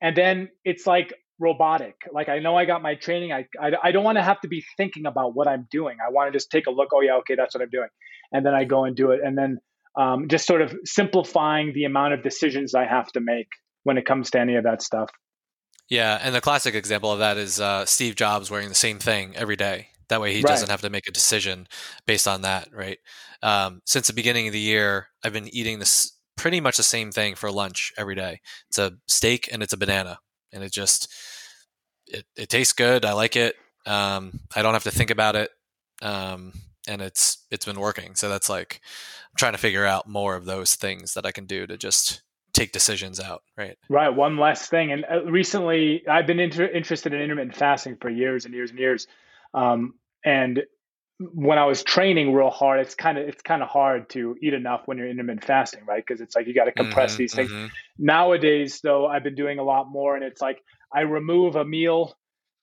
and 0.00 0.16
then 0.16 0.48
it's 0.64 0.86
like 0.86 1.12
robotic 1.40 1.96
like 2.12 2.28
i 2.28 2.38
know 2.38 2.54
i 2.56 2.64
got 2.64 2.80
my 2.80 2.94
training 2.94 3.32
i 3.32 3.44
i, 3.60 3.72
I 3.82 3.90
don't 3.90 4.04
want 4.04 4.18
to 4.18 4.22
have 4.22 4.40
to 4.42 4.48
be 4.48 4.64
thinking 4.76 5.04
about 5.04 5.34
what 5.34 5.48
i'm 5.48 5.66
doing 5.68 5.96
i 6.00 6.12
want 6.12 6.32
to 6.32 6.36
just 6.38 6.48
take 6.48 6.68
a 6.68 6.70
look 6.70 6.90
oh 6.94 7.00
yeah 7.00 7.16
okay 7.16 7.34
that's 7.34 7.56
what 7.56 7.62
i'm 7.62 7.70
doing 7.70 7.88
and 8.30 8.46
then 8.46 8.54
i 8.54 8.62
go 8.62 8.84
and 8.84 8.94
do 8.94 9.10
it 9.10 9.18
and 9.20 9.36
then 9.36 9.58
um, 9.96 10.28
just 10.28 10.46
sort 10.46 10.62
of 10.62 10.74
simplifying 10.84 11.72
the 11.72 11.84
amount 11.84 12.14
of 12.14 12.22
decisions 12.22 12.74
I 12.74 12.84
have 12.84 13.10
to 13.12 13.20
make 13.20 13.48
when 13.84 13.98
it 13.98 14.06
comes 14.06 14.30
to 14.30 14.40
any 14.40 14.56
of 14.56 14.64
that 14.64 14.82
stuff. 14.82 15.10
Yeah, 15.88 16.18
and 16.22 16.34
the 16.34 16.40
classic 16.40 16.74
example 16.74 17.12
of 17.12 17.18
that 17.18 17.36
is 17.36 17.60
uh, 17.60 17.84
Steve 17.84 18.16
Jobs 18.16 18.50
wearing 18.50 18.68
the 18.68 18.74
same 18.74 18.98
thing 18.98 19.36
every 19.36 19.56
day. 19.56 19.88
That 20.08 20.20
way, 20.20 20.32
he 20.32 20.40
right. 20.40 20.48
doesn't 20.48 20.70
have 20.70 20.82
to 20.82 20.90
make 20.90 21.06
a 21.08 21.12
decision 21.12 21.66
based 22.06 22.28
on 22.28 22.42
that, 22.42 22.68
right? 22.72 22.98
Um, 23.42 23.80
since 23.84 24.06
the 24.06 24.12
beginning 24.12 24.46
of 24.46 24.52
the 24.52 24.60
year, 24.60 25.08
I've 25.22 25.32
been 25.32 25.54
eating 25.54 25.78
this 25.78 26.12
pretty 26.36 26.60
much 26.60 26.76
the 26.76 26.82
same 26.82 27.12
thing 27.12 27.34
for 27.34 27.50
lunch 27.50 27.92
every 27.96 28.14
day. 28.14 28.40
It's 28.68 28.78
a 28.78 28.92
steak 29.06 29.48
and 29.52 29.62
it's 29.62 29.72
a 29.72 29.78
banana, 29.78 30.18
and 30.52 30.62
it 30.62 30.72
just 30.72 31.12
it, 32.06 32.24
it 32.36 32.48
tastes 32.48 32.72
good. 32.72 33.04
I 33.04 33.12
like 33.12 33.36
it. 33.36 33.56
Um, 33.86 34.40
I 34.54 34.62
don't 34.62 34.74
have 34.74 34.84
to 34.84 34.90
think 34.90 35.10
about 35.10 35.36
it, 35.36 35.50
um, 36.02 36.52
and 36.88 37.02
it's 37.02 37.46
it's 37.50 37.66
been 37.66 37.80
working. 37.80 38.14
So 38.14 38.28
that's 38.28 38.48
like 38.48 38.80
I'm 38.82 39.36
trying 39.38 39.52
to 39.52 39.58
figure 39.58 39.86
out 39.86 40.08
more 40.08 40.36
of 40.36 40.44
those 40.44 40.74
things 40.74 41.14
that 41.14 41.26
I 41.26 41.32
can 41.32 41.46
do 41.46 41.66
to 41.66 41.76
just 41.76 42.22
take 42.54 42.72
decisions 42.72 43.20
out. 43.20 43.42
Right. 43.58 43.76
Right. 43.90 44.08
One 44.08 44.38
last 44.38 44.70
thing, 44.70 44.92
and 44.92 45.04
uh, 45.04 45.24
recently 45.24 46.04
I've 46.08 46.26
been 46.26 46.40
inter- 46.40 46.66
interested 46.66 47.12
in 47.12 47.20
intermittent 47.20 47.56
fasting 47.56 47.98
for 48.00 48.08
years 48.08 48.46
and 48.46 48.54
years 48.54 48.70
and 48.70 48.78
years, 48.78 49.06
um, 49.52 49.94
and 50.24 50.62
when 51.18 51.58
I 51.58 51.66
was 51.66 51.82
training 51.82 52.32
real 52.32 52.50
hard, 52.50 52.80
it's 52.80 52.94
kind 52.94 53.18
of 53.18 53.28
it's 53.28 53.42
kind 53.42 53.62
of 53.62 53.68
hard 53.68 54.08
to 54.10 54.36
eat 54.42 54.54
enough 54.54 54.82
when 54.86 54.98
you're 54.98 55.08
intermittent 55.08 55.44
fasting, 55.44 55.84
right? 55.86 56.02
Because 56.04 56.20
it's 56.20 56.34
like 56.34 56.46
you 56.46 56.54
got 56.54 56.64
to 56.64 56.72
compress 56.72 57.12
mm-hmm, 57.12 57.18
these 57.18 57.34
things. 57.34 57.50
Mm-hmm. 57.50 57.66
Nowadays, 57.98 58.80
though, 58.82 59.06
I've 59.06 59.22
been 59.22 59.36
doing 59.36 59.58
a 59.58 59.64
lot 59.64 59.88
more, 59.88 60.16
and 60.16 60.24
it's 60.24 60.40
like 60.40 60.58
I 60.92 61.00
remove 61.02 61.56
a 61.56 61.64
meal 61.64 62.16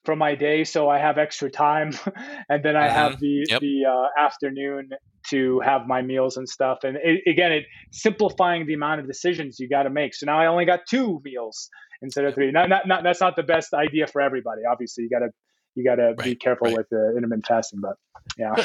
from 0.04 0.18
my 0.18 0.34
day 0.34 0.64
so 0.64 0.90
I 0.90 0.98
have 0.98 1.18
extra 1.18 1.50
time, 1.50 1.92
and 2.50 2.64
then 2.64 2.76
I 2.76 2.88
mm-hmm. 2.88 2.96
have 2.96 3.20
the 3.20 3.46
yep. 3.50 3.62
the 3.62 3.86
uh, 3.86 4.22
afternoon 4.22 4.90
to 5.32 5.60
have 5.62 5.88
my 5.88 6.02
meals 6.02 6.38
and 6.38 6.48
stuff. 6.48 6.80
And 6.84 6.98
it, 7.04 7.22
again, 7.28 7.52
it 7.52 7.66
simplifying 7.92 8.66
the 8.66 8.74
amount 8.74 9.02
of 9.02 9.08
decisions 9.08 9.60
you 9.60 9.68
got 9.68 9.84
to 9.84 9.90
make. 9.90 10.14
So 10.14 10.26
now 10.26 10.40
I 10.40 10.48
only 10.48 10.66
got 10.66 10.82
two 10.90 11.22
meals 11.24 11.70
instead 12.02 12.26
of 12.26 12.34
three. 12.34 12.52
Not, 12.52 12.70
not, 12.70 12.88
not, 12.88 13.04
that's 13.04 13.22
not 13.22 13.36
the 13.36 13.44
best 13.44 13.74
idea 13.74 14.08
for 14.08 14.22
everybody. 14.22 14.62
Obviously, 14.70 15.04
you 15.04 15.10
got 15.10 15.20
to 15.20 15.30
you 15.76 15.84
got 15.84 15.96
to 15.96 16.14
right, 16.18 16.20
be 16.20 16.36
careful 16.36 16.68
right. 16.68 16.78
with 16.78 16.90
the 16.90 17.14
intermittent 17.16 17.46
fasting. 17.48 17.82
But 17.82 17.96
yeah. 18.38 18.56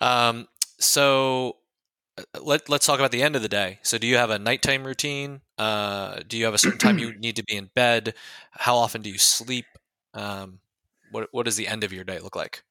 um, 0.00 0.46
so 0.78 1.56
uh, 2.18 2.40
let, 2.40 2.68
let's 2.68 2.86
talk 2.86 2.98
about 2.98 3.12
the 3.12 3.22
end 3.22 3.36
of 3.36 3.42
the 3.42 3.48
day. 3.48 3.78
So, 3.82 3.98
do 3.98 4.06
you 4.06 4.16
have 4.16 4.30
a 4.30 4.38
nighttime 4.38 4.84
routine? 4.84 5.40
Uh, 5.58 6.20
do 6.26 6.36
you 6.36 6.44
have 6.44 6.54
a 6.54 6.58
certain 6.58 6.78
time 6.78 6.98
you 6.98 7.14
need 7.18 7.36
to 7.36 7.44
be 7.44 7.56
in 7.56 7.70
bed? 7.74 8.14
How 8.52 8.76
often 8.76 9.02
do 9.02 9.10
you 9.10 9.18
sleep? 9.18 9.66
Um, 10.14 10.60
what 11.10 11.28
what 11.32 11.44
does 11.44 11.56
the 11.56 11.68
end 11.68 11.84
of 11.84 11.92
your 11.92 12.04
day 12.04 12.18
look 12.18 12.36
like? 12.36 12.62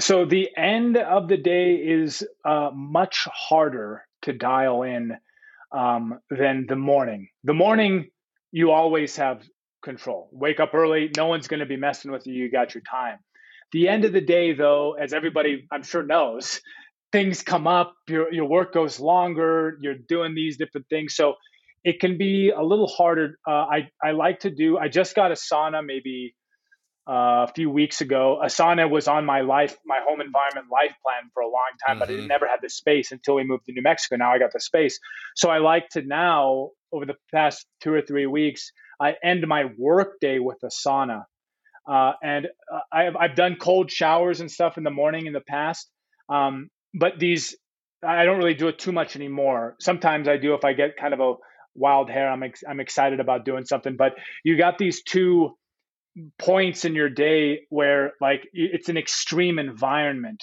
So 0.00 0.24
the 0.24 0.48
end 0.56 0.96
of 0.96 1.28
the 1.28 1.36
day 1.36 1.74
is 1.74 2.26
uh, 2.44 2.70
much 2.72 3.26
harder 3.32 4.04
to 4.22 4.32
dial 4.32 4.82
in 4.82 5.16
um, 5.72 6.20
than 6.30 6.66
the 6.68 6.76
morning. 6.76 7.28
The 7.44 7.54
morning, 7.54 8.10
you 8.52 8.70
always 8.70 9.16
have 9.16 9.42
control. 9.82 10.28
Wake 10.32 10.60
up 10.60 10.74
early. 10.74 11.10
No 11.16 11.26
one's 11.26 11.48
going 11.48 11.60
to 11.60 11.66
be 11.66 11.76
messing 11.76 12.12
with 12.12 12.26
you. 12.26 12.34
You 12.34 12.50
got 12.50 12.74
your 12.74 12.82
time. 12.88 13.18
The 13.72 13.88
end 13.88 14.04
of 14.04 14.12
the 14.12 14.20
day, 14.20 14.54
though, 14.54 14.94
as 14.94 15.12
everybody 15.12 15.66
I'm 15.70 15.82
sure 15.82 16.02
knows, 16.02 16.60
things 17.12 17.42
come 17.42 17.66
up. 17.66 17.94
Your 18.08 18.32
your 18.32 18.46
work 18.46 18.72
goes 18.72 18.98
longer. 19.00 19.76
You're 19.80 19.96
doing 20.08 20.34
these 20.34 20.56
different 20.56 20.86
things, 20.88 21.14
so 21.14 21.34
it 21.84 22.00
can 22.00 22.16
be 22.16 22.50
a 22.50 22.62
little 22.62 22.86
harder. 22.86 23.38
Uh, 23.46 23.50
I 23.50 23.88
I 24.02 24.12
like 24.12 24.40
to 24.40 24.50
do. 24.50 24.78
I 24.78 24.88
just 24.88 25.14
got 25.14 25.32
a 25.32 25.34
sauna 25.34 25.84
maybe 25.84 26.34
uh, 27.08 27.46
a 27.48 27.52
few 27.54 27.70
weeks 27.70 28.00
ago. 28.00 28.38
A 28.42 28.46
sauna 28.46 28.88
was 28.90 29.08
on 29.08 29.24
my 29.24 29.40
life, 29.40 29.76
my 29.86 29.98
home 30.06 30.20
environment 30.20 30.66
life 30.70 30.94
plan 31.02 31.30
for 31.32 31.42
a 31.42 31.46
long 31.46 31.70
time, 31.86 31.94
mm-hmm. 31.94 32.00
but 32.00 32.10
I 32.10 32.12
mm-hmm. 32.12 32.26
never 32.26 32.46
had 32.46 32.58
the 32.62 32.68
space 32.68 33.12
until 33.12 33.36
we 33.36 33.44
moved 33.44 33.64
to 33.66 33.72
New 33.72 33.82
Mexico. 33.82 34.16
Now 34.16 34.32
I 34.32 34.38
got 34.38 34.52
the 34.52 34.60
space, 34.60 34.98
so 35.34 35.48
I 35.48 35.58
like 35.58 35.88
to 35.90 36.02
now 36.02 36.70
over 36.92 37.06
the 37.06 37.16
past 37.32 37.66
two 37.80 37.92
or 37.92 38.02
three 38.02 38.26
weeks 38.26 38.72
I 39.00 39.14
end 39.22 39.46
my 39.46 39.64
workday 39.76 40.38
with 40.38 40.58
a 40.62 40.68
sauna. 40.68 41.24
Uh, 41.88 42.12
and 42.22 42.46
uh, 42.72 42.80
I've, 42.92 43.16
I've 43.16 43.34
done 43.34 43.56
cold 43.58 43.90
showers 43.90 44.40
and 44.40 44.50
stuff 44.50 44.76
in 44.76 44.84
the 44.84 44.90
morning 44.90 45.26
in 45.26 45.32
the 45.32 45.40
past. 45.40 45.88
Um, 46.28 46.68
but 46.92 47.18
these, 47.18 47.56
I 48.06 48.24
don't 48.24 48.38
really 48.38 48.54
do 48.54 48.68
it 48.68 48.78
too 48.78 48.92
much 48.92 49.16
anymore. 49.16 49.76
Sometimes 49.80 50.28
I 50.28 50.36
do 50.36 50.54
if 50.54 50.64
I 50.64 50.74
get 50.74 50.96
kind 50.96 51.14
of 51.14 51.20
a 51.20 51.34
wild 51.74 52.10
hair, 52.10 52.28
I'm, 52.28 52.42
ex- 52.42 52.64
I'm 52.68 52.80
excited 52.80 53.20
about 53.20 53.44
doing 53.44 53.64
something. 53.64 53.96
But 53.96 54.14
you 54.44 54.58
got 54.58 54.76
these 54.76 55.02
two 55.02 55.56
points 56.38 56.84
in 56.84 56.94
your 56.94 57.08
day 57.08 57.60
where 57.70 58.12
like 58.20 58.48
it's 58.52 58.88
an 58.88 58.96
extreme 58.96 59.58
environment. 59.58 60.42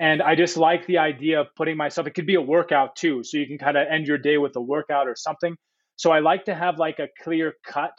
And 0.00 0.20
I 0.20 0.34
just 0.34 0.56
like 0.56 0.86
the 0.86 0.98
idea 0.98 1.40
of 1.40 1.48
putting 1.56 1.76
myself, 1.76 2.06
it 2.06 2.14
could 2.14 2.26
be 2.26 2.34
a 2.34 2.40
workout 2.40 2.96
too. 2.96 3.22
So 3.22 3.36
you 3.38 3.46
can 3.46 3.58
kind 3.58 3.76
of 3.76 3.86
end 3.88 4.06
your 4.06 4.18
day 4.18 4.38
with 4.38 4.56
a 4.56 4.60
workout 4.60 5.06
or 5.06 5.14
something. 5.16 5.56
So 5.96 6.10
I 6.10 6.18
like 6.18 6.46
to 6.46 6.54
have 6.54 6.78
like 6.78 6.98
a 6.98 7.08
clear 7.22 7.54
cut 7.64 7.92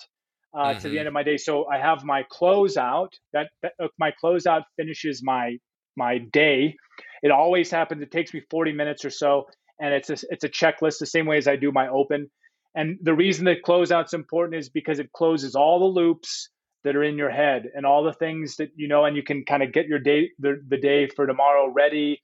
uh, 0.53 0.69
mm-hmm. 0.69 0.77
to 0.77 0.83
the 0.83 0.89
mm-hmm. 0.89 0.99
end 0.99 1.07
of 1.07 1.13
my 1.13 1.23
day. 1.23 1.37
So 1.37 1.67
I 1.67 1.77
have 1.77 2.03
my 2.03 2.23
closeout. 2.31 3.09
That, 3.33 3.49
that 3.61 3.73
uh, 3.81 3.87
my 3.97 4.11
closeout 4.21 4.63
finishes 4.77 5.21
my 5.23 5.57
my 5.97 6.17
day. 6.17 6.75
It 7.23 7.31
always 7.31 7.71
happens. 7.71 8.01
It 8.01 8.11
takes 8.11 8.33
me 8.33 8.41
40 8.49 8.73
minutes 8.73 9.05
or 9.05 9.09
so, 9.09 9.45
and 9.79 9.93
it's 9.93 10.09
a, 10.09 10.17
it's 10.29 10.43
a 10.43 10.49
checklist 10.49 10.99
the 10.99 11.05
same 11.05 11.25
way 11.25 11.37
as 11.37 11.47
I 11.47 11.55
do 11.55 11.71
my 11.71 11.87
open. 11.87 12.29
And 12.75 12.97
the 13.01 13.13
reason 13.13 13.45
that 13.45 13.63
closeout's 13.65 14.13
important 14.13 14.59
is 14.59 14.69
because 14.69 14.99
it 14.99 15.11
closes 15.13 15.55
all 15.55 15.79
the 15.79 15.99
loops 15.99 16.49
that 16.85 16.95
are 16.95 17.03
in 17.03 17.17
your 17.17 17.29
head 17.29 17.69
and 17.75 17.85
all 17.85 18.03
the 18.03 18.13
things 18.13 18.55
that 18.55 18.69
you 18.77 18.87
know, 18.87 19.03
and 19.03 19.17
you 19.17 19.23
can 19.23 19.43
kind 19.43 19.61
of 19.61 19.73
get 19.73 19.87
your 19.87 19.99
day 19.99 20.29
the, 20.39 20.61
the 20.67 20.77
day 20.77 21.07
for 21.07 21.27
tomorrow 21.27 21.67
ready, 21.67 22.21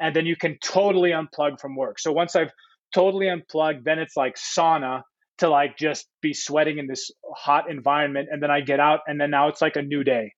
and 0.00 0.16
then 0.16 0.26
you 0.26 0.34
can 0.34 0.58
totally 0.62 1.10
unplug 1.10 1.60
from 1.60 1.76
work. 1.76 2.00
So 2.00 2.10
once 2.10 2.34
I've 2.34 2.50
totally 2.94 3.28
unplugged. 3.28 3.84
Then 3.84 3.98
it's 3.98 4.16
like 4.16 4.36
sauna 4.36 5.02
to 5.38 5.48
like 5.48 5.76
just 5.76 6.08
be 6.20 6.34
sweating 6.34 6.78
in 6.78 6.86
this 6.86 7.10
hot 7.34 7.70
environment. 7.70 8.28
And 8.30 8.42
then 8.42 8.50
I 8.50 8.60
get 8.60 8.80
out 8.80 9.00
and 9.06 9.20
then 9.20 9.30
now 9.30 9.48
it's 9.48 9.62
like 9.62 9.76
a 9.76 9.82
new 9.82 10.04
day. 10.04 10.32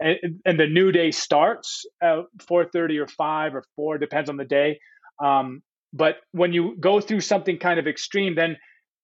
And, 0.00 0.40
and 0.44 0.60
the 0.60 0.66
new 0.66 0.92
day 0.92 1.10
starts 1.10 1.84
at 2.00 2.18
4.30 2.48 3.02
or 3.02 3.08
5 3.08 3.54
or 3.54 3.64
4, 3.74 3.98
depends 3.98 4.30
on 4.30 4.36
the 4.36 4.44
day. 4.44 4.78
Um, 5.22 5.62
but 5.92 6.16
when 6.32 6.52
you 6.52 6.76
go 6.78 7.00
through 7.00 7.20
something 7.20 7.58
kind 7.58 7.80
of 7.80 7.88
extreme, 7.88 8.36
then 8.36 8.56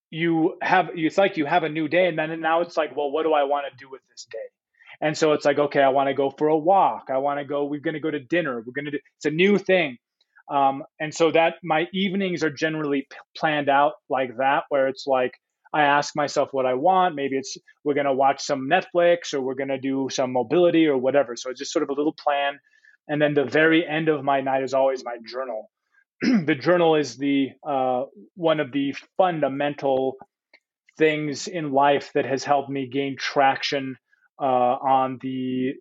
you 0.09 0.57
have, 0.61 0.89
it's 0.93 1.17
like 1.17 1.37
you 1.37 1.45
have 1.45 1.63
a 1.63 1.69
new 1.69 1.87
day. 1.87 2.07
And 2.07 2.17
then 2.17 2.39
now 2.41 2.61
it's 2.61 2.77
like, 2.77 2.95
well, 2.95 3.11
what 3.11 3.23
do 3.23 3.33
I 3.33 3.43
want 3.43 3.65
to 3.69 3.77
do 3.77 3.89
with 3.89 4.01
this 4.09 4.27
day? 4.31 4.37
And 5.01 5.17
so 5.17 5.33
it's 5.33 5.45
like, 5.45 5.59
okay, 5.59 5.81
I 5.81 5.89
want 5.89 6.07
to 6.07 6.13
go 6.13 6.29
for 6.29 6.47
a 6.47 6.57
walk. 6.57 7.05
I 7.09 7.17
want 7.17 7.39
to 7.39 7.45
go, 7.45 7.65
we're 7.65 7.81
going 7.81 7.95
to 7.95 7.99
go 7.99 8.11
to 8.11 8.19
dinner. 8.19 8.63
We're 8.65 8.73
going 8.73 8.85
to 8.85 8.91
do, 8.91 8.99
it's 9.17 9.25
a 9.25 9.31
new 9.31 9.57
thing. 9.57 9.97
Um, 10.49 10.83
and 10.99 11.13
so 11.13 11.31
that 11.31 11.55
my 11.63 11.87
evenings 11.93 12.43
are 12.43 12.51
generally 12.51 13.01
p- 13.01 13.17
planned 13.35 13.67
out 13.67 13.93
like 14.09 14.37
that, 14.37 14.63
where 14.69 14.87
it's 14.87 15.05
like 15.07 15.33
I 15.73 15.83
ask 15.83 16.15
myself 16.15 16.49
what 16.51 16.65
I 16.65 16.75
want. 16.75 17.15
Maybe 17.15 17.35
it's 17.35 17.57
we're 17.83 17.95
going 17.95 18.05
to 18.05 18.13
watch 18.13 18.41
some 18.41 18.69
Netflix 18.69 19.33
or 19.33 19.41
we're 19.41 19.55
going 19.55 19.69
to 19.69 19.79
do 19.79 20.07
some 20.11 20.31
mobility 20.31 20.87
or 20.87 20.97
whatever. 20.97 21.35
So 21.35 21.49
it's 21.49 21.59
just 21.59 21.73
sort 21.73 21.83
of 21.83 21.89
a 21.89 21.93
little 21.93 22.13
plan. 22.13 22.59
And 23.07 23.21
then 23.21 23.33
the 23.33 23.43
very 23.43 23.85
end 23.85 24.07
of 24.07 24.23
my 24.23 24.41
night 24.41 24.63
is 24.63 24.73
always 24.73 25.03
my 25.03 25.17
journal. 25.27 25.69
the 26.45 26.55
journal 26.55 26.95
is 26.95 27.17
the 27.17 27.49
uh, 27.67 28.05
one 28.35 28.59
of 28.59 28.71
the 28.71 28.95
fundamental 29.17 30.17
things 30.97 31.47
in 31.47 31.71
life 31.71 32.11
that 32.13 32.25
has 32.25 32.43
helped 32.43 32.69
me 32.69 32.87
gain 32.87 33.15
traction 33.17 33.97
uh, 34.41 34.45
on 34.45 35.19
the 35.21 35.73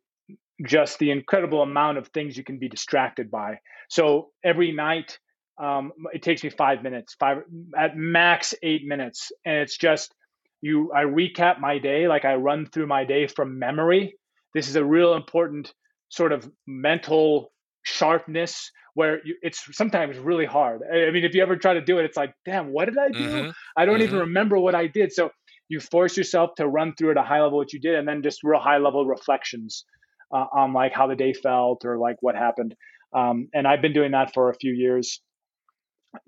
just 0.66 0.98
the 0.98 1.10
incredible 1.10 1.62
amount 1.62 1.98
of 1.98 2.08
things 2.08 2.36
you 2.36 2.44
can 2.44 2.58
be 2.58 2.68
distracted 2.68 3.30
by. 3.30 3.58
So 3.88 4.30
every 4.44 4.72
night, 4.72 5.18
um, 5.60 5.92
it 6.12 6.22
takes 6.22 6.42
me 6.42 6.50
five 6.50 6.82
minutes, 6.82 7.14
five 7.18 7.38
at 7.76 7.96
max 7.96 8.54
eight 8.62 8.82
minutes, 8.84 9.32
and 9.44 9.56
it's 9.56 9.76
just 9.76 10.14
you. 10.60 10.92
I 10.92 11.04
recap 11.04 11.60
my 11.60 11.78
day, 11.78 12.08
like 12.08 12.24
I 12.24 12.34
run 12.34 12.66
through 12.66 12.86
my 12.86 13.04
day 13.04 13.26
from 13.28 13.58
memory. 13.58 14.16
This 14.52 14.68
is 14.68 14.76
a 14.76 14.84
real 14.84 15.14
important 15.14 15.72
sort 16.10 16.32
of 16.32 16.48
mental 16.66 17.52
sharpness 17.84 18.70
where 18.94 19.20
you, 19.24 19.36
it's 19.42 19.64
sometimes 19.76 20.18
really 20.18 20.46
hard. 20.46 20.82
I 20.82 21.10
mean, 21.10 21.24
if 21.24 21.34
you 21.34 21.42
ever 21.42 21.56
try 21.56 21.74
to 21.74 21.80
do 21.80 21.98
it, 21.98 22.04
it's 22.04 22.16
like, 22.16 22.34
damn, 22.44 22.72
what 22.72 22.86
did 22.86 22.98
I 22.98 23.08
do? 23.10 23.18
Mm-hmm. 23.18 23.50
I 23.76 23.84
don't 23.84 23.96
mm-hmm. 23.96 24.04
even 24.04 24.18
remember 24.20 24.58
what 24.58 24.74
I 24.74 24.86
did. 24.86 25.12
So 25.12 25.30
you 25.68 25.80
force 25.80 26.16
yourself 26.16 26.50
to 26.56 26.66
run 26.66 26.94
through 26.96 27.12
at 27.12 27.16
a 27.16 27.22
high 27.22 27.40
level 27.40 27.58
what 27.58 27.72
you 27.72 27.80
did, 27.80 27.94
and 27.94 28.06
then 28.06 28.22
just 28.22 28.40
real 28.42 28.60
high 28.60 28.78
level 28.78 29.06
reflections 29.06 29.84
uh, 30.32 30.46
on 30.52 30.72
like 30.72 30.92
how 30.92 31.06
the 31.06 31.16
day 31.16 31.32
felt 31.32 31.84
or 31.84 31.98
like 31.98 32.16
what 32.20 32.34
happened. 32.34 32.74
Um, 33.14 33.48
and 33.54 33.66
I've 33.66 33.82
been 33.82 33.92
doing 33.92 34.12
that 34.12 34.34
for 34.34 34.50
a 34.50 34.54
few 34.54 34.72
years. 34.72 35.20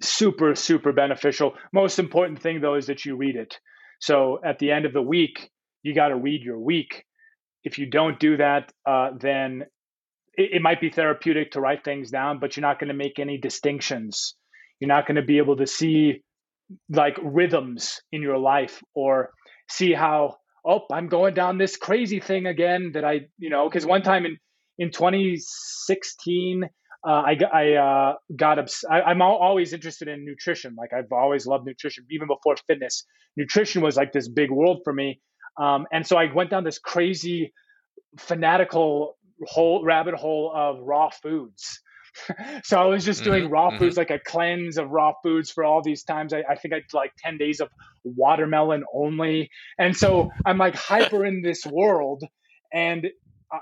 Super, 0.00 0.54
super 0.54 0.92
beneficial. 0.92 1.54
Most 1.72 1.98
important 1.98 2.40
thing 2.40 2.60
though 2.60 2.74
is 2.74 2.86
that 2.86 3.04
you 3.04 3.16
read 3.16 3.36
it. 3.36 3.58
So 4.00 4.40
at 4.44 4.58
the 4.58 4.70
end 4.72 4.84
of 4.84 4.92
the 4.92 5.02
week, 5.02 5.50
you 5.82 5.94
got 5.94 6.08
to 6.08 6.16
read 6.16 6.42
your 6.42 6.58
week. 6.58 7.04
If 7.64 7.78
you 7.78 7.88
don't 7.88 8.18
do 8.18 8.36
that, 8.36 8.72
uh, 8.84 9.10
then 9.18 9.64
it, 10.36 10.50
it 10.54 10.62
might 10.62 10.80
be 10.80 10.90
therapeutic 10.90 11.52
to 11.52 11.60
write 11.60 11.84
things 11.84 12.10
down, 12.10 12.38
but 12.38 12.56
you're 12.56 12.62
not 12.62 12.78
going 12.78 12.88
to 12.88 12.94
make 12.94 13.18
any 13.18 13.38
distinctions. 13.38 14.34
You're 14.80 14.88
not 14.88 15.06
going 15.06 15.16
to 15.16 15.22
be 15.22 15.38
able 15.38 15.56
to 15.56 15.66
see 15.66 16.22
like 16.90 17.16
rhythms 17.22 18.00
in 18.12 18.22
your 18.22 18.38
life 18.38 18.82
or 18.94 19.30
see 19.68 19.92
how 19.92 20.36
oh, 20.66 20.80
I'm 20.90 21.08
going 21.08 21.34
down 21.34 21.58
this 21.58 21.76
crazy 21.76 22.18
thing 22.18 22.46
again 22.46 22.90
that 22.94 23.04
I, 23.04 23.20
you 23.38 23.50
know, 23.50 23.68
because 23.68 23.86
one 23.86 24.02
time 24.02 24.26
in 24.26 24.36
in 24.78 24.90
2016, 24.90 26.64
uh, 26.64 26.68
I, 27.08 27.38
I 27.52 27.72
uh, 27.72 28.14
got 28.36 28.58
obs- 28.58 28.84
I, 28.90 29.10
am 29.10 29.22
always 29.22 29.72
interested 29.72 30.08
in 30.08 30.26
nutrition. 30.26 30.74
Like 30.76 30.92
I've 30.92 31.10
always 31.12 31.46
loved 31.46 31.66
nutrition, 31.66 32.04
even 32.10 32.28
before 32.28 32.56
fitness. 32.66 33.04
Nutrition 33.38 33.80
was 33.80 33.96
like 33.96 34.12
this 34.12 34.28
big 34.28 34.50
world 34.50 34.80
for 34.84 34.92
me, 34.92 35.20
um, 35.58 35.86
and 35.92 36.06
so 36.06 36.16
I 36.18 36.30
went 36.32 36.50
down 36.50 36.64
this 36.64 36.78
crazy, 36.78 37.54
fanatical 38.18 39.15
hole 39.44 39.84
rabbit 39.84 40.14
hole 40.14 40.52
of 40.54 40.80
raw 40.80 41.10
foods. 41.10 41.80
so 42.64 42.80
I 42.80 42.86
was 42.86 43.04
just 43.04 43.24
doing 43.24 43.44
mm-hmm, 43.44 43.52
raw 43.52 43.68
mm-hmm. 43.70 43.78
foods, 43.78 43.96
like 43.96 44.10
a 44.10 44.18
cleanse 44.18 44.78
of 44.78 44.90
raw 44.90 45.12
foods 45.22 45.50
for 45.50 45.64
all 45.64 45.82
these 45.82 46.02
times. 46.02 46.32
I, 46.32 46.42
I 46.48 46.56
think 46.56 46.72
I 46.72 46.78
did 46.78 46.94
like 46.94 47.12
10 47.18 47.38
days 47.38 47.60
of 47.60 47.68
watermelon 48.04 48.84
only. 48.94 49.50
And 49.78 49.96
so 49.96 50.30
I'm 50.44 50.58
like 50.58 50.74
hyper 50.74 51.24
in 51.24 51.42
this 51.42 51.66
world. 51.66 52.24
And 52.72 53.08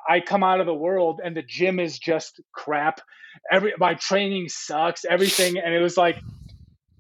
I 0.08 0.20
come 0.20 0.42
out 0.42 0.60
of 0.60 0.66
the 0.66 0.74
world 0.74 1.20
and 1.22 1.36
the 1.36 1.42
gym 1.42 1.78
is 1.78 1.98
just 1.98 2.40
crap. 2.52 3.00
Every 3.50 3.74
my 3.78 3.94
training 3.94 4.48
sucks, 4.48 5.04
everything, 5.04 5.58
and 5.58 5.74
it 5.74 5.80
was 5.80 5.96
like 5.96 6.18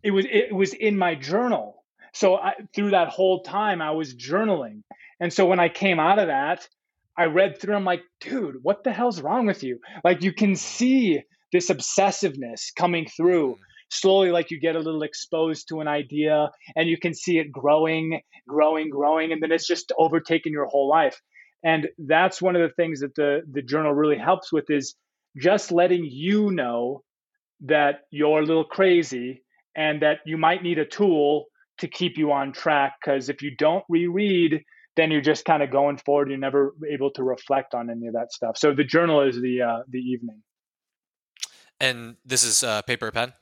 it 0.02 0.10
was 0.10 0.26
it 0.30 0.54
was 0.54 0.74
in 0.74 0.98
my 0.98 1.14
journal. 1.14 1.82
So 2.12 2.36
I, 2.36 2.54
through 2.74 2.90
that 2.90 3.08
whole 3.08 3.42
time, 3.42 3.80
I 3.80 3.92
was 3.92 4.14
journaling, 4.14 4.82
and 5.20 5.32
so 5.32 5.46
when 5.46 5.60
I 5.60 5.68
came 5.68 5.98
out 5.98 6.18
of 6.18 6.26
that, 6.26 6.68
I 7.16 7.26
read 7.26 7.60
through. 7.60 7.74
I'm 7.74 7.84
like, 7.84 8.02
dude, 8.20 8.56
what 8.62 8.84
the 8.84 8.92
hell's 8.92 9.20
wrong 9.20 9.46
with 9.46 9.62
you? 9.62 9.78
Like 10.02 10.22
you 10.22 10.32
can 10.32 10.56
see 10.56 11.22
this 11.52 11.70
obsessiveness 11.70 12.74
coming 12.76 13.06
through 13.06 13.52
mm. 13.52 13.58
slowly 13.90 14.30
like 14.30 14.50
you 14.50 14.58
get 14.58 14.76
a 14.76 14.80
little 14.80 15.02
exposed 15.02 15.68
to 15.68 15.80
an 15.80 15.88
idea 15.88 16.50
and 16.74 16.88
you 16.88 16.98
can 16.98 17.14
see 17.14 17.38
it 17.38 17.52
growing 17.52 18.20
growing 18.48 18.90
growing 18.90 19.32
and 19.32 19.40
then 19.40 19.52
it's 19.52 19.66
just 19.66 19.92
overtaken 19.96 20.52
your 20.52 20.66
whole 20.66 20.88
life 20.88 21.20
and 21.64 21.88
that's 22.06 22.42
one 22.42 22.54
of 22.54 22.62
the 22.62 22.74
things 22.74 23.00
that 23.00 23.14
the, 23.14 23.40
the 23.50 23.62
journal 23.62 23.94
really 23.94 24.18
helps 24.18 24.52
with 24.52 24.66
is 24.68 24.94
just 25.40 25.72
letting 25.72 26.04
you 26.04 26.50
know 26.50 27.02
that 27.62 28.00
you're 28.10 28.40
a 28.40 28.44
little 28.44 28.64
crazy 28.64 29.42
and 29.74 30.02
that 30.02 30.18
you 30.26 30.36
might 30.36 30.62
need 30.62 30.78
a 30.78 30.84
tool 30.84 31.46
to 31.78 31.88
keep 31.88 32.18
you 32.18 32.30
on 32.32 32.52
track. 32.52 32.96
Because 33.02 33.30
if 33.30 33.40
you 33.40 33.56
don't 33.56 33.82
reread, 33.88 34.62
then 34.96 35.10
you're 35.10 35.20
just 35.20 35.44
kind 35.44 35.62
of 35.62 35.70
going 35.70 35.98
forward. 35.98 36.28
You're 36.28 36.38
never 36.38 36.74
able 36.88 37.10
to 37.12 37.22
reflect 37.22 37.74
on 37.74 37.90
any 37.90 38.06
of 38.06 38.14
that 38.14 38.32
stuff. 38.32 38.56
So 38.56 38.74
the 38.74 38.84
journal 38.84 39.22
is 39.22 39.40
the 39.40 39.62
uh, 39.62 39.82
the 39.88 39.98
evening. 39.98 40.42
And 41.80 42.16
this 42.24 42.44
is 42.44 42.62
uh, 42.62 42.82
paper 42.82 43.10
pen. 43.10 43.32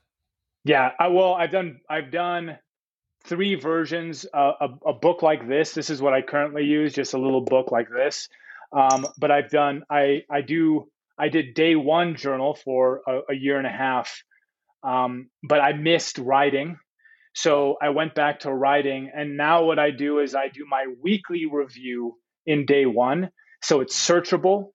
Yeah, 0.64 0.92
I 0.98 1.08
well, 1.08 1.34
I've 1.34 1.50
done 1.50 1.80
I've 1.88 2.10
done 2.10 2.58
three 3.24 3.54
versions. 3.54 4.26
Uh, 4.32 4.52
a, 4.60 4.88
a, 4.90 4.92
book 4.92 5.22
like 5.22 5.48
this. 5.48 5.74
This 5.74 5.90
is 5.90 6.00
what 6.00 6.12
I 6.12 6.22
currently 6.22 6.64
use, 6.64 6.92
just 6.92 7.14
a 7.14 7.18
little 7.18 7.40
book 7.40 7.70
like 7.70 7.88
this. 7.90 8.28
Um, 8.72 9.06
but 9.18 9.30
I've 9.30 9.50
done. 9.50 9.82
I 9.90 10.22
I 10.30 10.40
do. 10.40 10.88
I 11.18 11.28
did 11.28 11.54
day 11.54 11.76
one 11.76 12.16
journal 12.16 12.54
for 12.54 13.02
a, 13.06 13.32
a 13.32 13.34
year 13.34 13.58
and 13.58 13.66
a 13.66 13.70
half, 13.70 14.22
um, 14.82 15.28
but 15.42 15.60
I 15.60 15.72
missed 15.72 16.18
writing. 16.18 16.78
So 17.34 17.76
I 17.80 17.90
went 17.90 18.14
back 18.14 18.40
to 18.40 18.52
writing, 18.52 19.10
and 19.14 19.36
now 19.36 19.64
what 19.64 19.78
I 19.78 19.90
do 19.90 20.18
is 20.18 20.34
I 20.34 20.48
do 20.48 20.66
my 20.68 20.86
weekly 21.02 21.46
review 21.50 22.16
in 22.46 22.66
day 22.66 22.86
one. 22.86 23.30
So 23.62 23.80
it's 23.80 23.96
searchable. 23.96 24.72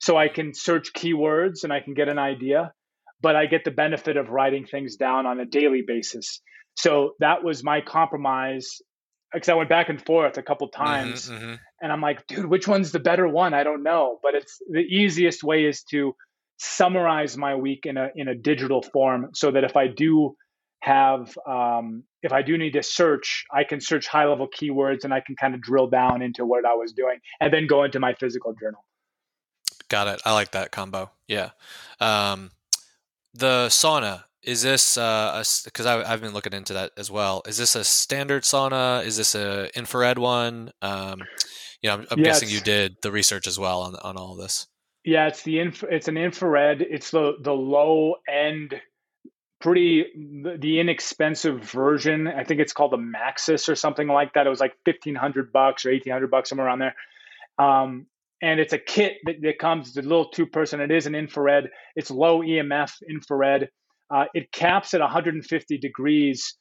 So 0.00 0.16
I 0.16 0.28
can 0.28 0.54
search 0.54 0.92
keywords 0.92 1.64
and 1.64 1.72
I 1.72 1.80
can 1.80 1.94
get 1.94 2.08
an 2.08 2.18
idea, 2.18 2.72
but 3.20 3.34
I 3.34 3.46
get 3.46 3.64
the 3.64 3.72
benefit 3.72 4.16
of 4.16 4.28
writing 4.28 4.64
things 4.64 4.96
down 4.96 5.26
on 5.26 5.40
a 5.40 5.44
daily 5.44 5.82
basis. 5.84 6.40
So 6.76 7.14
that 7.18 7.42
was 7.42 7.64
my 7.64 7.80
compromise 7.80 8.80
because 9.32 9.48
I 9.48 9.54
went 9.54 9.68
back 9.68 9.88
and 9.88 10.00
forth 10.04 10.38
a 10.38 10.42
couple 10.42 10.68
mm-hmm, 10.68 10.84
times, 10.84 11.28
mm-hmm, 11.28 11.44
mm-hmm. 11.44 11.54
and 11.82 11.92
I'm 11.92 12.00
like, 12.00 12.26
dude, 12.26 12.46
which 12.46 12.68
one's 12.68 12.92
the 12.92 13.00
better 13.00 13.26
one? 13.26 13.54
I 13.54 13.64
don't 13.64 13.82
know, 13.82 14.18
but 14.22 14.34
it's 14.34 14.58
the 14.70 14.80
easiest 14.80 15.42
way 15.42 15.64
is 15.64 15.82
to 15.90 16.14
summarize 16.58 17.36
my 17.36 17.56
week 17.56 17.80
in 17.84 17.96
a 17.96 18.08
in 18.14 18.28
a 18.28 18.34
digital 18.34 18.82
form, 18.82 19.30
so 19.34 19.50
that 19.50 19.64
if 19.64 19.76
I 19.76 19.88
do 19.88 20.36
have 20.80 21.36
um, 21.46 22.04
if 22.22 22.32
I 22.32 22.42
do 22.42 22.56
need 22.58 22.72
to 22.72 22.82
search, 22.82 23.44
I 23.52 23.64
can 23.64 23.80
search 23.80 24.06
high 24.06 24.26
level 24.26 24.48
keywords 24.48 25.04
and 25.04 25.12
I 25.12 25.20
can 25.20 25.36
kind 25.36 25.54
of 25.54 25.60
drill 25.60 25.88
down 25.88 26.22
into 26.22 26.44
what 26.44 26.64
I 26.64 26.74
was 26.74 26.92
doing, 26.92 27.18
and 27.40 27.52
then 27.52 27.66
go 27.66 27.84
into 27.84 28.00
my 28.00 28.14
physical 28.14 28.54
journal. 28.60 28.84
Got 29.88 30.08
it. 30.08 30.20
I 30.24 30.32
like 30.34 30.52
that 30.52 30.70
combo. 30.70 31.10
Yeah. 31.26 31.50
Um, 32.00 32.50
the 33.34 33.66
sauna 33.68 34.24
is 34.42 34.62
this 34.62 34.96
uh 34.96 35.42
because 35.64 35.86
I've 35.86 36.20
been 36.20 36.32
looking 36.32 36.52
into 36.52 36.74
that 36.74 36.92
as 36.96 37.10
well 37.10 37.42
is 37.46 37.58
this 37.58 37.74
a 37.74 37.84
standard 37.84 38.44
sauna 38.44 39.04
is 39.04 39.16
this 39.16 39.34
a 39.34 39.76
infrared 39.76 40.18
one 40.18 40.72
um 40.80 41.22
you 41.82 41.90
know 41.90 41.96
i'm, 41.96 42.06
I'm 42.10 42.22
guessing 42.22 42.48
you 42.48 42.60
did 42.60 42.96
the 43.02 43.12
research 43.12 43.46
as 43.46 43.58
well 43.58 43.82
on 43.82 43.96
on 43.96 44.16
all 44.16 44.36
this 44.36 44.66
yeah 45.04 45.26
it's 45.26 45.42
the 45.42 45.58
inf- 45.58 45.84
it's 45.84 46.08
an 46.08 46.16
infrared 46.16 46.82
it's 46.82 47.10
the 47.10 47.34
the 47.42 47.52
low 47.52 48.14
end 48.28 48.80
pretty 49.60 50.04
the, 50.14 50.78
inexpensive 50.78 51.60
version 51.62 52.28
i 52.28 52.44
think 52.44 52.60
it's 52.60 52.72
called 52.72 52.92
the 52.92 52.96
Maxxus 52.96 53.68
or 53.68 53.74
something 53.74 54.08
like 54.08 54.34
that. 54.34 54.46
It 54.46 54.50
was 54.50 54.60
like 54.60 54.74
1500 54.84 55.52
bucks 55.52 55.84
or 55.84 55.90
1800 55.90 56.30
bucks 56.30 56.48
somewhere 56.48 56.66
around 56.66 56.80
there. 56.80 56.94
Um 57.58 58.06
and 58.40 58.60
it's 58.60 58.72
a 58.72 58.78
kit 58.78 59.14
that, 59.24 59.42
that 59.42 59.58
comes 59.58 59.88
it's 59.88 59.96
a 59.96 60.02
little 60.02 60.30
two 60.30 60.46
person 60.46 60.80
it 60.80 60.90
is 60.90 61.06
an 61.06 61.14
infrared. 61.14 61.70
It's 61.96 62.10
low 62.10 62.40
emf 62.40 62.92
infrared. 63.08 63.68
Uh, 64.10 64.24
it 64.32 64.50
caps 64.52 64.94
at 64.94 65.00
150 65.00 65.78
degrees, 65.78 66.54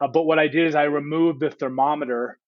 uh, 0.00 0.08
but 0.08 0.22
what 0.22 0.38
I 0.38 0.48
did 0.48 0.66
is 0.66 0.74
I 0.74 0.84
removed 0.84 1.40
the 1.40 1.50
thermometer 1.50 2.38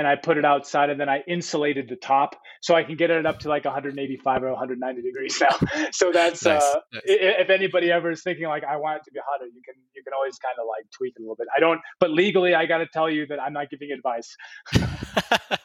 and 0.00 0.06
I 0.08 0.16
put 0.16 0.38
it 0.38 0.46
outside, 0.46 0.88
and 0.88 0.98
then 0.98 1.10
I 1.10 1.22
insulated 1.28 1.90
the 1.90 1.94
top 1.94 2.34
so 2.62 2.74
I 2.74 2.84
can 2.84 2.96
get 2.96 3.10
it 3.10 3.26
up 3.26 3.40
to 3.40 3.50
like 3.50 3.66
185 3.66 4.42
or 4.42 4.48
190 4.48 5.02
degrees 5.02 5.38
now. 5.38 5.50
so 5.92 6.10
that's 6.10 6.42
nice, 6.42 6.62
uh, 6.62 6.80
nice. 6.90 7.02
if 7.04 7.50
anybody 7.50 7.92
ever 7.92 8.10
is 8.10 8.22
thinking 8.22 8.46
like 8.46 8.64
I 8.64 8.78
want 8.78 8.96
it 8.96 9.04
to 9.04 9.10
be 9.10 9.20
hotter, 9.22 9.44
you 9.44 9.60
can 9.62 9.74
you 9.94 10.02
can 10.02 10.14
always 10.14 10.38
kind 10.38 10.54
of 10.58 10.64
like 10.66 10.90
tweak 10.90 11.12
it 11.16 11.20
a 11.20 11.22
little 11.22 11.36
bit. 11.36 11.48
I 11.54 11.60
don't, 11.60 11.82
but 11.98 12.10
legally, 12.12 12.54
I 12.54 12.64
got 12.64 12.78
to 12.78 12.86
tell 12.86 13.10
you 13.10 13.26
that 13.26 13.42
I'm 13.42 13.52
not 13.52 13.68
giving 13.68 13.90
advice. 13.92 14.34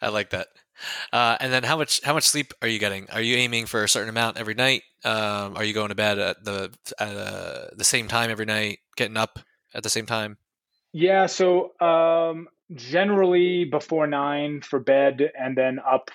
I 0.00 0.10
like 0.10 0.30
that. 0.30 0.46
Uh, 1.12 1.36
and 1.40 1.52
then 1.52 1.64
how 1.64 1.76
much 1.76 2.00
how 2.04 2.14
much 2.14 2.28
sleep 2.28 2.52
are 2.62 2.68
you 2.68 2.78
getting? 2.78 3.10
Are 3.10 3.20
you 3.20 3.34
aiming 3.34 3.66
for 3.66 3.82
a 3.82 3.88
certain 3.88 4.10
amount 4.10 4.36
every 4.36 4.54
night? 4.54 4.82
Um, 5.04 5.56
are 5.56 5.64
you 5.64 5.74
going 5.74 5.88
to 5.88 5.96
bed 5.96 6.20
at 6.20 6.44
the 6.44 6.72
at 7.00 7.16
uh, 7.16 7.66
the 7.76 7.82
same 7.82 8.06
time 8.06 8.30
every 8.30 8.46
night? 8.46 8.78
Getting 8.96 9.16
up 9.16 9.40
at 9.74 9.82
the 9.82 9.90
same 9.90 10.06
time? 10.06 10.38
Yeah. 10.92 11.26
So 11.26 11.72
um, 11.80 12.46
generally 12.74 13.64
before 13.64 14.06
nine 14.06 14.60
for 14.60 14.78
bed, 14.78 15.30
and 15.38 15.56
then 15.56 15.78
up 15.78 16.10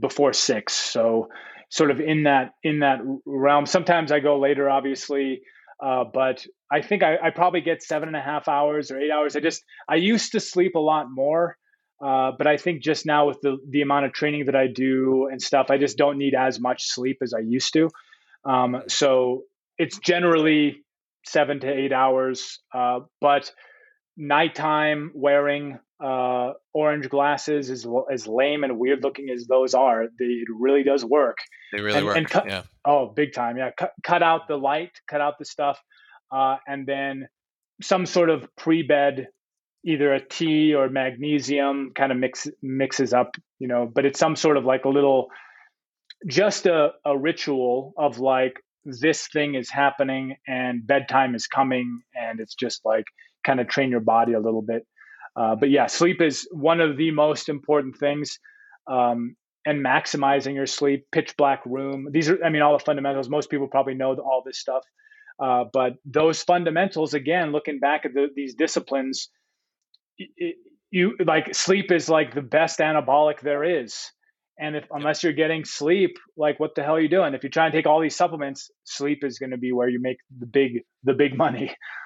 before 0.00 0.32
six. 0.32 0.74
So 0.74 1.28
sort 1.68 1.90
of 1.90 2.00
in 2.00 2.24
that 2.24 2.52
in 2.62 2.80
that 2.80 2.98
realm. 3.24 3.66
Sometimes 3.66 4.12
I 4.12 4.20
go 4.20 4.38
later, 4.38 4.68
obviously. 4.68 5.42
Uh, 5.82 6.04
but 6.04 6.46
I 6.70 6.80
think 6.80 7.02
I, 7.02 7.16
I, 7.20 7.30
probably 7.30 7.60
get 7.60 7.82
seven 7.82 8.08
and 8.08 8.16
a 8.16 8.20
half 8.20 8.46
hours 8.46 8.92
or 8.92 9.00
eight 9.00 9.10
hours. 9.10 9.34
I 9.34 9.40
just 9.40 9.64
I 9.88 9.96
used 9.96 10.30
to 10.30 10.38
sleep 10.38 10.76
a 10.76 10.78
lot 10.78 11.06
more, 11.10 11.56
uh, 12.00 12.30
but 12.38 12.46
I 12.46 12.56
think 12.56 12.82
just 12.82 13.04
now 13.04 13.26
with 13.26 13.40
the 13.42 13.58
the 13.68 13.82
amount 13.82 14.06
of 14.06 14.12
training 14.12 14.46
that 14.46 14.54
I 14.54 14.68
do 14.68 15.26
and 15.28 15.42
stuff, 15.42 15.66
I 15.70 15.78
just 15.78 15.98
don't 15.98 16.18
need 16.18 16.34
as 16.34 16.60
much 16.60 16.84
sleep 16.84 17.18
as 17.20 17.34
I 17.34 17.40
used 17.40 17.72
to. 17.72 17.88
Um, 18.44 18.82
so 18.86 19.42
it's 19.76 19.98
generally 19.98 20.84
seven 21.26 21.58
to 21.60 21.68
eight 21.68 21.92
hours. 21.92 22.60
Uh, 22.72 23.00
but 23.20 23.50
nighttime 24.16 25.12
wearing 25.14 25.78
uh, 26.02 26.52
orange 26.74 27.08
glasses, 27.08 27.70
as 27.70 27.86
as 28.10 28.26
lame 28.26 28.64
and 28.64 28.78
weird 28.78 29.02
looking 29.02 29.30
as 29.30 29.46
those 29.46 29.74
are, 29.74 30.06
they, 30.18 30.24
it 30.24 30.48
really 30.58 30.82
does 30.82 31.04
work. 31.04 31.38
They 31.72 31.80
really 31.80 31.98
and, 31.98 32.06
work. 32.06 32.16
And 32.16 32.28
cut, 32.28 32.46
yeah. 32.46 32.62
Oh, 32.84 33.06
big 33.06 33.32
time. 33.32 33.56
Yeah. 33.56 33.70
Cut, 33.76 33.92
cut 34.02 34.22
out 34.22 34.48
the 34.48 34.56
light, 34.56 34.90
cut 35.08 35.20
out 35.20 35.38
the 35.38 35.44
stuff, 35.44 35.80
uh, 36.30 36.56
and 36.66 36.86
then 36.86 37.28
some 37.80 38.06
sort 38.06 38.30
of 38.30 38.48
pre 38.56 38.82
bed 38.82 39.28
either 39.84 40.12
a 40.12 40.24
tea 40.24 40.74
or 40.74 40.88
magnesium 40.88 41.92
kind 41.94 42.12
of 42.12 42.18
mix 42.18 42.48
mixes 42.62 43.12
up, 43.12 43.36
you 43.58 43.68
know, 43.68 43.90
but 43.92 44.04
it's 44.04 44.18
some 44.18 44.36
sort 44.36 44.56
of 44.56 44.64
like 44.64 44.84
a 44.84 44.88
little 44.88 45.28
just 46.26 46.66
a, 46.66 46.90
a 47.04 47.16
ritual 47.16 47.92
of 47.96 48.18
like 48.18 48.54
this 48.84 49.28
thing 49.28 49.54
is 49.54 49.70
happening 49.70 50.36
and 50.46 50.86
bedtime 50.86 51.34
is 51.34 51.46
coming 51.46 52.02
and 52.14 52.40
it's 52.40 52.54
just 52.54 52.84
like 52.84 53.04
kind 53.44 53.60
of 53.60 53.68
train 53.68 53.90
your 53.90 54.00
body 54.00 54.32
a 54.32 54.40
little 54.40 54.62
bit. 54.62 54.86
Uh, 55.34 55.54
but 55.54 55.70
yeah, 55.70 55.86
sleep 55.86 56.20
is 56.20 56.48
one 56.52 56.80
of 56.80 56.96
the 56.96 57.10
most 57.10 57.48
important 57.48 57.96
things. 57.96 58.38
Um, 58.86 59.36
and 59.64 59.84
maximizing 59.84 60.54
your 60.54 60.66
sleep, 60.66 61.06
pitch 61.12 61.36
black 61.36 61.64
room. 61.64 62.08
These 62.10 62.28
are, 62.30 62.44
I 62.44 62.48
mean, 62.48 62.62
all 62.62 62.76
the 62.76 62.84
fundamentals. 62.84 63.28
Most 63.28 63.48
people 63.48 63.68
probably 63.68 63.94
know 63.94 64.14
all 64.14 64.42
this 64.44 64.58
stuff. 64.58 64.82
Uh, 65.40 65.64
but 65.72 65.94
those 66.04 66.42
fundamentals, 66.42 67.14
again, 67.14 67.52
looking 67.52 67.78
back 67.78 68.04
at 68.04 68.12
the, 68.12 68.26
these 68.34 68.54
disciplines, 68.54 69.28
it, 70.18 70.56
you 70.90 71.16
like 71.24 71.54
sleep 71.54 71.90
is 71.90 72.08
like 72.08 72.34
the 72.34 72.42
best 72.42 72.78
anabolic 72.78 73.40
there 73.40 73.64
is 73.64 74.10
and 74.58 74.76
if 74.76 74.84
unless 74.90 75.22
you're 75.22 75.32
getting 75.32 75.64
sleep 75.64 76.18
like 76.36 76.60
what 76.60 76.74
the 76.74 76.82
hell 76.82 76.96
are 76.96 77.00
you 77.00 77.08
doing 77.08 77.34
if 77.34 77.42
you 77.42 77.48
try 77.48 77.64
and 77.64 77.72
take 77.72 77.86
all 77.86 78.00
these 78.00 78.14
supplements 78.14 78.70
sleep 78.84 79.24
is 79.24 79.38
going 79.38 79.50
to 79.50 79.56
be 79.56 79.72
where 79.72 79.88
you 79.88 80.00
make 80.00 80.18
the 80.38 80.46
big 80.46 80.82
the 81.02 81.14
big 81.14 81.36
money 81.36 81.74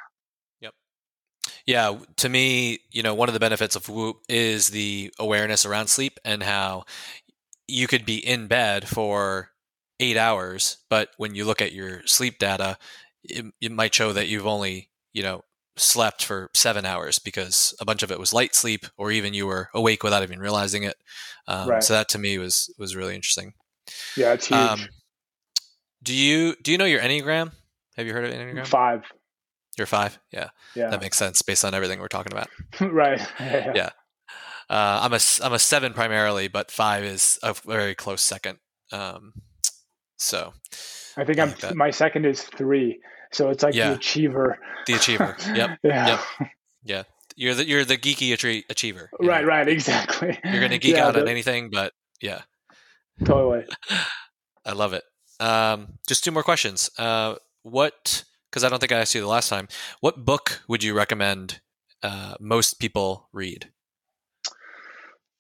yeah 1.67 1.99
to 2.17 2.29
me 2.29 2.79
you 2.91 3.03
know 3.03 3.15
one 3.15 3.29
of 3.29 3.35
the 3.35 3.41
benefits 3.41 3.77
of 3.77 3.89
whoop 3.89 4.19
is 4.29 4.69
the 4.69 5.13
awareness 5.19 5.67
around 5.67 5.89
sleep 5.89 6.19
and 6.25 6.43
how 6.43 6.85
you 7.69 7.87
could 7.87 8.05
be 8.05 8.19
in 8.25 8.47
bed 8.47 8.89
for 8.89 9.51
eight 10.01 10.17
hours, 10.17 10.79
but 10.89 11.11
when 11.17 11.35
you 11.35 11.45
look 11.45 11.63
at 11.63 11.73
your 11.73 12.07
sleep 12.07 12.39
data, 12.39 12.79
it, 13.25 13.45
it 13.61 13.73
might 13.73 13.95
show 13.95 14.13
that 14.13 14.29
you've 14.29 14.47
only, 14.47 14.91
you 15.13 15.23
know, 15.23 15.43
slept 15.77 16.25
for 16.25 16.51
seven 16.55 16.87
hours 16.87 17.19
because 17.19 17.75
a 17.81 17.85
bunch 17.85 18.03
of 18.03 18.11
it 18.11 18.19
was 18.19 18.33
light 18.33 18.55
sleep, 18.55 18.87
or 18.97 19.11
even 19.11 19.35
you 19.35 19.47
were 19.47 19.69
awake 19.75 20.03
without 20.03 20.23
even 20.23 20.39
realizing 20.39 20.85
it. 20.85 20.97
Um, 21.49 21.69
right. 21.69 21.83
So 21.83 21.95
that 21.95 22.09
to 22.11 22.19
me 22.19 22.39
was 22.39 22.73
was 22.79 22.97
really 22.97 23.15
interesting. 23.15 23.55
Yeah, 24.17 24.33
it's 24.33 24.47
huge. 24.47 24.59
Um, 24.59 24.81
do 26.03 26.15
you 26.15 26.55
do 26.63 26.73
you 26.73 26.79
know 26.79 26.85
your 26.85 27.01
enneagram? 27.01 27.53
Have 27.97 28.07
you 28.07 28.13
heard 28.13 28.25
of 28.25 28.33
enneagram? 28.33 28.67
Five. 28.67 29.03
You're 29.77 29.87
five. 29.87 30.19
Yeah. 30.31 30.49
Yeah. 30.75 30.91
That 30.91 31.01
makes 31.01 31.19
sense 31.19 31.43
based 31.43 31.65
on 31.65 31.75
everything 31.75 32.01
we're 32.01 32.09
talking 32.09 32.33
about. 32.33 32.49
right. 32.81 33.21
yeah. 33.41 33.73
yeah. 33.75 33.91
Uh, 34.69 35.01
I'm 35.03 35.13
a 35.13 35.21
I'm 35.43 35.53
a 35.53 35.59
seven 35.59 35.93
primarily, 35.93 36.49
but 36.49 36.71
five 36.71 37.05
is 37.05 37.39
a 37.43 37.55
very 37.55 37.95
close 37.95 38.21
second. 38.21 38.59
Um, 38.91 39.35
so 40.17 40.55
I 41.17 41.25
think 41.25 41.39
I 41.39 41.43
am 41.45 41.55
like 41.63 41.75
my 41.75 41.91
second 41.91 42.25
is 42.25 42.43
three. 42.43 43.01
So 43.33 43.51
it's 43.51 43.63
like 43.63 43.75
yeah. 43.75 43.91
the 43.91 43.97
achiever. 43.97 44.59
The 44.87 44.95
achiever. 44.95 45.37
Yep. 45.55 45.79
yeah. 45.83 46.07
Yep. 46.07 46.51
Yeah. 46.85 47.03
You're 47.37 47.55
the 47.55 47.67
you're 47.67 47.85
the 47.85 47.99
geeky 47.99 48.33
achiever. 48.69 49.11
Right. 49.21 49.43
Know? 49.43 49.49
Right. 49.49 49.69
Exactly. 49.69 50.39
You're 50.43 50.61
gonna 50.61 50.79
geek 50.79 50.97
yeah, 50.97 51.07
out 51.07 51.15
the, 51.15 51.21
on 51.21 51.29
anything, 51.29 51.71
but 51.71 51.93
yeah. 52.21 52.43
Totally. 53.25 53.67
I 54.65 54.73
love 54.73 54.95
it. 54.95 55.05
Um, 55.39 55.99
just 56.09 56.25
two 56.25 56.31
more 56.31 56.43
questions. 56.43 56.91
Uh, 56.99 57.37
what? 57.63 58.25
Because 58.51 58.65
I 58.65 58.69
don't 58.69 58.79
think 58.79 58.93
I 58.93 59.01
asked 59.01 59.15
you 59.15 59.21
the 59.21 59.27
last 59.27 59.49
time. 59.49 59.69
What 60.01 60.25
book 60.25 60.63
would 60.69 60.83
you 60.83 60.95
recommend 60.95 61.61
uh, 62.03 62.35
most 62.41 62.75
people 62.75 63.29
read? 63.33 63.71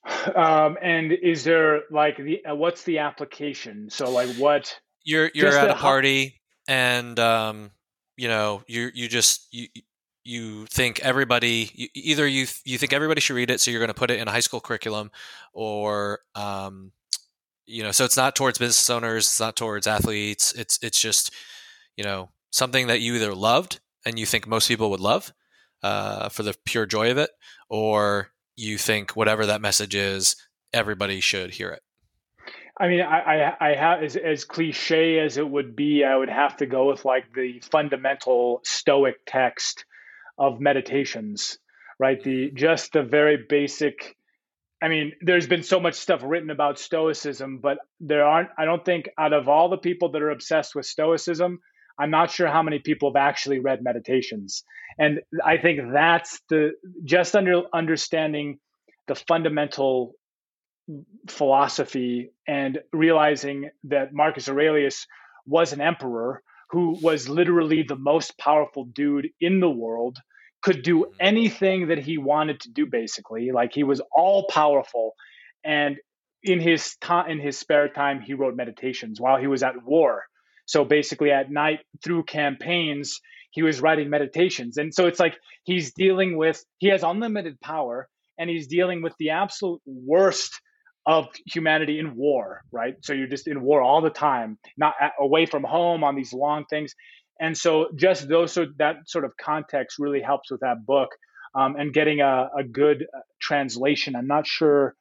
Um, 0.35 0.77
and 0.83 1.13
is 1.13 1.45
there 1.45 1.83
like 1.91 2.17
the 2.17 2.45
uh, 2.45 2.55
what's 2.55 2.83
the 2.83 2.99
application? 2.99 3.89
So 3.91 4.11
like 4.11 4.29
what? 4.37 4.77
You're 5.05 5.31
you're 5.35 5.57
at 5.57 5.71
a 5.71 5.75
party 5.75 6.41
and 6.69 7.19
um, 7.21 7.71
you 8.17 8.29
know 8.29 8.63
you 8.67 8.91
you 8.93 9.09
just 9.09 9.47
you 9.53 9.69
you 10.25 10.67
think 10.67 11.01
everybody 11.01 11.71
you, 11.75 11.89
either 11.95 12.27
you 12.27 12.47
you 12.65 12.79
think 12.79 12.93
everybody 12.93 13.21
should 13.21 13.37
read 13.37 13.51
it, 13.51 13.61
so 13.61 13.71
you're 13.71 13.81
going 13.81 13.89
to 13.89 13.95
put 13.95 14.11
it 14.11 14.19
in 14.19 14.27
a 14.27 14.31
high 14.31 14.41
school 14.41 14.61
curriculum, 14.61 15.11
or 15.53 16.21
um, 16.35 16.93
you 17.67 17.83
know, 17.83 17.93
so 17.93 18.05
it's 18.05 18.17
not 18.17 18.35
towards 18.35 18.59
business 18.59 18.91
owners, 18.91 19.25
it's 19.25 19.41
not 19.41 19.57
towards 19.57 19.87
athletes. 19.87 20.53
It's 20.53 20.79
it's 20.83 21.01
just 21.01 21.33
you 21.97 22.05
know 22.05 22.31
something 22.57 22.87
that 22.87 23.03
you 23.03 23.15
either 23.15 23.35
loved 23.35 23.81
and 24.07 24.19
you 24.19 24.25
think 24.25 24.47
most 24.47 24.67
people 24.67 24.89
would 24.91 25.01
love 25.01 25.31
uh, 25.83 26.31
for 26.31 26.43
the 26.43 26.55
pure 26.65 26.87
joy 26.87 27.11
of 27.11 27.19
it, 27.19 27.29
or 27.69 28.31
you 28.57 28.79
think 28.79 29.15
whatever 29.15 29.45
that 29.45 29.61
message 29.61 29.95
is, 29.95 30.37
everybody 30.73 31.21
should 31.21 31.51
hear 31.51 31.69
it. 31.69 31.83
I 32.79 32.89
mean, 32.89 33.03
I, 33.03 33.19
I, 33.19 33.71
I 33.71 33.75
have 33.75 34.03
as, 34.03 34.17
as 34.17 34.45
cliche 34.45 35.19
as 35.19 35.37
it 35.37 35.47
would 35.49 35.77
be, 35.77 36.03
I 36.03 36.17
would 36.17 36.31
have 36.31 36.57
to 36.59 36.67
go 36.67 36.89
with 36.89 37.05
like 37.05 37.25
the 37.35 37.61
fundamental 37.71 38.61
Stoic 38.65 39.17
text 39.27 39.85
of 40.39 40.59
meditations, 40.59 41.59
right? 41.99 42.23
The 42.23 42.51
just 42.55 42.95
the 42.95 43.03
very 43.03 43.39
basic. 43.49 44.17
I 44.83 44.89
mean, 44.89 45.13
there's 45.21 45.47
been 45.47 45.63
so 45.63 45.81
much 45.81 45.95
stuff 45.95 46.23
written 46.25 46.51
about 46.51 46.79
Stoicism, 46.79 47.61
but 47.63 47.79
there 48.01 48.25
aren't. 48.25 48.51
I 48.59 48.65
don't 48.65 48.85
think 48.85 49.09
out 49.19 49.33
of 49.33 49.49
all 49.49 49.69
the 49.69 49.79
people 49.79 50.13
that 50.13 50.23
are 50.23 50.31
obsessed 50.31 50.75
with 50.75 50.85
Stoicism, 50.87 51.61
I'm 51.99 52.11
not 52.11 52.30
sure 52.30 52.49
how 52.49 52.62
many 52.62 52.78
people 52.78 53.11
have 53.11 53.16
actually 53.16 53.59
read 53.61 53.82
Meditations, 53.82 54.64
and 54.99 55.20
I 55.44 55.57
think 55.57 55.80
that's 55.92 56.40
the 56.49 56.72
just 57.05 57.34
under 57.34 57.62
understanding 57.72 58.59
the 59.09 59.14
fundamental 59.14 60.14
philosophy 61.28 62.30
and 62.47 62.78
realizing 62.92 63.70
that 63.84 64.12
Marcus 64.12 64.49
Aurelius 64.49 65.07
was 65.47 65.72
an 65.72 65.80
emperor 65.80 66.42
who 66.70 66.99
was 67.01 67.28
literally 67.28 67.82
the 67.82 67.97
most 67.97 68.36
powerful 68.38 68.84
dude 68.84 69.28
in 69.40 69.61
the 69.61 69.70
world, 69.70 70.18
could 70.62 70.82
do 70.82 71.01
mm-hmm. 71.01 71.12
anything 71.20 71.88
that 71.88 71.99
he 71.99 72.18
wanted 72.18 72.61
to 72.61 72.70
do, 72.70 72.86
basically. 72.86 73.53
Like 73.53 73.72
he 73.72 73.84
was 73.84 74.01
all 74.12 74.47
powerful. 74.49 75.14
And 75.64 75.97
in 76.42 76.61
his 76.61 76.97
time 76.97 77.30
in 77.30 77.40
his 77.40 77.59
spare 77.59 77.88
time, 77.88 78.20
he 78.20 78.34
wrote 78.34 78.57
meditations 78.57 79.20
while 79.20 79.36
he 79.36 79.47
was 79.47 79.62
at 79.62 79.84
war. 79.84 80.24
So 80.67 80.85
basically 80.85 81.31
at 81.31 81.51
night 81.51 81.81
through 82.05 82.25
campaigns, 82.25 83.21
he 83.51 83.62
was 83.62 83.81
writing 83.81 84.11
meditations. 84.11 84.77
And 84.77 84.93
so 84.93 85.07
it's 85.07 85.19
like 85.21 85.39
he's 85.64 85.93
dealing 85.95 86.37
with 86.37 86.62
he 86.79 86.89
has 86.89 87.03
unlimited 87.03 87.61
power 87.61 88.09
and 88.39 88.51
he's 88.51 88.67
dealing 88.67 89.03
with 89.03 89.14
the 89.19 89.31
absolute 89.31 89.81
worst 89.87 90.61
of 91.07 91.29
humanity 91.47 91.99
in 91.99 92.17
war, 92.17 92.62
right? 92.73 92.97
So 93.03 93.12
you're 93.12 93.29
just 93.29 93.47
in 93.47 93.62
war 93.62 93.81
all 93.81 94.03
the 94.03 94.11
time, 94.11 94.59
not 94.77 94.95
away 95.19 95.47
from 95.47 95.62
home 95.62 96.05
on 96.05 96.17
these 96.17 96.33
long 96.33 96.64
things. 96.69 96.95
And 97.41 97.57
so 97.57 97.89
just 97.95 98.29
those 98.29 98.53
so 98.53 98.67
that 98.79 99.09
sort 99.09 99.25
of 99.25 99.33
context 99.41 99.99
really 99.99 100.21
helps 100.21 100.51
with 100.51 100.61
that 100.61 100.85
book 100.85 101.11
um, 101.55 101.77
and 101.77 101.93
getting 101.93 102.21
a, 102.21 102.51
a 102.59 102.64
good 102.64 103.07
uh, 103.14 103.21
translation. 103.41 104.17
I'm 104.17 104.27
not 104.27 104.47
sure. 104.47 104.95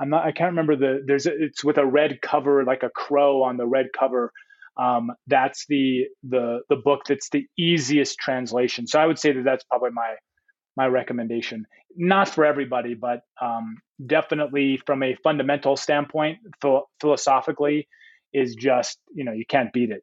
I'm 0.00 0.10
not. 0.10 0.26
I 0.26 0.32
can't 0.32 0.50
remember 0.50 0.76
the. 0.76 1.02
There's. 1.06 1.26
A, 1.26 1.30
it's 1.44 1.64
with 1.64 1.78
a 1.78 1.86
red 1.86 2.20
cover, 2.20 2.64
like 2.64 2.82
a 2.82 2.90
crow 2.90 3.42
on 3.42 3.56
the 3.56 3.66
red 3.66 3.86
cover. 3.98 4.32
Um, 4.76 5.12
that's 5.26 5.66
the 5.68 6.06
the 6.28 6.60
the 6.68 6.76
book 6.76 7.02
that's 7.08 7.28
the 7.30 7.46
easiest 7.56 8.18
translation. 8.18 8.86
So 8.86 8.98
I 8.98 9.06
would 9.06 9.18
say 9.18 9.32
that 9.32 9.44
that's 9.44 9.64
probably 9.64 9.90
my 9.90 10.14
my 10.76 10.86
recommendation. 10.86 11.66
Not 11.96 12.28
for 12.28 12.44
everybody, 12.44 12.94
but 12.94 13.20
um, 13.40 13.78
definitely 14.04 14.80
from 14.84 15.02
a 15.02 15.16
fundamental 15.22 15.76
standpoint, 15.76 16.38
ph- 16.60 16.82
philosophically, 17.00 17.88
is 18.32 18.54
just 18.56 18.98
you 19.14 19.24
know 19.24 19.32
you 19.32 19.46
can't 19.46 19.72
beat 19.72 19.90
it. 19.90 20.02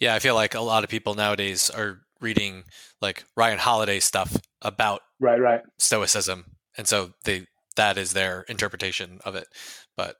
Yeah, 0.00 0.14
I 0.14 0.18
feel 0.18 0.34
like 0.34 0.54
a 0.54 0.60
lot 0.60 0.82
of 0.82 0.90
people 0.90 1.14
nowadays 1.14 1.70
are 1.70 2.00
reading 2.20 2.64
like 3.00 3.24
Ryan 3.36 3.58
Holiday 3.58 4.00
stuff 4.00 4.36
about 4.62 5.02
right, 5.20 5.40
right, 5.40 5.60
Stoicism, 5.78 6.44
and 6.76 6.88
so 6.88 7.12
they 7.24 7.46
that 7.76 7.96
is 7.96 8.12
their 8.12 8.42
interpretation 8.42 9.20
of 9.24 9.36
it. 9.36 9.46
But 9.96 10.16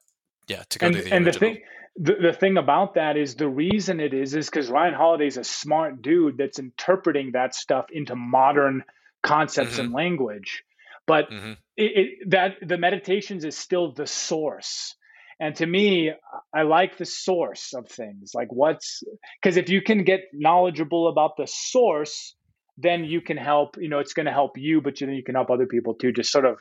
yeah, 0.50 0.62
to 0.68 0.78
go 0.78 0.86
and, 0.86 0.96
to 0.96 1.02
the 1.02 1.12
and 1.12 1.26
original. 1.26 1.32
the 1.32 1.54
thing 1.54 1.62
the, 1.96 2.14
the 2.28 2.32
thing 2.32 2.56
about 2.56 2.94
that 2.94 3.16
is 3.16 3.34
the 3.34 3.48
reason 3.48 4.00
it 4.00 4.14
is 4.14 4.34
is 4.34 4.48
because 4.48 4.68
Ryan 4.68 4.94
Holiday 4.94 5.26
is 5.26 5.36
a 5.36 5.44
smart 5.44 6.02
dude 6.02 6.36
that's 6.38 6.58
interpreting 6.58 7.32
that 7.32 7.54
stuff 7.54 7.86
into 7.90 8.14
modern 8.14 8.84
concepts 9.22 9.72
mm-hmm. 9.72 9.80
and 9.86 9.92
language 9.92 10.62
but 11.10 11.30
mm-hmm. 11.30 11.52
it, 11.76 11.90
it, 11.96 12.30
that 12.30 12.52
the 12.62 12.78
meditations 12.78 13.44
is 13.44 13.56
still 13.56 13.92
the 13.92 14.06
source 14.06 14.94
and 15.40 15.56
to 15.56 15.66
me 15.66 16.12
i 16.54 16.62
like 16.62 16.96
the 16.98 17.04
source 17.04 17.74
of 17.74 17.88
things 17.88 18.30
like 18.34 18.48
what's 18.50 19.02
because 19.40 19.56
if 19.56 19.68
you 19.68 19.82
can 19.82 20.04
get 20.04 20.20
knowledgeable 20.32 21.08
about 21.08 21.36
the 21.36 21.46
source 21.46 22.34
then 22.78 23.04
you 23.04 23.20
can 23.20 23.36
help 23.36 23.76
you 23.78 23.88
know 23.88 23.98
it's 23.98 24.14
going 24.14 24.26
to 24.26 24.32
help 24.32 24.56
you 24.56 24.80
but 24.80 25.00
you, 25.00 25.06
then 25.06 25.16
you 25.16 25.24
can 25.24 25.34
help 25.34 25.50
other 25.50 25.66
people 25.66 25.94
too 25.94 26.12
just 26.12 26.32
sort 26.32 26.44
of 26.44 26.58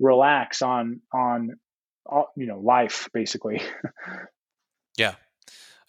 relax 0.00 0.62
on 0.62 1.00
on 1.14 1.50
you 2.36 2.46
know 2.46 2.58
life 2.58 3.08
basically 3.12 3.62
yeah 4.96 5.14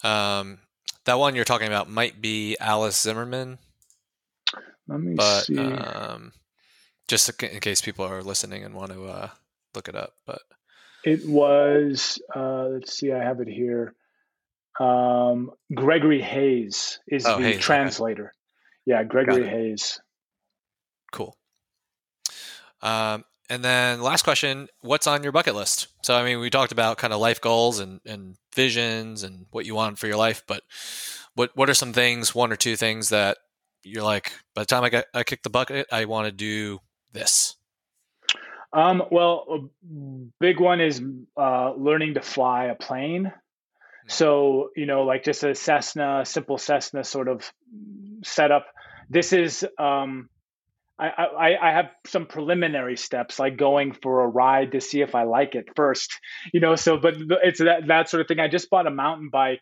um 0.02 0.58
that 1.04 1.18
one 1.18 1.34
you're 1.34 1.44
talking 1.44 1.66
about 1.66 1.90
might 1.90 2.20
be 2.20 2.56
alice 2.60 3.00
zimmerman 3.00 3.58
let 4.88 5.00
me 5.00 5.14
but, 5.14 5.44
see. 5.44 5.58
Um, 5.58 6.32
just 7.08 7.42
in 7.42 7.60
case 7.60 7.80
people 7.80 8.04
are 8.04 8.22
listening 8.22 8.64
and 8.64 8.74
want 8.74 8.92
to 8.92 9.04
uh, 9.04 9.28
look 9.74 9.88
it 9.88 9.94
up, 9.94 10.14
but 10.26 10.42
it 11.04 11.26
was. 11.26 12.20
Uh, 12.34 12.66
let's 12.72 12.96
see. 12.96 13.12
I 13.12 13.22
have 13.22 13.40
it 13.40 13.48
here. 13.48 13.94
Um, 14.80 15.50
Gregory 15.72 16.20
Hays 16.20 16.98
is 17.06 17.24
oh, 17.26 17.38
the 17.38 17.44
Hays, 17.44 17.60
translator. 17.60 18.26
Okay. 18.26 18.32
Yeah, 18.86 19.04
Gregory 19.04 19.46
Hays. 19.46 20.00
Cool. 21.12 21.36
Um, 22.82 23.24
and 23.50 23.64
then 23.64 24.00
last 24.00 24.22
question: 24.22 24.68
What's 24.80 25.06
on 25.06 25.22
your 25.22 25.32
bucket 25.32 25.54
list? 25.54 25.88
So, 26.02 26.14
I 26.14 26.24
mean, 26.24 26.40
we 26.40 26.50
talked 26.50 26.72
about 26.72 26.98
kind 26.98 27.12
of 27.12 27.20
life 27.20 27.40
goals 27.40 27.78
and 27.78 28.00
and 28.06 28.36
visions 28.54 29.22
and 29.22 29.46
what 29.50 29.66
you 29.66 29.74
want 29.74 29.98
for 29.98 30.06
your 30.06 30.16
life, 30.16 30.42
but 30.46 30.62
what 31.34 31.50
what 31.54 31.68
are 31.68 31.74
some 31.74 31.92
things, 31.92 32.34
one 32.34 32.52
or 32.52 32.56
two 32.56 32.76
things 32.76 33.10
that 33.10 33.38
you're 33.82 34.02
like, 34.02 34.32
by 34.54 34.62
the 34.62 34.66
time 34.66 34.84
I 34.84 34.88
get 34.88 35.06
I 35.12 35.24
kick 35.24 35.42
the 35.42 35.50
bucket, 35.50 35.86
I 35.92 36.06
want 36.06 36.26
to 36.26 36.32
do 36.32 36.80
this? 37.12 37.56
Um, 38.72 39.04
well, 39.10 39.46
a 39.50 39.58
big 40.40 40.58
one 40.58 40.80
is 40.80 41.00
uh, 41.36 41.72
learning 41.74 42.14
to 42.14 42.20
fly 42.20 42.64
a 42.64 42.74
plane. 42.74 43.24
Hmm. 43.24 44.08
So 44.08 44.70
you 44.74 44.86
know, 44.86 45.04
like 45.04 45.24
just 45.24 45.44
a 45.44 45.54
Cessna, 45.54 46.24
simple 46.24 46.58
Cessna 46.58 47.04
sort 47.04 47.28
of 47.28 47.52
setup. 48.24 48.66
This 49.10 49.32
is 49.32 49.66
um, 49.78 50.30
I, 50.98 51.08
I, 51.08 51.68
I 51.70 51.72
have 51.72 51.86
some 52.06 52.26
preliminary 52.26 52.96
steps 52.96 53.38
like 53.38 53.56
going 53.56 53.94
for 53.94 54.22
a 54.22 54.28
ride 54.28 54.72
to 54.72 54.80
see 54.80 55.00
if 55.00 55.14
I 55.14 55.24
like 55.24 55.54
it 55.56 55.66
first, 55.74 56.12
you 56.52 56.60
know. 56.60 56.76
So, 56.76 56.98
but 56.98 57.14
it's 57.42 57.58
that 57.58 57.88
that 57.88 58.08
sort 58.08 58.20
of 58.20 58.28
thing. 58.28 58.38
I 58.38 58.48
just 58.48 58.70
bought 58.70 58.86
a 58.86 58.90
mountain 58.90 59.28
bike 59.32 59.60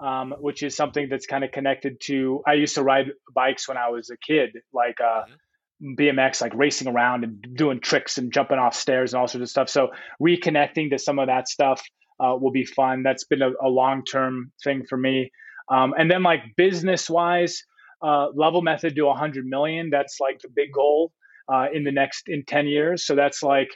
um, 0.00 0.34
which 0.38 0.62
is 0.62 0.76
something 0.76 1.08
that's 1.08 1.26
kind 1.26 1.44
of 1.44 1.52
connected 1.52 2.00
to. 2.02 2.42
I 2.46 2.54
used 2.54 2.74
to 2.74 2.82
ride 2.82 3.06
bikes 3.34 3.68
when 3.68 3.76
I 3.76 3.88
was 3.88 4.10
a 4.10 4.16
kid, 4.16 4.50
like 4.72 5.00
uh, 5.00 5.22
mm-hmm. 5.82 5.94
BMX, 5.98 6.40
like 6.40 6.54
racing 6.54 6.88
around 6.88 7.24
and 7.24 7.46
doing 7.56 7.80
tricks 7.80 8.18
and 8.18 8.32
jumping 8.32 8.58
off 8.58 8.74
stairs 8.74 9.12
and 9.12 9.20
all 9.20 9.28
sorts 9.28 9.42
of 9.42 9.48
stuff. 9.48 9.68
So 9.68 9.88
reconnecting 10.22 10.90
to 10.90 10.98
some 10.98 11.18
of 11.18 11.28
that 11.28 11.48
stuff 11.48 11.82
uh, 12.20 12.36
will 12.38 12.52
be 12.52 12.64
fun. 12.64 13.02
That's 13.02 13.24
been 13.24 13.42
a, 13.42 13.50
a 13.62 13.68
long 13.68 14.04
term 14.04 14.52
thing 14.62 14.84
for 14.88 14.98
me. 14.98 15.30
Um, 15.68 15.94
and 15.98 16.10
then 16.10 16.22
like 16.22 16.42
business 16.56 17.08
wise, 17.10 17.62
uh, 18.02 18.28
level 18.34 18.62
method 18.62 18.94
to 18.96 19.02
100 19.02 19.46
million. 19.46 19.90
That's 19.90 20.18
like 20.20 20.40
the 20.40 20.48
big 20.54 20.72
goal 20.72 21.12
uh, 21.52 21.66
in 21.72 21.84
the 21.84 21.92
next 21.92 22.24
in 22.28 22.44
10 22.44 22.66
years. 22.66 23.06
So 23.06 23.14
that's 23.14 23.42
like 23.42 23.70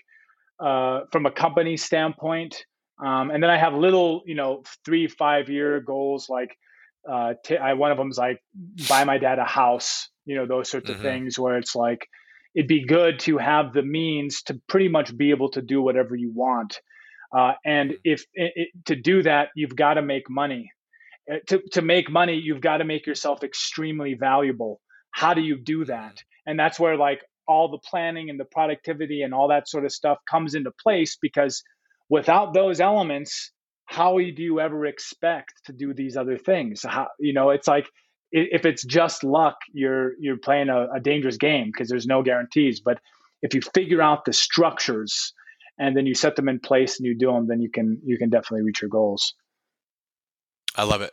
uh, 0.59 1.01
from 1.13 1.27
a 1.27 1.31
company 1.31 1.77
standpoint. 1.77 2.65
Um, 3.05 3.31
and 3.31 3.43
then 3.43 3.51
I 3.51 3.57
have 3.57 3.75
little, 3.75 4.23
you 4.27 4.35
know, 4.35 4.63
three 4.85 5.09
five 5.09 5.49
year 5.49 5.81
goals 5.81 6.29
like 6.29 6.55
uh, 7.11 7.35
t- 7.45 7.57
I, 7.57 7.73
one 7.75 7.91
of 7.91 7.97
them 7.97 8.11
is 8.11 8.19
like 8.19 8.43
buy 8.89 9.05
my 9.05 9.19
dad 9.19 9.39
a 9.39 9.45
house, 9.45 10.11
you 10.27 10.37
know, 10.37 10.47
those 10.47 10.71
sorts 10.71 10.91
mm-hmm. 10.91 11.01
of 11.01 11.03
things 11.03 11.39
where 11.39 11.57
it's 11.57 11.75
like 11.75 12.07
it'd 12.55 12.69
be 12.69 12.85
good 12.85 13.21
to 13.21 13.39
have 13.39 13.73
the 13.73 13.83
means 13.83 14.43
to 14.43 14.61
pretty 14.69 14.89
much 14.89 15.17
be 15.17 15.31
able 15.31 15.51
to 15.53 15.63
do 15.63 15.81
whatever 15.81 16.15
you 16.15 16.31
want. 16.35 16.79
Uh, 17.37 17.53
and 17.65 17.95
if 18.05 18.25
it, 18.35 18.53
it, 18.57 18.69
to 18.87 18.97
do 18.97 19.23
that, 19.23 19.49
you've 19.55 19.77
got 19.77 19.95
to 19.95 20.03
make 20.03 20.29
money. 20.29 20.73
Uh, 21.31 21.37
to, 21.47 21.63
to 21.73 21.83
make 21.83 22.11
money, 22.11 22.35
you've 22.35 22.61
got 22.61 22.79
to 22.79 22.85
make 22.85 23.07
yourself 23.07 23.45
extremely 23.45 24.15
valuable. 24.15 24.81
How 25.13 25.35
do 25.35 25.41
you 25.41 25.59
do 25.59 25.85
that? 25.85 26.23
And 26.47 26.59
that's 26.59 26.81
where 26.81 26.97
like 26.97 27.21
all 27.47 27.71
the 27.71 27.79
planning 27.79 28.31
and 28.31 28.39
the 28.39 28.45
productivity 28.45 29.23
and 29.23 29.35
all 29.35 29.49
that 29.49 29.69
sort 29.69 29.85
of 29.85 29.93
stuff 29.93 30.19
comes 30.29 30.55
into 30.55 30.71
place 30.83 31.19
because 31.21 31.63
without 32.09 32.55
those 32.55 32.81
elements, 32.81 33.53
how 33.87 34.17
do 34.19 34.43
you 34.43 34.61
ever 34.61 34.87
expect 34.87 35.53
to 35.67 35.73
do 35.73 35.93
these 35.93 36.17
other 36.17 36.39
things? 36.39 36.85
How, 36.85 37.09
you 37.19 37.33
know, 37.33 37.51
it's 37.51 37.67
like 37.67 37.87
if 38.33 38.65
it's 38.65 38.85
just 38.85 39.25
luck, 39.25 39.57
you're 39.73 40.13
you're 40.21 40.37
playing 40.37 40.69
a, 40.69 40.87
a 40.97 41.01
dangerous 41.01 41.37
game 41.37 41.67
because 41.67 41.89
there's 41.89 42.07
no 42.07 42.23
guarantees. 42.23 42.81
But 42.81 43.01
if 43.43 43.55
you 43.55 43.61
figure 43.75 44.01
out 44.01 44.25
the 44.25 44.33
structures 44.33 45.33
and 45.79 45.97
then 45.97 46.07
you 46.07 46.15
set 46.15 46.37
them 46.37 46.49
in 46.49 46.61
place 46.61 46.99
and 46.99 47.07
you 47.07 47.17
do 47.17 47.33
them, 47.33 47.49
then 47.49 47.61
you 47.61 47.71
can 47.71 48.01
you 48.05 48.17
can 48.17 48.31
definitely 48.31 48.63
reach 48.63 48.81
your 48.81 48.91
goals. 48.91 49.35
I 50.77 50.85
love 50.85 51.03
it. 51.03 51.13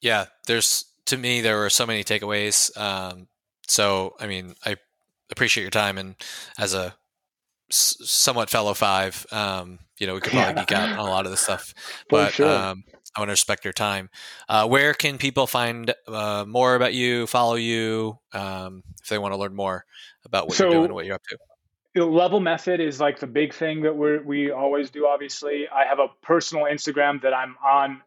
Yeah, 0.00 0.26
there's 0.46 0.86
to 1.06 1.16
me 1.16 1.40
there 1.40 1.58
were 1.58 1.70
so 1.70 1.86
many 1.86 2.04
takeaways. 2.04 2.76
Um, 2.78 3.28
so 3.66 4.14
I 4.20 4.26
mean, 4.26 4.54
I 4.64 4.76
appreciate 5.30 5.62
your 5.62 5.70
time 5.70 5.98
and 5.98 6.16
as 6.58 6.74
a 6.74 6.94
somewhat 7.70 8.50
fellow 8.50 8.74
five. 8.74 9.26
Um, 9.30 9.78
you 9.98 10.06
know, 10.06 10.14
we 10.14 10.20
could 10.20 10.32
probably 10.32 10.62
geek 10.62 10.72
out 10.72 10.90
on 10.90 10.98
a 10.98 11.10
lot 11.10 11.26
of 11.26 11.30
this 11.30 11.40
stuff, 11.40 11.74
but 12.10 12.32
sure. 12.32 12.48
um, 12.48 12.84
I 13.16 13.20
want 13.20 13.28
to 13.28 13.32
respect 13.32 13.64
your 13.64 13.72
time. 13.72 14.10
Uh, 14.48 14.66
where 14.66 14.94
can 14.94 15.18
people 15.18 15.46
find 15.46 15.92
uh, 16.08 16.44
more 16.46 16.74
about 16.74 16.94
you, 16.94 17.26
follow 17.26 17.56
you, 17.56 18.18
um, 18.32 18.82
if 19.02 19.08
they 19.08 19.18
want 19.18 19.34
to 19.34 19.38
learn 19.38 19.54
more 19.54 19.84
about 20.24 20.46
what 20.46 20.56
so, 20.56 20.64
you're 20.64 20.72
doing 20.72 20.84
and 20.86 20.94
what 20.94 21.06
you're 21.06 21.16
up 21.16 21.22
to? 21.28 21.38
The 21.94 22.04
level 22.04 22.40
method 22.40 22.80
is 22.80 23.00
like 23.00 23.18
the 23.18 23.26
big 23.26 23.52
thing 23.52 23.82
that 23.82 23.96
we 23.96 24.18
we 24.18 24.50
always 24.50 24.90
do. 24.90 25.06
Obviously, 25.06 25.68
I 25.68 25.84
have 25.84 25.98
a 25.98 26.06
personal 26.22 26.64
Instagram 26.64 27.22
that 27.22 27.34
I'm 27.34 27.56
on. 27.64 28.02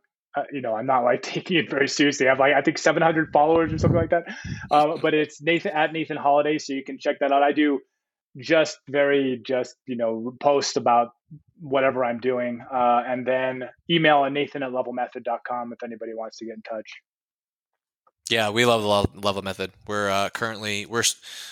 You 0.52 0.62
know, 0.62 0.76
I'm 0.76 0.86
not 0.86 1.04
like 1.04 1.22
taking 1.34 1.58
it 1.58 1.70
very 1.70 1.88
seriously. 1.88 2.28
I 2.28 2.30
have 2.30 2.40
like 2.40 2.54
I 2.54 2.62
think 2.62 2.78
700 2.78 3.32
followers 3.32 3.74
or 3.74 3.78
something 3.78 4.00
like 4.00 4.12
that. 4.12 4.26
Uh, 4.72 4.98
but 5.02 5.14
it's 5.14 5.42
Nathan 5.42 5.72
at 5.72 5.94
Nathan 5.94 6.18
Holiday, 6.18 6.58
so 6.58 6.74
you 6.74 6.84
can 6.84 6.98
check 6.98 7.20
that 7.20 7.32
out. 7.32 7.44
I 7.44 7.52
do 7.52 7.82
just 8.38 8.80
very 8.90 9.42
just 9.46 9.76
you 9.86 9.96
know 9.96 10.36
post 10.40 10.78
about 10.78 11.12
whatever 11.60 12.04
i'm 12.04 12.20
doing 12.20 12.64
uh, 12.74 13.04
and 13.08 13.26
then 13.26 13.64
email 13.90 14.26
at 14.26 14.32
nathan 14.32 14.64
at 14.64 14.72
levelmethod.com 14.72 15.72
if 15.72 15.84
anybody 15.84 16.14
wants 16.14 16.38
to 16.38 16.46
get 16.46 16.56
in 16.56 16.62
touch 16.64 16.90
yeah 18.30 18.50
we 18.50 18.66
love 18.66 18.82
the 18.82 19.20
level 19.20 19.42
method 19.42 19.72
we're 19.88 20.10
uh, 20.10 20.30
currently 20.30 20.86
we're 20.86 21.04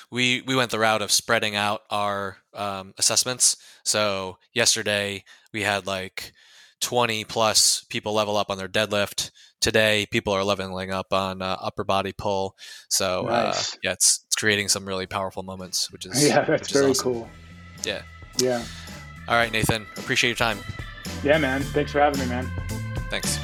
we 0.10 0.41
we 0.41 0.56
went 0.56 0.72
the 0.72 0.80
route 0.80 1.02
of 1.02 1.12
spreading 1.12 1.56
out 1.56 1.84
our 1.90 2.38
um, 2.53 2.94
assessments 2.98 3.58
so 3.84 4.38
yesterday 4.53 5.24
we 5.53 5.62
had 5.62 5.86
like 5.86 6.34
20 6.82 7.24
plus 7.26 7.86
people 7.90 8.14
level 8.14 8.38
up 8.38 8.49
on 8.49 8.58
their 8.58 8.68
deadlift. 8.68 9.32
Today 9.60 10.08
people 10.12 10.34
are 10.34 10.44
leveling 10.44 10.91
up 10.91 11.14
on 11.14 11.41
uh, 11.41 11.58
upper 11.62 11.84
body 11.84 12.14
pull. 12.14 12.56
So 12.90 13.28
uh, 13.28 13.44
nice. 13.45 13.74
uh, 13.74 13.78
yeah 13.84 13.91
it's, 13.94 14.24
it's 14.28 14.36
creating 14.36 14.68
some 14.68 14.86
really 14.86 15.06
powerful 15.06 15.44
moments 15.44 15.91
which 15.91 16.06
is 16.06 16.28
yeah 16.28 16.44
that's 16.44 16.72
very 16.72 16.91
awesome. 16.91 17.14
cool. 17.14 17.30
Yeah. 17.84 18.02
Yeah. 18.40 18.64
All 19.28 19.36
right 19.36 19.52
nathan 19.52 19.86
appreciate 19.98 20.32
your 20.32 20.38
time. 20.38 20.60
Yeah 21.24 21.38
man. 21.38 21.62
Thanks 21.62 21.91
for 21.91 21.99
having 21.99 22.20
me 22.20 22.26
man. 22.28 22.49
Thanks 23.10 23.38